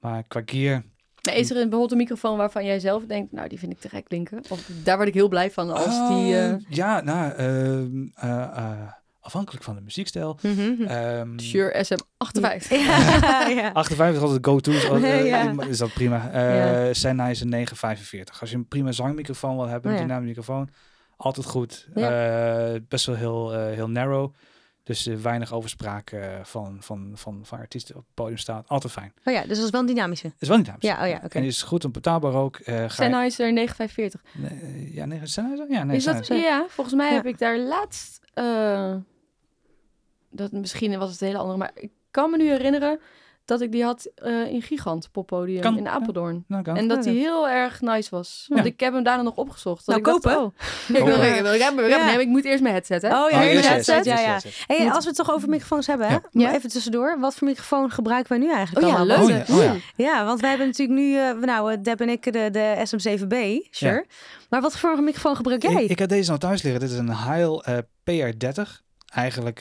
Maar 0.00 0.22
qua 0.22 0.42
gear, 0.46 0.82
Maar 1.22 1.34
is 1.36 1.50
er 1.50 1.56
een, 1.56 1.62
bijvoorbeeld 1.62 1.90
een 1.92 1.96
microfoon 1.96 2.36
waarvan 2.36 2.64
jij 2.64 2.78
zelf 2.80 3.04
denkt, 3.04 3.32
nou 3.32 3.48
die 3.48 3.58
vind 3.58 3.72
ik 3.72 3.80
te 3.80 3.88
gek 3.88 4.04
klinken? 4.04 4.42
Of 4.48 4.70
daar 4.82 4.96
word 4.96 5.08
ik 5.08 5.14
heel 5.14 5.28
blij 5.28 5.50
van 5.50 5.70
als 5.70 6.08
die... 6.08 6.34
Eh, 6.34 6.50
eh, 6.50 6.60
Ja, 6.68 7.00
nou, 7.00 7.32
ehm, 7.32 8.06
eh, 8.14 8.42
eh, 8.56 8.92
afhankelijk 9.24 9.64
van 9.64 9.74
de 9.74 9.80
muziekstijl. 9.80 10.38
Mhm. 10.42 10.82
Ehm 10.82 11.38
Shure 11.38 11.84
SM58. 11.86 12.68
Ja, 12.68 13.46
ja. 13.60 13.70
58 13.72 14.16
is 14.16 14.22
altijd 14.22 14.44
de 14.44 14.50
go-to's, 14.50 14.84
eh, 15.02 15.26
Ja. 15.26 15.54
is 15.68 15.78
dat 15.78 15.92
prima. 15.92 16.30
Eh 16.30 16.86
Ja. 16.86 16.92
Sennheiser 16.94 17.30
is 17.36 17.40
een 17.40 17.48
945. 17.48 18.40
Als 18.40 18.50
je 18.50 18.56
een 18.56 18.68
prima 18.68 18.92
zangmicrofoon 18.92 19.56
wil 19.56 19.66
hebben, 19.68 19.90
een 19.90 19.96
ja. 19.96 20.02
dynamische 20.02 20.28
microfoon, 20.40 20.68
altijd 21.16 21.46
goed. 21.46 21.88
Eh, 21.94 22.72
best 22.88 23.06
wel 23.06 23.16
heel, 23.16 23.52
eh, 23.54 23.74
heel 23.74 23.88
narrow. 23.88 24.34
Dus 24.82 25.04
weinig 25.06 25.52
overspraak 25.52 26.10
eh, 26.10 26.28
van, 26.42 26.76
van, 26.80 27.12
van, 27.14 27.40
van 27.44 27.58
artiesten 27.58 27.94
op 27.96 28.00
het 28.06 28.14
podium 28.14 28.36
staan. 28.38 28.62
Altijd 28.66 28.92
fijn. 28.92 29.12
Oh 29.24 29.34
ja, 29.34 29.40
dus 29.46 29.56
dat 29.56 29.64
is 29.66 29.70
wel 29.70 29.80
een 29.80 29.86
dynamische. 29.86 30.32
Is 30.38 30.48
wel 30.48 30.56
dynamisch. 30.62 30.82
Ja, 30.82 31.02
oh 31.02 31.08
ja, 31.08 31.20
oké. 31.24 31.38
En 31.38 31.44
is 31.44 31.62
goed 31.62 31.84
en 31.84 31.92
betaalbaar 31.92 32.34
ook. 32.34 32.56
Eh 32.56 32.82
je- 32.82 32.88
Sennheiser 32.88 33.52
945. 33.52 34.20
Nee, 34.34 34.90
ja, 34.94 35.04
nee, 35.04 35.20
Sennheiser? 35.22 35.66
Ja, 35.70 35.84
nee, 35.84 35.96
is 35.96 36.04
dat, 36.04 36.26
Sennheiser. 36.26 36.58
ja, 36.58 36.66
volgens 36.68 36.96
mij 36.96 37.08
Ja. 37.08 37.14
heb 37.14 37.26
ik 37.26 37.38
daar 37.38 37.58
laatst... 37.58 38.20
eh, 38.34 38.94
dat, 40.34 40.52
misschien 40.52 40.98
was 40.98 41.10
het 41.12 41.20
een 41.20 41.26
hele 41.26 41.38
andere, 41.38 41.58
maar 41.58 41.70
ik 41.74 41.90
kan 42.10 42.30
me 42.30 42.36
nu 42.36 42.48
herinneren 42.48 43.00
dat 43.44 43.60
ik 43.60 43.72
die 43.72 43.84
had 43.84 44.04
eh, 44.14 44.46
in 44.52 44.62
Gigant 44.62 45.08
poppodium 45.12 45.60
Kan, 45.60 45.76
in 45.76 45.82
ja. 45.84 45.90
Apeldoorn. 45.90 46.44
Nou, 46.48 46.62
kan. 46.62 46.76
En 46.76 46.88
dat 46.88 47.04
Ja. 47.04 47.10
die 47.10 47.20
heel 47.20 47.48
erg 47.48 47.80
nice 47.80 48.10
was. 48.10 48.44
Want 48.48 48.64
Ja. 48.64 48.70
ik 48.70 48.80
heb 48.80 48.92
hem 48.92 49.02
daarna 49.02 49.22
nog 49.22 49.36
opgezocht. 49.36 49.86
Dat 49.86 50.02
Nou, 50.02 50.16
ik 50.16 50.22
dacht, 50.22 50.36
kopen. 50.36 50.44
oh, 50.46 50.52
ik 50.98 51.04
wil, 51.04 51.14
Kopen. 51.14 51.34
ik 51.36 51.42
wil, 51.42 51.54
Ja. 51.54 51.70
nee, 51.70 51.88
maar 52.12 52.20
ik 52.20 52.28
moet 52.28 52.44
eerst 52.44 52.62
mijn 52.62 52.74
headset, 52.74 53.02
hè? 53.02 53.08
Oh 53.08 53.30
ja, 53.30 53.36
Oh, 53.36 53.42
headset, 53.42 53.64
headset, 53.86 54.04
ja, 54.04 54.20
ja. 54.20 54.38
Hey, 54.66 54.90
als 54.90 55.04
we 55.04 55.08
het 55.10 55.18
toch 55.18 55.32
over 55.34 55.48
microfoons 55.48 55.86
hebben, 55.86 56.06
hè? 56.06 56.12
Ja. 56.12 56.20
Maar 56.32 56.42
Ja. 56.42 56.54
even 56.54 56.70
tussendoor. 56.70 57.20
Wat 57.20 57.34
voor 57.34 57.48
microfoon 57.48 57.90
gebruiken 57.90 58.28
wij 58.38 58.46
nu 58.46 58.52
eigenlijk 58.52 58.86
Oh 58.86 58.92
ja, 58.92 58.98
allemaal? 58.98 59.26
leuk. 59.28 59.48
Oh 59.48 59.56
ja, 59.56 59.56
oh 59.56 59.62
ja. 59.64 59.74
Ja, 60.04 60.24
want 60.24 60.40
wij 60.40 60.48
hebben 60.50 60.66
natuurlijk 60.66 60.98
nu, 60.98 61.16
eh, 61.18 61.32
nou, 61.32 61.72
eh, 61.72 61.78
Deb 61.82 62.00
en 62.00 62.08
ik, 62.08 62.32
de, 62.32 62.48
de 62.50 62.74
SM7B, 62.86 63.68
sure. 63.70 64.06
Maar 64.50 64.60
wat 64.60 64.78
voor 64.78 65.02
microfoon 65.02 65.36
gebruik 65.36 65.62
jij? 65.62 65.84
Ik, 65.84 65.90
ik 65.90 65.98
heb 65.98 66.08
deze 66.08 66.28
nou 66.28 66.40
thuis 66.40 66.62
liggen. 66.62 66.80
Dit 66.80 66.90
is 66.90 66.98
een 66.98 67.14
Heil 67.16 67.64
eh, 67.64 67.78
PR30. 68.10 68.82
Eigenlijk... 69.14 69.60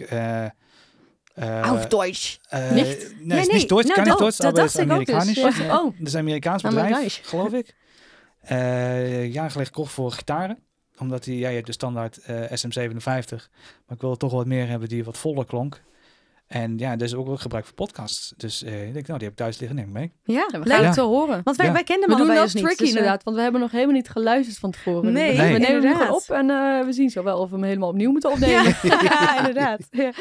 eh, 1.33 1.61
Auf 1.69 1.85
Deutsch. 1.87 2.37
eh, 2.49 2.71
Nicht? 2.71 2.85
Nee, 2.85 2.97
het 2.97 3.15
Nee, 3.25 3.39
is 3.39 3.47
nee. 3.47 3.57
niet 3.57 3.69
Duits. 3.69 3.87
Nou, 3.87 3.93
kan 3.93 4.03
niet 4.03 4.07
dat- 4.11 4.19
Duits, 4.19 4.37
dat 4.37 4.45
aber 4.47 4.61
het 4.61 4.73
dacht 4.73 4.87
is 4.87 4.93
ik 4.93 4.99
ook 4.99 5.05
dus, 5.05 5.15
Amerikanisch. 5.15 5.57
ja. 5.57 5.67
Eh, 5.73 5.79
Oh. 5.85 5.97
Het 5.97 6.07
is 6.07 6.13
een 6.13 6.19
Amerikaans 6.19 6.61
bedrijf, 6.61 7.19
geloof 7.23 7.53
ik. 7.53 7.75
Eh 8.41 9.25
jaren 9.33 9.51
geleden 9.51 9.73
gekocht 9.73 9.91
voor 9.91 10.11
gitaren. 10.11 10.57
Omdat 10.99 11.23
die, 11.23 11.37
ja, 11.37 11.47
je 11.49 11.55
hebt 11.55 11.67
de 11.67 11.73
standaard 11.73 12.17
eh, 12.17 12.35
SM57. 12.51 13.49
Maar 13.85 13.95
ik 13.95 14.01
wilde 14.01 14.17
toch 14.17 14.31
wat 14.31 14.45
meer 14.45 14.67
hebben 14.67 14.89
die 14.89 15.03
wat 15.03 15.17
voller 15.17 15.45
klonk. 15.45 15.81
En 16.53 16.77
ja, 16.77 16.95
dat 16.95 17.07
is 17.07 17.15
ook 17.15 17.27
wel 17.27 17.37
gebruikt 17.37 17.67
voor 17.67 17.75
podcasts. 17.75 18.33
Dus 18.37 18.63
eh, 18.63 18.87
ik 18.87 18.93
denk, 18.93 19.07
nou, 19.07 19.19
die 19.19 19.27
heb 19.27 19.31
ik 19.31 19.35
thuis 19.35 19.59
liggen, 19.59 19.77
neem 19.77 19.87
ik 19.87 19.93
mee. 19.93 20.11
Ja, 20.23 20.45
we 20.51 20.57
leuk. 20.57 20.67
gaan 20.67 20.79
Ja. 20.81 20.85
het 20.85 20.95
zo 20.95 21.07
horen. 21.07 21.41
Want 21.43 21.57
wij, 21.57 21.65
Ja. 21.65 21.71
wij 21.73 21.83
kenden 21.83 22.09
hem 22.09 22.15
allebei 22.17 22.35
wel 22.37 22.43
dus 22.45 22.53
niet. 22.53 22.63
tricky 22.63 22.81
dus, 22.83 22.91
eh, 22.91 22.97
inderdaad, 22.97 23.23
want 23.23 23.35
we 23.35 23.41
hebben 23.43 23.61
nog 23.61 23.71
helemaal 23.71 23.93
niet 23.95 24.09
geluisterd 24.09 24.57
van 24.57 24.71
tevoren. 24.71 25.13
Nee, 25.13 25.31
we, 25.31 25.37
we 25.37 25.43
nemen 25.43 25.61
hem 25.61 25.75
inderdaad. 25.75 26.01
gewoon 26.01 26.15
op 26.15 26.29
en 26.29 26.49
eh, 26.49 26.85
we 26.85 26.93
zien 26.93 27.09
zo 27.09 27.23
wel 27.23 27.37
of 27.39 27.49
we 27.49 27.55
hem 27.55 27.63
helemaal 27.65 27.89
opnieuw 27.89 28.11
moeten 28.11 28.31
opnemen. 28.31 28.75
Ja, 29.09 29.37
inderdaad. 29.37 29.79
Ja. 29.91 30.11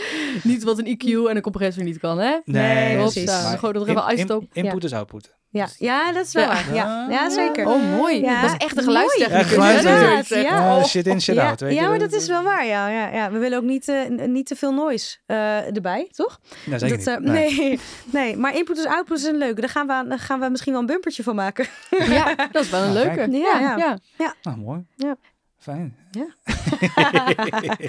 niet 0.43 0.62
wat 0.62 0.78
een 0.78 0.87
EQ 0.87 1.28
en 1.28 1.37
een 1.37 1.43
compressor 1.43 1.85
niet 1.85 1.99
kan, 1.99 2.18
hè? 2.18 2.37
Nee, 2.45 2.97
Hopsa, 2.97 3.12
precies. 3.12 3.24
Maar 3.43 3.59
er 3.74 3.89
in- 4.18 4.18
even. 4.18 4.49
Input 4.53 4.85
is 4.85 4.93
output. 4.93 5.35
Ja. 5.53 5.69
ja, 5.79 6.13
dat 6.13 6.27
is 6.27 6.33
wel 6.33 6.43
Ja. 6.45 6.49
waar. 6.49 6.75
Ja, 6.75 7.07
ja 7.11 7.31
zeker. 7.31 7.67
Oh, 7.67 7.91
mooi. 7.97 8.21
Ja. 8.21 8.41
Dat 8.43 8.51
is 8.51 8.57
echt 8.57 8.77
een 8.77 8.83
geluidstechnicus. 8.83 9.55
Ja? 9.55 9.71
Inderdaad, 9.71 10.29
ja. 10.29 10.41
Ja, 10.41 10.85
shit 10.85 11.07
in, 11.07 11.21
shit 11.21 11.35
ja, 11.35 11.49
out. 11.49 11.61
Weet 11.61 11.75
ja, 11.75 11.83
je? 11.83 11.89
maar 11.89 11.99
dat 11.99 12.13
is 12.13 12.29
wel 12.29 12.43
waar. 12.43 12.67
Ja, 12.67 12.89
ja, 12.89 13.09
ja. 13.09 13.31
We 13.31 13.39
willen 13.39 13.59
ook 13.59 13.65
niet, 13.65 13.89
eh, 13.89 14.01
n- 14.09 14.33
niet 14.33 14.47
te 14.47 14.57
veel 14.57 14.73
noise 14.75 15.17
eh, 15.27 15.77
erbij, 15.77 16.09
toch? 16.13 16.41
Ja, 16.67 16.79
zeker 16.79 16.97
dat, 16.97 17.07
eh, 17.07 17.17
niet. 17.17 17.27
Nee. 17.33 17.57
nee. 17.59 17.81
nee, 18.23 18.37
maar 18.37 18.55
input 18.57 18.79
is 18.79 18.85
output 18.87 19.19
is 19.19 19.25
een 19.25 19.37
leuke. 19.39 19.61
Daar 19.61 19.71
gaan 19.71 19.87
we, 19.87 20.05
daar 20.09 20.19
gaan 20.19 20.41
we 20.41 20.49
misschien 20.49 20.73
wel 20.73 20.81
een 20.81 20.87
bumpertje 20.87 21.23
van 21.23 21.35
maken. 21.35 21.67
Ja, 21.91 22.35
dat 22.53 22.63
is 22.65 22.71
wel 22.71 22.83
een 22.83 22.93
Nou, 22.93 23.05
leuke. 23.07 23.17
kijk. 23.31 23.33
Ja, 23.33 23.77
Ja, 23.77 23.99
ja. 24.19 24.35
Nou, 24.43 24.57
mooi. 24.59 24.85
Ja. 24.97 25.17
Fijn. 25.59 25.97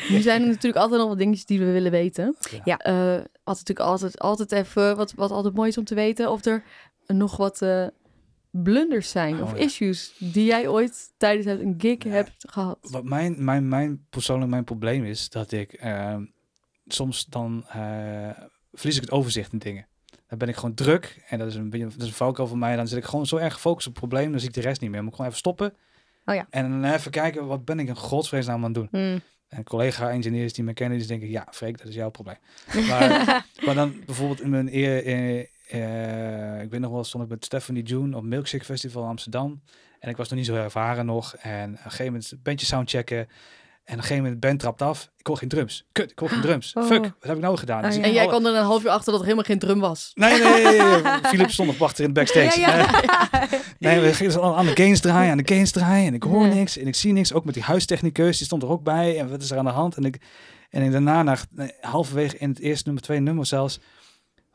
Nu 0.10 0.22
zijn 0.22 0.42
er 0.42 0.48
natuurlijk 0.48 0.76
altijd 0.76 1.00
nog 1.00 1.10
wat 1.10 1.18
dingetjes 1.18 1.46
die 1.46 1.60
we 1.60 1.72
willen 1.72 1.92
weten. 1.92 2.36
Ja. 2.52 2.60
Ja. 2.64 2.78
Eh, 2.78 3.14
wat 3.44 3.58
natuurlijk 3.58 3.80
altijd, 3.90 4.20
altijd 4.20 4.52
even, 4.52 4.96
wat, 4.96 5.14
wat 5.16 5.32
altijd 5.32 5.54
mooi 5.56 5.70
is 5.70 5.78
om 5.78 5.84
te 5.84 5.96
weten, 5.96 6.32
of 6.32 6.46
er 6.46 6.64
nog 7.18 7.38
wat 7.38 7.62
eh, 7.62 7.88
blunders 8.52 9.10
zijn 9.10 9.36
Oh, 9.36 9.42
of 9.42 9.52
ja. 9.52 9.58
issues 9.58 10.16
die 10.20 10.46
jij 10.46 10.68
ooit 10.68 11.14
tijdens 11.18 11.46
het 11.46 11.60
een 11.60 11.76
gig 11.78 12.04
Ja. 12.04 12.10
hebt 12.10 12.34
gehad. 12.50 12.78
Wat 12.82 13.04
mijn, 13.04 13.44
mijn, 13.44 13.68
mijn 13.68 14.06
persoonlijk 14.10 14.52
mijn 14.52 14.64
probleem 14.64 15.04
is 15.04 15.30
dat 15.30 15.52
ik 15.52 15.74
ehm, 15.74 16.26
soms 16.88 17.26
dan 17.26 17.66
eh, 17.68 18.30
verlies 18.72 18.96
ik 18.96 19.02
het 19.02 19.12
overzicht 19.12 19.52
in 19.52 19.58
dingen. 19.60 19.88
Dan 20.28 20.38
ben 20.38 20.48
ik 20.48 20.56
gewoon 20.56 20.74
druk 20.76 21.24
en 21.28 21.40
dat 21.40 21.48
is 21.48 21.56
een 21.56 21.70
beetje 21.70 21.86
dat 21.88 22.02
is 22.02 22.08
een 22.08 22.14
valkuil 22.14 22.48
van 22.48 22.60
mij. 22.60 22.76
Dan 22.76 22.88
zit 22.88 22.98
ik 22.98 23.04
gewoon 23.06 23.26
zo 23.26 23.38
erg 23.38 23.54
gefocust 23.54 23.88
op 23.88 23.94
het 23.96 24.08
probleem, 24.08 24.32
dan 24.32 24.40
zie 24.40 24.50
ik 24.50 24.56
de 24.56 24.62
rest 24.62 24.82
niet 24.82 24.90
meer. 24.90 25.00
Dan 25.00 25.04
moet 25.10 25.14
ik 25.14 25.16
gewoon 25.20 25.32
even 25.32 25.42
stoppen. 25.42 25.74
Oh 26.26 26.36
ja. 26.36 26.48
En 26.50 26.82
dan 26.82 26.92
even 26.94 27.12
kijken, 27.12 27.46
wat 27.46 27.66
ben 27.66 27.80
ik 27.80 27.88
in 27.88 27.96
godsvrees 27.96 28.46
nou 28.46 28.58
aan 28.58 28.64
het 28.64 28.74
doen? 28.74 28.88
Hmm. 28.92 29.20
En 29.48 29.64
collega-engineers 29.64 30.54
die 30.54 30.64
me 30.64 30.74
kennen, 30.74 30.98
die 30.98 31.08
denken, 31.08 31.30
ja, 31.30 31.48
Freek, 31.52 31.78
dat 31.78 31.88
is 31.88 31.96
jouw 31.96 32.10
probleem. 32.10 32.38
Maar, 32.88 33.46
maar 33.66 33.76
dan 33.76 33.94
bijvoorbeeld 34.06 34.42
in 34.42 34.50
mijn 34.50 34.76
eer, 34.76 35.06
eh, 35.82 36.62
ik 36.62 36.70
weet 36.72 36.80
nog 36.80 36.92
wel, 36.92 37.04
stond 37.04 37.24
ik 37.24 37.30
met 37.30 37.46
Stephanie 37.46 37.84
June 37.84 38.18
op 38.18 38.24
Milkshake 38.24 38.64
Festival 38.66 39.04
in 39.04 39.10
Amsterdam. 39.10 39.62
En 40.00 40.10
ik 40.10 40.18
was 40.18 40.30
nog 40.30 40.38
niet 40.38 40.48
zo 40.48 40.56
ervaren 40.56 41.06
nog. 41.06 41.36
En 41.36 41.70
op 41.72 41.76
een 41.86 41.92
gegeven 41.92 42.06
moment 42.06 42.34
bandje 42.44 42.66
soundchecken. 42.66 43.18
En 43.18 43.28
op 43.94 44.00
een 44.00 44.00
gegeven 44.00 44.24
moment 44.24 44.40
band 44.40 44.60
trapt 44.60 44.82
af. 44.82 45.10
Ik 45.18 45.28
hoor 45.28 45.38
geen 45.38 45.50
drums. 45.50 45.86
Kut, 45.92 46.12
ik 46.12 46.20
hoor 46.20 46.30
geen 46.30 46.42
drums. 46.42 46.74
Oh. 46.74 46.86
Fuck, 46.86 47.02
wat 47.02 47.14
heb 47.20 47.36
ik 47.36 47.42
nou 47.42 47.58
gedaan? 47.58 47.80
Oh, 47.80 47.86
Dus 47.86 47.96
ja. 47.96 48.02
En 48.04 48.12
jij 48.14 48.22
alle- 48.22 48.30
kwam 48.32 48.46
er 48.46 48.56
een 48.60 48.66
half 48.66 48.84
uur 48.84 48.90
achter 48.90 49.06
dat 49.12 49.16
er 49.22 49.26
helemaal 49.28 49.46
geen 49.46 49.60
drum 49.60 49.80
was. 49.80 50.12
Nee, 50.14 50.42
nee, 50.42 50.64
nee, 50.64 50.80
nee. 51.02 51.02
Philip 51.32 51.50
stond 51.52 51.68
nog 51.70 51.78
wachten 51.78 52.04
in 52.06 52.14
de 52.14 52.20
backstage. 52.20 52.60
Ja, 52.60 52.78
ja. 52.78 53.48
Nee, 53.80 54.00
we 54.00 54.14
gingen 54.14 54.42
aan 54.56 54.66
de 54.66 54.76
gains 54.76 55.00
draaien, 55.00 55.32
aan 55.32 55.38
de 55.38 55.54
gains 55.54 55.72
draaien. 55.72 56.08
En 56.08 56.14
ik 56.14 56.24
hoor 56.24 56.48
niks 56.48 56.78
en 56.78 56.88
ik 56.88 56.96
zie 56.96 57.14
niks. 57.14 57.34
Ook 57.34 57.46
met 57.46 57.54
die 57.54 57.64
huistechnicus, 57.64 58.38
die 58.38 58.46
stond 58.46 58.64
er 58.64 58.70
ook 58.70 58.84
bij. 58.84 59.20
En 59.20 59.30
wat 59.30 59.42
is 59.42 59.52
er 59.52 59.58
aan 59.58 59.66
de 59.66 59.72
hand? 59.72 59.96
En 59.96 60.04
ik, 60.06 60.18
en 60.70 60.82
ik 60.82 60.92
daarna, 60.92 61.24
na, 61.24 61.38
halverwege 61.82 62.38
in 62.38 62.50
het 62.50 62.60
eerste 62.60 62.84
nummer, 62.86 63.04
twee 63.04 63.20
nummer 63.20 63.46
zelfs. 63.46 63.80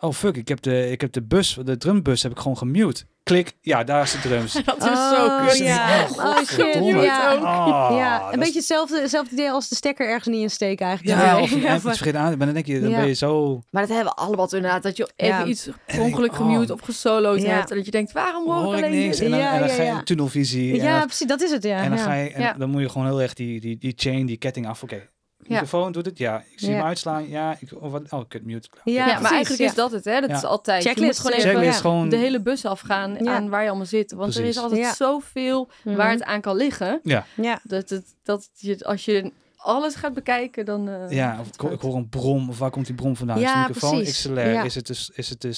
Oh 0.01 0.13
fuck, 0.13 0.37
ik 0.37 0.49
heb 0.49 0.61
de, 0.63 0.91
ik 0.91 1.01
heb 1.01 1.13
de 1.13 1.23
bus, 1.23 1.59
de 1.65 1.77
drumbus 1.77 2.23
heb 2.23 2.33
ik 2.33 2.39
gewoon 2.39 2.57
gemute. 2.57 3.05
Klik, 3.23 3.53
ja, 3.61 3.85
daar 3.85 4.03
is 4.03 4.13
de 4.13 4.19
drums. 4.21 4.53
Dat 4.65 4.77
is 4.77 4.85
Oh, 4.85 5.39
zo 5.41 5.47
kut. 5.47 5.59
ja. 5.59 6.07
Oh, 6.11 6.25
Oh, 6.25 6.37
shit. 6.45 6.75
Ja. 7.03 7.35
Ah, 7.35 7.97
ja, 7.97 8.33
een 8.33 8.39
beetje 8.39 8.59
hetzelfde, 8.59 9.01
hetzelfde 9.01 9.33
idee 9.35 9.51
als 9.51 9.69
de 9.69 9.75
stekker 9.75 10.09
ergens 10.09 10.27
niet 10.35 10.43
in 10.43 10.51
steken 10.51 10.87
eigenlijk. 10.87 11.19
Ja, 11.21 11.25
Ja, 11.27 11.41
of 11.41 11.51
je 11.51 11.61
ja, 11.61 11.67
hebt 11.69 11.85
iets 11.85 11.97
vergeten 11.97 12.21
aan. 12.21 12.37
Maar 12.37 12.47
dan 12.47 12.55
denk 12.55 12.67
je, 12.67 12.81
dan 12.81 12.91
Ja. 12.91 12.99
ben 12.99 13.07
je 13.07 13.13
zo... 13.15 13.61
Maar 13.71 13.87
dat 13.87 13.97
hebben 13.97 14.15
we 14.15 14.21
allemaal 14.21 14.49
inderdaad. 14.53 14.83
Dat 14.83 14.97
je 14.97 15.09
even 15.17 15.37
Ja. 15.39 15.45
iets 15.45 15.69
ongeluk 15.99 16.31
oh. 16.31 16.37
gemute 16.37 16.73
of 16.73 16.81
gesolo'd 16.81 17.43
Ja. 17.43 17.49
hebt. 17.49 17.71
En 17.71 17.77
dat 17.77 17.85
je 17.85 17.91
denkt, 17.91 18.13
waarom 18.13 18.47
hoor, 18.47 18.55
Hoor 18.63 18.77
ik 18.77 18.85
alleen 18.85 18.99
niks. 18.99 19.21
En 19.21 19.31
dan, 19.31 19.39
Ja, 19.39 19.53
en 19.53 19.59
dan 19.59 19.69
ja, 19.69 19.75
ga 19.75 19.83
je 19.83 20.03
tunnelvisie. 20.03 20.75
Ja, 20.75 20.99
dan- 20.99 21.07
precies, 21.07 21.27
dat 21.27 21.43
is 21.43 21.51
het, 21.51 21.63
ja. 21.63 21.83
En 21.83 21.89
dan, 21.89 21.99
ja. 21.99 22.05
ga 22.05 22.15
je, 22.15 22.31
en 22.33 22.41
Ja. 22.43 22.53
dan 22.53 22.71
moet 22.71 22.81
je 22.81 22.89
gewoon 22.89 23.07
heel 23.07 23.23
erg 23.23 23.35
die, 23.35 23.61
die, 23.61 23.79
die 23.79 23.93
chain, 23.97 24.27
die 24.27 24.37
ketting 24.37 24.67
af. 24.69 24.83
Oké. 24.83 25.09
Microfoon 25.49 25.93
doet 25.93 26.05
het? 26.07 26.19
Ja. 26.19 26.39
Ik 26.51 26.59
zie 26.59 26.71
Ja. 26.71 26.77
hem 26.77 26.85
uitslaan? 26.85 27.29
Ja. 27.29 27.57
Ik, 27.61 27.71
oh, 27.75 27.91
wat, 27.93 28.03
oh, 28.11 28.21
kut, 28.29 28.45
mute. 28.45 28.69
Ja, 28.85 28.93
Ja, 28.93 29.03
precies, 29.05 29.23
maar 29.23 29.31
eigenlijk 29.33 29.63
ja. 29.63 29.69
is 29.69 29.75
dat 29.75 29.91
het, 29.93 30.05
hè? 30.05 30.21
Dat 30.21 30.31
Ja. 30.31 30.37
is 30.37 30.45
altijd. 30.45 30.83
Checklist, 30.85 30.99
je 30.99 31.07
moet 31.07 31.17
gewoon 31.33 31.33
even 31.39 31.51
Checklist 31.51 31.83
ja, 31.83 31.91
gewoon... 31.91 32.09
de 32.09 32.17
hele 32.17 32.41
bus 32.41 32.65
afgaan 32.65 33.17
Ja. 33.21 33.35
aan 33.35 33.49
waar 33.49 33.63
je 33.63 33.69
allemaal 33.69 33.87
zit. 33.87 34.13
Want 34.13 34.37
er 34.37 34.45
is 34.45 34.57
altijd 34.59 34.81
Ja. 34.81 34.95
zoveel 34.95 35.69
Mhm. 35.85 35.97
waar 35.97 36.11
het 36.11 36.23
aan 36.23 36.41
kan 36.41 36.57
liggen. 36.57 37.01
Ja, 37.03 37.25
Dat, 37.63 37.89
het, 37.91 38.05
dat 38.23 38.49
je, 38.55 38.85
als 38.85 39.05
je 39.05 39.33
alles 39.61 39.95
gaat 39.95 40.15
bekijken, 40.15 40.65
dan... 40.65 40.89
eh, 40.89 41.11
Ja, 41.11 41.33
is 41.33 41.39
of 41.41 41.47
het 41.47 41.55
ik, 41.55 41.61
hoor- 41.61 41.73
ik 41.73 41.81
fout. 41.81 41.91
hoor 41.93 42.01
een 42.01 42.09
brom, 42.09 42.49
of 42.49 42.59
waar 42.59 42.71
komt 42.71 42.87
die 42.87 42.95
brom 42.95 43.17
vandaan? 43.17 43.37
is 43.37 43.43
Ja, 43.43 43.49
het 43.59 43.67
de 43.67 43.73
microfoon, 43.73 43.99
precies. 43.99 44.19
XLR? 44.23 44.41
Ja. 44.49 44.63
Is, 44.63 44.75
het 44.75 44.87
de, 44.87 45.09
is 45.15 45.29
het 45.29 45.41
de 45.41 45.53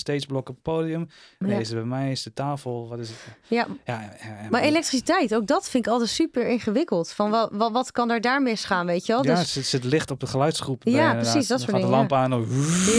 het 0.48 0.62
podium? 0.62 1.08
Nee, 1.38 1.52
Ja. 1.52 1.58
is 1.58 1.68
het 1.68 1.76
bij 1.78 1.86
mij? 1.86 2.10
Is 2.10 2.24
het 2.24 2.36
de 2.36 2.42
tafel? 2.42 2.88
Wat 2.88 2.98
is 2.98 3.08
het? 3.08 3.18
Ja, 3.48 3.66
Ja, 3.84 4.00
ja, 4.00 4.10
ja, 4.42 4.48
maar 4.50 4.62
elektriciteit, 4.62 5.34
ook 5.34 5.46
dat 5.46 5.68
vind 5.68 5.86
ik 5.86 5.92
altijd 5.92 6.10
super 6.10 6.48
ingewikkeld. 6.48 7.12
Van 7.12 7.30
wat, 7.30 7.48
wat, 7.52 7.72
wat 7.72 7.92
kan 7.92 8.10
er 8.10 8.20
daar 8.20 8.42
misgaan, 8.42 8.86
weet 8.86 9.06
je 9.06 9.12
wel? 9.12 9.24
Ja, 9.24 9.30
Dus, 9.30 9.38
het 9.40 9.48
zit, 9.48 9.66
zit 9.66 9.84
licht 9.84 10.10
op 10.10 10.20
de 10.20 10.26
geluidsgroep. 10.26 10.82
Ja, 10.84 10.90
bij, 10.92 11.00
inderdaad. 11.00 11.30
precies, 11.32 11.48
dat 11.48 11.60
soort 11.60 11.70
gaat 11.72 11.80
de 11.80 11.86
lamp 11.86 12.12
aan. 12.12 12.30
Dan... 12.30 12.46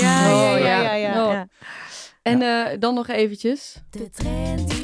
ja, 0.02 0.28
ja, 0.28 0.54
Oh, 0.54 0.60
ja, 0.60 0.66
ja. 0.66 0.82
ja, 0.82 0.94
ja, 0.94 1.26
Oh. 1.26 1.32
ja. 1.32 1.48
En 2.22 2.42
eh, 2.42 2.80
dan 2.80 2.94
nog 2.94 3.08
eventjes. 3.08 3.76
De 3.90 4.10
trend. 4.10 4.81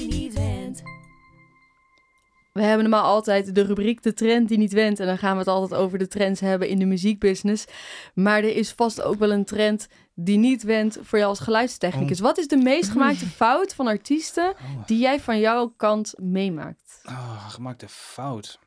We 2.58 2.64
hebben 2.64 2.90
normaal 2.90 3.10
altijd 3.10 3.56
de 3.56 3.62
rubriek 3.62 4.04
de 4.04 4.14
trend 4.14 4.48
die 4.48 4.58
niet 4.58 4.74
went. 4.74 5.00
En 5.00 5.06
dan 5.08 5.18
gaan 5.18 5.32
we 5.34 5.38
het 5.40 5.48
altijd 5.48 5.82
over 5.82 5.98
de 5.98 6.08
trends 6.08 6.40
hebben 6.42 6.68
in 6.68 6.80
de 6.80 6.86
muziekbusiness. 6.86 7.66
Maar 8.14 8.38
er 8.38 8.56
is 8.56 8.72
vast 8.72 9.02
ook 9.02 9.20
wel 9.20 9.32
een 9.32 9.46
trend 9.46 9.88
die 10.16 10.38
niet 10.38 10.64
went 10.64 10.98
voor 11.02 11.18
jou 11.18 11.30
als 11.30 11.40
geluidstechnicus. 11.40 12.20
Wat 12.20 12.38
is 12.38 12.48
de 12.48 12.58
meest 12.58 12.90
gemaakte 12.90 13.26
fout 13.42 13.74
van 13.76 13.88
artiesten 13.88 14.50
Oh, 14.50 14.86
die 14.86 15.00
jij 15.00 15.20
van 15.20 15.40
jouw 15.40 15.74
kant 15.78 16.14
meemaakt? 16.18 17.02
oh, 17.10 17.50
gemaakte 17.50 17.86
fout. 17.90 18.60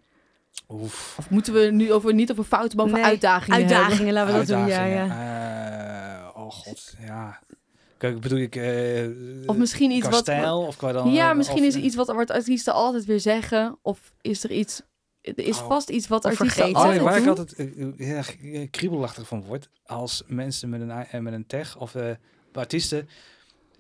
Oef. 0.69 1.15
Of 1.19 1.31
moeten 1.31 1.53
we 1.53 1.61
nu 1.61 1.93
over, 1.93 2.15
niet 2.15 2.31
over 2.31 2.45
fouten, 2.45 2.77
maar 2.77 2.87
over 2.87 2.99
Nee, 2.99 3.07
uitdagingen 3.07 3.59
hebben? 3.59 3.77
Uitdagingen, 3.77 4.13
laten 4.13 4.33
we 4.33 4.39
dat 4.39 4.47
doen. 4.47 4.67
Ja, 4.67 4.79
Uitdagingen. 4.81 5.17
ja. 5.17 6.29
Eh, 6.35 6.43
oh 6.43 6.51
god, 6.51 6.95
ja. 7.01 7.39
Kijk, 8.01 8.21
bedoel 8.21 8.39
ik... 8.39 8.57
eh, 8.57 9.09
Of 9.49 9.57
misschien 9.57 9.91
iets 9.91 10.01
qua 10.01 10.11
wat... 10.11 10.21
stijl? 10.21 10.61
Of 10.67 10.77
qua 10.77 10.93
dan, 10.93 11.13
Ja, 11.13 11.31
eh, 11.31 11.37
misschien 11.37 11.61
of- 11.61 11.67
is 11.67 11.75
er 11.75 11.81
iets 11.81 11.95
wat 11.95 12.07
wat 12.07 12.31
artiesten 12.31 12.73
altijd 12.75 13.05
weer 13.05 13.21
zeggen. 13.21 13.79
Of 13.83 14.13
is 14.21 14.45
er 14.45 14.51
iets... 14.51 14.83
Er 15.21 15.39
is 15.39 15.59
Oh. 15.61 15.67
vast 15.67 15.89
iets 15.91 16.09
wat 16.09 16.25
artiesten 16.25 16.51
vergeten. 16.51 16.81
Altijd 16.81 17.01
waar 17.01 17.19
ik 17.19 17.27
altijd 17.27 17.53
eh, 17.55 18.19
eh, 18.19 18.29
eh, 18.63 18.71
kriebelachtig 18.71 19.27
van 19.27 19.43
word, 19.45 19.69
als 19.85 20.23
mensen 20.27 20.69
met 20.69 20.81
een, 20.81 20.91
eh, 20.91 21.21
met 21.21 21.33
een 21.33 21.47
tech 21.47 21.77
of 21.79 21.95
eh, 21.95 22.11
artiesten 22.53 23.09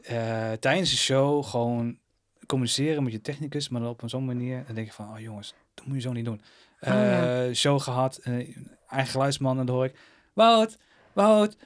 eh, 0.03 0.53
tijdens 0.53 0.91
de 0.91 0.97
show 0.97 1.45
gewoon 1.45 1.99
communiceren 2.47 3.03
met 3.03 3.12
je 3.12 3.21
technicus, 3.21 3.68
maar 3.68 3.81
dan 3.81 3.91
op 3.91 4.03
een 4.03 4.09
zo'n 4.09 4.25
manier, 4.25 4.62
dan 4.66 4.75
denk 4.75 4.87
ik 4.87 4.93
van, 4.93 5.11
oh 5.12 5.18
jongens, 5.21 5.55
dat 5.75 5.87
moet 5.87 5.95
je 5.97 6.01
zo 6.03 6.12
niet 6.12 6.25
doen. 6.25 6.41
Oh, 6.81 6.89
ja. 6.89 7.45
Eh, 7.47 7.55
Show 7.55 7.81
gehad, 7.81 8.16
eh, 8.23 8.33
eigen 8.89 9.11
geluidsman, 9.11 9.59
en 9.59 9.66
dan 9.66 9.75
hoor 9.75 9.85
ik, 9.85 9.95
Wout, 10.33 10.79
Wout, 11.12 11.56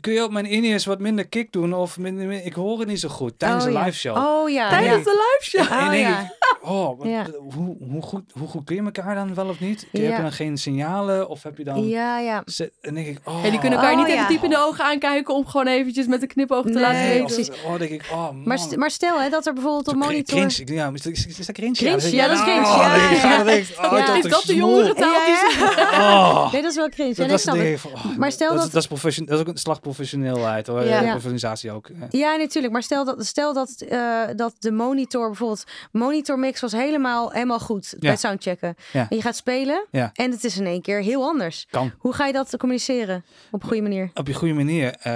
kun 0.00 0.12
je 0.12 0.24
op 0.24 0.30
mijn 0.30 0.46
in 0.46 0.80
wat 0.84 0.98
minder 0.98 1.28
kick 1.28 1.52
doen? 1.52 1.74
Of 1.74 1.98
minder, 1.98 2.26
minder- 2.26 2.46
ik 2.46 2.52
hoor 2.52 2.78
het 2.78 2.88
niet 2.88 3.00
zo 3.00 3.08
goed 3.08 3.38
tijdens 3.38 3.64
Oh, 3.64 3.70
een 3.70 3.76
ja. 3.76 3.84
live 3.84 3.98
show. 3.98 4.16
Oh 4.16 4.50
ja. 4.50 4.68
Tijdens 4.68 5.04
ja. 5.04 5.12
de 5.12 5.36
live 5.40 5.50
show. 5.58 5.88
Oh, 5.88 5.98
ja. 5.98 6.32
Oh, 6.62 6.98
wat- 6.98 7.06
Ja. 7.08 7.26
hoe, 7.54 7.76
hoe, 7.90 8.02
goed, 8.02 8.22
hoe 8.38 8.48
goed 8.48 8.64
kun 8.64 8.76
je 8.76 8.82
elkaar 8.82 9.14
dan 9.14 9.34
wel 9.34 9.48
of 9.48 9.60
niet? 9.60 9.86
Heb 9.92 10.02
Ja. 10.02 10.16
je 10.16 10.22
dan 10.22 10.32
geen 10.32 10.56
signalen? 10.58 11.28
Of 11.28 11.42
heb 11.42 11.58
je 11.58 11.64
dan... 11.64 11.88
Ja, 11.88 12.18
ja. 12.18 12.42
Ze- 12.46 12.72
En 12.80 12.94
denk 12.94 13.06
ik, 13.06 13.18
oh. 13.24 13.44
Ja, 13.44 13.50
die 13.50 13.58
kunnen 13.58 13.78
elkaar 13.78 13.92
Oh, 13.94 13.98
niet 13.98 14.08
ja. 14.08 14.14
even 14.14 14.28
diep 14.28 14.42
in 14.44 14.50
de 14.50 14.58
ogen 14.58 14.84
aankijken 14.84 15.34
om 15.34 15.46
gewoon 15.46 15.66
eventjes 15.66 16.06
met 16.06 16.22
een 16.22 16.28
knipoog 16.28 16.62
te 16.64 16.68
Nee, 16.72 16.82
laten 16.82 17.00
weten. 17.08 17.24
precies. 17.26 17.50
oh, 17.66 17.78
denk 17.78 17.90
ik, 17.90 18.04
oh 18.12 18.16
man. 18.24 18.42
Maar, 18.44 18.58
st- 18.58 18.76
maar 18.76 18.90
stel 18.90 19.20
hè, 19.20 19.28
dat 19.28 19.46
er 19.46 19.52
bijvoorbeeld 19.52 19.88
op 19.88 19.94
cri- 19.94 20.02
monitor... 20.04 20.38
Cringe. 20.38 20.60
Ik- 20.60 20.68
Ja, 20.68 20.90
is, 20.94 21.06
is, 21.06 21.26
is 21.38 21.46
dat 21.46 21.54
cringe? 21.54 21.72
Cringe, 21.74 22.10
ja, 22.16 22.26
dat 22.28 22.36
is 22.36 22.42
cringe, 22.42 22.60
oh, 22.60 22.76
ja, 22.76 23.40
oh, 23.90 23.98
Ja, 23.98 24.06
dat 24.06 24.24
is 24.24 24.30
dat 24.30 24.42
de 24.46 24.54
jongere 24.54 24.94
taal 24.94 25.20
die. 25.26 25.30
Oh. 26.02 26.52
Nee, 26.52 26.62
dat 26.62 26.70
is 26.70 26.76
wel 26.76 26.88
cringe. 26.88 27.08
Ja, 27.16 27.26
Dat, 27.26 27.42
de 27.42 27.72
ik. 27.72 27.80
oh, 27.94 28.16
Maar 28.18 28.32
stel 28.32 28.48
dat, 28.48 28.58
dat- 28.58 28.66
is- 28.66 28.72
dat, 28.72 29.26
dat 29.28 29.38
ook 29.40 29.46
een 29.48 29.56
slag 29.56 29.80
professioneelheid 29.80 30.66
hoor. 30.66 30.84
Ja. 30.84 31.00
Professionalisatie 31.00 31.70
ook. 31.72 31.88
Ja. 32.00 32.06
Ja, 32.10 32.36
natuurlijk. 32.36 32.72
Maar 32.72 32.82
stel 32.82 33.04
dat, 33.04 33.24
stel 33.26 33.52
dat, 33.54 33.70
eh, 33.88 34.20
dat 34.36 34.54
de 34.58 34.72
monitor 34.72 35.26
bijvoorbeeld... 35.26 35.64
Monitor 35.92 36.38
mix 36.52 36.60
was 36.72 36.72
helemaal, 36.82 37.30
helemaal 37.32 37.58
goed 37.60 37.94
bij 37.98 38.10
het 38.10 38.20
soundchecken. 38.20 38.74
Ja. 38.92 39.06
En 39.10 39.16
je 39.16 39.22
gaat 39.22 39.36
spelen 39.36 39.86
Ja. 39.90 40.10
en 40.12 40.30
het 40.30 40.44
is 40.44 40.58
in 40.58 40.66
één 40.66 40.82
keer 40.82 41.00
heel 41.02 41.22
anders. 41.24 41.66
Kan. 41.70 41.92
Hoe 41.98 42.12
ga 42.12 42.26
je 42.26 42.32
dat 42.32 42.56
communiceren 42.56 43.24
op 43.50 43.62
een 43.62 43.68
goede 43.68 43.82
manier? 43.82 44.10
Op 44.14 44.26
je 44.26 44.34
goede 44.34 44.54
manier. 44.54 44.94
eh, 44.94 45.12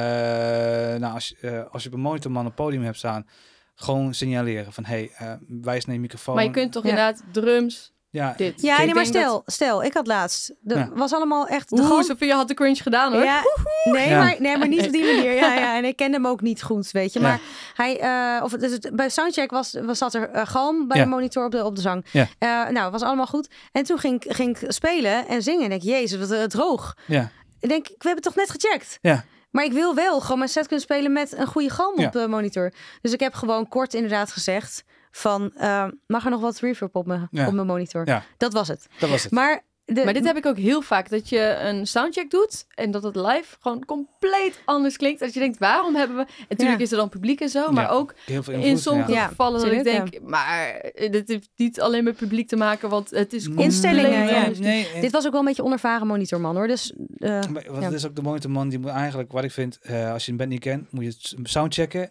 nou, 1.00 1.14
als, 1.14 1.28
je- 1.28 1.36
eh, 1.48 1.72
als 1.72 1.82
je 1.82 1.88
op 1.88 1.94
een 1.94 2.00
monitorman 2.00 2.40
op 2.40 2.46
het 2.46 2.54
podium 2.64 2.82
hebt 2.82 2.96
staan, 2.96 3.26
gewoon 3.74 4.14
signaleren 4.14 4.72
van 4.72 4.84
hey, 4.84 5.10
eh, 5.16 5.32
wijs 5.48 5.84
naar 5.84 5.94
je 5.94 6.00
microfoon. 6.00 6.34
Maar 6.34 6.44
je 6.44 6.50
kunt 6.50 6.72
toch 6.72 6.82
Ja. 6.82 6.88
inderdaad 6.88 7.22
drums, 7.32 7.92
ja, 8.10 8.34
dit. 8.36 8.62
Ja, 8.62 8.76
nee, 8.76 8.86
maar 8.86 8.94
dat- 8.94 9.06
stel, 9.06 9.42
stel, 9.46 9.82
ik 9.84 9.92
had 9.94 10.06
laatst... 10.06 10.54
Ja. 10.64 10.88
was 10.94 11.12
allemaal 11.12 11.46
echt... 11.46 11.68
De 11.70 11.76
Oeh, 11.80 11.86
galm- 11.88 12.02
Sophia 12.02 12.36
had 12.36 12.48
de 12.48 12.54
cringe 12.54 12.82
gedaan 12.82 13.12
hoor. 13.12 13.22
Ja, 13.24 13.42
nee, 13.84 14.08
Ja. 14.08 14.18
maar, 14.18 14.36
nee, 14.38 14.56
maar 14.58 14.68
niet 14.68 14.86
op 14.86 14.92
die 14.92 15.04
manier. 15.14 15.32
Ja, 15.32 15.54
ja, 15.54 15.76
en 15.76 15.84
ik 15.84 15.96
kende 15.96 16.16
hem 16.16 16.26
ook 16.26 16.40
niet 16.40 16.62
goed, 16.62 16.90
weet 16.90 17.12
je. 17.12 17.20
Ja. 17.20 17.26
Maar 17.26 17.40
hij, 17.74 18.00
eh, 18.00 18.42
of, 18.44 18.52
dus 18.52 18.72
het- 18.72 18.90
bij 18.96 19.08
Soundcheck 19.08 19.50
was, 19.50 19.76
was 19.82 19.98
zat 19.98 20.14
er 20.14 20.30
eh, 20.30 20.46
galm 20.46 20.88
bij 20.88 20.96
Ja. 20.98 21.04
de 21.04 21.10
monitor 21.10 21.44
op 21.44 21.50
de, 21.50 21.64
op 21.64 21.74
de 21.76 21.80
zang. 21.80 22.04
Ja. 22.12 22.26
Eh, 22.38 22.68
nou, 22.68 22.90
was 22.90 23.02
allemaal 23.02 23.26
goed. 23.26 23.48
En 23.72 23.82
toen 23.84 23.98
ging, 23.98 24.24
ik- 24.24 24.32
ging 24.34 24.58
ik 24.58 24.72
spelen 24.72 25.28
en 25.28 25.42
zingen. 25.42 25.64
En 25.64 25.72
ik 25.72 25.82
denk, 25.82 25.96
jezus, 25.98 26.28
wat 26.28 26.50
droog. 26.50 26.96
ja, 27.06 27.30
Ik 27.60 27.68
denk, 27.68 27.86
we 27.86 27.94
hebben 27.98 28.14
het 28.14 28.22
toch 28.22 28.34
net 28.34 28.50
gecheckt? 28.50 28.98
ja. 29.02 29.24
Maar 29.50 29.64
ik 29.64 29.72
wil 29.72 29.94
wel 29.94 30.20
gewoon 30.20 30.38
mijn 30.38 30.50
set 30.50 30.66
kunnen 30.66 30.84
spelen 30.84 31.12
met 31.12 31.36
een 31.38 31.46
goede 31.46 31.70
galm 31.70 32.00
Ja. 32.00 32.06
op 32.06 32.12
de 32.12 32.28
monitor. 32.28 32.72
Dus 33.00 33.12
ik 33.12 33.20
heb 33.20 33.34
gewoon 33.34 33.68
kort 33.68 33.94
inderdaad 33.94 34.32
gezegd 34.32 34.84
van, 35.16 35.52
eh, 35.56 35.86
mag 36.06 36.24
er 36.24 36.30
nog 36.30 36.40
wat 36.40 36.58
reverb 36.58 36.96
op 36.96 37.06
mijn, 37.06 37.28
Ja. 37.30 37.46
op 37.46 37.52
mijn 37.52 37.66
monitor? 37.66 38.06
Ja. 38.06 38.22
Dat 38.36 38.52
was 38.52 38.68
het. 38.68 38.86
dat 38.98 39.10
was 39.10 39.22
het. 39.22 39.32
Maar, 39.32 39.64
de, 39.84 40.04
Maar 40.04 40.12
dit 40.14 40.24
heb 40.24 40.36
ik 40.36 40.46
ook 40.46 40.56
heel 40.58 40.82
vaak, 40.82 41.08
dat 41.10 41.28
je 41.28 41.56
een 41.60 41.86
soundcheck 41.86 42.30
doet 42.30 42.66
en 42.74 42.90
dat 42.90 43.02
het 43.02 43.16
live 43.16 43.56
gewoon 43.60 43.84
compleet 43.84 44.60
anders 44.64 44.96
klinkt. 44.96 45.20
Dat 45.20 45.34
je 45.34 45.40
denkt, 45.40 45.58
waarom 45.58 45.94
hebben 45.94 46.16
we... 46.16 46.22
En 46.22 46.28
natuurlijk 46.48 46.78
Ja. 46.78 46.84
is 46.84 46.90
er 46.90 46.96
dan 46.96 47.08
publiek 47.08 47.40
en 47.40 47.48
zo, 47.48 47.70
maar 47.70 47.84
Ja. 47.84 47.90
ook 47.90 48.14
in 48.46 48.78
sommige 48.78 49.10
ja. 49.12 49.16
Ja, 49.20 49.26
gevallen 49.26 49.60
dat 49.60 49.72
ik 49.72 49.84
denk, 49.84 50.20
maar 50.22 50.68
eh, 50.68 51.10
dit 51.12 51.28
heeft 51.28 51.48
niet 51.56 51.80
alleen 51.80 52.04
met 52.04 52.16
publiek 52.16 52.48
te 52.48 52.56
maken, 52.56 52.88
want 52.88 53.10
het 53.10 53.32
is 53.32 53.44
compleet 53.44 53.64
Instellingen, 53.66 54.26
ja. 54.26 54.36
anders. 54.40 54.58
Nee, 54.58 54.88
en- 54.94 55.00
dit 55.00 55.10
was 55.12 55.24
ook 55.26 55.30
wel 55.32 55.40
een 55.40 55.46
beetje 55.46 55.64
onervaren 55.64 56.06
monitorman 56.06 56.56
hoor. 56.56 56.66
Dus 56.66 56.92
eh, 57.18 57.42
Maar 57.46 57.80
Ja. 57.80 57.90
is 57.90 58.06
ook 58.06 58.16
de 58.16 58.22
monitorman 58.22 58.68
die 58.68 58.78
moet 58.78 58.90
eigenlijk, 58.90 59.32
wat 59.32 59.44
ik 59.44 59.50
vind, 59.52 59.78
eh, 59.82 60.12
als 60.12 60.24
je 60.24 60.30
een 60.30 60.36
band 60.36 60.50
niet 60.50 60.60
kent, 60.60 60.92
moet 60.92 61.04
je 61.04 61.08
het 61.10 61.48
soundchecken, 61.50 62.10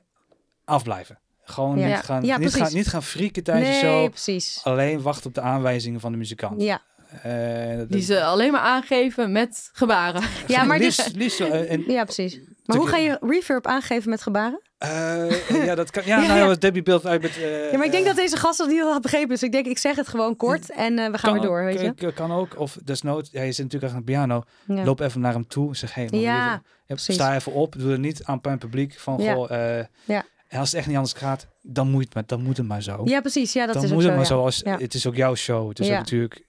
afblijven. 0.66 1.20
Gewoon 1.46 1.80
Ja. 1.80 1.88
niet, 1.88 1.96
gaan, 2.06 2.26
Ja, 2.26 2.38
niet, 2.38 2.56
gaan, 2.56 2.74
niet 2.74 2.88
gaan 2.88 3.04
frieken 3.04 3.44
tijdens 3.44 3.68
nee, 3.70 3.80
de 3.82 3.86
show. 3.88 4.10
precies. 4.10 4.60
Alleen 4.64 5.02
wachten 5.02 5.28
op 5.28 5.34
de 5.34 5.42
aanwijzingen 5.42 6.00
van 6.00 6.12
de 6.12 6.18
muzikant. 6.18 6.62
Ja, 6.62 6.82
Eh, 7.24 7.78
dat- 7.78 7.90
Die 7.92 8.02
ze 8.02 8.24
alleen 8.24 8.52
maar 8.52 8.62
aangeven 8.62 9.32
met 9.32 9.70
gebaren. 9.74 10.22
ja 10.48 10.64
maar 10.64 10.80
liefst, 10.80 11.04
dus, 11.04 11.14
liefst 11.14 11.38
zo, 11.38 11.46
eh, 11.48 11.72
en, 11.72 11.84
ja, 11.88 12.04
precies. 12.04 12.40
Maar 12.66 12.78
hoe 12.78 12.88
ga 12.88 12.98
je 12.98 13.18
reverb 13.22 13.68
aangeven 13.68 14.10
met 14.10 14.22
gebaren? 14.22 14.62
eh, 14.78 15.66
ja, 15.66 15.76
dat 15.76 15.92
kan. 15.92 16.04
Ja, 16.06 16.22
Ja, 16.22 16.28
nou, 16.28 16.40
ja. 16.40 16.46
ja. 16.48 16.54
Debbie 16.56 16.84
beeld 16.84 17.06
uit 17.06 17.22
met. 17.22 17.38
eh, 17.38 17.72
Ja, 17.72 17.78
maar 17.78 17.86
ik 17.86 17.92
denk 17.92 18.06
dat 18.06 18.16
deze 18.16 18.38
gast 18.38 18.58
dat 18.58 18.68
niet 18.68 18.82
had 18.82 19.02
begrepen. 19.02 19.30
Dus 19.30 19.44
ik 19.44 19.52
denk, 19.52 19.66
ik 19.66 19.78
zeg 19.78 19.96
het 19.96 20.08
gewoon 20.08 20.36
kort 20.36 20.72
en 20.72 21.00
eh, 21.00 21.06
we 21.12 21.18
gaan 21.18 21.32
kan 21.32 21.34
weer 21.34 21.42
door, 21.50 21.64
weet 21.66 21.82
je. 21.82 21.94
Kan, 21.94 22.14
kan 22.14 22.32
ook. 22.32 22.60
Of 22.60 22.78
desnoods, 22.84 23.30
ja, 23.32 23.42
je 23.42 23.52
zit 23.52 23.64
natuurlijk 23.64 23.84
achter 23.94 23.98
een 24.00 24.04
piano. 24.16 24.44
Ja. 24.68 24.84
Loop 24.84 25.00
even 25.00 25.22
naar 25.22 25.34
hem 25.34 25.48
toe. 25.48 25.76
Zeg, 25.76 25.94
hey, 25.94 26.08
man, 26.12 26.20
Ja, 26.20 26.62
even- 26.88 27.04
ja, 27.08 27.14
sta 27.14 27.36
even 27.36 27.52
op. 27.52 27.76
Doe 27.80 27.92
het 27.92 28.00
niet 28.02 28.24
aan 28.24 28.40
het 28.42 28.60
publiek. 28.60 29.00
Van, 29.00 29.18
Ja. 29.22 29.34
goh, 29.34 29.52
eh, 29.80 29.86
Ja. 30.04 30.24
En 30.56 30.62
als 30.62 30.70
het 30.70 30.80
echt 30.80 30.88
niet 30.88 30.96
anders 30.96 31.14
gaat, 31.14 31.48
dan 31.62 31.90
moet 31.90 32.04
het, 32.04 32.14
maar, 32.14 32.24
dan 32.26 32.42
moet 32.42 32.58
het 32.58 32.68
maar 32.68 32.82
zo. 32.82 33.02
Ja, 33.06 33.22
precies. 33.22 33.54
Ja, 33.54 33.66
dat 33.66 33.74
dan 33.74 33.84
is 33.84 33.92
moet 33.92 34.04
ook 34.04 34.18
het 34.18 34.28
zo, 34.28 34.36
maar 34.36 34.44
ja. 34.44 34.52
zo. 34.54 34.66
Als, 34.68 34.80
Ja. 34.80 34.86
Het 34.86 34.94
is 34.94 35.08
ook 35.08 35.16
jouw 35.16 35.36
show. 35.36 35.70
Het 35.70 35.80
is 35.80 35.88
ook 35.88 35.94
natuurlijk, 35.94 36.48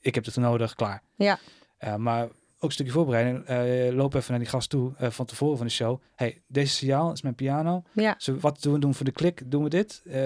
ik 0.00 0.14
heb 0.14 0.24
het 0.24 0.36
nodig, 0.36 0.74
klaar. 0.74 1.02
Ja. 1.16 1.38
Eh, 1.78 1.94
maar 1.94 2.28
ook 2.60 2.68
een 2.68 2.70
stukje 2.74 2.92
voorbereiding. 2.92 3.44
eh, 3.44 3.94
loop 3.96 4.14
even 4.14 4.30
naar 4.30 4.38
die 4.40 4.48
gast 4.48 4.70
toe 4.70 4.92
eh, 4.98 5.10
van 5.10 5.24
tevoren 5.26 5.56
van 5.56 5.66
de 5.66 5.72
show. 5.72 6.00
hey, 6.14 6.42
deze 6.46 6.72
signaal 6.74 7.12
is 7.12 7.22
mijn 7.22 7.34
piano. 7.34 7.82
Ja, 7.92 8.14
Zo, 8.18 8.36
wat 8.40 8.62
doen 8.62 8.72
we 8.72 8.78
doen 8.78 8.94
voor 8.94 9.04
de 9.04 9.12
klik? 9.12 9.42
Doen 9.46 9.62
we 9.62 9.68
dit? 9.68 10.02
Eh, 10.10 10.16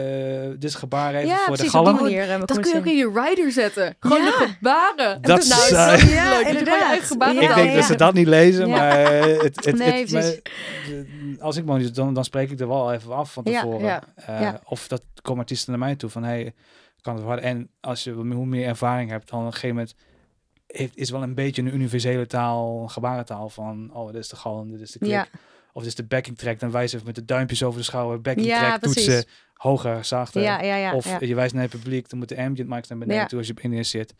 dit 0.49 0.65
is 0.65 0.75
gebaar 0.75 1.15
even 1.15 1.29
ja 1.29 1.37
voor 1.37 1.45
precies. 1.47 1.65
de 1.65 1.79
galm. 1.79 1.95
manier, 1.97 2.31
eh, 2.31 2.39
Dat 2.41 2.61
kun 2.61 2.71
je 2.73 2.79
ook 2.79 2.87
in 2.87 2.97
je 2.97 3.11
rider 3.27 3.53
zetten. 3.53 3.97
Gewoon 4.01 4.19
Ja. 4.23 4.25
de 4.25 4.33
gebaren. 4.57 5.23
Dat 5.23 5.25
nou, 5.25 5.39
is, 5.41 5.49
niet 5.49 5.69
Ja, 5.71 5.91
leuk. 5.91 6.47
Je 6.49 6.99
gebaren 7.03 7.35
Ja, 7.35 7.49
ik 7.49 7.55
denk 7.55 7.69
ja, 7.71 7.75
dat 7.77 7.85
ze 7.85 7.97
dat 7.97 8.15
niet 8.15 8.27
lezen, 8.27 8.67
Ja. 8.69 8.77
maar 8.77 9.13
het, 9.15 9.65
het, 9.65 9.79
Nee, 9.79 9.93
het- 9.93 10.11
precies. 10.11 10.13
maar, 10.13 10.23
de- 10.87 11.37
als 11.41 11.57
ik 11.57 11.65
monitor, 11.65 11.93
dan, 11.95 12.15
dan 12.15 12.25
spreek 12.25 12.51
ik 12.51 12.61
er 12.61 12.69
wel 12.69 12.93
even 12.93 13.15
af 13.15 13.33
van 13.33 13.43
Ja, 13.47 13.61
tevoren. 13.61 13.87
ja, 13.87 14.03
Eh, 14.15 14.41
ja. 14.41 14.61
Of 14.65 14.89
dat 14.89 15.03
komen 15.23 15.41
artiesten 15.41 15.71
naar 15.71 15.81
mij 15.81 15.97
toe 15.97 16.11
van, 16.11 16.23
hey, 16.25 16.55
kan 17.01 17.15
het 17.15 17.25
worden? 17.25 17.45
En 17.45 17.71
als 17.81 18.05
je 18.05 18.11
hoe 18.13 18.47
meer 18.47 18.67
ervaring 18.67 19.11
hebt, 19.11 19.31
dan 19.31 19.41
op 19.41 19.47
een 19.47 19.53
gegeven 19.53 19.77
moment 19.77 19.95
heeft, 20.73 20.97
is 20.97 21.11
wel 21.11 21.23
een 21.23 21.35
beetje 21.35 21.63
een 21.63 21.75
universele 21.75 22.27
taal, 22.27 22.83
een 22.83 22.91
gebarentaal 22.91 23.49
van, 23.49 23.91
oh, 23.95 24.07
dit 24.07 24.23
is 24.23 24.29
de 24.29 24.37
galm, 24.37 24.71
dit 24.71 24.81
is 24.81 24.91
de 24.91 24.99
klik. 24.99 25.11
Ja, 25.11 25.27
Of 25.73 25.83
dit 25.83 25.91
is 25.91 25.97
de 25.97 26.05
backing 26.05 26.39
track, 26.39 26.61
dan 26.61 26.71
wijzen 26.71 26.99
we 26.99 27.05
met 27.05 27.15
de 27.15 27.25
duimpjes 27.25 27.63
over 27.63 27.79
de 27.79 27.85
schouder, 27.85 28.21
backing 28.21 28.47
Ja, 28.47 28.59
track, 28.59 28.81
precies. 28.81 29.05
toetsen, 29.05 29.25
hoger, 29.55 30.05
zachter. 30.05 30.43
ja, 30.43 30.63
ja, 30.63 30.77
ja. 30.77 30.95
of 30.95 31.21
je 31.21 31.35
wijst 31.35 31.55
naar 31.55 31.63
het 31.63 31.71
publiek, 31.71 32.09
dan 32.09 32.19
moet 32.19 32.29
de 32.29 32.37
ambient 32.37 32.69
mics 32.69 32.89
naar 32.89 32.99
beneden 32.99 33.27
toe 33.29 33.39
als 33.39 33.47
je 33.47 33.53
op 33.79 33.85
zit. 33.85 34.15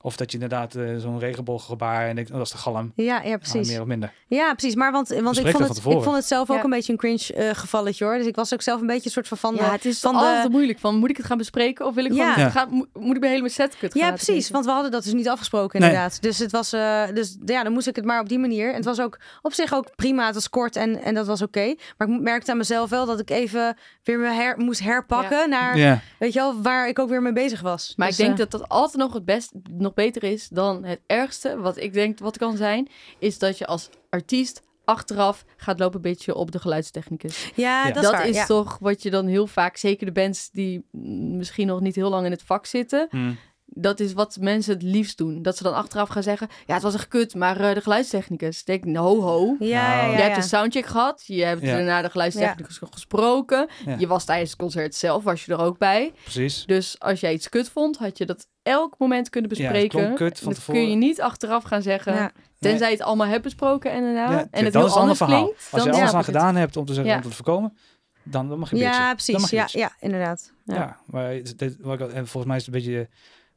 Of 0.00 0.16
dat 0.16 0.30
je 0.32 0.38
inderdaad 0.38 0.74
eh, 0.74 0.96
zo'n 0.96 1.18
regenbooggebaar 1.18 2.08
en 2.08 2.14
denkt, 2.14 2.30
oh, 2.30 2.36
dat 2.36 2.46
is 2.46 2.52
de 2.52 2.58
galm. 2.58 2.92
Ja, 2.94 3.22
ja, 3.22 3.32
Ah, 3.32 3.38
precies. 3.38 3.68
meer 3.68 3.80
of 3.80 3.86
minder. 3.86 4.12
Ja, 4.26 4.52
precies. 4.54 4.74
Maar 4.74 4.92
want, 4.92 5.08
want 5.08 5.38
ik, 5.38 5.48
vond 5.48 5.68
het, 5.68 5.76
ik 5.76 5.82
vond 5.82 6.16
het 6.16 6.24
zelf 6.24 6.50
ook 6.50 6.62
een 6.62 6.70
beetje 6.70 6.92
een 6.92 6.98
cringe 6.98 7.34
eh, 7.34 7.50
gevalletje 7.54 8.04
hoor. 8.04 8.16
Dus 8.16 8.26
ik 8.26 8.36
was 8.36 8.52
ook 8.54 8.62
zelf 8.62 8.80
een 8.80 8.86
beetje 8.86 9.04
een 9.04 9.10
soort 9.10 9.28
van 9.28 9.36
van 9.38 9.54
Ja, 9.54 9.64
de... 9.64 9.70
het 9.70 9.84
is 9.84 10.00
van 10.00 10.14
altijd 10.14 10.42
de- 10.42 10.50
moeilijk. 10.50 10.78
Van, 10.78 10.96
moet 10.96 11.10
ik 11.10 11.16
het 11.16 11.26
gaan 11.26 11.38
bespreken 11.38 11.86
of 11.86 11.94
wil 11.94 12.04
ik 12.04 12.12
Ja. 12.12 12.32
gewoon... 12.32 12.44
Ja. 12.46 12.50
Gaan, 12.50 12.68
moet, 12.70 12.86
moet 12.94 13.14
ik 13.14 13.20
mijn 13.20 13.32
hele 13.32 13.48
set 13.48 13.76
kut 13.78 13.92
gaan 13.92 14.02
Ja, 14.02 14.08
precies. 14.12 14.50
Want 14.50 14.64
we 14.64 14.70
hadden 14.70 14.90
dat 14.90 15.04
dus 15.04 15.12
niet 15.12 15.28
afgesproken 15.28 15.80
Nee. 15.80 15.88
inderdaad. 15.88 16.22
Dus 16.22 16.38
het 16.38 16.50
was, 16.52 16.72
eh, 16.72 17.02
dus 17.14 17.36
ja, 17.44 17.62
dan 17.62 17.72
moest 17.72 17.86
ik 17.86 17.96
het 17.96 18.04
maar 18.04 18.20
op 18.20 18.28
die 18.28 18.38
manier. 18.38 18.68
En 18.68 18.74
het 18.74 18.84
was 18.84 19.00
ook 19.00 19.18
op 19.42 19.52
zich 19.52 19.74
ook 19.74 19.94
prima. 19.96 20.24
Het 20.26 20.34
was 20.34 20.50
kort 20.50 20.76
en, 20.76 21.02
en 21.02 21.14
dat 21.14 21.26
was 21.26 21.42
oké. 21.42 21.74
Maar 21.96 22.08
ik 22.08 22.20
merkte 22.20 22.50
aan 22.50 22.56
mezelf 22.56 22.90
wel 22.90 23.06
dat 23.06 23.20
ik 23.20 23.30
even 23.30 23.76
weer 24.02 24.18
me 24.18 24.28
her, 24.32 24.58
moest 24.58 24.80
herpakken 24.82 25.50
naar, 25.50 25.78
Ja. 25.78 26.00
weet 26.18 26.32
je 26.32 26.38
wel, 26.38 26.62
waar 26.62 26.88
ik 26.88 26.98
ook 26.98 27.08
weer 27.08 27.22
mee 27.22 27.32
bezig 27.32 27.60
was. 27.60 27.92
Maar 27.96 28.08
Dus, 28.08 28.18
ik 28.18 28.24
denk 28.24 28.38
eh, 28.38 28.46
dat 28.46 28.60
dat 28.60 28.68
altijd 28.68 28.96
nog 29.02 29.12
het 29.12 29.24
beste, 29.24 29.60
nog 29.70 29.87
nog 29.88 29.94
beter 29.96 30.22
is 30.24 30.48
dan 30.48 30.84
het 30.84 31.00
ergste, 31.06 31.56
wat 31.60 31.76
ik 31.76 31.92
denk 31.92 32.18
wat 32.18 32.38
kan 32.38 32.56
zijn, 32.56 32.88
is 33.18 33.38
dat 33.38 33.58
je 33.58 33.66
als 33.66 33.88
artiest 34.10 34.62
achteraf 34.84 35.44
gaat 35.56 35.78
lopen 35.78 36.00
bitchen 36.00 36.34
op 36.36 36.52
de 36.52 36.58
geluidstechnicus. 36.58 37.50
Ja, 37.54 37.86
Ja. 37.86 37.92
dat 37.92 37.96
is 37.96 38.02
Dat 38.02 38.12
waar. 38.12 38.28
is 38.28 38.36
ja. 38.36 38.46
toch 38.46 38.78
wat 38.80 39.02
je 39.02 39.10
dan 39.10 39.26
heel 39.26 39.46
vaak, 39.46 39.76
zeker 39.76 40.06
de 40.06 40.12
bands 40.12 40.50
die 40.50 40.84
mm, 40.92 41.36
misschien 41.36 41.66
nog 41.66 41.80
niet 41.80 41.94
heel 41.94 42.10
lang 42.10 42.24
in 42.24 42.30
het 42.30 42.42
vak 42.42 42.66
zitten, 42.66 43.06
Hm. 43.10 43.32
dat 43.64 44.00
is 44.00 44.12
wat 44.12 44.36
mensen 44.40 44.72
het 44.72 44.82
liefst 44.82 45.18
doen. 45.18 45.42
Dat 45.42 45.56
ze 45.56 45.62
dan 45.62 45.74
achteraf 45.74 46.08
gaan 46.08 46.22
zeggen, 46.22 46.48
ja, 46.66 46.74
het 46.74 46.82
was 46.82 46.94
echt 46.94 47.08
kut, 47.08 47.34
maar 47.34 47.60
eh, 47.60 47.74
de 47.74 47.80
geluidstechnicus. 47.80 48.64
Denk, 48.64 48.96
ho 48.96 49.20
ho. 49.20 49.56
Ja, 49.58 49.66
ja, 49.66 49.96
Nou, 49.96 50.10
ja, 50.10 50.16
je 50.16 50.22
hebt 50.22 50.30
ja. 50.36 50.36
een 50.36 50.48
soundcheck 50.48 50.86
gehad, 50.86 51.22
je 51.26 51.44
hebt 51.44 51.62
Ja. 51.62 51.72
daarna 51.74 52.02
de 52.02 52.10
geluidstechnicus 52.10 52.80
gesproken. 52.90 53.68
Ja. 53.86 53.96
Je 53.98 54.06
was 54.06 54.24
tijdens 54.24 54.50
het 54.50 54.58
concert 54.58 54.94
zelf, 54.94 55.24
was 55.24 55.44
je 55.44 55.52
er 55.52 55.60
ook 55.60 55.78
bij. 55.78 56.12
Precies. 56.22 56.64
Dus 56.66 56.96
als 57.00 57.20
jij 57.20 57.32
iets 57.32 57.48
kut 57.48 57.68
vond, 57.68 57.96
had 57.96 58.18
je 58.18 58.24
dat 58.26 58.46
elk 58.68 58.94
moment 58.98 59.28
kunnen 59.28 59.50
Ja, 59.50 59.56
het 59.56 59.72
bespreken. 59.72 59.98
klonk 60.00 60.16
kut 60.16 60.38
van 60.38 60.46
dat 60.48 60.54
tevoren. 60.56 60.80
kun 60.80 60.90
je 60.90 60.96
niet 60.96 61.20
achteraf 61.20 61.62
gaan 61.64 61.82
zeggen. 61.82 62.14
Ja. 62.14 62.32
Tenzij 62.58 62.90
je 62.90 62.96
het 62.96 63.04
allemaal 63.04 63.26
hebt 63.26 63.42
besproken 63.42 63.90
en, 63.92 64.02
daarna, 64.02 64.30
Ja, 64.30 64.38
en 64.38 64.38
het 64.40 64.50
dat 64.50 64.52
heel 64.52 64.64
is 64.64 64.72
een 64.74 64.82
ander 64.82 65.00
anders 65.00 65.18
verhaal. 65.18 65.42
klinkt. 65.42 65.68
Als 65.70 65.82
je 65.82 65.92
alles 65.92 66.10
ja, 66.10 66.16
aan 66.16 66.24
gedaan 66.24 66.56
hebt 66.56 66.76
om 66.76 66.84
te 66.84 66.92
zeggen 66.94 67.10
Ja. 67.12 67.16
om 67.18 67.22
het 67.22 67.30
te 67.30 67.36
voorkomen, 67.36 67.76
dan, 68.22 68.48
dan 68.48 68.58
mag 68.58 68.70
je 68.70 68.76
bitchen. 68.76 68.92
Ja, 68.94 69.06
Dan 69.06 69.14
precies. 69.14 69.38
mag 69.40 69.50
je 69.50 69.56
Ja, 69.56 69.66
ja, 69.72 69.92
inderdaad. 70.00 70.52
Ja. 70.64 70.74
Ja, 70.74 70.96
maar 71.06 71.30
dit, 71.56 71.76
wat 71.80 71.94
ik, 71.94 72.00
al- 72.00 72.10
en 72.10 72.26
volgens 72.26 72.44
mij 72.46 72.56
is 72.56 72.66
het 72.66 72.74
een 72.74 72.80
beetje 72.80 73.08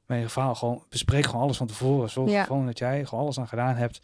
mijn 0.06 0.30
verhaal 0.30 0.56
gewoon 0.56 0.84
bespreek 0.90 1.26
gewoon 1.26 1.42
alles 1.42 1.58
van 1.58 1.68
tevoren. 1.68 2.10
Zorg 2.10 2.32
Ja. 2.32 2.44
gewoon 2.44 2.66
dat 2.66 2.78
jij 2.78 3.06
gewoon 3.06 3.24
alles 3.24 3.40
aan 3.40 3.48
gedaan 3.48 3.76
hebt. 3.76 4.00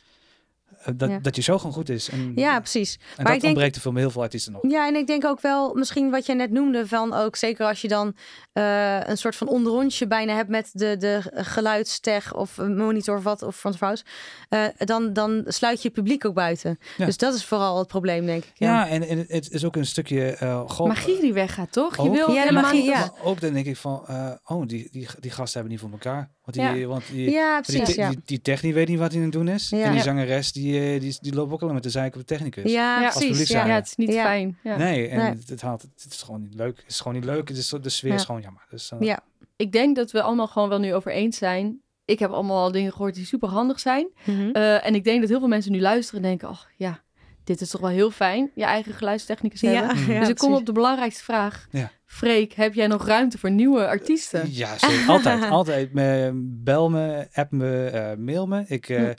Eh, 0.81 0.93
Dat, 0.95 1.09
Ja. 1.09 1.19
dat 1.19 1.35
je 1.35 1.41
zo 1.41 1.57
gewoon 1.57 1.73
goed 1.73 1.89
is. 1.89 2.09
En, 2.09 2.31
Ja, 2.35 2.59
precies. 2.59 2.93
en 2.95 2.99
maar 3.15 3.25
dat 3.25 3.25
ik 3.35 3.41
denk- 3.41 3.43
ontbreekt 3.53 3.75
er 3.75 3.81
veel, 3.81 3.95
heel 3.95 4.09
veel 4.11 4.21
artiesten 4.21 4.51
nog. 4.53 4.61
Ja, 4.67 4.87
en 4.87 4.95
ik 4.95 5.07
denk 5.07 5.25
ook 5.25 5.41
wel, 5.41 5.73
misschien 5.73 6.09
wat 6.11 6.25
je 6.25 6.33
net 6.33 6.51
noemde, 6.51 6.87
van 6.87 7.13
ook 7.13 7.35
zeker 7.35 7.65
als 7.65 7.81
je 7.81 7.87
dan 7.87 8.15
eh, 8.53 8.99
een 9.07 9.17
soort 9.17 9.35
van 9.35 9.47
onderrondje 9.47 10.07
bijna 10.07 10.35
hebt 10.35 10.49
met 10.49 10.69
de, 10.73 10.97
de 10.97 11.21
geluidstech 11.33 12.33
of 12.35 12.57
een 12.57 12.77
monitor 12.77 13.17
of 13.17 13.23
wat, 13.23 13.41
of 13.41 13.55
front 13.55 13.81
of 13.81 14.01
eh, 14.49 14.63
dan, 14.77 15.13
dan 15.13 15.43
sluit 15.47 15.81
je 15.81 15.89
publiek 15.89 16.25
ook 16.25 16.33
buiten. 16.33 16.77
Ja. 16.97 17.05
Dus 17.05 17.17
dat 17.17 17.33
is 17.33 17.45
vooral 17.45 17.77
het 17.77 17.87
probleem, 17.87 18.25
denk 18.25 18.43
ik. 18.43 18.51
Ja, 18.53 18.87
en, 18.89 19.07
en 19.07 19.25
het 19.27 19.51
is 19.51 19.65
ook 19.65 19.75
een 19.75 19.85
stukje... 19.85 20.31
eh 20.31 20.63
goh, 20.67 20.87
Magie 20.87 21.19
die 21.21 21.33
weggaat, 21.33 21.71
toch? 21.71 21.95
Je 21.95 22.01
Ook. 22.01 22.13
wil 22.15 22.27
Ja, 22.27 22.33
de 22.33 22.39
helemaal 22.39 22.61
magie, 22.61 22.81
niet... 22.81 22.89
ja. 22.89 22.99
Maar 22.99 23.11
ook 23.23 23.41
dan 23.41 23.53
denk 23.53 23.65
ik 23.65 23.77
van, 23.77 24.03
eh, 24.07 24.31
oh, 24.45 24.67
die, 24.67 24.87
die, 24.91 25.07
die 25.19 25.31
gasten 25.31 25.53
hebben 25.59 25.71
niet 25.71 25.79
voor 25.79 25.91
elkaar. 25.91 26.29
Want 26.47 26.69
die, 26.71 26.79
Ja. 26.81 26.87
want 26.87 27.03
die, 27.11 27.29
Ja, 27.31 27.61
die, 27.61 27.75
precies. 27.75 27.95
die, 27.95 28.03
Ja, 28.03 28.09
die, 28.09 28.19
die 28.25 28.41
technie 28.41 28.73
weet 28.73 28.87
niet 28.87 28.99
wat 28.99 29.07
hij 29.11 29.17
aan 29.17 29.23
het 29.25 29.33
doen 29.33 29.47
is. 29.47 29.69
Ja. 29.69 29.77
En 29.83 29.87
die 29.87 29.97
Ja. 29.97 30.03
zangeres, 30.03 30.51
die, 30.51 30.79
eh, 30.93 30.99
die, 31.01 31.17
die 31.21 31.33
loopt 31.33 31.51
ook 31.53 31.61
alleen 31.61 31.73
met 31.73 31.83
de 31.83 31.89
zeiken 31.89 32.19
op 32.21 32.27
de 32.27 32.33
technicus. 32.35 32.71
ja, 32.71 33.01
Ja. 33.01 33.09
precies. 33.09 33.47
Ja. 33.47 33.65
het 33.67 33.85
is 33.87 33.95
niet 33.95 34.13
Ja. 34.13 34.23
fijn. 34.23 34.57
Ja. 34.63 34.77
Nee, 34.77 35.07
en 35.07 35.17
Nee. 35.17 35.29
Het, 35.29 35.49
het 35.49 35.61
haalt, 35.61 35.81
het 35.81 36.07
is 36.13 36.21
gewoon 36.21 36.41
niet 36.41 36.53
leuk. 36.53 36.77
Het 36.77 36.85
is 36.91 36.97
gewoon 36.99 37.13
niet 37.13 37.25
leuk. 37.25 37.47
Het 37.47 37.57
is, 37.57 37.69
de 37.81 37.89
sfeer 37.89 38.09
Ja. 38.09 38.15
is 38.15 38.23
gewoon 38.25 38.41
jammer. 38.41 38.65
Dus, 38.69 38.91
eh, 38.91 38.99
Ja. 39.01 39.19
Ik 39.55 39.71
denk 39.71 39.95
dat 39.95 40.11
we 40.11 40.21
allemaal 40.21 40.47
gewoon 40.47 40.69
wel 40.69 40.79
nu 40.79 40.93
over 40.93 41.11
eens 41.11 41.37
zijn. 41.37 41.79
Ik 42.05 42.19
heb 42.19 42.31
allemaal 42.31 42.63
al 42.63 42.71
dingen 42.71 42.91
gehoord 42.91 43.15
die 43.15 43.25
super 43.25 43.49
handig 43.49 43.79
zijn. 43.79 44.07
Mhm. 44.25 44.49
Eh, 44.51 44.85
en 44.85 44.95
ik 44.95 45.03
denk 45.03 45.19
dat 45.21 45.29
heel 45.29 45.39
veel 45.39 45.47
mensen 45.47 45.71
nu 45.71 45.79
luisteren 45.81 46.21
en 46.23 46.27
denken... 46.27 46.47
ach 46.47 46.67
ja, 46.77 47.01
dit 47.47 47.61
is 47.61 47.69
toch 47.69 47.81
wel 47.81 47.89
heel 47.89 48.11
fijn. 48.11 48.51
Je 48.55 48.63
eigen 48.63 48.93
geluidstechnicus 48.93 49.61
hebben. 49.61 49.97
ja, 49.97 50.13
ja, 50.13 50.19
dus 50.19 50.29
ik 50.29 50.35
kom 50.35 50.47
precies. 50.47 50.59
op 50.59 50.65
de 50.65 50.71
belangrijkste 50.71 51.23
vraag. 51.23 51.67
Ja. 51.71 51.91
Freek, 52.05 52.53
heb 52.53 52.73
jij 52.73 52.87
nog 52.87 53.05
ruimte 53.07 53.37
voor 53.37 53.51
nieuwe 53.51 53.87
artiesten? 53.87 54.51
Ja, 54.51 54.77
zeker. 54.77 55.09
altijd. 55.13 55.49
altijd. 55.49 55.93
Me, 55.93 56.31
bel 56.63 56.89
me, 56.89 57.27
app 57.33 57.51
me, 57.51 57.85
eh, 57.85 58.17
mail 58.17 58.47
me. 58.47 58.63
Ik, 58.67 58.89
eh, 58.89 59.09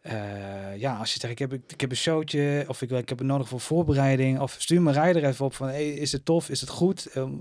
eh, 0.00 0.76
ja, 0.76 0.96
als 0.96 1.12
je 1.12 1.20
zegt, 1.20 1.32
ik 1.32 1.38
heb, 1.38 1.52
ik 1.52 1.80
heb 1.80 1.90
een 1.90 1.96
showtje 1.96 2.64
of 2.66 2.82
ik, 2.82 2.90
ik 2.90 3.08
heb 3.08 3.18
het 3.18 3.26
nodig 3.26 3.48
voor 3.48 3.60
voorbereiding. 3.60 4.40
Of 4.40 4.56
stuur 4.58 4.82
me 4.82 4.92
rijder 4.92 5.24
even 5.24 5.44
op 5.44 5.54
van, 5.54 5.68
hey, 5.68 5.88
is 5.88 6.12
het 6.12 6.24
tof? 6.24 6.48
Is 6.48 6.60
het 6.60 6.70
goed? 6.70 7.06
Ehm, 7.06 7.38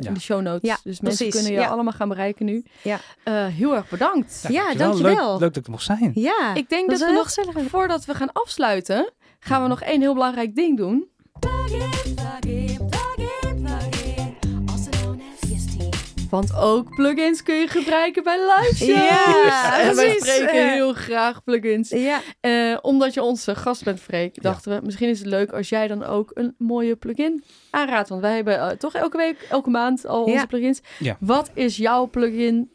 Ja. 0.00 0.08
in 0.08 0.14
de 0.14 0.20
show 0.20 0.40
notes. 0.40 0.70
Ja, 0.70 0.78
dus 0.84 1.00
mensen 1.00 1.30
kunnen 1.30 1.52
je 1.52 1.58
ja. 1.58 1.68
allemaal 1.68 1.92
gaan 1.92 2.08
bereiken 2.08 2.46
nu. 2.46 2.64
Ja. 2.82 2.98
Eh, 3.24 3.46
heel 3.46 3.74
erg 3.74 3.88
bedankt. 3.88 4.44
Ja, 4.48 4.62
dankjewel. 4.64 4.88
dankjewel. 4.90 5.30
Leuk, 5.30 5.40
leuk 5.40 5.40
dat 5.40 5.56
ik 5.56 5.64
er 5.64 5.70
mocht 5.70 5.84
zijn. 5.84 6.10
Ja, 6.14 6.54
Ik 6.54 6.68
denk 6.68 6.90
dat 6.90 6.98
we 6.98 7.12
nog, 7.12 7.24
gezellig. 7.24 7.54
voordat 7.68 8.04
we 8.04 8.14
gaan 8.14 8.32
afsluiten, 8.32 9.12
gaan 9.38 9.62
we 9.62 9.68
nog 9.68 9.82
één 9.82 10.00
heel 10.00 10.14
belangrijk 10.14 10.54
ding 10.54 10.76
doen. 10.76 11.08
Want 16.34 16.54
ook 16.56 16.94
plugins 16.94 17.42
kun 17.42 17.54
je 17.54 17.66
gebruiken 17.68 18.22
bij 18.22 18.38
live 18.38 18.74
shows. 18.76 18.88
Ja, 18.88 19.78
en 19.80 19.96
wij 19.96 20.04
precies. 20.16 20.34
spreken 20.34 20.72
heel 20.72 20.92
graag 20.92 21.44
plugins. 21.44 21.88
Ja, 21.88 22.20
Eh, 22.40 22.76
omdat 22.82 23.14
je 23.14 23.22
onze 23.22 23.54
gast 23.54 23.84
bent, 23.84 24.00
Freek, 24.00 24.42
dachten 24.42 24.76
we, 24.76 24.84
misschien 24.86 25.08
is 25.08 25.18
het 25.18 25.28
leuk 25.28 25.52
als 25.52 25.68
jij 25.68 25.88
dan 25.88 26.04
ook 26.04 26.30
een 26.34 26.54
mooie 26.58 26.96
plugin 26.96 27.44
aanraadt. 27.70 28.08
Want 28.08 28.20
wij 28.20 28.34
hebben 28.34 28.58
eh, 28.58 28.68
toch 28.68 28.94
elke 28.94 29.16
week, 29.16 29.46
elke 29.50 29.70
maand 29.70 30.06
al 30.06 30.26
Ja. 30.28 30.32
onze 30.32 30.46
plugins. 30.46 30.80
Ja. 30.98 31.16
Wat 31.20 31.50
is 31.54 31.76
jouw 31.76 32.08
plugin 32.10 32.70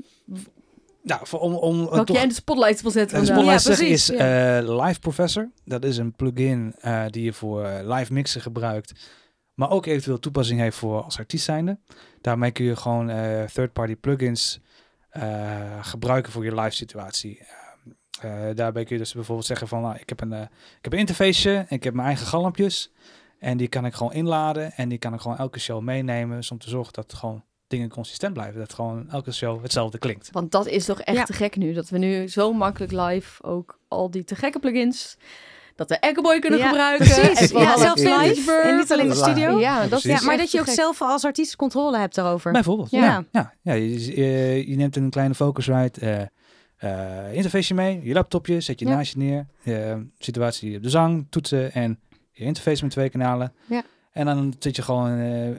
Nou, 1.03 1.22
voor, 1.24 1.39
om, 1.39 1.53
om 1.55 1.78
welke 1.89 2.03
toch 2.03 2.16
jij 2.16 2.24
in 2.24 2.30
de 2.30 2.36
spotlight 2.36 2.82
wil 2.82 2.91
zetten 2.91 3.18
vandaag? 3.26 3.62
spotlight 3.62 3.80
Ja, 3.80 3.86
is 3.86 4.10
eh, 4.12 4.86
Live 4.86 4.99
Professor. 4.99 5.49
Dat 5.66 5.84
is 5.84 5.97
een 5.97 6.14
plugin 6.14 6.76
eh, 6.80 7.03
die 7.10 7.24
je 7.24 7.34
voor 7.34 7.64
eh, 7.64 7.97
live 7.97 8.14
mixen 8.14 8.41
gebruikt. 8.41 8.93
Maar 9.60 9.72
ook 9.72 9.86
eventueel 9.86 10.20
toepassing 10.20 10.60
heeft 10.60 10.78
voor 10.78 11.03
als 11.03 11.18
artiest 11.18 11.45
zijnde. 11.45 11.80
Daarmee 12.22 12.51
kun 12.51 12.66
je 12.66 12.76
gewoon 12.76 13.10
eh, 13.10 13.43
third-party 13.43 13.95
plugins 13.95 14.60
eh, 15.10 15.84
gebruiken 15.86 16.32
voor 16.32 16.43
je 16.43 16.55
live 16.55 16.76
situatie. 16.76 17.39
Eh, 18.22 18.49
eh, 18.49 18.55
daarbij 18.55 18.84
kun 18.84 18.95
je 18.95 19.01
dus 19.01 19.14
bijvoorbeeld 19.14 19.47
zeggen 19.47 19.68
van, 19.68 19.82
nou, 19.82 19.95
ik 19.95 20.10
heb 20.10 20.22
een, 20.22 20.34
ik 20.34 20.49
heb 20.82 20.93
een 20.93 20.99
interfaceje, 20.99 21.66
ik 21.70 21.84
heb 21.84 21.93
mijn 21.93 22.07
eigen 22.07 22.28
galmpjes. 22.28 22.91
En 23.39 23.57
die 23.57 23.68
kan 23.68 23.86
ik 23.86 23.93
gewoon 23.93 24.14
inladen 24.14 24.72
en 24.74 24.89
die 24.89 24.97
kan 24.97 25.14
ik 25.14 25.20
gewoon 25.20 25.38
elke 25.38 25.60
show 25.60 25.82
meenemen. 25.82 26.38
Dus 26.38 26.51
om 26.51 26.57
te 26.57 26.70
zorgen 26.70 26.93
dat 26.93 27.14
gewoon 27.14 27.43
dingen 27.68 27.89
consistent 27.89 28.34
blijven. 28.34 28.60
Dat 28.60 28.74
gewoon 28.74 29.10
elke 29.10 29.32
show 29.32 29.62
hetzelfde 29.62 29.97
klinkt. 29.97 30.30
Want 30.32 30.51
dat 30.51 30.68
is 30.68 30.86
toch 30.86 31.01
echt 31.01 31.18
Ja. 31.18 31.24
te 31.24 31.34
gek 31.34 31.55
nu. 31.55 31.74
Dat 31.74 31.89
we 31.89 31.97
nu 31.97 32.28
zo 32.28 32.53
makkelijk 32.53 32.91
live 32.91 33.43
ook 33.43 33.80
al 33.88 34.12
die 34.12 34.24
te 34.24 34.36
gekke 34.36 34.60
plugins... 34.60 35.18
Dat 35.80 35.90
we 35.90 35.98
Echoboy 35.98 36.40
kunnen 36.40 36.60
Ja, 36.60 36.68
gebruiken. 36.68 37.06
precies. 37.08 37.52
En 37.52 37.60
Ja, 37.62 37.78
zelfs 37.78 38.02
live 38.02 38.52
en 38.52 38.78
niet 38.78 38.92
alleen 38.92 39.04
in 39.04 39.10
de 39.12 39.16
studio. 39.16 39.60
Ja, 39.60 39.88
dat 39.88 40.02
ja, 40.02 40.22
maar 40.22 40.38
dat 40.38 40.52
je 40.52 40.60
ook 40.60 40.68
zelf 40.68 41.02
als 41.02 41.26
artiest 41.26 41.56
controle 41.56 41.98
hebt 41.98 42.16
daarover. 42.16 42.52
Bijvoorbeeld. 42.52 42.92
Ja. 42.92 43.00
Ja. 43.06 43.24
Ja, 43.32 43.54
ja 43.62 43.74
je, 43.74 44.70
je, 44.70 44.76
neemt 44.76 44.96
een 44.96 45.10
kleine 45.10 45.36
Focusrite 45.36 46.00
eh 46.00 46.22
eh 46.78 47.34
interface 47.34 47.74
mee, 47.74 48.02
je 48.04 48.14
laptopje, 48.14 48.62
zet 48.62 48.80
je 48.80 48.86
Ja. 48.88 48.96
naast 48.96 49.14
je 49.14 49.18
neer. 49.20 49.46
eh, 49.64 49.96
situatie 50.18 50.78
op 50.78 50.84
de 50.84 50.90
zang, 50.90 51.28
toetsen 51.30 51.72
en 51.74 52.00
je 52.32 52.44
interface 52.44 52.84
met 52.84 52.92
twee 52.92 53.10
kanalen. 53.10 53.54
Ja. 53.66 53.82
En 54.12 54.26
dan 54.26 54.54
zit 54.60 54.76
je 54.76 54.82
gewoon 54.82 55.18
eh, 55.18 55.50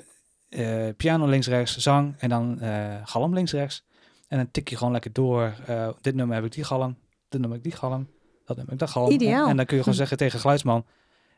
eh, 0.89 0.95
piano 0.97 1.27
links, 1.27 1.47
rechts, 1.47 1.77
zang 1.77 2.15
en 2.19 2.29
dan 2.29 2.61
eh 2.61 2.95
galm 3.05 3.35
links, 3.35 3.53
rechts. 3.53 3.85
En 4.29 4.37
dan 4.37 4.51
tik 4.51 4.69
je 4.69 4.77
gewoon 4.77 4.93
lekker 4.93 5.13
door. 5.13 5.55
eh, 5.67 5.89
dit 6.01 6.15
nummer 6.15 6.35
heb 6.37 6.45
ik 6.45 6.53
die 6.53 6.65
galm, 6.65 6.97
dit 7.29 7.41
nummer 7.41 7.51
heb 7.59 7.67
ik 7.67 7.71
die 7.73 7.81
galm, 7.81 8.09
dat 8.57 8.65
heb 8.65 8.73
ik 8.73 8.79
dat 8.79 8.91
galm. 8.91 9.11
Ideaal. 9.11 9.45
En, 9.45 9.51
en 9.51 9.57
dan 9.57 9.67
kun 9.67 9.77
je 9.77 9.83
gewoon 9.83 9.99
zeggen 9.99 10.17
tegen 10.17 10.41
geluidsman, 10.41 10.85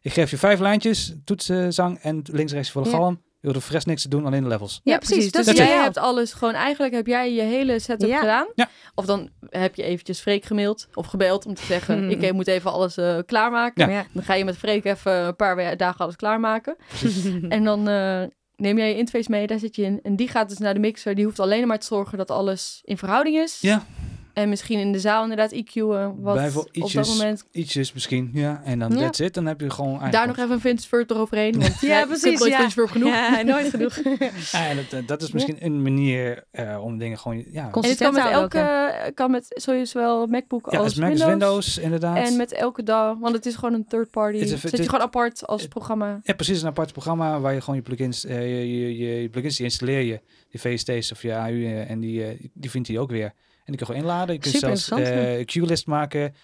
ik 0.01 0.13
geef 0.13 0.31
je 0.31 0.39
vijf 0.39 0.59
lijntjes, 0.61 1.15
toetsen, 1.25 1.73
zang 1.73 1.99
en 1.99 2.23
links, 2.33 2.53
rechts 2.53 2.71
voor 2.71 2.83
de 2.83 2.89
Ja. 2.91 2.97
galm. 2.97 3.21
Je 3.41 3.49
hoeft 3.49 3.61
er 3.61 3.67
fres 3.67 3.85
niks 3.85 4.03
te 4.03 4.09
doen, 4.09 4.27
alleen 4.27 4.43
de 4.43 4.49
levels. 4.49 4.81
Ja, 4.85 4.93
Ja, 4.93 4.99
precies. 4.99 5.33
Dus 5.33 5.51
jij 5.51 5.67
hebt 5.83 5.97
alles 5.99 6.33
gewoon... 6.33 6.55
Eigenlijk 6.55 6.95
heb 6.95 7.07
jij 7.07 7.33
je 7.33 7.43
hele 7.43 7.79
setup 7.79 8.09
Ja. 8.09 8.19
gedaan. 8.19 8.47
Ja. 8.55 8.69
Of 8.95 9.05
dan 9.05 9.31
heb 9.49 9.75
je 9.75 9.83
eventjes 9.83 10.21
Freek 10.21 10.45
gemaild 10.45 10.89
of 10.95 11.07
gebeld 11.07 11.47
om 11.47 11.55
te 11.55 11.65
zeggen... 11.65 11.99
Hmm. 11.99 12.11
ik 12.11 12.33
moet 12.33 12.47
even 12.47 12.73
alles 12.73 12.97
eh, 12.97 13.19
klaarmaken. 13.27 14.05
Dan 14.13 14.23
ga 14.23 14.35
je 14.35 14.45
met 14.45 14.57
Freek 14.57 14.85
even 14.85 15.13
een 15.13 15.37
paar 15.37 15.77
dagen 15.77 15.99
alles 16.01 16.17
klaarmaken. 16.17 16.77
En 17.49 17.65
dan 17.65 17.89
eh, 17.89 18.23
neem 18.57 18.79
jij 18.79 18.89
je 18.89 18.97
interface 18.97 19.31
mee, 19.31 19.47
daar 19.47 19.59
zit 19.59 19.77
je 19.77 19.83
in. 19.83 20.01
En 20.03 20.17
die 20.17 20.29
gaat 20.29 20.49
dus 20.49 20.59
naar 20.59 20.75
de 20.75 20.81
mixer. 20.81 21.15
Die 21.15 21.25
hoeft 21.25 21.41
alleen 21.41 21.67
maar 21.67 21.79
te 21.79 21.87
zorgen 21.87 22.19
dat 22.19 22.31
alles 22.31 22.81
in 22.85 22.99
verhouding 22.99 23.37
is. 23.37 23.59
Ja. 23.61 23.85
En 24.33 24.49
misschien 24.49 24.79
in 24.79 24.93
de 24.93 25.01
zaal 25.01 25.23
inderdaad 25.23 25.53
EQ'en. 25.53 26.15
Wat 26.21 26.35
Bijvoorbeeld 26.35 26.57
op 26.57 26.75
dat 26.75 26.85
ietsjes- 26.85 27.09
moment... 27.19 27.45
Ietsjes 27.51 27.93
misschien, 27.93 28.31
ja. 28.35 28.61
En 28.65 28.79
dan 28.79 28.93
Ja. 28.93 28.99
that's 28.99 29.19
it. 29.21 29.35
Dan 29.35 29.47
heb 29.47 29.61
je 29.61 29.71
gewoon 29.71 29.89
eigenlijk... 30.01 30.13
Daar 30.19 30.27
nog 30.27 30.37
even 30.37 30.51
een 30.53 30.61
vintage 30.61 31.05
eroverheen. 31.15 31.59
Want 31.61 31.81
Ja, 31.81 31.97
kunt 32.05 32.09
precies, 32.21 32.39
nooit 32.39 32.53
ja. 32.53 32.59
vintage 32.59 32.89
genoeg. 32.89 33.09
Ja, 33.15 33.43
nooit 33.53 33.69
genoeg. 33.71 33.97
Ja, 34.53 34.69
en 34.69 34.77
dat, 34.77 34.93
eh, 35.01 35.07
dat 35.07 35.23
is 35.23 35.33
misschien 35.33 35.57
een 35.61 35.83
manier 35.83 36.45
eh, 36.51 36.81
om 36.85 36.99
dingen 36.99 37.19
gewoon... 37.19 37.45
Ja, 37.51 37.71
En 37.73 37.89
het 37.89 37.99
kan 37.99 38.15
met 38.15 38.25
elke, 38.27 39.11
kan 39.15 39.31
met 39.31 39.61
zowel 39.83 40.27
MacBook 40.27 40.71
ja 40.73 40.79
als 40.79 40.87
als 40.87 40.95
Mac 40.97 41.09
Windows. 41.09 41.31
Windows, 41.31 41.79
inderdaad. 41.79 42.17
En 42.29 42.37
met 42.37 42.53
elke 42.53 42.83
dag, 42.83 43.17
want 43.19 43.35
het 43.35 43.47
is 43.47 43.55
gewoon 43.55 43.75
een 43.75 43.87
third 43.87 44.11
party. 44.11 44.45
Zet 44.45 44.71
je 44.77 44.83
gewoon 44.89 45.01
apart 45.01 45.47
als 45.47 45.61
het- 45.61 45.71
programma. 45.71 46.21
Ja, 46.23 46.35
precies 46.35 46.63
een 46.63 46.69
apart 46.69 46.93
programma 46.93 47.41
waar 47.41 47.55
je 47.55 47.61
gewoon 47.61 47.77
je 47.77 47.83
plugins... 47.83 48.25
eh, 48.25 48.41
je, 48.41 48.79
je, 48.81 48.97
je, 48.99 49.23
je 49.23 49.29
plugins 49.29 49.57
die 49.57 49.65
installeer 49.67 50.01
je. 50.01 50.21
Die 50.51 50.61
VST's 50.61 51.11
of 51.13 51.23
je 51.23 51.35
AU 51.37 51.65
eh, 51.65 51.91
en 51.91 52.01
die, 52.01 52.25
eh, 52.25 52.39
die 52.53 52.71
vindt 52.71 52.89
hij 52.89 52.99
ook 52.99 53.11
weer. 53.11 53.33
En 53.65 53.73
die 53.73 53.77
kun 53.77 53.87
je 53.87 53.93
gewoon 53.93 54.01
inladen. 54.01 54.35
Je 54.35 54.41
kunt 54.41 54.55
Super 54.55 54.77
zelfs 54.77 54.91
interessant, 54.91 55.27
eh, 55.27 55.39
een 55.39 55.45
Q-list 55.45 55.87
maken. 55.87 56.35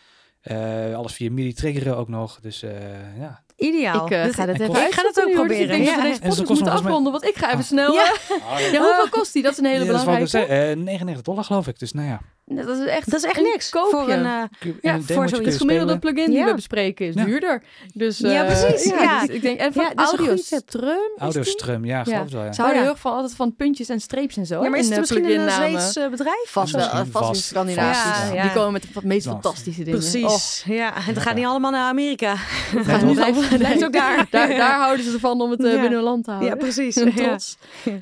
Eh, 0.41 0.95
alles 0.95 1.13
via 1.13 1.31
MIDI 1.31 1.53
triggeren 1.53 1.97
ook 1.97 2.09
nog. 2.09 2.41
Dus 2.41 2.63
eh, 2.63 3.19
ja, 3.19 3.45
Ideaal. 3.59 4.07
Ik 4.07 4.13
eh, 4.13 4.23
Dit- 4.25 4.35
ga 4.35 4.47
dat 4.47 4.55
en 4.55 4.61
even 4.61 4.75
kost- 4.75 4.87
Ik 4.87 4.93
ga 4.95 5.03
dat 5.03 5.19
ook 5.19 5.25
hoor. 5.25 5.27
Dus 5.27 5.35
proberen, 5.57 5.63
ik 5.63 5.69
denk 5.69 5.85
dat 5.85 5.95
ja. 5.95 6.03
we 6.03 6.09
deze 6.09 6.21
En 6.23 6.33
ze 6.33 6.39
podcast 6.43 6.61
moeten 6.61 6.79
afronden, 6.85 7.13
want 7.13 7.25
ik 7.25 7.37
ga 7.37 7.53
even 7.53 7.65
snel... 7.65 7.93
Ja. 7.93 8.03
eh, 8.29 8.73
ja, 8.73 8.79
hoeveel 8.87 9.09
kost 9.11 9.33
die? 9.33 9.43
Dat 9.43 9.53
is 9.53 9.59
een 9.59 9.65
hele 9.65 9.85
Ja, 9.85 9.91
dat 9.91 10.01
is 10.01 10.05
wat 10.07 10.15
ik 10.17 10.21
belangrijke. 10.21 10.49
wil 10.49 10.57
zeggen. 10.59 10.79
Eh, 10.79 10.85
99 10.85 11.23
dollar 11.25 11.45
geloof 11.45 11.67
ik. 11.67 11.79
Dus 11.79 11.93
nou 11.93 12.07
ja. 12.09 12.21
Dat 12.51 12.69
is 12.79 12.87
echt, 12.87 13.11
Dat 13.11 13.21
is 13.25 13.27
echt 13.31 13.41
niks 13.43 13.69
koopje. 13.69 13.91
voor 13.91 14.09
een... 14.11 14.25
eh, 14.25 14.73
Ja, 14.83 14.95
een 14.95 15.03
voor 15.03 15.29
zoiets 15.29 15.49
Het 15.49 15.57
gemiddelde 15.59 15.99
plugin 15.99 16.27
die 16.31 16.39
Ja. 16.39 16.45
we 16.45 16.55
bespreken 16.55 17.07
is 17.07 17.15
Ja. 17.15 17.25
duurder. 17.25 17.63
Dus, 17.95 18.19
Ja, 18.19 18.45
precies, 18.45 18.85
ja. 18.85 19.21
dus 19.21 19.35
ik 19.35 19.43
denk, 19.43 19.61
en 19.61 19.73
van 19.73 19.83
Ja, 19.83 19.89
dat 19.95 19.99
is 20.07 20.13
een 20.13 20.17
audio 20.19 20.27
goede 20.35 20.43
tip. 20.49 20.63
strum. 20.69 20.89
is 20.91 20.99
die? 21.15 21.19
Audiostrum, 21.23 21.85
ja, 21.85 22.05
geloof 22.05 22.21
het 22.21 22.33
wel. 22.33 22.45
Ja. 22.45 22.53
Ze 22.53 22.61
houden 22.61 22.65
Oh, 22.65 22.73
ja. 22.75 22.81
heel 22.81 22.91
erg 22.91 22.99
van 23.01 23.13
altijd 23.13 23.35
van 23.35 23.55
puntjes 23.57 23.89
en 23.89 24.01
streepjes 24.01 24.37
en 24.37 24.47
zo. 24.47 24.63
ja, 24.63 24.69
maar 24.69 24.79
is 24.79 24.85
in, 24.85 24.91
het 24.91 25.01
misschien 25.01 25.25
een. 25.41 25.51
Zweeds 25.51 25.93
bedrijf? 26.11 26.45
Vast 26.47 26.73
wel, 26.75 26.89
vast, 26.89 27.11
vast. 27.53 27.53
in. 27.69 27.75
Ja, 27.75 28.31
ja. 28.35 28.43
Die 28.43 28.53
komen 28.53 28.73
met 28.73 28.83
de 28.83 28.89
meest 29.03 29.27
fantastische 29.27 29.83
dingen. 29.85 29.99
Precies. 29.99 30.63
Ja, 30.67 30.95
en 30.97 31.03
het 31.03 31.17
Ja. 31.17 31.21
gaat 31.23 31.35
niet 31.35 31.47
allemaal 31.47 31.71
naar 31.71 31.89
Amerika. 31.89 32.33
Oh, 32.77 33.03
niet? 33.03 33.19
Blijft, 33.57 33.85
ook 33.85 33.93
daar. 33.93 34.27
daar. 34.31 34.49
Daar 34.49 34.79
houden 34.85 35.05
ze 35.05 35.13
ervan 35.13 35.41
om 35.41 35.51
het 35.51 35.65
eh, 35.65 35.73
Ja. 35.73 35.81
binnen 35.81 35.93
hun 35.99 36.03
land 36.03 36.25
te 36.25 36.31
houden. 36.31 36.51
Ja, 36.55 36.57
precies. 36.57 36.95
Ja. 36.95 37.11
trots. 37.11 37.57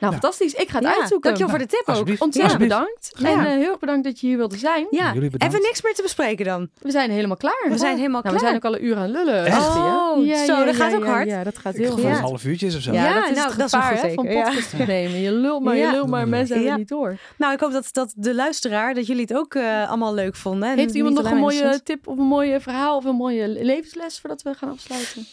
Nou, 0.00 0.12
fantastisch. 0.12 0.54
Ik 0.54 0.68
ga 0.68 0.78
het 0.78 0.84
Ja, 0.86 0.94
uitzoeken. 0.98 1.34
Dankjewel 1.34 1.48
voor 1.48 1.58
de 1.58 1.66
tip 1.66 1.96
ook. 1.96 2.20
Ontzettend 2.22 2.58
bedankt. 2.58 3.12
Ja. 3.18 3.28
En 3.30 3.38
eh, 3.38 3.44
heel 3.52 3.70
erg 3.70 3.78
bedankt 3.78 4.04
dat 4.04 4.20
je 4.20 4.26
hier 4.26 4.36
wilde 4.36 4.56
zijn. 4.56 4.86
Ja, 4.90 5.12
Jullie 5.14 5.30
bedankt. 5.30 5.54
even 5.54 5.66
niks 5.66 5.82
meer 5.82 5.94
te 5.94 6.02
bespreken 6.02 6.44
dan. 6.44 6.68
We 6.78 6.90
zijn 6.90 7.10
helemaal 7.10 7.36
klaar. 7.36 7.66
We 7.68 7.78
zijn 7.78 7.96
helemaal 7.96 8.22
Nou, 8.22 8.34
we 8.34 8.40
klaar. 8.40 8.50
zijn 8.52 8.54
ook 8.54 8.64
al 8.64 8.74
een 8.74 8.84
uur 8.84 8.96
aan 8.96 9.10
lullen. 9.10 9.44
Echt? 9.46 9.56
Oh, 9.68 10.34
zo, 10.46 10.64
dat 10.64 10.74
gaat 10.76 10.94
ook 10.94 11.04
ja, 11.04 11.10
hard. 11.10 11.28
Ja, 11.28 11.44
dat 11.44 11.58
gaat 11.58 11.74
Ik 11.74 11.80
heel 11.80 11.90
geloof 11.90 12.06
hard. 12.06 12.16
een 12.18 12.24
half 12.24 12.44
uurtjes 12.44 12.76
of 12.76 12.82
zo. 12.82 12.92
Ja, 12.92 13.04
Ja, 13.04 13.14
dat 13.14 13.30
is 13.30 13.36
nou, 13.36 13.48
het 13.48 13.58
dat 13.58 13.66
is 13.66 13.72
een 13.72 13.82
gevaar 13.82 14.10
van 14.10 14.26
podcast 14.26 14.72
opnemen. 14.80 15.20
Je 15.20 15.32
lult 15.32 15.62
maar, 15.62 15.76
je 15.76 15.90
lult 15.90 16.08
maar. 16.08 16.28
Mensen 16.28 16.54
hebben 16.54 16.70
het 16.70 16.78
niet 16.80 16.88
door. 16.88 17.16
Nou, 17.36 17.52
ik 17.52 17.60
hoop 17.60 17.72
dat, 17.72 17.88
dat 17.92 18.12
de 18.16 18.34
luisteraar, 18.34 18.94
dat 18.94 19.06
jullie 19.06 19.22
het 19.22 19.34
ook 19.34 19.54
eh, 19.54 19.88
allemaal 19.88 20.14
leuk 20.14 20.36
vonden. 20.36 20.68
En 20.70 20.78
Heeft 20.78 20.94
iemand 20.94 21.14
nog 21.14 21.30
een 21.30 21.36
mooie 21.38 21.80
tip 21.84 22.06
of 22.08 22.18
een 22.18 22.24
mooie 22.24 22.60
verhaal 22.60 22.96
of 22.96 23.04
een 23.04 23.14
mooie 23.16 23.48
levensles 23.48 24.20
voordat 24.20 24.42
we 24.42 24.54
gaan 24.54 24.70
afsluiten? 24.70 25.26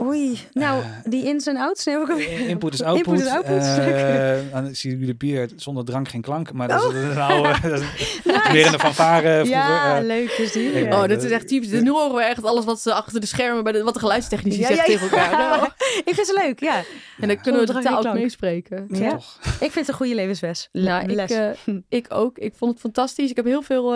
Oei, 0.00 0.38
nou, 0.52 0.82
Eh, 0.82 0.88
die 1.04 1.24
ins 1.24 1.46
en 1.46 1.56
outs. 1.56 1.84
Nee, 1.84 1.94
heb 1.98 2.08
ik 2.08 2.14
ook- 2.14 2.20
Input 2.20 2.74
is 2.74 2.82
output. 2.82 3.06
Input 3.06 3.26
is 3.26 3.32
output. 3.32 3.62
Eh, 3.62 4.36
dan 4.52 4.74
zie 4.74 4.98
jullie 4.98 5.14
bier 5.14 5.48
zonder 5.56 5.84
drank 5.84 6.08
geen 6.08 6.20
klank. 6.20 6.52
Maar 6.52 6.68
dat 6.68 6.84
Oh. 6.86 6.94
is 6.94 7.02
een 7.02 7.18
oude... 7.20 7.48
dat 7.62 7.80
is 7.80 8.50
weer 8.52 8.66
in 8.66 8.72
de 8.72 8.78
fanfare 8.78 9.28
vroeger. 9.34 9.46
ja, 9.48 9.98
eh. 9.98 10.04
leuk 10.04 10.30
is 10.30 10.52
die. 10.52 10.72
ik- 10.72 10.84
ja. 10.92 11.02
Oh, 11.02 11.08
dit 11.08 11.22
is 11.22 11.30
echt 11.30 11.48
typisch. 11.48 11.68
Nu 11.80 11.90
horen 11.90 12.14
we 12.14 12.22
echt 12.22 12.44
alles 12.44 12.64
wat 12.64 12.80
ze 12.80 12.92
achter 12.94 13.20
de 13.20 13.26
schermen 13.26 13.62
bij 13.64 13.72
de, 13.72 13.82
wat 13.82 13.94
de 13.94 14.00
geluidstechnici 14.00 14.60
Ja, 14.60 14.66
zegt 14.66 14.78
ja, 14.78 14.84
tegen 14.84 15.10
elkaar. 15.10 15.60
hè? 15.60 15.66
Ik 16.10 16.14
vind 16.14 16.26
ze 16.26 16.40
leuk, 16.46 16.60
ja. 16.60 16.76
En 17.20 17.28
dan 17.28 17.40
kunnen 17.40 17.60
we 17.60 17.66
de 17.66 17.72
Zonder 17.72 17.90
taal 17.92 18.06
ook 18.06 18.14
meespreken. 18.14 18.84
Ja. 18.88 19.10
Toch. 19.10 19.38
Ik 19.42 19.56
vind 19.58 19.74
het 19.74 19.88
een 19.88 19.94
goede 19.94 20.14
levensles. 20.14 20.68
Nou, 20.72 21.12
ik, 21.12 21.56
ik 21.88 22.06
ook. 22.08 22.38
Ik 22.38 22.54
vond 22.56 22.70
het 22.72 22.80
fantastisch. 22.80 23.30
Ik 23.30 23.36
heb 23.36 23.44
heel 23.44 23.62
veel 23.62 23.90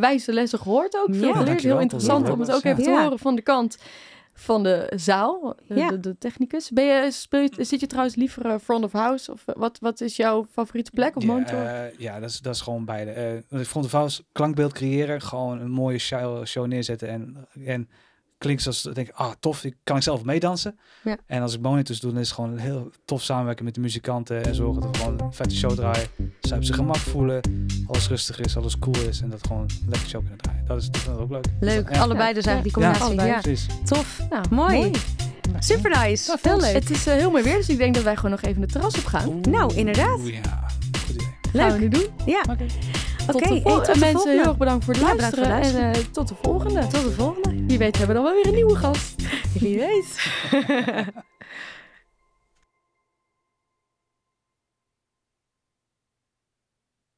wijze 0.00 0.32
lessen 0.32 0.58
gehoord 0.58 0.94
ook. 0.96 1.14
Veel 1.14 1.28
Ja, 1.28 1.34
geleerd. 1.36 1.62
Heel 1.62 1.78
interessant 1.80 2.30
om 2.30 2.40
het 2.40 2.52
ook 2.52 2.64
even 2.64 2.82
te 2.82 2.90
horen 2.90 3.18
van 3.18 3.34
de 3.34 3.42
kant 3.42 3.76
van 4.40 4.62
de 4.62 4.92
zaal, 4.96 5.56
de, 5.68 5.74
Ja. 5.74 5.88
de, 5.88 6.00
de 6.00 6.18
technicus. 6.18 6.70
Ben 6.70 6.84
je, 6.84 7.10
speel 7.10 7.40
je- 7.40 7.64
zit 7.64 7.80
je 7.80 7.86
trouwens 7.86 8.14
liever 8.16 8.46
eh, 8.46 8.54
front 8.62 8.84
of 8.84 8.92
house? 8.92 9.32
Of 9.32 9.42
eh, 9.46 9.54
wat, 9.58 9.78
wat 9.80 10.00
is 10.00 10.16
jouw 10.16 10.46
favoriete 10.52 10.90
plek 10.90 11.16
of 11.16 11.22
Ja, 11.22 11.28
monitor? 11.32 11.62
eh, 11.64 11.98
ja, 11.98 12.20
dat 12.20 12.30
is, 12.30 12.38
dat 12.40 12.54
is 12.54 12.60
gewoon 12.60 12.84
beide. 12.84 13.10
Eh 13.50 13.60
front 13.64 13.86
of 13.86 13.92
house, 13.92 14.22
klankbeeld 14.32 14.72
creëren. 14.72 15.20
Gewoon 15.22 15.60
een 15.60 15.70
mooie 15.70 15.98
show, 15.98 16.46
show 16.46 16.66
neerzetten. 16.66 17.08
En, 17.08 17.46
en 17.64 17.88
klinkt 18.38 18.62
zoals, 18.62 18.82
denk 18.82 18.96
ik, 19.08 19.10
ah 19.14 19.30
tof, 19.40 19.64
ik 19.64 19.76
kan 19.84 19.96
ik 19.96 20.02
zelf 20.02 20.22
meedansen. 20.24 20.78
Ja. 21.04 21.16
En 21.26 21.42
als 21.42 21.54
ik 21.54 21.60
monitors 21.60 22.00
doe, 22.00 22.10
dan 22.12 22.20
is 22.20 22.26
het 22.26 22.34
gewoon 22.36 22.56
heel 22.56 22.90
tof 23.04 23.22
samenwerken 23.22 23.64
met 23.64 23.74
de 23.74 23.80
muzikanten. 23.80 24.44
En 24.44 24.54
zorgen 24.54 24.82
dat 24.82 24.96
we 24.96 25.02
gewoon 25.02 25.20
een 25.20 25.32
vette 25.32 25.54
show 25.56 25.70
draaien. 25.70 26.06
Ze 26.40 26.54
op 26.54 26.62
zijn 26.64 26.78
gemak 26.78 26.96
voelen. 26.96 27.40
Alles 27.86 28.08
rustig 28.08 28.40
is, 28.40 28.56
alles 28.56 28.78
cool 28.78 28.98
is. 29.08 29.20
En 29.20 29.28
dat 29.30 29.46
gewoon 29.46 29.62
een 29.62 29.88
lekker 29.88 30.08
show 30.08 30.20
kunnen 30.20 30.38
draaien. 30.38 30.64
Dat 30.66 30.76
is, 30.82 30.90
dat 30.90 31.00
is 31.02 31.08
ook 31.08 31.30
leuk. 31.30 31.46
Leuk, 31.60 31.92
Ja. 31.94 32.00
allebei 32.00 32.32
dus 32.34 32.44
eigenlijk 32.46 32.76
die 32.76 32.84
Ja, 32.84 32.90
combinatie. 32.90 33.04
allebei. 33.04 33.28
Ja, 33.28 33.40
Precies. 33.40 33.66
tof. 33.84 34.20
Nou, 34.30 34.44
Mooi. 34.50 34.90
Super 35.58 35.90
nice. 36.06 36.36
Heel 36.42 36.60
leuk. 36.60 36.72
Het 36.72 36.90
is 36.90 37.06
eh, 37.06 37.14
heel 37.14 37.30
mooi 37.30 37.42
weer, 37.42 37.56
dus 37.56 37.68
ik 37.68 37.78
denk 37.78 37.94
dat 37.94 38.02
wij 38.02 38.16
gewoon 38.16 38.30
nog 38.30 38.42
even 38.42 38.62
het 38.62 38.72
terras 38.72 38.98
op 38.98 39.04
gaan. 39.04 39.40
Nou, 39.40 39.74
inderdaad. 39.74 40.18
Oeh, 40.18 40.32
ja, 40.44 40.66
goed 41.06 41.14
idee. 41.14 41.26
Gaan 41.52 41.72
we 41.72 41.78
Leuk. 41.78 41.80
nu 41.80 41.88
doen. 41.88 42.06
Ja. 42.26 42.40
Oké. 42.50 42.66
Tot 43.26 43.34
Oké, 43.36 43.48
de 43.48 43.54
hey, 43.54 43.62
de 43.62 43.70
mensen, 43.86 44.10
volgende. 44.10 44.30
heel 44.36 44.44
erg 44.48 44.56
bedankt 44.56 44.84
voor 44.84 44.94
het 44.94 45.02
Ja, 45.02 45.12
bedankt 45.14 45.36
voor 45.38 45.46
luisteren. 45.46 45.82
En 45.82 45.92
eh, 45.94 46.00
tot 46.12 46.28
de 46.28 46.34
volgende. 46.42 46.80
Tot 46.80 46.90
de 47.02 47.10
volgende. 47.10 47.37
Wie 47.68 47.78
weet 47.78 47.98
hebben 47.98 48.16
we 48.16 48.22
dan 48.22 48.32
wel 48.32 48.34
weer 48.34 48.46
een 48.46 48.54
nieuwe 48.54 48.76
gast. 48.76 49.22
Wie 49.60 49.78
weet. 49.78 50.26